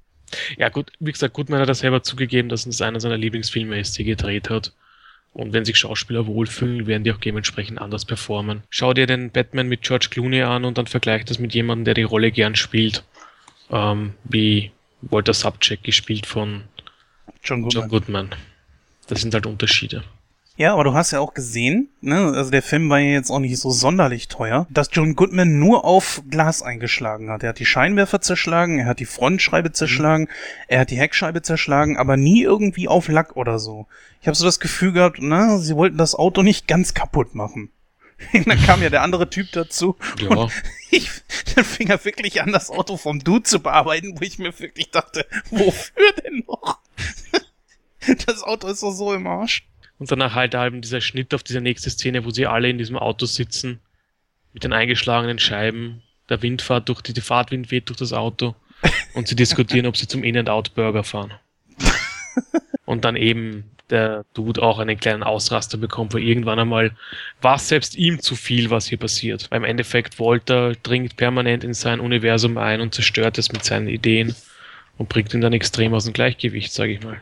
Ja, 0.57 0.69
gut, 0.69 0.91
wie 0.99 1.11
gesagt, 1.11 1.33
Goodman 1.33 1.59
hat 1.59 1.69
das 1.69 1.79
selber 1.79 2.03
zugegeben, 2.03 2.49
dass 2.49 2.65
es 2.65 2.81
einer 2.81 2.99
seiner 2.99 3.17
Lieblingsfilme 3.17 3.79
ist, 3.79 3.97
die 3.97 4.03
er 4.03 4.15
gedreht 4.15 4.49
hat. 4.49 4.73
Und 5.33 5.51
wenn 5.51 5.65
sich 5.65 5.77
Schauspieler 5.77 6.27
wohlfühlen, 6.27 6.87
werden 6.87 7.03
die 7.03 7.11
auch 7.11 7.17
dementsprechend 7.17 7.79
anders 7.79 8.05
performen. 8.05 8.63
Schau 8.69 8.93
dir 8.93 9.05
den 9.05 9.31
Batman 9.31 9.67
mit 9.67 9.81
George 9.81 10.07
Clooney 10.09 10.41
an 10.43 10.63
und 10.63 10.77
dann 10.77 10.87
vergleich 10.87 11.25
das 11.25 11.39
mit 11.39 11.53
jemandem, 11.53 11.83
der 11.83 11.93
die 11.93 12.03
Rolle 12.03 12.31
gern 12.31 12.55
spielt. 12.55 13.03
Ähm, 13.69 14.13
wie 14.23 14.71
Walter 15.01 15.33
Subject 15.33 15.83
gespielt 15.83 16.25
von 16.25 16.63
John 17.43 17.63
Goodman. 17.63 17.81
John 17.81 17.89
Goodman. 17.89 18.29
Das 19.07 19.21
sind 19.21 19.33
halt 19.33 19.45
Unterschiede. 19.45 20.03
Ja, 20.57 20.71
aber 20.71 20.85
du 20.85 20.93
hast 20.93 21.11
ja 21.11 21.19
auch 21.19 21.33
gesehen, 21.33 21.89
ne, 21.99 22.31
also 22.33 22.49
der 22.49 22.61
Film 22.61 22.89
war 22.89 22.99
ja 22.99 23.11
jetzt 23.11 23.29
auch 23.29 23.39
nicht 23.39 23.59
so 23.59 23.71
sonderlich 23.71 24.29
teuer, 24.29 24.67
dass 24.69 24.89
John 24.91 25.15
Goodman 25.15 25.59
nur 25.59 25.83
auf 25.83 26.21
Glas 26.29 26.61
eingeschlagen 26.61 27.29
hat. 27.29 27.43
Er 27.43 27.49
hat 27.49 27.59
die 27.59 27.65
Scheinwerfer 27.65 28.21
zerschlagen, 28.21 28.79
er 28.79 28.85
hat 28.85 28.99
die 28.99 29.05
Frontscheibe 29.05 29.73
zerschlagen, 29.73 30.23
mhm. 30.23 30.65
er 30.69 30.79
hat 30.79 30.91
die 30.91 30.97
Heckscheibe 30.97 31.41
zerschlagen, 31.41 31.97
aber 31.97 32.15
nie 32.15 32.41
irgendwie 32.41 32.87
auf 32.87 33.09
Lack 33.09 33.35
oder 33.35 33.59
so. 33.59 33.87
Ich 34.21 34.27
habe 34.27 34.35
so 34.35 34.45
das 34.45 34.61
Gefühl 34.61 34.93
gehabt, 34.93 35.17
na, 35.19 35.57
sie 35.57 35.75
wollten 35.75 35.97
das 35.97 36.15
Auto 36.15 36.41
nicht 36.41 36.67
ganz 36.67 36.93
kaputt 36.93 37.35
machen. 37.35 37.69
dann 38.45 38.61
kam 38.65 38.81
ja 38.81 38.89
der 38.89 39.01
andere 39.01 39.29
Typ 39.29 39.51
dazu. 39.51 39.97
Ja. 40.19 40.29
Und 40.29 40.51
ich, 40.89 41.09
dann 41.53 41.65
fing 41.65 41.89
er 41.89 42.03
wirklich 42.05 42.41
an, 42.41 42.53
das 42.53 42.69
Auto 42.69 42.95
vom 42.95 43.19
Dude 43.19 43.43
zu 43.43 43.59
bearbeiten, 43.59 44.17
wo 44.17 44.23
ich 44.23 44.39
mir 44.39 44.57
wirklich 44.57 44.89
dachte, 44.91 45.25
wofür 45.49 46.13
denn 46.23 46.43
noch? 46.47 46.79
das 48.25 48.41
Auto 48.43 48.67
ist 48.67 48.83
doch 48.83 48.93
so 48.93 49.13
im 49.13 49.27
Arsch. 49.27 49.67
Und 49.97 50.11
danach 50.11 50.35
halt 50.35 50.55
halt 50.55 50.83
dieser 50.83 51.01
Schnitt 51.01 51.33
auf 51.33 51.43
diese 51.43 51.61
nächste 51.61 51.89
Szene, 51.89 52.25
wo 52.25 52.29
sie 52.29 52.47
alle 52.47 52.69
in 52.69 52.77
diesem 52.77 52.97
Auto 52.97 53.25
sitzen, 53.25 53.79
mit 54.53 54.63
den 54.63 54.73
eingeschlagenen 54.73 55.39
Scheiben, 55.39 56.01
der 56.29 56.41
Wind 56.41 56.61
fährt 56.61 56.89
durch 56.89 57.01
die, 57.01 57.13
die 57.13 57.21
Fahrtwind 57.21 57.71
weht 57.71 57.89
durch 57.89 57.97
das 57.97 58.13
Auto 58.13 58.55
und 59.13 59.27
sie 59.27 59.35
diskutieren, 59.35 59.85
ob 59.85 59.97
sie 59.97 60.07
zum 60.07 60.23
In-and-Out-Burger 60.23 61.03
fahren. 61.03 61.33
Und 62.85 63.03
dann 63.03 63.15
eben 63.15 63.63
der 63.89 64.25
Dude 64.33 64.61
auch 64.61 64.79
einen 64.79 64.99
kleinen 64.99 65.23
Ausraster 65.23 65.77
bekommt, 65.77 66.13
wo 66.13 66.17
irgendwann 66.17 66.59
einmal 66.59 66.91
war 67.41 67.59
selbst 67.59 67.95
ihm 67.95 68.19
zu 68.19 68.35
viel, 68.35 68.69
was 68.69 68.87
hier 68.87 68.97
passiert. 68.97 69.49
Weil 69.49 69.57
im 69.57 69.63
Endeffekt 69.63 70.19
Walter 70.19 70.73
dringt 70.73 71.17
permanent 71.17 71.63
in 71.63 71.73
sein 71.73 71.99
Universum 71.99 72.57
ein 72.57 72.81
und 72.81 72.93
zerstört 72.95 73.37
es 73.37 73.51
mit 73.51 73.63
seinen 73.63 73.87
Ideen 73.87 74.35
und 74.97 75.09
bringt 75.09 75.33
ihn 75.33 75.41
dann 75.41 75.53
extrem 75.53 75.93
aus 75.93 76.05
dem 76.05 76.13
Gleichgewicht, 76.13 76.73
sage 76.73 76.93
ich 76.93 77.03
mal. 77.03 77.21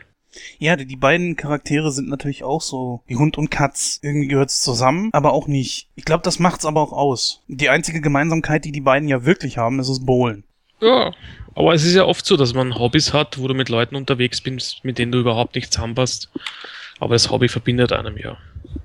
Ja, 0.58 0.76
die 0.76 0.96
beiden 0.96 1.36
Charaktere 1.36 1.90
sind 1.92 2.08
natürlich 2.08 2.44
auch 2.44 2.60
so 2.60 3.02
wie 3.06 3.16
Hund 3.16 3.38
und 3.38 3.50
Katz. 3.50 4.00
Irgendwie 4.02 4.28
gehört's 4.28 4.62
zusammen, 4.62 5.10
aber 5.12 5.32
auch 5.32 5.46
nicht. 5.46 5.88
Ich 5.94 6.04
glaube, 6.04 6.22
das 6.22 6.38
macht's 6.38 6.64
aber 6.64 6.80
auch 6.80 6.92
aus. 6.92 7.42
Die 7.48 7.68
einzige 7.68 8.00
Gemeinsamkeit, 8.00 8.64
die 8.64 8.72
die 8.72 8.80
beiden 8.80 9.08
ja 9.08 9.24
wirklich 9.24 9.58
haben, 9.58 9.80
ist 9.80 9.90
das 9.90 10.04
Bowlen. 10.04 10.44
Ja, 10.80 11.12
aber 11.54 11.74
es 11.74 11.84
ist 11.84 11.94
ja 11.94 12.04
oft 12.04 12.26
so, 12.26 12.36
dass 12.36 12.52
man 12.52 12.78
Hobbys 12.78 13.12
hat, 13.12 13.38
wo 13.38 13.46
du 13.48 13.54
mit 13.54 13.68
Leuten 13.68 13.96
unterwegs 13.96 14.40
bist, 14.40 14.84
mit 14.84 14.98
denen 14.98 15.12
du 15.12 15.20
überhaupt 15.20 15.54
nicht 15.54 15.72
zusammenpasst. 15.72 16.30
Aber 16.98 17.14
das 17.14 17.30
Hobby 17.30 17.48
verbindet 17.48 17.92
einem 17.92 18.16
ja. 18.18 18.36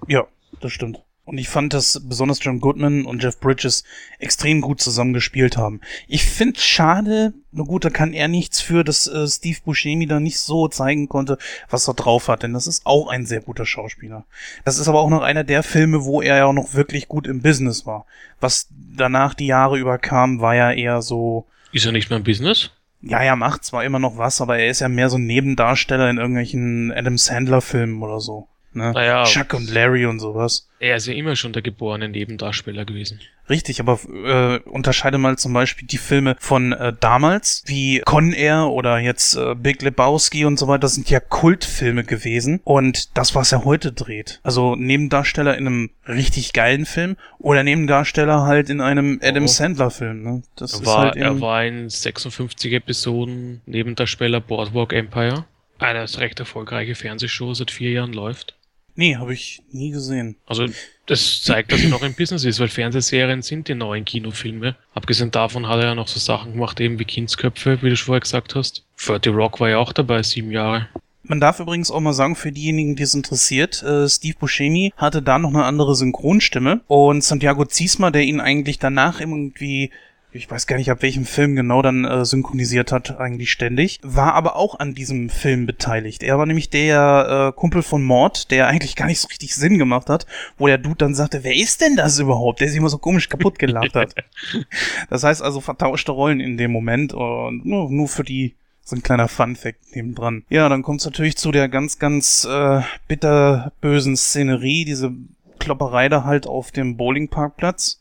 Ja, 0.07 0.27
das 0.59 0.71
stimmt. 0.71 0.99
Und 1.29 1.37
ich 1.37 1.47
fand, 1.47 1.75
dass 1.75 2.01
besonders 2.03 2.43
John 2.43 2.59
Goodman 2.59 3.05
und 3.05 3.21
Jeff 3.21 3.39
Bridges 3.39 3.83
extrem 4.17 4.61
gut 4.61 4.81
zusammengespielt 4.81 5.57
haben. 5.57 5.79
Ich 6.07 6.25
finde 6.25 6.59
schade, 6.59 7.33
nur 7.51 7.67
gut, 7.67 7.85
da 7.85 7.91
kann 7.91 8.13
er 8.13 8.27
nichts 8.27 8.61
für, 8.61 8.83
dass 8.83 9.05
äh, 9.05 9.27
Steve 9.27 9.59
Buscemi 9.63 10.07
da 10.07 10.19
nicht 10.19 10.39
so 10.39 10.67
zeigen 10.67 11.07
konnte, 11.07 11.37
was 11.69 11.87
er 11.87 11.93
drauf 11.93 12.29
hat, 12.29 12.41
denn 12.41 12.53
das 12.53 12.65
ist 12.65 12.87
auch 12.87 13.09
ein 13.09 13.27
sehr 13.27 13.41
guter 13.41 13.67
Schauspieler. 13.67 14.25
Das 14.65 14.79
ist 14.79 14.87
aber 14.87 15.01
auch 15.01 15.11
noch 15.11 15.21
einer 15.21 15.43
der 15.43 15.61
Filme, 15.61 16.03
wo 16.03 16.19
er 16.23 16.37
ja 16.37 16.45
auch 16.45 16.53
noch 16.53 16.73
wirklich 16.73 17.07
gut 17.07 17.27
im 17.27 17.43
Business 17.43 17.85
war. 17.85 18.07
Was 18.39 18.67
danach 18.71 19.35
die 19.35 19.45
Jahre 19.45 19.77
über 19.77 19.99
kam, 19.99 20.41
war 20.41 20.55
ja 20.55 20.71
eher 20.71 21.03
so. 21.03 21.45
Ist 21.71 21.85
er 21.85 21.91
nicht 21.91 22.09
mehr 22.09 22.17
im 22.17 22.23
Business? 22.23 22.71
Ja, 23.03 23.19
er 23.19 23.35
macht 23.35 23.63
zwar 23.65 23.83
immer 23.83 23.99
noch 23.99 24.17
was, 24.17 24.41
aber 24.41 24.57
er 24.57 24.69
ist 24.69 24.79
ja 24.79 24.89
mehr 24.89 25.11
so 25.11 25.17
ein 25.17 25.27
Nebendarsteller 25.27 26.09
in 26.09 26.17
irgendwelchen 26.17 26.91
Adam 26.91 27.19
Sandler-Filmen 27.19 28.01
oder 28.01 28.19
so. 28.19 28.47
Ne? 28.73 28.93
Naja, 28.93 29.25
Chuck 29.25 29.53
und 29.53 29.69
Larry 29.69 30.07
und 30.07 30.19
sowas. 30.19 30.68
Er 30.79 30.95
ist 30.95 31.07
ja 31.07 31.13
immer 31.13 31.35
schon 31.35 31.51
der 31.51 31.61
geborene 31.61 32.07
Nebendarsteller 32.07 32.85
gewesen. 32.85 33.19
Richtig, 33.49 33.81
aber 33.81 33.99
äh, 34.07 34.59
unterscheide 34.69 35.17
mal 35.17 35.37
zum 35.37 35.51
Beispiel 35.51 35.87
die 35.87 35.97
Filme 35.97 36.37
von 36.39 36.71
äh, 36.71 36.93
damals, 36.97 37.63
wie 37.65 37.99
Con 38.05 38.31
Air 38.31 38.67
oder 38.67 38.99
jetzt 38.99 39.35
äh, 39.35 39.55
Big 39.55 39.81
Lebowski 39.81 40.45
und 40.45 40.57
so 40.57 40.67
weiter, 40.67 40.79
das 40.79 40.95
sind 40.95 41.09
ja 41.09 41.19
Kultfilme 41.19 42.05
gewesen 42.05 42.61
und 42.63 43.17
das, 43.17 43.35
was 43.35 43.51
er 43.51 43.65
heute 43.65 43.91
dreht. 43.91 44.39
Also 44.43 44.75
Nebendarsteller 44.75 45.57
in 45.57 45.67
einem 45.67 45.89
richtig 46.07 46.53
geilen 46.53 46.85
Film 46.85 47.17
oder 47.39 47.63
Nebendarsteller 47.63 48.43
halt 48.43 48.69
in 48.69 48.79
einem 48.79 49.19
Adam 49.21 49.43
oh. 49.43 49.47
Sandler 49.47 49.91
Film. 49.91 50.23
Ne? 50.23 50.43
Das 50.55 50.79
er, 50.79 50.85
war, 50.85 50.97
halt 50.99 51.15
er 51.17 51.41
war 51.41 51.65
in 51.65 51.89
56 51.89 52.71
Episoden 52.71 53.61
Nebendarsteller 53.65 54.39
Boardwalk 54.39 54.93
Empire. 54.93 55.45
Eine 55.79 56.05
recht 56.17 56.39
erfolgreiche 56.39 56.95
Fernsehshow 56.95 57.53
seit 57.53 57.71
vier 57.71 57.91
Jahren 57.91 58.13
läuft. 58.13 58.58
Nee, 58.99 59.15
habe 59.15 59.33
ich 59.33 59.61
nie 59.71 59.91
gesehen. 59.91 60.35
Also 60.45 60.65
das 61.05 61.41
zeigt, 61.41 61.71
dass 61.71 61.81
er 61.81 61.87
noch 61.87 62.01
im 62.01 62.15
Business 62.15 62.43
ist, 62.43 62.59
weil 62.59 62.67
Fernsehserien 62.67 63.41
sind 63.41 63.69
die 63.69 63.73
neuen 63.73 64.03
Kinofilme. 64.03 64.75
Abgesehen 64.93 65.31
davon 65.31 65.69
hat 65.69 65.79
er 65.79 65.85
ja 65.85 65.95
noch 65.95 66.09
so 66.09 66.19
Sachen 66.19 66.51
gemacht, 66.51 66.81
eben 66.81 66.99
wie 66.99 67.05
Kindsköpfe, 67.05 67.81
wie 67.81 67.91
du 67.91 67.95
schon 67.95 68.07
vorher 68.07 68.19
gesagt 68.19 68.55
hast. 68.55 68.83
30 69.05 69.33
Rock 69.33 69.61
war 69.61 69.69
ja 69.69 69.77
auch 69.77 69.93
dabei, 69.93 70.21
sieben 70.21 70.51
Jahre. 70.51 70.89
Man 71.23 71.39
darf 71.39 71.61
übrigens 71.61 71.91
auch 71.91 72.01
mal 72.01 72.11
sagen, 72.11 72.35
für 72.35 72.51
diejenigen, 72.51 72.97
die 72.97 73.03
es 73.03 73.13
interessiert, 73.13 73.81
äh, 73.83 74.09
Steve 74.09 74.35
Buscemi 74.37 74.91
hatte 74.97 75.21
da 75.21 75.39
noch 75.39 75.53
eine 75.53 75.63
andere 75.63 75.95
Synchronstimme 75.95 76.81
und 76.87 77.23
Santiago 77.23 77.63
Ziesma, 77.63 78.11
der 78.11 78.23
ihn 78.23 78.41
eigentlich 78.41 78.79
danach 78.79 79.21
irgendwie 79.21 79.91
ich 80.31 80.49
weiß 80.49 80.67
gar 80.67 80.77
nicht, 80.77 80.91
ab 80.91 81.01
welchem 81.01 81.25
Film 81.25 81.55
genau 81.55 81.81
dann 81.81 82.05
äh, 82.05 82.23
synchronisiert 82.23 82.91
hat, 82.91 83.19
eigentlich 83.19 83.51
ständig, 83.51 83.99
war 84.03 84.35
aber 84.35 84.55
auch 84.55 84.79
an 84.79 84.93
diesem 84.93 85.29
Film 85.29 85.65
beteiligt. 85.65 86.21
Er 86.21 86.37
war 86.37 86.45
nämlich 86.45 86.69
der 86.69 87.51
äh, 87.55 87.59
Kumpel 87.59 87.81
von 87.81 88.03
Mord, 88.03 88.51
der 88.51 88.67
eigentlich 88.67 88.95
gar 88.95 89.07
nicht 89.07 89.19
so 89.19 89.27
richtig 89.27 89.55
Sinn 89.55 89.79
gemacht 89.79 90.07
hat, 90.07 90.27
wo 90.57 90.67
der 90.67 90.77
Dude 90.77 90.97
dann 90.97 91.15
sagte, 91.15 91.43
wer 91.43 91.55
ist 91.55 91.81
denn 91.81 91.95
das 91.95 92.19
überhaupt? 92.19 92.61
Der 92.61 92.67
sich 92.67 92.77
immer 92.77 92.89
so 92.89 92.99
komisch 92.99 93.27
kaputt 93.27 93.57
gelacht 93.57 93.95
hat. 93.95 94.13
das 95.09 95.23
heißt 95.23 95.41
also 95.41 95.61
vertauschte 95.61 96.11
Rollen 96.11 96.39
in 96.39 96.57
dem 96.57 96.71
Moment 96.71 97.13
und 97.13 97.65
nur, 97.65 97.89
nur 97.89 98.07
für 98.07 98.23
die 98.23 98.53
so 98.83 98.95
ein 98.95 99.03
kleiner 99.03 99.27
Fun-Fact 99.27 99.95
nebendran. 99.95 100.43
Ja, 100.49 100.69
dann 100.69 100.83
kommt 100.83 100.99
es 100.99 101.05
natürlich 101.05 101.37
zu 101.37 101.51
der 101.51 101.69
ganz, 101.69 101.97
ganz 101.99 102.45
äh, 102.45 102.81
bitterbösen 103.07 104.15
Szenerie, 104.15 104.85
diese 104.85 105.11
Klopperei 105.59 106.09
da 106.09 106.23
halt 106.23 106.47
auf 106.47 106.71
dem 106.71 106.97
Bowlingparkplatz 106.97 107.99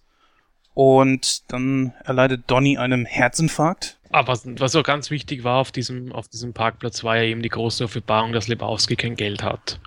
und 0.79 1.51
dann 1.51 1.93
erleidet 2.05 2.43
Donny 2.47 2.79
einen 2.79 3.05
Herzinfarkt. 3.05 3.97
Aber 4.11 4.39
was 4.45 4.77
auch 4.77 4.85
ganz 4.85 5.11
wichtig 5.11 5.43
war 5.43 5.57
auf 5.57 5.73
diesem, 5.73 6.13
auf 6.13 6.29
diesem 6.29 6.53
Parkplatz, 6.53 7.03
war 7.03 7.17
ja 7.17 7.25
eben 7.25 7.43
die 7.43 7.49
große 7.49 7.83
Offenbarung, 7.83 8.33
dass 8.33 8.47
Lebowski 8.47 8.95
kein 8.95 9.17
Geld 9.17 9.43
hat. 9.43 9.81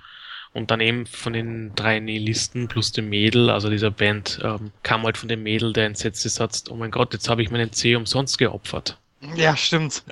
Und 0.52 0.70
dann 0.70 0.80
eben 0.82 1.06
von 1.06 1.32
den 1.32 1.74
drei 1.76 1.98
Nihilisten 1.98 2.68
plus 2.68 2.92
dem 2.92 3.08
Mädel, 3.08 3.48
also 3.48 3.70
dieser 3.70 3.90
Band, 3.90 4.40
ähm, 4.44 4.70
kam 4.82 5.04
halt 5.04 5.16
von 5.16 5.30
dem 5.30 5.42
Mädel 5.42 5.72
der 5.72 5.86
entsetzte 5.86 6.28
Satz, 6.28 6.64
oh 6.68 6.74
mein 6.74 6.90
Gott, 6.90 7.14
jetzt 7.14 7.30
habe 7.30 7.42
ich 7.42 7.50
meinen 7.50 7.72
C 7.72 7.96
umsonst 7.96 8.36
geopfert. 8.36 8.98
Ja, 9.34 9.56
stimmt. 9.56 10.02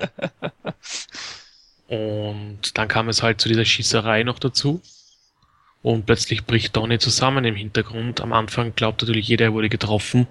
und 1.89 2.75
dann 2.75 2.87
kam 2.87 3.07
es 3.07 3.21
halt 3.21 3.39
zu 3.39 3.49
dieser 3.49 3.65
Schießerei 3.65 4.23
noch 4.23 4.39
dazu. 4.39 4.81
Und 5.83 6.07
plötzlich 6.07 6.45
bricht 6.45 6.75
Donny 6.75 6.97
zusammen 6.97 7.45
im 7.45 7.55
Hintergrund. 7.55 8.19
Am 8.19 8.33
Anfang 8.33 8.73
glaubt 8.73 9.03
natürlich 9.03 9.27
jeder, 9.27 9.45
er 9.45 9.53
wurde 9.53 9.69
getroffen. 9.69 10.25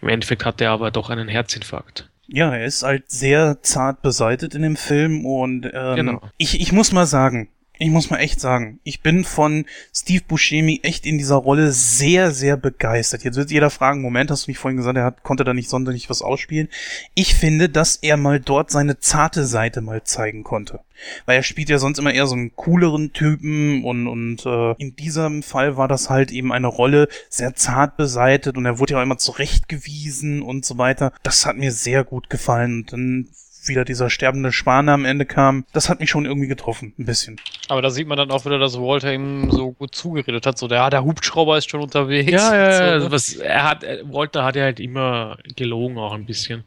Im 0.00 0.08
Endeffekt 0.08 0.44
hat 0.44 0.60
er 0.60 0.70
aber 0.70 0.90
doch 0.90 1.10
einen 1.10 1.28
Herzinfarkt. 1.28 2.08
Ja, 2.26 2.54
er 2.54 2.66
ist 2.66 2.82
halt 2.82 3.10
sehr 3.10 3.62
zart 3.62 4.02
beseitet 4.02 4.54
in 4.54 4.62
dem 4.62 4.76
Film 4.76 5.24
und 5.24 5.70
ähm, 5.72 5.96
genau. 5.96 6.20
ich, 6.36 6.60
ich 6.60 6.72
muss 6.72 6.92
mal 6.92 7.06
sagen, 7.06 7.48
ich 7.78 7.90
muss 7.90 8.10
mal 8.10 8.18
echt 8.18 8.40
sagen, 8.40 8.80
ich 8.82 9.02
bin 9.02 9.24
von 9.24 9.64
Steve 9.94 10.24
Buscemi 10.26 10.80
echt 10.82 11.06
in 11.06 11.18
dieser 11.18 11.36
Rolle 11.36 11.70
sehr, 11.70 12.32
sehr 12.32 12.56
begeistert. 12.56 13.24
Jetzt 13.24 13.36
wird 13.36 13.50
jeder 13.50 13.70
fragen, 13.70 14.02
Moment, 14.02 14.30
hast 14.30 14.46
du 14.46 14.50
nicht 14.50 14.58
vorhin 14.58 14.76
gesagt, 14.76 14.96
er 14.96 15.04
hat, 15.04 15.22
konnte 15.22 15.44
da 15.44 15.54
nicht 15.54 15.70
sonderlich 15.70 16.10
was 16.10 16.22
ausspielen. 16.22 16.68
Ich 17.14 17.34
finde, 17.34 17.68
dass 17.68 17.96
er 17.96 18.16
mal 18.16 18.40
dort 18.40 18.70
seine 18.70 18.98
zarte 18.98 19.46
Seite 19.46 19.80
mal 19.80 20.02
zeigen 20.02 20.42
konnte. 20.42 20.80
Weil 21.26 21.36
er 21.36 21.42
spielt 21.44 21.68
ja 21.68 21.78
sonst 21.78 21.98
immer 21.98 22.12
eher 22.12 22.26
so 22.26 22.34
einen 22.34 22.56
cooleren 22.56 23.12
Typen 23.12 23.84
und, 23.84 24.08
und 24.08 24.44
äh, 24.44 24.72
in 24.78 24.96
diesem 24.96 25.44
Fall 25.44 25.76
war 25.76 25.86
das 25.86 26.10
halt 26.10 26.32
eben 26.32 26.52
eine 26.52 26.66
Rolle 26.66 27.08
sehr 27.28 27.54
zart 27.54 27.96
beseitet 27.96 28.56
und 28.56 28.66
er 28.66 28.80
wurde 28.80 28.94
ja 28.94 28.98
auch 28.98 29.04
immer 29.04 29.18
zurechtgewiesen 29.18 30.42
und 30.42 30.64
so 30.64 30.78
weiter. 30.78 31.12
Das 31.22 31.46
hat 31.46 31.56
mir 31.56 31.70
sehr 31.70 32.02
gut 32.02 32.28
gefallen. 32.30 32.80
Und 32.80 32.92
dann 32.92 33.28
wieder 33.66 33.84
dieser 33.84 34.10
sterbende 34.10 34.52
Schwan 34.52 34.88
am 34.88 35.04
Ende 35.04 35.26
kam, 35.26 35.64
das 35.72 35.88
hat 35.88 36.00
mich 36.00 36.10
schon 36.10 36.26
irgendwie 36.26 36.48
getroffen, 36.48 36.94
ein 36.98 37.06
bisschen. 37.06 37.40
Aber 37.68 37.82
da 37.82 37.90
sieht 37.90 38.06
man 38.06 38.16
dann 38.16 38.30
auch 38.30 38.44
wieder, 38.44 38.58
dass 38.58 38.78
Walter 38.78 39.12
ihm 39.12 39.50
so 39.50 39.72
gut 39.72 39.94
zugeredet 39.94 40.46
hat, 40.46 40.58
so 40.58 40.68
der, 40.68 40.90
der 40.90 41.04
Hubschrauber 41.04 41.58
ist 41.58 41.70
schon 41.70 41.80
unterwegs. 41.80 42.30
Ja, 42.30 42.54
ja, 42.54 42.72
so, 42.72 42.82
ja. 42.84 42.98
ne? 42.98 43.10
Was, 43.10 43.32
er 43.34 43.64
hat, 43.64 43.84
Walter 44.04 44.44
hat 44.44 44.56
ja 44.56 44.64
halt 44.64 44.80
immer 44.80 45.38
gelogen 45.56 45.98
auch 45.98 46.12
ein 46.12 46.26
bisschen. 46.26 46.64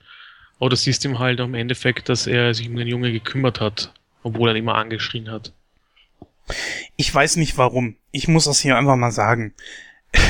Aber 0.59 0.69
du 0.69 0.75
siehst 0.75 1.05
ihm 1.05 1.19
halt 1.19 1.39
im 1.39 1.53
Endeffekt, 1.53 2.09
dass 2.09 2.27
er 2.27 2.53
sich 2.53 2.69
um 2.69 2.75
den 2.75 2.87
Junge 2.87 3.11
gekümmert 3.11 3.59
hat, 3.59 3.93
obwohl 4.23 4.49
er 4.49 4.55
ihn 4.55 4.63
immer 4.63 4.75
angeschrien 4.75 5.31
hat. 5.31 5.53
Ich 6.97 7.13
weiß 7.13 7.37
nicht 7.37 7.57
warum. 7.57 7.95
Ich 8.11 8.27
muss 8.27 8.45
das 8.45 8.59
hier 8.59 8.77
einfach 8.77 8.95
mal 8.95 9.11
sagen. 9.11 9.53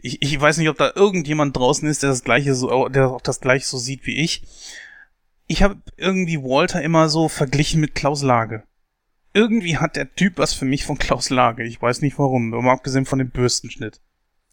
Ich, 0.00 0.22
ich 0.22 0.40
weiß 0.40 0.58
nicht, 0.58 0.68
ob 0.68 0.78
da 0.78 0.92
irgendjemand 0.94 1.56
draußen 1.56 1.88
ist, 1.88 2.02
der 2.02 2.10
das 2.10 2.24
gleiche 2.24 2.54
so, 2.54 2.88
der 2.88 3.08
auch 3.08 3.20
das 3.20 3.40
gleiche 3.40 3.66
so 3.66 3.78
sieht 3.78 4.06
wie 4.06 4.16
ich 4.16 4.42
ich 5.48 5.62
habe 5.62 5.78
irgendwie 5.96 6.40
Walter 6.42 6.82
immer 6.82 7.08
so 7.08 7.28
verglichen 7.28 7.80
mit 7.80 7.94
Klaus 7.94 8.22
Lage. 8.22 8.62
Irgendwie 9.32 9.78
hat 9.78 9.96
der 9.96 10.14
Typ 10.14 10.38
was 10.38 10.52
für 10.54 10.66
mich 10.66 10.84
von 10.84 10.98
Klaus 10.98 11.30
Lage. 11.30 11.64
Ich 11.64 11.80
weiß 11.80 12.02
nicht 12.02 12.18
warum, 12.18 12.54
aber 12.54 12.70
abgesehen 12.70 13.06
von 13.06 13.18
dem 13.18 13.30
Bürstenschnitt. 13.30 14.00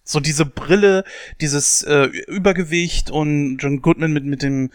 So 0.04 0.20
diese 0.20 0.46
Brille, 0.46 1.04
dieses 1.42 1.84
äh, 1.84 2.06
Übergewicht 2.28 3.12
und 3.12 3.58
John 3.58 3.82
Goodman 3.82 4.14
mit 4.14 4.24
mit 4.24 4.42
dem 4.42 4.72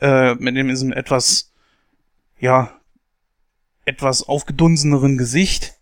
äh, 0.00 0.34
mit 0.36 0.56
dem 0.56 0.68
diesem 0.68 0.92
etwas 0.92 1.52
ja 2.38 2.72
etwas 3.84 4.22
aufgedunseneren 4.22 5.18
Gesicht. 5.18 5.74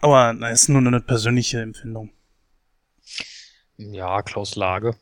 Aber 0.00 0.32
na, 0.32 0.50
ist 0.50 0.68
nur 0.68 0.78
eine 0.78 1.00
persönliche 1.00 1.60
Empfindung. 1.60 2.10
Ja, 3.78 4.22
Klaus 4.22 4.54
Lage. 4.54 4.96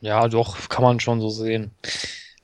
Ja, 0.00 0.28
doch, 0.28 0.68
kann 0.68 0.84
man 0.84 1.00
schon 1.00 1.20
so 1.20 1.28
sehen. 1.28 1.72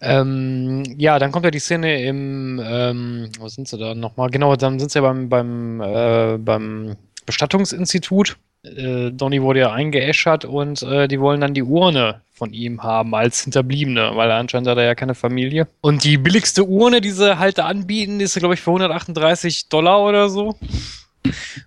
Ähm, 0.01 0.82
ja, 0.98 1.18
dann 1.18 1.32
kommt 1.32 1.44
ja 1.44 1.51
die 1.51 1.59
Szene 1.59 2.02
im, 2.05 2.60
ähm, 2.62 3.31
wo 3.39 3.48
sind 3.48 3.66
sie 3.66 3.78
da 3.78 3.94
nochmal? 3.94 4.31
Genau, 4.31 4.55
dann 4.56 4.78
sind 4.78 4.90
sie 4.90 4.98
ja 4.98 5.02
beim, 5.02 5.28
beim, 5.28 5.81
äh, 5.81 6.36
beim 6.39 6.97
Bestattungsinstitut. 7.24 8.36
Äh, 8.62 9.10
Donny 9.12 9.43
wurde 9.43 9.60
ja 9.60 9.73
eingeäschert 9.73 10.44
und 10.44 10.82
äh, 10.82 11.09
die 11.09 11.20
wollen 11.20 11.40
dann 11.40 11.55
die 11.55 11.62
Urne 11.62 12.20
von 12.32 12.52
ihm 12.52 12.82
haben 12.82 13.14
als 13.14 13.43
Hinterbliebene, 13.43 14.12
weil 14.14 14.31
anscheinend 14.31 14.68
hat 14.68 14.77
er 14.77 14.85
ja 14.85 14.94
keine 14.94 15.14
Familie. 15.14 15.66
Und 15.81 16.05
die 16.05 16.18
billigste 16.18 16.64
Urne, 16.64 17.01
die 17.01 17.10
sie 17.10 17.39
halt 17.39 17.59
da 17.59 17.66
anbieten, 17.66 18.20
ist, 18.20 18.39
glaube 18.39 18.55
ich, 18.55 18.60
für 18.60 18.70
138 18.70 19.68
Dollar 19.68 20.02
oder 20.02 20.28
so. 20.28 20.55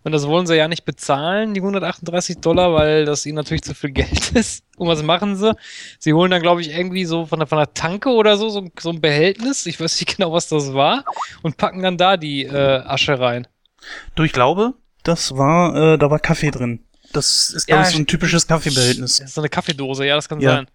Und 0.03 0.11
das 0.11 0.27
wollen 0.27 0.47
sie 0.47 0.55
ja 0.55 0.67
nicht 0.67 0.85
bezahlen, 0.85 1.53
die 1.53 1.61
138 1.61 2.37
Dollar, 2.39 2.73
weil 2.73 3.05
das 3.05 3.25
ihnen 3.25 3.35
natürlich 3.35 3.61
zu 3.63 3.73
viel 3.73 3.91
Geld 3.91 4.31
ist. 4.33 4.63
Und 4.77 4.87
was 4.87 5.03
machen 5.03 5.35
sie? 5.35 5.53
Sie 5.99 6.13
holen 6.13 6.31
dann, 6.31 6.41
glaube 6.41 6.61
ich, 6.61 6.69
irgendwie 6.71 7.05
so 7.05 7.25
von 7.25 7.39
der, 7.39 7.47
von 7.47 7.57
der 7.57 7.73
Tanke 7.73 8.09
oder 8.09 8.37
so, 8.37 8.49
so, 8.49 8.67
so 8.79 8.89
ein 8.89 9.01
Behältnis, 9.01 9.65
ich 9.65 9.79
weiß 9.79 9.99
nicht 9.99 10.15
genau, 10.17 10.31
was 10.31 10.47
das 10.47 10.73
war, 10.73 11.03
und 11.41 11.57
packen 11.57 11.81
dann 11.83 11.97
da 11.97 12.17
die 12.17 12.43
äh, 12.45 12.79
Asche 12.85 13.19
rein. 13.19 13.47
Du, 14.15 14.23
ich 14.23 14.33
glaube, 14.33 14.73
das 15.03 15.35
war, 15.37 15.93
äh, 15.93 15.97
da 15.97 16.09
war 16.11 16.19
Kaffee 16.19 16.51
drin. 16.51 16.81
Das 17.11 17.49
ist, 17.49 17.65
glaube 17.67 17.81
Ja, 17.81 17.87
ich, 17.87 17.95
so 17.95 18.01
ein 18.01 18.05
typisches 18.07 18.45
Kaffeebehältnis. 18.45 19.17
Das 19.17 19.27
ist 19.29 19.35
so 19.35 19.41
eine 19.41 19.49
Kaffeedose, 19.49 20.05
ja, 20.05 20.15
das 20.15 20.29
kann 20.29 20.39
Ja. 20.41 20.55
sein. 20.57 20.67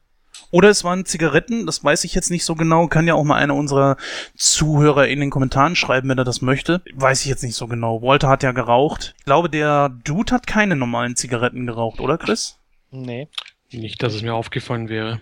Oder 0.50 0.68
es 0.70 0.84
waren 0.84 1.04
Zigaretten, 1.04 1.66
das 1.66 1.82
weiß 1.82 2.04
ich 2.04 2.14
jetzt 2.14 2.30
nicht 2.30 2.44
so 2.44 2.54
genau. 2.54 2.86
Kann 2.86 3.06
ja 3.06 3.14
auch 3.14 3.24
mal 3.24 3.36
einer 3.36 3.54
unserer 3.54 3.96
Zuhörer 4.36 5.08
in 5.08 5.20
den 5.20 5.30
Kommentaren 5.30 5.76
schreiben, 5.76 6.08
wenn 6.08 6.18
er 6.18 6.24
das 6.24 6.42
möchte. 6.42 6.82
Weiß 6.94 7.22
ich 7.22 7.26
jetzt 7.26 7.42
nicht 7.42 7.56
so 7.56 7.66
genau. 7.66 8.02
Walter 8.02 8.28
hat 8.28 8.42
ja 8.42 8.52
geraucht. 8.52 9.14
Ich 9.18 9.24
glaube, 9.24 9.50
der 9.50 9.88
Dude 9.88 10.32
hat 10.32 10.46
keine 10.46 10.76
normalen 10.76 11.16
Zigaretten 11.16 11.66
geraucht, 11.66 12.00
oder 12.00 12.18
Chris? 12.18 12.58
Nee. 12.90 13.28
Nicht, 13.72 14.02
dass 14.02 14.14
es 14.14 14.22
mir 14.22 14.34
aufgefallen 14.34 14.88
wäre. 14.88 15.20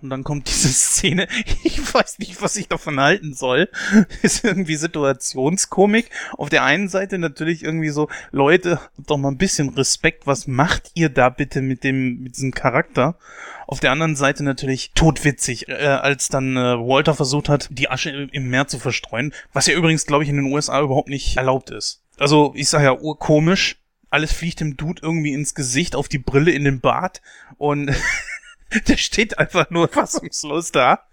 Und 0.00 0.10
dann 0.10 0.22
kommt 0.24 0.48
diese 0.48 0.68
Szene. 0.72 1.26
Ich 1.64 1.92
weiß 1.92 2.18
nicht, 2.20 2.40
was 2.40 2.56
ich 2.56 2.68
davon 2.68 3.00
halten 3.00 3.34
soll. 3.34 3.68
Ist 4.22 4.44
irgendwie 4.44 4.76
Situationskomik. 4.76 6.10
Auf 6.36 6.48
der 6.50 6.64
einen 6.64 6.88
Seite 6.88 7.18
natürlich 7.18 7.62
irgendwie 7.64 7.88
so, 7.90 8.08
Leute, 8.30 8.80
doch 8.96 9.16
mal 9.16 9.30
ein 9.30 9.38
bisschen 9.38 9.70
Respekt. 9.70 10.26
Was 10.26 10.46
macht 10.46 10.90
ihr 10.94 11.08
da 11.08 11.28
bitte 11.30 11.62
mit 11.62 11.84
dem, 11.84 12.20
mit 12.20 12.36
diesem 12.36 12.52
Charakter? 12.52 13.18
Auf 13.66 13.80
der 13.80 13.90
anderen 13.92 14.16
Seite 14.16 14.44
natürlich 14.44 14.92
todwitzig, 14.94 15.68
äh, 15.68 15.74
als 15.74 16.28
dann 16.28 16.56
äh, 16.56 16.60
Walter 16.78 17.14
versucht 17.14 17.48
hat, 17.48 17.68
die 17.70 17.90
Asche 17.90 18.10
im- 18.10 18.28
im 18.30 18.48
Meer 18.50 18.66
zu 18.68 18.78
verstreuen. 18.78 19.34
Was 19.52 19.66
ja 19.66 19.74
übrigens, 19.74 20.06
glaube 20.06 20.24
ich, 20.24 20.30
in 20.30 20.36
den 20.36 20.52
USA 20.52 20.80
überhaupt 20.80 21.08
nicht 21.08 21.36
erlaubt 21.36 21.70
ist. 21.70 22.02
Also, 22.18 22.52
ich 22.56 22.68
sag 22.68 22.82
ja, 22.82 22.92
urkomisch. 22.98 23.76
Alles 24.10 24.32
fliegt 24.32 24.60
dem 24.60 24.78
Dude 24.78 25.02
irgendwie 25.02 25.34
ins 25.34 25.54
Gesicht, 25.54 25.94
auf 25.94 26.08
die 26.08 26.18
Brille, 26.18 26.50
in 26.52 26.64
den 26.64 26.80
Bart. 26.80 27.20
Und 27.58 27.90
der 28.88 28.96
steht 28.96 29.38
einfach 29.38 29.70
nur 29.70 29.88
fassungslos 29.88 30.72
da. 30.72 31.06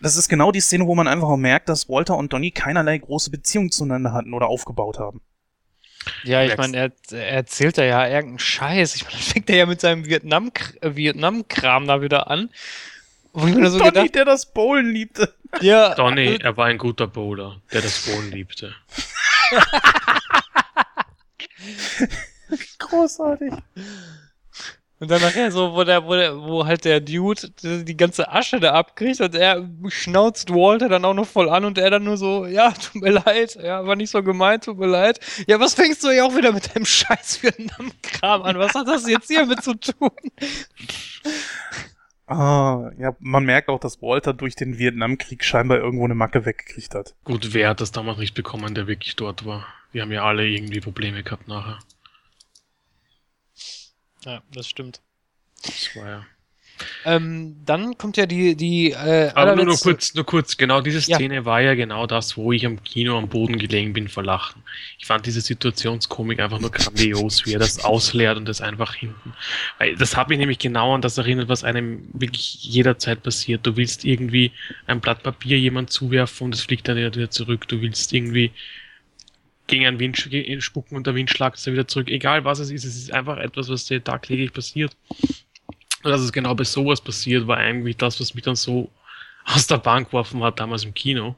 Das 0.00 0.16
ist 0.16 0.28
genau 0.28 0.52
die 0.52 0.60
Szene, 0.60 0.86
wo 0.86 0.94
man 0.94 1.08
einfach 1.08 1.28
auch 1.28 1.36
merkt, 1.36 1.68
dass 1.68 1.88
Walter 1.88 2.16
und 2.16 2.32
Donny 2.32 2.50
keinerlei 2.50 2.98
große 2.98 3.30
Beziehung 3.30 3.70
zueinander 3.70 4.12
hatten 4.12 4.34
oder 4.34 4.48
aufgebaut 4.48 4.98
haben. 4.98 5.20
Ja, 6.22 6.44
ich 6.44 6.56
meine, 6.56 6.76
er, 6.76 6.92
er 7.10 7.28
erzählt 7.30 7.78
da 7.78 7.84
ja 7.84 8.06
irgendeinen 8.06 8.38
Scheiß. 8.38 8.94
Ich 8.94 9.04
meine, 9.04 9.16
dann 9.16 9.22
fängt 9.24 9.50
er 9.50 9.56
ja 9.56 9.66
mit 9.66 9.80
seinem 9.80 10.06
Vietnam- 10.06 10.52
äh, 10.80 10.94
Vietnam-Kram 10.94 11.86
da 11.86 12.00
wieder 12.00 12.30
an. 12.30 12.50
Wo 13.32 13.46
ich 13.46 13.54
mir 13.54 13.70
so 13.70 13.78
Donny, 13.78 13.90
gedacht, 13.90 14.14
der 14.14 14.24
das 14.24 14.46
Bowlen 14.46 14.92
liebte. 14.92 15.34
ja, 15.60 15.94
Donny, 15.94 16.38
er 16.40 16.56
war 16.56 16.66
ein 16.66 16.78
guter 16.78 17.06
Bowler, 17.06 17.60
der 17.72 17.82
das 17.82 18.06
Bowlen 18.06 18.30
liebte. 18.30 18.74
Großartig. 22.78 23.52
Und 24.98 25.10
dann 25.10 25.20
nachher 25.20 25.52
so, 25.52 25.74
wo, 25.74 25.84
der, 25.84 26.04
wo, 26.06 26.14
der, 26.14 26.36
wo 26.36 26.64
halt 26.64 26.86
der 26.86 27.00
Dude 27.00 27.50
die 27.62 27.96
ganze 27.96 28.32
Asche 28.32 28.60
da 28.60 28.72
abkriegt 28.72 29.20
und 29.20 29.34
er 29.34 29.68
schnauzt 29.88 30.48
Walter 30.50 30.88
dann 30.88 31.04
auch 31.04 31.12
noch 31.12 31.26
voll 31.26 31.50
an 31.50 31.66
und 31.66 31.76
er 31.76 31.90
dann 31.90 32.04
nur 32.04 32.16
so, 32.16 32.46
ja, 32.46 32.70
tut 32.72 33.02
mir 33.02 33.10
leid, 33.10 33.58
ja, 33.62 33.86
war 33.86 33.94
nicht 33.94 34.10
so 34.10 34.22
gemeint, 34.22 34.64
tut 34.64 34.78
mir 34.78 34.86
leid. 34.86 35.20
Ja, 35.46 35.60
was 35.60 35.74
fängst 35.74 36.02
du 36.02 36.08
ja 36.08 36.24
auch 36.24 36.34
wieder 36.34 36.52
mit 36.52 36.74
deinem 36.74 36.86
scheiß 36.86 37.42
Vietnam-Kram 37.42 38.42
an? 38.42 38.58
Was 38.58 38.74
hat 38.74 38.88
das 38.88 39.06
jetzt 39.06 39.28
hiermit 39.28 39.62
zu 39.62 39.74
tun? 39.74 40.10
Ah, 42.26 42.90
ja, 42.98 43.14
man 43.20 43.44
merkt 43.44 43.68
auch, 43.68 43.78
dass 43.78 44.02
Walter 44.02 44.32
durch 44.32 44.56
den 44.56 44.78
Vietnamkrieg 44.78 45.44
scheinbar 45.44 45.78
irgendwo 45.78 46.06
eine 46.06 46.14
Macke 46.14 46.44
weggekriegt 46.44 46.94
hat. 46.94 47.14
Gut, 47.24 47.52
wer 47.52 47.68
hat 47.68 47.80
das 47.80 47.92
damals 47.92 48.18
nicht 48.18 48.34
bekommen, 48.34 48.74
der 48.74 48.86
wirklich 48.86 49.14
dort 49.14 49.44
war? 49.44 49.66
Wir 49.92 50.02
haben 50.02 50.12
ja 50.12 50.24
alle 50.24 50.46
irgendwie 50.46 50.80
Probleme 50.80 51.22
gehabt 51.22 51.46
nachher. 51.48 51.78
Ja, 54.26 54.42
das 54.52 54.68
stimmt. 54.68 55.00
Das 55.64 55.90
war 55.96 56.06
ja. 56.08 56.26
Ähm, 57.06 57.56
dann 57.64 57.96
kommt 57.96 58.18
ja 58.18 58.26
die, 58.26 58.54
die 58.54 58.90
äh, 58.90 59.30
Aber 59.34 59.56
nur, 59.56 59.64
nur 59.64 59.74
allerletzte- 59.74 59.82
kurz, 59.84 60.14
nur 60.14 60.26
kurz, 60.26 60.58
genau 60.58 60.82
diese 60.82 60.98
Ja. 61.10 61.16
Szene 61.16 61.46
war 61.46 61.62
ja 61.62 61.74
genau 61.74 62.06
das, 62.06 62.36
wo 62.36 62.52
ich 62.52 62.66
am 62.66 62.82
Kino 62.84 63.16
am 63.16 63.28
Boden 63.30 63.58
gelegen 63.58 63.94
bin 63.94 64.08
vor 64.08 64.22
Lachen. 64.22 64.62
Ich 64.98 65.06
fand 65.06 65.24
diese 65.24 65.40
Situationskomik 65.40 66.38
einfach 66.38 66.58
nur 66.58 66.70
grandios, 66.70 67.46
wie 67.46 67.54
er 67.54 67.60
das 67.60 67.82
ausleert 67.82 68.36
und 68.36 68.44
das 68.46 68.60
einfach 68.60 68.94
hinten. 68.94 69.32
Weil 69.78 69.96
das 69.96 70.18
hat 70.18 70.28
mich 70.28 70.38
nämlich 70.38 70.58
genau 70.58 70.94
an 70.94 71.00
das 71.00 71.16
erinnert, 71.16 71.48
was 71.48 71.64
einem 71.64 72.10
wirklich 72.12 72.62
jederzeit 72.64 73.22
passiert. 73.22 73.66
Du 73.66 73.78
willst 73.78 74.04
irgendwie 74.04 74.52
ein 74.86 75.00
Blatt 75.00 75.22
Papier 75.22 75.58
jemand 75.58 75.88
zuwerfen 75.88 76.46
und 76.46 76.54
es 76.54 76.60
fliegt 76.60 76.88
dann 76.88 76.98
wieder 76.98 77.30
zurück. 77.30 77.66
Du 77.68 77.80
willst 77.80 78.12
irgendwie 78.12 78.52
gegen 79.66 79.86
einen 79.86 79.98
Wind 79.98 80.16
spucken 80.62 80.96
und 80.96 81.06
der 81.06 81.14
Wind 81.14 81.30
schlagt 81.30 81.58
es 81.58 81.64
dann 81.64 81.74
wieder 81.74 81.88
zurück. 81.88 82.08
Egal 82.08 82.44
was 82.44 82.58
es 82.58 82.70
ist, 82.70 82.84
es 82.84 82.96
ist 82.96 83.12
einfach 83.12 83.38
etwas, 83.38 83.68
was 83.68 83.84
dir 83.84 84.02
tagtäglich 84.02 84.52
passiert. 84.52 84.96
Und 86.02 86.10
dass 86.10 86.20
es 86.20 86.32
genau 86.32 86.54
bei 86.54 86.64
sowas 86.64 87.00
passiert, 87.00 87.46
war 87.46 87.56
eigentlich 87.56 87.96
das, 87.96 88.20
was 88.20 88.34
mich 88.34 88.44
dann 88.44 88.56
so 88.56 88.90
aus 89.44 89.66
der 89.66 89.78
Bank 89.78 90.08
geworfen 90.08 90.42
hat, 90.42 90.60
damals 90.60 90.84
im 90.84 90.94
Kino. 90.94 91.36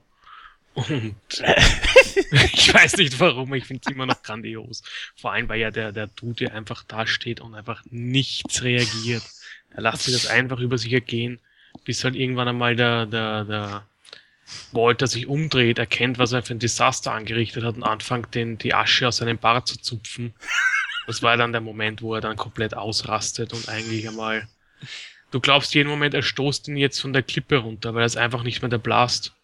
Und 0.74 1.16
ich 2.52 2.72
weiß 2.72 2.98
nicht 2.98 3.18
warum, 3.18 3.52
ich 3.54 3.64
finde 3.64 3.82
es 3.84 3.92
immer 3.92 4.06
noch 4.06 4.22
grandios. 4.22 4.82
Vor 5.16 5.32
allem, 5.32 5.48
weil 5.48 5.60
ja 5.60 5.70
der, 5.70 5.92
der 5.92 6.06
Dude 6.06 6.52
einfach 6.52 6.84
da 6.84 7.06
steht 7.06 7.40
und 7.40 7.54
einfach 7.54 7.82
nichts 7.90 8.62
reagiert. 8.62 9.22
Er 9.70 9.82
lässt 9.82 10.04
sich 10.04 10.14
das 10.14 10.26
einfach 10.26 10.60
über 10.60 10.78
sich 10.78 10.92
ergehen, 10.92 11.40
bis 11.84 12.04
halt 12.04 12.14
irgendwann 12.14 12.48
einmal 12.48 12.76
der, 12.76 13.06
der, 13.06 13.44
der 13.44 13.86
Walter 14.72 15.06
sich 15.06 15.26
umdreht, 15.26 15.78
erkennt, 15.78 16.18
was 16.18 16.32
er 16.32 16.42
für 16.42 16.54
ein 16.54 16.58
Desaster 16.58 17.12
angerichtet 17.12 17.64
hat 17.64 17.76
und 17.76 17.82
anfängt, 17.82 18.34
den, 18.34 18.58
die 18.58 18.74
Asche 18.74 19.08
aus 19.08 19.18
seinem 19.18 19.38
Bart 19.38 19.68
zu 19.68 19.78
zupfen. 19.78 20.34
Das 21.06 21.22
war 21.22 21.36
dann 21.36 21.52
der 21.52 21.60
Moment, 21.60 22.02
wo 22.02 22.14
er 22.14 22.20
dann 22.20 22.36
komplett 22.36 22.74
ausrastet 22.74 23.52
und 23.52 23.68
eigentlich 23.68 24.08
einmal. 24.08 24.48
Du 25.30 25.40
glaubst 25.40 25.74
jeden 25.74 25.88
Moment, 25.88 26.14
er 26.14 26.22
stoßt 26.22 26.68
ihn 26.68 26.76
jetzt 26.76 27.00
von 27.00 27.12
der 27.12 27.22
Klippe 27.22 27.58
runter, 27.58 27.94
weil 27.94 28.02
er 28.02 28.06
ist 28.06 28.16
einfach 28.16 28.42
nicht 28.42 28.62
mehr 28.62 28.70
der 28.70 28.78
Blast. 28.78 29.34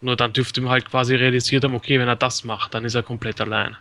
Nur 0.00 0.16
dann 0.16 0.32
dürfte 0.32 0.60
man 0.60 0.72
halt 0.72 0.88
quasi 0.88 1.14
realisiert 1.14 1.64
haben, 1.64 1.74
okay, 1.74 2.00
wenn 2.00 2.08
er 2.08 2.16
das 2.16 2.44
macht, 2.44 2.74
dann 2.74 2.84
ist 2.84 2.94
er 2.94 3.02
komplett 3.02 3.40
allein. 3.40 3.76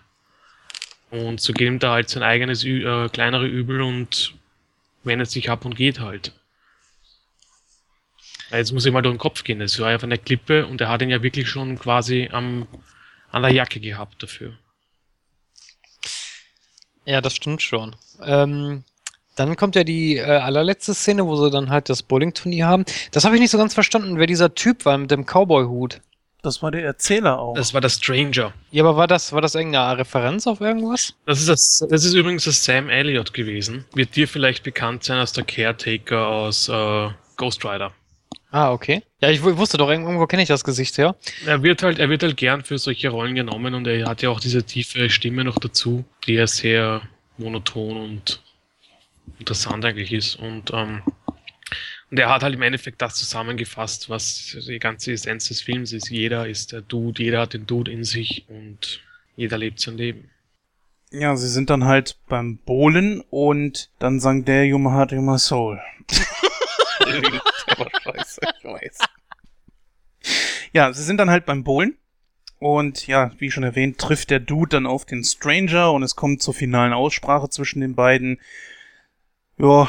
Und 1.12 1.42
so 1.42 1.54
geht 1.54 1.68
ihm 1.68 1.80
da 1.80 1.94
halt 1.94 2.10
sein 2.10 2.24
eigenes 2.24 2.64
äh, 2.64 3.10
kleinere 3.10 3.48
Übel 3.48 3.82
und 3.82 4.36
wendet 5.04 5.32
sich 5.32 5.50
ab 5.50 5.66
und 5.66 5.76
geht 5.76 6.00
halt. 6.00 6.34
Jetzt 8.52 8.72
muss 8.72 8.86
ich 8.86 8.92
mal 8.92 9.02
durch 9.02 9.16
den 9.16 9.20
Kopf 9.20 9.44
gehen. 9.44 9.60
Das 9.60 9.80
war 9.80 9.88
einfach 9.88 10.06
eine 10.08 10.18
Klippe 10.18 10.66
und 10.66 10.82
er 10.82 10.90
hat 10.90 11.02
ihn 11.02 11.10
ja 11.10 11.22
wirklich 11.22 11.48
schon 11.48 11.78
quasi 11.78 12.30
am, 12.32 12.68
an 13.32 13.44
der 13.44 13.52
Jacke 13.52 13.80
gehabt 13.80 14.22
dafür. 14.24 14.54
Ja, 17.06 17.22
das 17.22 17.36
stimmt 17.36 17.62
schon. 17.62 17.96
Ähm, 18.24 18.84
dann 19.36 19.56
kommt 19.56 19.76
ja 19.76 19.84
die 19.84 20.18
äh, 20.18 20.24
allerletzte 20.24 20.94
Szene, 20.94 21.26
wo 21.26 21.36
sie 21.36 21.50
dann 21.50 21.70
halt 21.70 21.90
das 21.90 22.04
Bowling-Turnier 22.04 22.68
haben. 22.68 22.86
Das 23.12 23.24
habe 23.24 23.36
ich 23.36 23.42
nicht 23.42 23.52
so 23.52 23.58
ganz 23.58 23.74
verstanden, 23.74 24.18
wer 24.18 24.28
dieser 24.28 24.54
Typ 24.54 24.86
war 24.86 24.98
mit 24.98 25.12
dem 25.12 25.26
Cowboy-Hut. 25.26 26.02
Das 26.42 26.62
war 26.62 26.72
der 26.72 26.84
Erzähler 26.86 27.40
auch. 27.40 27.54
Das 27.56 27.74
war 27.74 27.82
der 27.82 27.90
Stranger. 27.90 28.54
Ja, 28.72 28.84
aber 28.84 28.96
war 28.96 29.08
das, 29.08 29.34
war 29.34 29.42
das 29.42 29.56
irgendeine 29.56 29.98
Referenz 29.98 30.48
auf 30.48 30.62
irgendwas? 30.62 31.14
Das 31.26 31.40
ist, 31.42 31.50
das, 31.50 31.86
das 31.90 32.06
ist 32.06 32.14
übrigens 32.14 32.46
das 32.46 32.64
Sam 32.64 32.90
Elliott 32.90 33.34
gewesen. 33.34 33.86
Wird 33.94 34.16
dir 34.16 34.28
vielleicht 34.28 34.64
bekannt 34.64 35.04
sein 35.04 35.18
als 35.18 35.34
der 35.34 35.44
Caretaker 35.44 36.28
aus 36.28 36.70
äh, 36.70 37.10
Ghost 37.36 37.66
Rider. 37.66 37.92
Ah, 38.52 38.72
okay. 38.72 39.04
Ja, 39.22 39.30
ich 39.30 39.44
wusste 39.44 39.78
doch, 39.78 39.90
irgendwo 39.90 40.26
kenne 40.26 40.42
ich 40.42 40.48
das 40.48 40.64
Gesicht, 40.64 40.98
ja. 40.98 41.16
Er 41.46 41.62
wird 41.62 41.84
halt, 41.84 42.00
er 42.00 42.10
wird 42.10 42.24
halt 42.24 42.38
gern 42.38 42.64
für 42.64 42.80
solche 42.80 43.10
Rollen 43.10 43.36
genommen 43.36 43.76
und 43.76 43.86
er 43.86 44.08
hat 44.08 44.22
ja 44.22 44.30
auch 44.30 44.40
diese 44.40 44.64
tiefe 44.64 45.10
Stimme 45.10 45.44
noch 45.44 45.60
dazu, 45.60 46.04
die 46.26 46.34
ja 46.34 46.48
sehr 46.48 47.02
monoton 47.38 47.98
und 47.98 48.42
interessant 49.38 49.86
eigentlich 49.86 50.12
ist. 50.12 50.36
Und, 50.36 50.72
ähm, 50.74 51.04
und 52.10 52.20
er 52.20 52.30
hat 52.30 52.42
halt 52.42 52.56
im 52.56 52.62
Endeffekt 52.64 53.02
das 53.04 53.16
zusammengefasst, 53.16 54.10
was 54.10 54.58
die 54.68 54.80
ganze 54.80 55.12
Essenz 55.12 55.50
des 55.50 55.62
Films 55.62 55.94
ist. 55.94 56.10
Jeder 56.10 56.48
ist 56.48 56.72
der 56.72 56.82
Dude, 56.82 57.22
jeder 57.22 57.42
hat 57.42 57.54
den 57.54 57.68
Dude 57.68 57.92
in 57.92 58.04
sich 58.04 58.46
und 58.48 59.02
jeder 59.36 59.60
lebt 59.60 59.80
sein 59.80 59.98
Leben. 59.98 60.32
Ja, 61.12 61.36
sie 61.36 61.50
sind 61.50 61.70
dann 61.70 61.86
halt 61.86 62.18
beim 62.28 62.58
Bowlen 62.58 63.22
und 63.30 63.90
dann 64.00 64.20
sang 64.20 64.46
der 64.46 64.66
You 64.66 64.80
My 64.80 64.90
Heart, 64.90 65.12
You 65.12 65.22
My 65.22 65.38
Soul. 65.38 65.80
scheiße, 68.20 68.42
ich 68.60 68.66
weiß. 68.66 68.98
Ja, 70.74 70.94
sie 70.94 71.04
sind 71.04 71.18
dann 71.18 71.30
halt 71.30 71.46
beim 71.46 71.64
Bowlen. 71.64 71.98
Und 72.60 73.08
ja, 73.08 73.32
wie 73.38 73.52
schon 73.52 73.64
erwähnt, 73.64 73.98
trifft 73.98 74.30
der 74.30 74.42
Dude 74.42 74.70
dann 74.70 74.86
auf 74.86 75.06
den 75.06 75.24
Stranger 75.24 75.94
und 75.94 76.04
es 76.04 76.18
kommt 76.18 76.42
zur 76.42 76.54
finalen 76.54 76.92
Aussprache 76.92 77.50
zwischen 77.50 77.80
den 77.80 77.96
beiden. 77.96 78.40
Ja, 79.58 79.88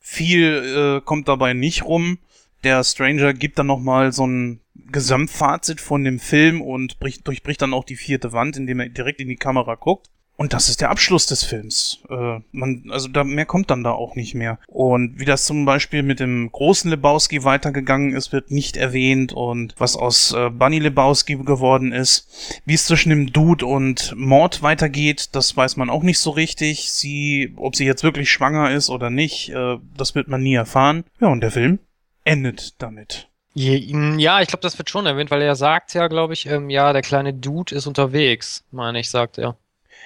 viel 0.00 1.00
äh, 1.00 1.04
kommt 1.04 1.28
dabei 1.28 1.52
nicht 1.52 1.84
rum. 1.84 2.18
Der 2.64 2.82
Stranger 2.82 3.34
gibt 3.34 3.58
dann 3.58 3.66
nochmal 3.66 4.12
so 4.12 4.26
ein 4.26 4.60
Gesamtfazit 4.74 5.80
von 5.80 6.02
dem 6.04 6.18
Film 6.18 6.62
und 6.62 6.98
bricht, 6.98 7.26
durchbricht 7.26 7.60
dann 7.60 7.74
auch 7.74 7.84
die 7.84 7.96
vierte 7.96 8.32
Wand, 8.32 8.56
indem 8.56 8.80
er 8.80 8.88
direkt 8.88 9.20
in 9.20 9.28
die 9.28 9.36
Kamera 9.36 9.74
guckt. 9.74 10.08
Und 10.36 10.52
das 10.52 10.68
ist 10.68 10.82
der 10.82 10.90
Abschluss 10.90 11.26
des 11.26 11.44
Films. 11.44 12.00
Äh, 12.10 12.40
man, 12.52 12.84
also 12.90 13.08
da 13.08 13.24
mehr 13.24 13.46
kommt 13.46 13.70
dann 13.70 13.82
da 13.82 13.92
auch 13.92 14.16
nicht 14.16 14.34
mehr. 14.34 14.58
Und 14.66 15.18
wie 15.18 15.24
das 15.24 15.46
zum 15.46 15.64
Beispiel 15.64 16.02
mit 16.02 16.20
dem 16.20 16.52
großen 16.52 16.90
Lebowski 16.90 17.44
weitergegangen 17.44 18.14
ist, 18.14 18.32
wird 18.32 18.50
nicht 18.50 18.76
erwähnt. 18.76 19.32
Und 19.32 19.74
was 19.78 19.96
aus 19.96 20.32
äh, 20.32 20.50
Bunny 20.50 20.78
Lebowski 20.78 21.36
geworden 21.36 21.92
ist, 21.92 22.60
wie 22.66 22.74
es 22.74 22.84
zwischen 22.84 23.10
dem 23.10 23.32
Dude 23.32 23.64
und 23.64 24.14
Mord 24.16 24.62
weitergeht, 24.62 25.34
das 25.34 25.56
weiß 25.56 25.76
man 25.76 25.88
auch 25.88 26.02
nicht 26.02 26.18
so 26.18 26.30
richtig. 26.30 26.92
Sie, 26.92 27.54
ob 27.56 27.74
sie 27.74 27.86
jetzt 27.86 28.02
wirklich 28.02 28.30
schwanger 28.30 28.70
ist 28.70 28.90
oder 28.90 29.08
nicht, 29.08 29.48
äh, 29.50 29.78
das 29.96 30.14
wird 30.14 30.28
man 30.28 30.42
nie 30.42 30.54
erfahren. 30.54 31.04
Ja, 31.18 31.28
und 31.28 31.40
der 31.40 31.50
Film 31.50 31.78
endet 32.24 32.82
damit. 32.82 33.28
Ja, 33.54 34.42
ich 34.42 34.48
glaube, 34.48 34.60
das 34.60 34.76
wird 34.76 34.90
schon 34.90 35.06
erwähnt, 35.06 35.30
weil 35.30 35.40
er 35.40 35.56
sagt 35.56 35.94
ja, 35.94 36.08
glaube 36.08 36.34
ich, 36.34 36.44
ähm, 36.44 36.68
ja, 36.68 36.92
der 36.92 37.00
kleine 37.00 37.32
Dude 37.32 37.74
ist 37.74 37.86
unterwegs, 37.86 38.64
meine 38.70 39.00
ich, 39.00 39.08
sagt 39.08 39.38
er. 39.38 39.56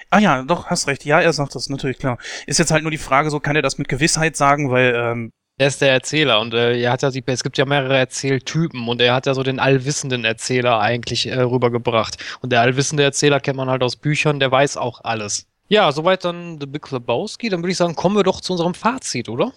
Ah 0.09 0.19
ja, 0.19 0.43
doch, 0.43 0.67
hast 0.67 0.87
recht. 0.87 1.05
Ja, 1.05 1.21
er 1.21 1.33
sagt 1.33 1.55
das, 1.55 1.69
natürlich, 1.69 1.97
klar. 1.99 2.17
Ist 2.47 2.59
jetzt 2.59 2.71
halt 2.71 2.83
nur 2.83 2.91
die 2.91 2.97
Frage, 2.97 3.29
so 3.29 3.39
kann 3.39 3.55
er 3.55 3.61
das 3.61 3.77
mit 3.77 3.87
Gewissheit 3.87 4.35
sagen, 4.35 4.71
weil, 4.71 4.93
ähm, 4.95 5.31
er 5.57 5.67
ist 5.67 5.79
der 5.79 5.91
Erzähler 5.91 6.39
und 6.39 6.55
äh, 6.55 6.81
er 6.81 6.91
hat 6.91 7.03
ja, 7.03 7.09
es 7.09 7.43
gibt 7.43 7.57
ja 7.57 7.65
mehrere 7.65 7.95
Erzähltypen 7.95 8.87
und 8.87 8.99
er 8.99 9.13
hat 9.13 9.27
ja 9.27 9.35
so 9.35 9.43
den 9.43 9.59
allwissenden 9.59 10.25
Erzähler 10.25 10.79
eigentlich 10.79 11.27
äh, 11.27 11.39
rübergebracht. 11.39 12.17
Und 12.41 12.51
der 12.51 12.61
allwissende 12.61 13.03
Erzähler 13.03 13.39
kennt 13.39 13.57
man 13.57 13.69
halt 13.69 13.83
aus 13.83 13.95
Büchern, 13.95 14.39
der 14.39 14.51
weiß 14.51 14.77
auch 14.77 15.01
alles. 15.03 15.45
Ja, 15.67 15.91
soweit 15.91 16.25
dann 16.25 16.59
The 16.59 16.65
Big 16.65 16.89
Lebowski. 16.89 17.49
Dann 17.49 17.61
würde 17.61 17.71
ich 17.71 17.77
sagen, 17.77 17.95
kommen 17.95 18.15
wir 18.15 18.23
doch 18.23 18.41
zu 18.41 18.53
unserem 18.53 18.73
Fazit, 18.73 19.29
oder? 19.29 19.53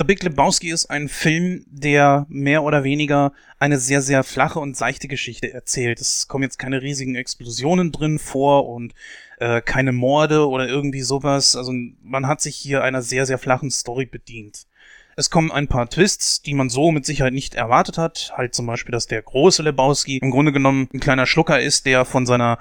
The 0.00 0.04
Big 0.04 0.22
Lebowski 0.22 0.70
ist 0.70 0.86
ein 0.86 1.10
Film, 1.10 1.66
der 1.68 2.24
mehr 2.30 2.62
oder 2.62 2.84
weniger 2.84 3.34
eine 3.58 3.76
sehr, 3.76 4.00
sehr 4.00 4.24
flache 4.24 4.58
und 4.58 4.74
seichte 4.74 5.08
Geschichte 5.08 5.52
erzählt. 5.52 6.00
Es 6.00 6.26
kommen 6.26 6.42
jetzt 6.42 6.58
keine 6.58 6.80
riesigen 6.80 7.16
Explosionen 7.16 7.92
drin 7.92 8.18
vor 8.18 8.66
und 8.66 8.94
äh, 9.40 9.60
keine 9.60 9.92
Morde 9.92 10.48
oder 10.48 10.66
irgendwie 10.66 11.02
sowas. 11.02 11.54
Also 11.54 11.74
man 12.02 12.26
hat 12.26 12.40
sich 12.40 12.56
hier 12.56 12.82
einer 12.82 13.02
sehr, 13.02 13.26
sehr 13.26 13.36
flachen 13.36 13.70
Story 13.70 14.06
bedient. 14.06 14.64
Es 15.16 15.28
kommen 15.28 15.52
ein 15.52 15.68
paar 15.68 15.86
Twists, 15.90 16.40
die 16.40 16.54
man 16.54 16.70
so 16.70 16.92
mit 16.92 17.04
Sicherheit 17.04 17.34
nicht 17.34 17.54
erwartet 17.54 17.98
hat. 17.98 18.32
Halt 18.38 18.54
zum 18.54 18.64
Beispiel, 18.64 18.92
dass 18.92 19.06
der 19.06 19.20
große 19.20 19.62
Lebowski 19.62 20.16
im 20.16 20.30
Grunde 20.30 20.50
genommen 20.50 20.88
ein 20.94 21.00
kleiner 21.00 21.26
Schlucker 21.26 21.60
ist, 21.60 21.84
der 21.84 22.06
von 22.06 22.24
seiner, 22.24 22.58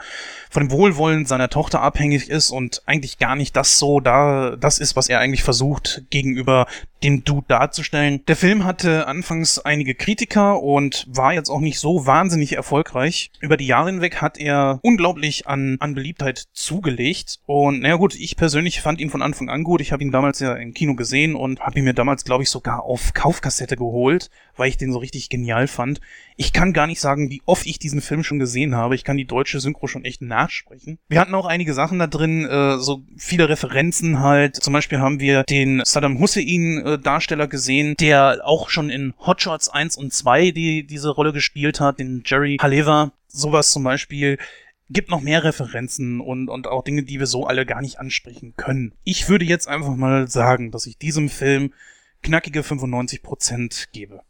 von 0.49 0.63
dem 0.63 0.71
Wohlwollen 0.71 1.25
seiner 1.25 1.47
Tochter 1.49 1.81
abhängig 1.81 2.29
ist 2.29 2.49
und 2.49 2.81
eigentlich 2.85 3.17
gar 3.17 3.37
nicht 3.37 3.55
das 3.55 3.79
so 3.79 4.01
da, 4.01 4.57
das 4.57 4.79
ist, 4.79 4.97
was 4.97 5.07
er 5.07 5.19
eigentlich 5.19 5.43
versucht, 5.43 6.03
gegenüber 6.09 6.65
den 7.03 7.23
Dude 7.23 7.45
darzustellen. 7.47 8.25
Der 8.27 8.35
Film 8.35 8.65
hatte 8.65 9.07
anfangs 9.07 9.59
einige 9.59 9.95
Kritiker 9.95 10.61
und 10.61 11.05
war 11.09 11.33
jetzt 11.33 11.49
auch 11.49 11.59
nicht 11.59 11.79
so 11.79 12.05
wahnsinnig 12.05 12.53
erfolgreich. 12.53 13.31
Über 13.39 13.57
die 13.57 13.67
Jahre 13.67 13.89
hinweg 13.89 14.21
hat 14.21 14.37
er 14.37 14.79
unglaublich 14.81 15.47
an, 15.47 15.77
an 15.79 15.95
Beliebtheit 15.95 16.45
zugelegt. 16.53 17.39
Und 17.45 17.81
naja 17.81 17.95
gut, 17.95 18.15
ich 18.15 18.35
persönlich 18.35 18.81
fand 18.81 18.99
ihn 18.99 19.09
von 19.09 19.21
Anfang 19.21 19.49
an 19.49 19.63
gut. 19.63 19.81
Ich 19.81 19.91
habe 19.91 20.03
ihn 20.03 20.11
damals 20.11 20.39
ja 20.39 20.55
im 20.55 20.73
Kino 20.73 20.95
gesehen 20.95 21.35
und 21.35 21.61
habe 21.61 21.79
ihn 21.79 21.85
mir 21.85 21.93
damals, 21.93 22.25
glaube 22.25 22.43
ich, 22.43 22.49
sogar 22.49 22.83
auf 22.83 23.13
Kaufkassette 23.13 23.75
geholt, 23.75 24.29
weil 24.55 24.69
ich 24.69 24.77
den 24.77 24.91
so 24.91 24.99
richtig 24.99 25.29
genial 25.29 25.67
fand. 25.67 26.01
Ich 26.41 26.53
kann 26.53 26.71
gar 26.71 26.87
nicht 26.87 27.01
sagen, 27.01 27.29
wie 27.29 27.41
oft 27.45 27.65
ich 27.65 27.79
diesen 27.79 27.99
Film 27.99 28.23
schon 28.23 28.39
gesehen 28.39 28.73
habe. 28.73 28.95
Ich 28.95 29.03
kann 29.03 29.17
die 29.17 29.25
deutsche 29.25 29.59
Synchro 29.59 29.87
schon 29.87 30.05
echt 30.05 30.21
nachsprechen. 30.21 30.97
Wir 31.09 31.19
hatten 31.19 31.35
auch 31.35 31.45
einige 31.45 31.73
Sachen 31.73 31.99
da 31.99 32.07
drin, 32.07 32.45
äh, 32.45 32.77
so 32.77 33.03
viele 33.17 33.49
Referenzen 33.49 34.21
halt. 34.21 34.55
Zum 34.55 34.71
Beispiel 34.71 34.99
haben 34.99 35.19
wir 35.19 35.43
den 35.43 35.81
Saddam 35.83 36.17
Hussein 36.17 36.81
äh, 36.85 36.97
Darsteller 36.97 37.47
gesehen, 37.47 37.95
der 37.99 38.39
auch 38.45 38.69
schon 38.69 38.89
in 38.89 39.13
Hotshots 39.19 39.67
1 39.67 39.97
und 39.97 40.13
2 40.13 40.51
die, 40.51 40.87
diese 40.87 41.09
Rolle 41.09 41.33
gespielt 41.33 41.81
hat, 41.81 41.99
den 41.99 42.23
Jerry 42.25 42.55
Haleva. 42.61 43.11
Sowas 43.27 43.71
zum 43.71 43.83
Beispiel 43.83 44.37
gibt 44.89 45.09
noch 45.09 45.19
mehr 45.19 45.43
Referenzen 45.43 46.21
und, 46.21 46.47
und 46.47 46.67
auch 46.67 46.85
Dinge, 46.85 47.03
die 47.03 47.19
wir 47.19 47.27
so 47.27 47.47
alle 47.47 47.65
gar 47.65 47.81
nicht 47.81 47.99
ansprechen 47.99 48.53
können. 48.55 48.93
Ich 49.03 49.27
würde 49.27 49.43
jetzt 49.43 49.67
einfach 49.67 49.93
mal 49.93 50.29
sagen, 50.29 50.71
dass 50.71 50.85
ich 50.85 50.97
diesem 50.97 51.27
Film 51.27 51.73
knackige 52.23 52.61
95% 52.61 53.89
gebe. 53.91 54.21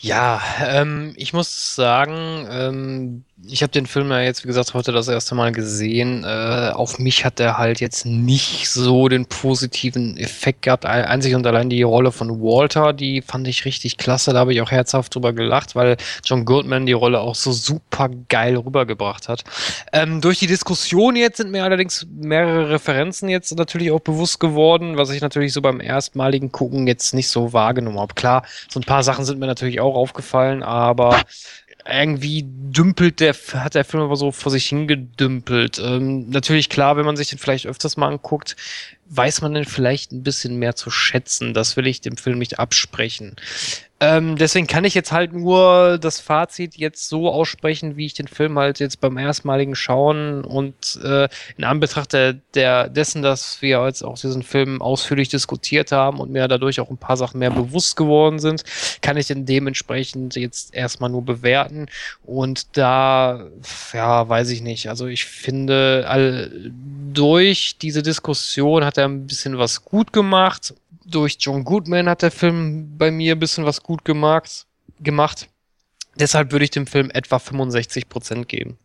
Ja, 0.00 0.40
ähm, 0.60 1.12
ich 1.16 1.32
muss 1.32 1.74
sagen, 1.74 2.46
ähm, 2.50 3.24
ich 3.46 3.62
habe 3.62 3.70
den 3.70 3.86
Film 3.86 4.10
ja 4.10 4.20
jetzt, 4.20 4.42
wie 4.42 4.48
gesagt, 4.48 4.74
heute 4.74 4.90
das 4.90 5.06
erste 5.06 5.34
Mal 5.34 5.52
gesehen. 5.52 6.24
Äh, 6.24 6.70
auf 6.74 6.98
mich 6.98 7.24
hat 7.24 7.38
er 7.38 7.56
halt 7.56 7.80
jetzt 7.80 8.04
nicht 8.04 8.68
so 8.68 9.08
den 9.08 9.26
positiven 9.26 10.16
Effekt 10.16 10.62
gehabt. 10.62 10.84
Einzig 10.84 11.34
und 11.34 11.46
allein 11.46 11.70
die 11.70 11.82
Rolle 11.82 12.10
von 12.10 12.40
Walter, 12.40 12.92
die 12.92 13.22
fand 13.22 13.46
ich 13.46 13.64
richtig 13.64 13.96
klasse. 13.96 14.32
Da 14.32 14.40
habe 14.40 14.52
ich 14.52 14.60
auch 14.60 14.70
herzhaft 14.70 15.14
drüber 15.14 15.32
gelacht, 15.32 15.76
weil 15.76 15.96
John 16.24 16.44
Goodman 16.44 16.86
die 16.86 16.92
Rolle 16.92 17.20
auch 17.20 17.36
so 17.36 17.52
super 17.52 18.10
geil 18.28 18.56
rübergebracht 18.56 19.28
hat. 19.28 19.44
Ähm, 19.92 20.20
durch 20.20 20.40
die 20.40 20.46
Diskussion 20.46 21.14
jetzt 21.14 21.36
sind 21.36 21.52
mir 21.52 21.62
allerdings 21.62 22.06
mehrere 22.10 22.70
Referenzen 22.70 23.28
jetzt 23.28 23.56
natürlich 23.56 23.92
auch 23.92 24.00
bewusst 24.00 24.40
geworden, 24.40 24.96
was 24.96 25.10
ich 25.10 25.20
natürlich 25.20 25.52
so 25.52 25.62
beim 25.62 25.80
erstmaligen 25.80 26.50
Gucken 26.50 26.86
jetzt 26.86 27.14
nicht 27.14 27.28
so 27.28 27.52
wahrgenommen 27.52 28.00
habe. 28.00 28.14
Klar, 28.14 28.42
so 28.68 28.80
ein 28.80 28.84
paar 28.84 29.04
Sachen 29.04 29.24
sind 29.24 29.38
mir 29.38 29.46
natürlich 29.46 29.80
auch 29.80 29.94
aufgefallen, 29.94 30.62
aber 30.62 31.20
irgendwie 31.88 32.44
dümpelt 32.46 33.20
der, 33.20 33.34
hat 33.54 33.74
der 33.74 33.84
Film 33.84 34.02
aber 34.02 34.16
so 34.16 34.30
vor 34.30 34.52
sich 34.52 34.66
hingedümpelt. 34.66 35.78
Ähm, 35.78 36.28
natürlich 36.28 36.68
klar, 36.68 36.96
wenn 36.96 37.06
man 37.06 37.16
sich 37.16 37.28
den 37.28 37.38
vielleicht 37.38 37.66
öfters 37.66 37.96
mal 37.96 38.08
anguckt, 38.08 38.56
weiß 39.10 39.40
man 39.42 39.54
den 39.54 39.64
vielleicht 39.64 40.12
ein 40.12 40.22
bisschen 40.22 40.56
mehr 40.56 40.76
zu 40.76 40.90
schätzen. 40.90 41.54
Das 41.54 41.76
will 41.76 41.86
ich 41.86 42.00
dem 42.00 42.16
Film 42.16 42.38
nicht 42.38 42.58
absprechen. 42.58 43.36
Ähm, 44.00 44.36
deswegen 44.36 44.68
kann 44.68 44.84
ich 44.84 44.94
jetzt 44.94 45.10
halt 45.10 45.32
nur 45.32 45.98
das 45.98 46.20
Fazit 46.20 46.76
jetzt 46.76 47.08
so 47.08 47.32
aussprechen, 47.32 47.96
wie 47.96 48.06
ich 48.06 48.14
den 48.14 48.28
Film 48.28 48.56
halt 48.56 48.78
jetzt 48.78 49.00
beim 49.00 49.18
erstmaligen 49.18 49.74
Schauen 49.74 50.44
und 50.44 51.00
äh, 51.02 51.28
in 51.56 51.64
Anbetracht 51.64 52.12
der, 52.12 52.34
der, 52.54 52.88
dessen, 52.88 53.22
dass 53.22 53.60
wir 53.60 53.84
jetzt 53.84 54.04
auch 54.04 54.16
diesen 54.16 54.44
Film 54.44 54.80
ausführlich 54.82 55.30
diskutiert 55.30 55.90
haben 55.90 56.20
und 56.20 56.30
mir 56.30 56.46
dadurch 56.46 56.78
auch 56.78 56.90
ein 56.90 56.96
paar 56.96 57.16
Sachen 57.16 57.40
mehr 57.40 57.50
bewusst 57.50 57.96
geworden 57.96 58.38
sind, 58.38 58.62
kann 59.02 59.16
ich 59.16 59.26
den 59.26 59.46
dementsprechend 59.46 60.36
jetzt 60.36 60.74
erstmal 60.74 61.10
nur 61.10 61.24
bewerten. 61.24 61.86
Und 62.24 62.76
da, 62.76 63.48
ja, 63.92 64.28
weiß 64.28 64.50
ich 64.50 64.62
nicht. 64.62 64.88
Also 64.88 65.08
ich 65.08 65.24
finde, 65.24 66.04
all, 66.06 66.70
durch 67.12 67.78
diese 67.82 68.04
Diskussion 68.04 68.84
hat 68.84 68.96
er 68.98 69.06
ein 69.06 69.26
bisschen 69.26 69.56
was 69.58 69.84
gut 69.84 70.12
gemacht 70.12 70.74
durch 71.08 71.36
John 71.40 71.64
Goodman 71.64 72.08
hat 72.08 72.22
der 72.22 72.30
Film 72.30 72.96
bei 72.96 73.10
mir 73.10 73.34
ein 73.34 73.38
bisschen 73.38 73.64
was 73.64 73.82
gut 73.82 74.04
gemacht. 74.04 74.66
gemacht. 75.00 75.48
Deshalb 76.16 76.52
würde 76.52 76.64
ich 76.64 76.70
dem 76.70 76.86
Film 76.86 77.10
etwa 77.10 77.36
65% 77.36 78.44
geben. 78.44 78.78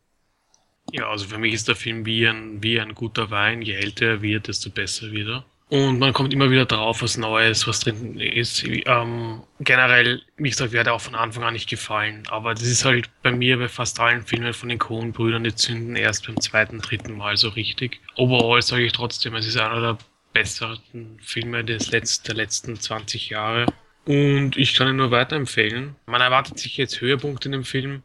Ja, 0.91 1.10
also 1.10 1.26
für 1.26 1.38
mich 1.38 1.53
ist 1.53 1.68
der 1.68 1.76
Film 1.76 2.06
wie 2.06 2.27
ein, 2.27 2.61
wie 2.61 2.80
ein 2.80 2.94
guter 2.94 3.31
Wein. 3.31 3.61
Je 3.61 3.73
älter 3.73 4.06
er 4.06 4.22
wird, 4.22 4.48
desto 4.48 4.69
besser 4.69 5.11
wieder. 5.11 5.45
Und 5.73 5.97
man 5.97 6.13
kommt 6.13 6.31
immer 6.35 6.51
wieder 6.51 6.67
drauf, 6.67 7.01
was 7.01 7.17
Neues, 7.17 7.67
was 7.67 7.79
drin 7.79 8.19
ist. 8.19 8.63
Ähm, 8.63 9.41
generell, 9.59 10.21
wie 10.37 10.51
gesagt, 10.51 10.71
mir 10.71 10.81
hat 10.81 10.85
er 10.85 10.93
auch 10.93 11.01
von 11.01 11.15
Anfang 11.15 11.43
an 11.45 11.53
nicht 11.53 11.67
gefallen. 11.67 12.21
Aber 12.27 12.53
das 12.53 12.61
ist 12.61 12.85
halt 12.85 13.09
bei 13.23 13.31
mir 13.31 13.57
bei 13.57 13.67
fast 13.67 13.99
allen 13.99 14.23
Filmen 14.23 14.53
von 14.53 14.69
den 14.69 14.77
Coen-Brüdern, 14.77 15.43
die 15.43 15.55
zünden 15.55 15.95
erst 15.95 16.27
beim 16.27 16.39
zweiten, 16.39 16.77
dritten 16.77 17.17
Mal 17.17 17.37
so 17.37 17.49
richtig. 17.49 18.01
Overall 18.17 18.61
sage 18.61 18.85
ich 18.85 18.91
trotzdem, 18.91 19.33
es 19.33 19.47
ist 19.47 19.57
einer 19.57 19.81
der 19.81 19.97
besseren 20.31 21.17
Filme 21.23 21.63
des 21.63 21.89
Letz 21.89 22.21
der 22.21 22.35
letzten 22.35 22.79
20 22.79 23.31
Jahre. 23.31 23.65
Und 24.05 24.55
ich 24.55 24.75
kann 24.75 24.89
ihn 24.89 24.97
nur 24.97 25.09
weiterempfehlen. 25.09 25.95
Man 26.05 26.21
erwartet 26.21 26.59
sich 26.59 26.77
jetzt 26.77 27.01
Höhepunkte 27.01 27.47
in 27.47 27.53
dem 27.53 27.63
Film. 27.63 28.03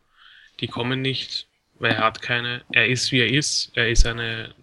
Die 0.61 0.69
kommen 0.69 1.03
nicht, 1.03 1.49
weil 1.79 1.93
er 1.93 2.05
hat 2.05 2.23
keine. 2.23 2.63
Er 2.73 2.87
ist, 2.87 3.13
wie 3.13 3.21
er 3.21 3.31
ist. 3.31 3.73
Er 3.75 3.91
ist 3.91 4.07
eine 4.07 4.55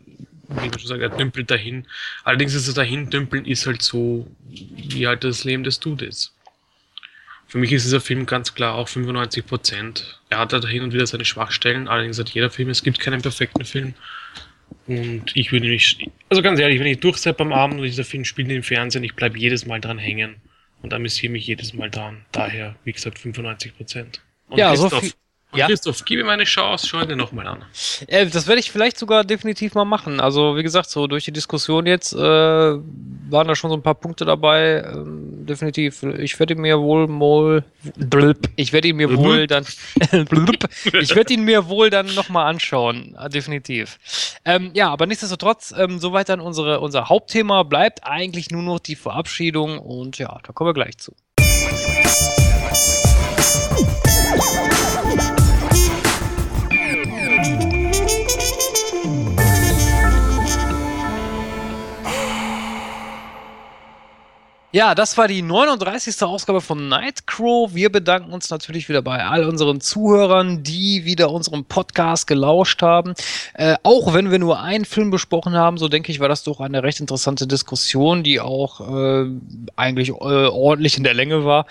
wie 0.49 0.69
man 0.69 0.79
schon 0.79 0.87
sagt, 0.87 1.01
er 1.01 1.09
dümpelt 1.09 1.49
dahin. 1.51 1.85
Allerdings 2.23 2.53
ist 2.53 2.67
das 2.67 2.75
dahin 2.75 3.09
dümpeln 3.09 3.45
ist 3.45 3.65
halt 3.65 3.81
so, 3.81 4.27
wie 4.47 5.07
halt 5.07 5.23
das 5.23 5.43
Leben 5.43 5.63
des 5.63 5.79
Dudes. 5.79 6.33
Für 7.47 7.57
mich 7.59 7.71
ist 7.71 7.85
dieser 7.85 8.01
Film 8.01 8.25
ganz 8.25 8.53
klar 8.53 8.75
auch 8.75 8.87
95 8.87 9.45
Prozent. 9.45 10.19
Er 10.29 10.39
hat 10.39 10.53
halt 10.53 10.65
hin 10.65 10.83
und 10.83 10.93
wieder 10.93 11.05
seine 11.05 11.25
Schwachstellen, 11.25 11.87
allerdings 11.87 12.19
hat 12.19 12.29
jeder 12.29 12.49
Film, 12.49 12.69
es 12.69 12.83
gibt 12.83 12.99
keinen 12.99 13.21
perfekten 13.21 13.65
Film. 13.65 13.93
Und 14.87 15.25
ich 15.35 15.51
würde 15.51 15.67
nicht, 15.67 15.99
also 16.29 16.41
ganz 16.41 16.59
ehrlich, 16.59 16.79
wenn 16.79 16.87
ich 16.87 16.99
durchseppe 16.99 17.43
am 17.43 17.53
Abend 17.53 17.79
und 17.79 17.85
dieser 17.85 18.03
Film 18.03 18.25
spielt 18.25 18.49
im 18.49 18.63
Fernsehen, 18.63 19.03
ich 19.03 19.15
bleibe 19.15 19.37
jedes 19.37 19.65
Mal 19.65 19.79
dran 19.79 19.99
hängen 19.99 20.35
und 20.81 20.93
amüsiere 20.93 21.31
mich 21.31 21.47
jedes 21.47 21.73
Mal 21.73 21.89
dran. 21.89 22.25
Daher, 22.31 22.75
wie 22.83 22.91
gesagt, 22.91 23.19
95 23.19 23.77
Prozent. 23.77 24.21
Ja, 24.55 24.75
so 24.75 24.89
viel, 24.89 25.09
und 25.09 25.15
ja. 25.57 25.67
Christoph, 25.67 26.03
gib 26.05 26.19
mir 26.19 26.25
meine 26.25 26.43
Chance, 26.43 26.87
schau 26.87 27.03
dir 27.05 27.15
nochmal 27.15 27.47
an. 27.47 27.65
Äh, 28.07 28.27
das 28.27 28.47
werde 28.47 28.59
ich 28.59 28.71
vielleicht 28.71 28.97
sogar 28.97 29.23
definitiv 29.23 29.75
mal 29.75 29.85
machen. 29.85 30.19
Also, 30.19 30.55
wie 30.55 30.63
gesagt, 30.63 30.89
so 30.89 31.07
durch 31.07 31.25
die 31.25 31.31
Diskussion 31.31 31.85
jetzt 31.85 32.13
äh, 32.13 32.17
waren 32.19 33.47
da 33.47 33.55
schon 33.55 33.69
so 33.69 33.75
ein 33.75 33.81
paar 33.83 33.95
Punkte 33.95 34.25
dabei. 34.25 34.83
Ähm, 34.85 35.45
definitiv. 35.45 36.03
Ich 36.03 36.39
werde 36.39 36.53
ihn 36.53 36.61
mir 36.61 36.79
wohl 36.79 37.07
mal. 37.07 37.63
Ich 38.55 38.73
werde 38.73 38.87
ihn 38.87 38.95
mir 38.95 39.15
wohl 39.15 39.47
dann. 39.47 39.65
ich 40.11 41.15
werde 41.15 41.33
ihn 41.33 41.43
mir 41.43 41.67
wohl 41.67 41.89
dann 41.89 42.13
nochmal 42.15 42.47
anschauen. 42.47 43.13
Ah, 43.15 43.29
definitiv. 43.29 43.99
Ähm, 44.43 44.71
ja, 44.73 44.89
aber 44.89 45.05
nichtsdestotrotz, 45.05 45.73
ähm, 45.77 45.99
soweit 45.99 46.29
dann 46.29 46.39
unsere, 46.39 46.79
unser 46.79 47.09
Hauptthema 47.09 47.63
bleibt 47.63 48.03
eigentlich 48.03 48.49
nur 48.49 48.63
noch 48.63 48.79
die 48.79 48.95
Verabschiedung 48.95 49.77
und 49.79 50.17
ja, 50.17 50.39
da 50.43 50.53
kommen 50.53 50.69
wir 50.69 50.73
gleich 50.73 50.97
zu. 50.97 51.13
Ja, 64.75 64.93
das 64.93 65.17
war 65.17 65.29
die 65.29 65.41
39. 65.41 66.21
Ausgabe 66.23 66.59
von 66.59 66.89
Nightcrow. 66.89 67.73
Wir 67.73 67.89
bedanken 67.89 68.33
uns 68.33 68.49
natürlich 68.49 68.89
wieder 68.89 69.01
bei 69.01 69.23
all 69.23 69.45
unseren 69.45 69.79
Zuhörern, 69.79 70.63
die 70.63 71.05
wieder 71.05 71.31
unserem 71.31 71.63
Podcast 71.63 72.27
gelauscht 72.27 72.81
haben. 72.81 73.13
Äh, 73.53 73.77
auch 73.83 74.13
wenn 74.13 74.31
wir 74.31 74.37
nur 74.37 74.59
einen 74.59 74.83
Film 74.83 75.11
besprochen 75.11 75.53
haben, 75.55 75.77
so 75.77 75.87
denke 75.87 76.11
ich, 76.11 76.19
war 76.19 76.27
das 76.27 76.43
doch 76.43 76.59
eine 76.59 76.83
recht 76.83 76.99
interessante 76.99 77.47
Diskussion, 77.47 78.21
die 78.21 78.41
auch 78.41 78.81
äh, 78.81 79.29
eigentlich 79.77 80.09
äh, 80.09 80.13
ordentlich 80.13 80.97
in 80.97 81.05
der 81.05 81.13
Länge 81.13 81.45
war. 81.45 81.67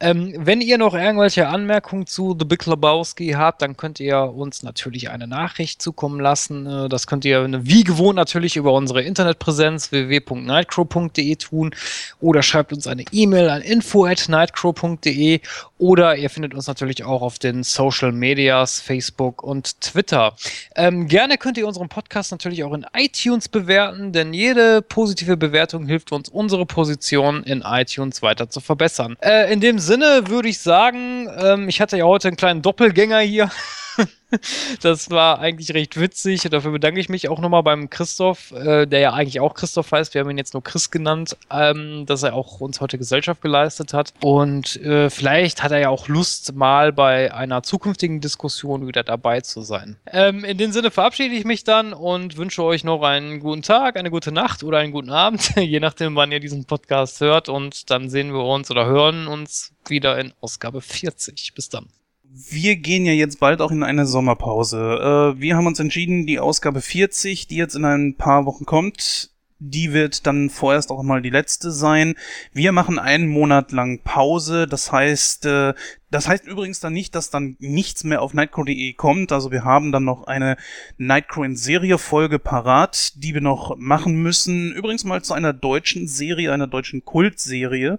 Ähm, 0.00 0.32
wenn 0.38 0.62
ihr 0.62 0.78
noch 0.78 0.94
irgendwelche 0.94 1.48
Anmerkungen 1.48 2.06
zu 2.06 2.34
The 2.38 2.46
Big 2.46 2.64
Lebowski 2.64 3.32
habt, 3.32 3.60
dann 3.60 3.76
könnt 3.76 4.00
ihr 4.00 4.18
uns 4.18 4.62
natürlich 4.62 5.10
eine 5.10 5.26
Nachricht 5.26 5.82
zukommen 5.82 6.20
lassen. 6.20 6.64
Äh, 6.64 6.88
das 6.88 7.06
könnt 7.06 7.26
ihr 7.26 7.46
wie 7.66 7.84
gewohnt 7.84 8.16
natürlich 8.16 8.56
über 8.56 8.72
unsere 8.72 9.02
Internetpräsenz 9.02 9.92
www.nightcrow.de 9.92 11.36
tun 11.36 11.74
oder 12.18 12.42
schreibt 12.46 12.72
uns 12.72 12.86
eine 12.86 13.04
E-Mail 13.12 13.48
an 13.48 13.62
info@nightcrow.de 13.62 15.40
oder 15.78 16.16
ihr 16.16 16.30
findet 16.30 16.54
uns 16.54 16.66
natürlich 16.66 17.04
auch 17.04 17.22
auf 17.22 17.38
den 17.38 17.62
Social 17.62 18.12
Medias, 18.12 18.80
Facebook 18.80 19.42
und 19.42 19.80
Twitter. 19.80 20.34
Ähm, 20.74 21.06
gerne 21.08 21.36
könnt 21.36 21.58
ihr 21.58 21.66
unseren 21.66 21.88
Podcast 21.88 22.30
natürlich 22.30 22.64
auch 22.64 22.72
in 22.72 22.86
iTunes 22.96 23.48
bewerten, 23.48 24.12
denn 24.12 24.32
jede 24.32 24.80
positive 24.82 25.36
Bewertung 25.36 25.86
hilft 25.86 26.12
uns, 26.12 26.28
unsere 26.28 26.64
Position 26.64 27.42
in 27.42 27.62
iTunes 27.62 28.22
weiter 28.22 28.48
zu 28.48 28.60
verbessern. 28.60 29.16
Äh, 29.20 29.52
in 29.52 29.60
dem 29.60 29.78
Sinne 29.78 30.28
würde 30.28 30.48
ich 30.48 30.60
sagen, 30.60 31.28
ähm, 31.38 31.68
ich 31.68 31.80
hatte 31.80 31.98
ja 31.98 32.04
heute 32.04 32.28
einen 32.28 32.36
kleinen 32.36 32.62
Doppelgänger 32.62 33.20
hier. 33.20 33.50
das 34.82 35.10
war 35.10 35.38
eigentlich 35.38 35.72
recht 35.74 35.98
witzig. 35.98 36.42
Dafür 36.42 36.72
bedanke 36.72 37.00
ich 37.00 37.08
mich 37.08 37.28
auch 37.28 37.38
nochmal 37.38 37.62
beim 37.62 37.90
Christoph, 37.90 38.52
äh, 38.52 38.86
der 38.86 39.00
ja 39.00 39.12
eigentlich 39.12 39.40
auch 39.40 39.54
Christoph 39.54 39.92
heißt. 39.92 40.14
Wir 40.14 40.20
haben 40.20 40.30
ihn 40.30 40.38
jetzt 40.38 40.54
nur 40.54 40.62
Chris 40.62 40.90
genannt, 40.90 41.36
ähm, 41.50 42.06
dass 42.06 42.22
er 42.22 42.34
auch 42.34 42.60
uns 42.60 42.80
heute 42.80 42.98
Gesellschaft 42.98 43.40
geleistet 43.40 43.92
hat. 43.92 44.12
Und 44.22 44.76
äh, 44.82 45.10
vielleicht 45.10 45.62
hat 45.62 45.72
er 45.72 45.78
ja 45.78 45.88
auch 45.88 46.08
Lust, 46.08 46.54
mal 46.54 46.92
bei 46.92 47.32
einer 47.32 47.62
zukünftigen 47.62 48.20
Diskussion 48.20 48.86
wieder 48.86 49.04
dabei 49.04 49.40
zu 49.40 49.62
sein. 49.62 49.96
Ähm, 50.10 50.44
in 50.44 50.58
dem 50.58 50.72
Sinne 50.72 50.90
verabschiede 50.90 51.34
ich 51.34 51.44
mich 51.44 51.64
dann 51.64 51.92
und 51.92 52.36
wünsche 52.36 52.62
euch 52.62 52.84
noch 52.84 53.02
einen 53.02 53.40
guten 53.40 53.62
Tag, 53.62 53.96
eine 53.96 54.10
gute 54.10 54.32
Nacht 54.32 54.64
oder 54.64 54.78
einen 54.78 54.92
guten 54.92 55.10
Abend, 55.10 55.54
je 55.56 55.80
nachdem, 55.80 56.16
wann 56.16 56.32
ihr 56.32 56.40
diesen 56.40 56.64
Podcast 56.64 57.20
hört. 57.20 57.48
Und 57.48 57.90
dann 57.90 58.10
sehen 58.10 58.32
wir 58.32 58.44
uns 58.44 58.70
oder 58.70 58.86
hören 58.86 59.26
uns 59.28 59.72
wieder 59.86 60.18
in 60.18 60.32
Ausgabe 60.40 60.80
40. 60.80 61.52
Bis 61.54 61.68
dann 61.68 61.86
wir 62.32 62.76
gehen 62.76 63.06
ja 63.06 63.12
jetzt 63.12 63.40
bald 63.40 63.60
auch 63.60 63.70
in 63.70 63.82
eine 63.82 64.06
Sommerpause. 64.06 65.34
Äh, 65.36 65.40
wir 65.40 65.56
haben 65.56 65.66
uns 65.66 65.80
entschieden, 65.80 66.26
die 66.26 66.38
Ausgabe 66.38 66.80
40, 66.80 67.46
die 67.46 67.56
jetzt 67.56 67.74
in 67.74 67.84
ein 67.84 68.16
paar 68.16 68.46
Wochen 68.46 68.66
kommt, 68.66 69.30
die 69.58 69.94
wird 69.94 70.26
dann 70.26 70.50
vorerst 70.50 70.90
auch 70.90 71.02
mal 71.02 71.22
die 71.22 71.30
letzte 71.30 71.70
sein. 71.70 72.14
Wir 72.52 72.72
machen 72.72 72.98
einen 72.98 73.26
Monat 73.26 73.72
lang 73.72 74.02
Pause. 74.02 74.66
Das 74.66 74.92
heißt, 74.92 75.46
äh, 75.46 75.74
das 76.10 76.28
heißt 76.28 76.46
übrigens 76.46 76.80
dann 76.80 76.92
nicht, 76.92 77.14
dass 77.14 77.30
dann 77.30 77.56
nichts 77.58 78.04
mehr 78.04 78.20
auf 78.20 78.34
nightcrow.de 78.34 78.92
kommt. 78.94 79.32
Also 79.32 79.50
wir 79.50 79.64
haben 79.64 79.92
dann 79.92 80.04
noch 80.04 80.24
eine 80.24 80.56
Nightcrow 80.98 81.44
in 81.44 81.56
Serie 81.56 81.96
Folge 81.96 82.38
parat, 82.38 83.12
die 83.16 83.32
wir 83.32 83.40
noch 83.40 83.76
machen 83.78 84.16
müssen. 84.22 84.72
Übrigens 84.72 85.04
mal 85.04 85.22
zu 85.22 85.32
einer 85.32 85.54
deutschen 85.54 86.06
Serie, 86.06 86.52
einer 86.52 86.66
deutschen 86.66 87.04
Kultserie. 87.04 87.98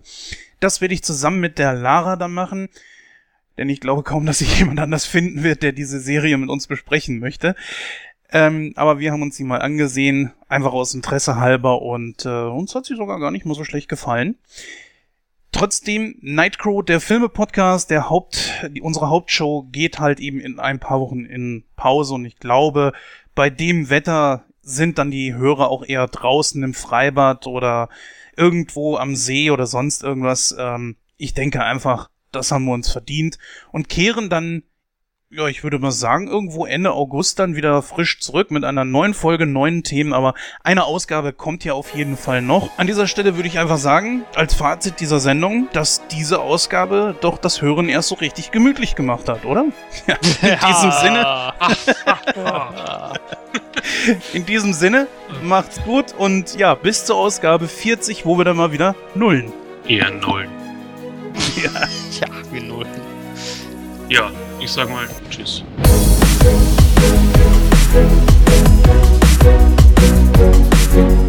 Das 0.59 0.79
werde 0.79 0.93
ich 0.93 1.03
zusammen 1.03 1.39
mit 1.39 1.57
der 1.57 1.73
Lara 1.73 2.17
dann 2.17 2.33
machen 2.33 2.69
denn 3.57 3.69
ich 3.69 3.79
glaube 3.79 4.03
kaum, 4.03 4.25
dass 4.25 4.39
sich 4.39 4.59
jemand 4.59 4.79
anders 4.79 5.05
finden 5.05 5.43
wird, 5.43 5.63
der 5.63 5.71
diese 5.71 5.99
Serie 5.99 6.37
mit 6.37 6.49
uns 6.49 6.67
besprechen 6.67 7.19
möchte. 7.19 7.55
Ähm, 8.29 8.73
aber 8.75 8.99
wir 8.99 9.11
haben 9.11 9.21
uns 9.21 9.37
sie 9.37 9.45
mal 9.45 9.61
angesehen, 9.61 10.33
einfach 10.49 10.73
aus 10.73 10.93
Interesse 10.93 11.37
halber 11.37 11.81
und 11.81 12.25
äh, 12.25 12.29
uns 12.29 12.75
hat 12.75 12.85
sie 12.85 12.95
sogar 12.95 13.19
gar 13.19 13.31
nicht 13.31 13.45
mal 13.45 13.55
so 13.55 13.63
schlecht 13.63 13.87
gefallen. 13.87 14.35
Trotzdem, 15.53 16.17
Nightcrow, 16.21 16.83
der 16.83 16.99
Filme-Podcast, 16.99 17.89
der 17.89 18.09
Haupt, 18.09 18.67
die, 18.69 18.81
unsere 18.81 19.09
Hauptshow 19.09 19.63
geht 19.71 19.99
halt 19.99 20.19
eben 20.19 20.41
in 20.41 20.59
ein 20.59 20.79
paar 20.79 20.99
Wochen 20.99 21.23
in 21.23 21.63
Pause 21.77 22.15
und 22.15 22.25
ich 22.25 22.37
glaube, 22.37 22.91
bei 23.33 23.49
dem 23.49 23.89
Wetter 23.89 24.43
sind 24.61 24.97
dann 24.97 25.09
die 25.09 25.33
Hörer 25.33 25.69
auch 25.69 25.85
eher 25.85 26.05
draußen 26.07 26.61
im 26.61 26.73
Freibad 26.73 27.47
oder 27.47 27.87
irgendwo 28.35 28.97
am 28.97 29.15
See 29.15 29.49
oder 29.51 29.65
sonst 29.65 30.03
irgendwas. 30.03 30.53
Ähm, 30.59 30.97
ich 31.15 31.33
denke 31.33 31.63
einfach, 31.63 32.09
das 32.37 32.51
haben 32.51 32.65
wir 32.65 32.73
uns 32.73 32.91
verdient 32.91 33.37
und 33.71 33.89
kehren 33.89 34.29
dann, 34.29 34.63
ja, 35.29 35.47
ich 35.47 35.63
würde 35.63 35.77
mal 35.79 35.91
sagen, 35.91 36.27
irgendwo 36.27 36.65
Ende 36.65 36.93
August 36.93 37.39
dann 37.39 37.55
wieder 37.55 37.81
frisch 37.81 38.21
zurück 38.21 38.49
mit 38.49 38.63
einer 38.63 38.85
neuen 38.85 39.13
Folge, 39.13 39.45
neuen 39.45 39.83
Themen, 39.83 40.13
aber 40.13 40.33
eine 40.63 40.85
Ausgabe 40.85 41.33
kommt 41.33 41.65
ja 41.65 41.73
auf 41.73 41.93
jeden 41.93 42.15
Fall 42.15 42.41
noch. 42.41 42.77
An 42.77 42.87
dieser 42.87 43.07
Stelle 43.07 43.35
würde 43.35 43.49
ich 43.49 43.59
einfach 43.59 43.77
sagen, 43.77 44.23
als 44.35 44.53
Fazit 44.53 45.01
dieser 45.01 45.19
Sendung, 45.19 45.67
dass 45.73 46.07
diese 46.07 46.39
Ausgabe 46.39 47.15
doch 47.19 47.37
das 47.37 47.61
Hören 47.61 47.89
erst 47.89 48.07
so 48.07 48.15
richtig 48.15 48.51
gemütlich 48.51 48.95
gemacht 48.95 49.27
hat, 49.27 49.43
oder? 49.43 49.65
Ja, 50.07 50.15
in 50.15 50.59
diesem 50.69 50.91
Sinne. 50.91 51.53
in 54.33 54.45
diesem 54.45 54.73
Sinne, 54.73 55.07
macht's 55.43 55.81
gut 55.83 56.13
und 56.17 56.55
ja, 56.55 56.75
bis 56.75 57.03
zur 57.03 57.17
Ausgabe 57.17 57.67
40, 57.67 58.25
wo 58.25 58.37
wir 58.37 58.45
dann 58.45 58.55
mal 58.57 58.71
wieder 58.71 58.95
nullen. 59.13 59.51
Eher 59.87 60.11
nullen. 60.11 60.66
ja. 61.63 61.71
ja, 62.19 62.27
wir 62.51 62.61
null. 62.61 62.85
Ja, 64.09 64.31
ich 64.59 64.71
sag 64.71 64.89
mal 64.89 65.07
Tschüss. 65.29 65.63
Thank 70.17 71.21
you. 71.21 71.26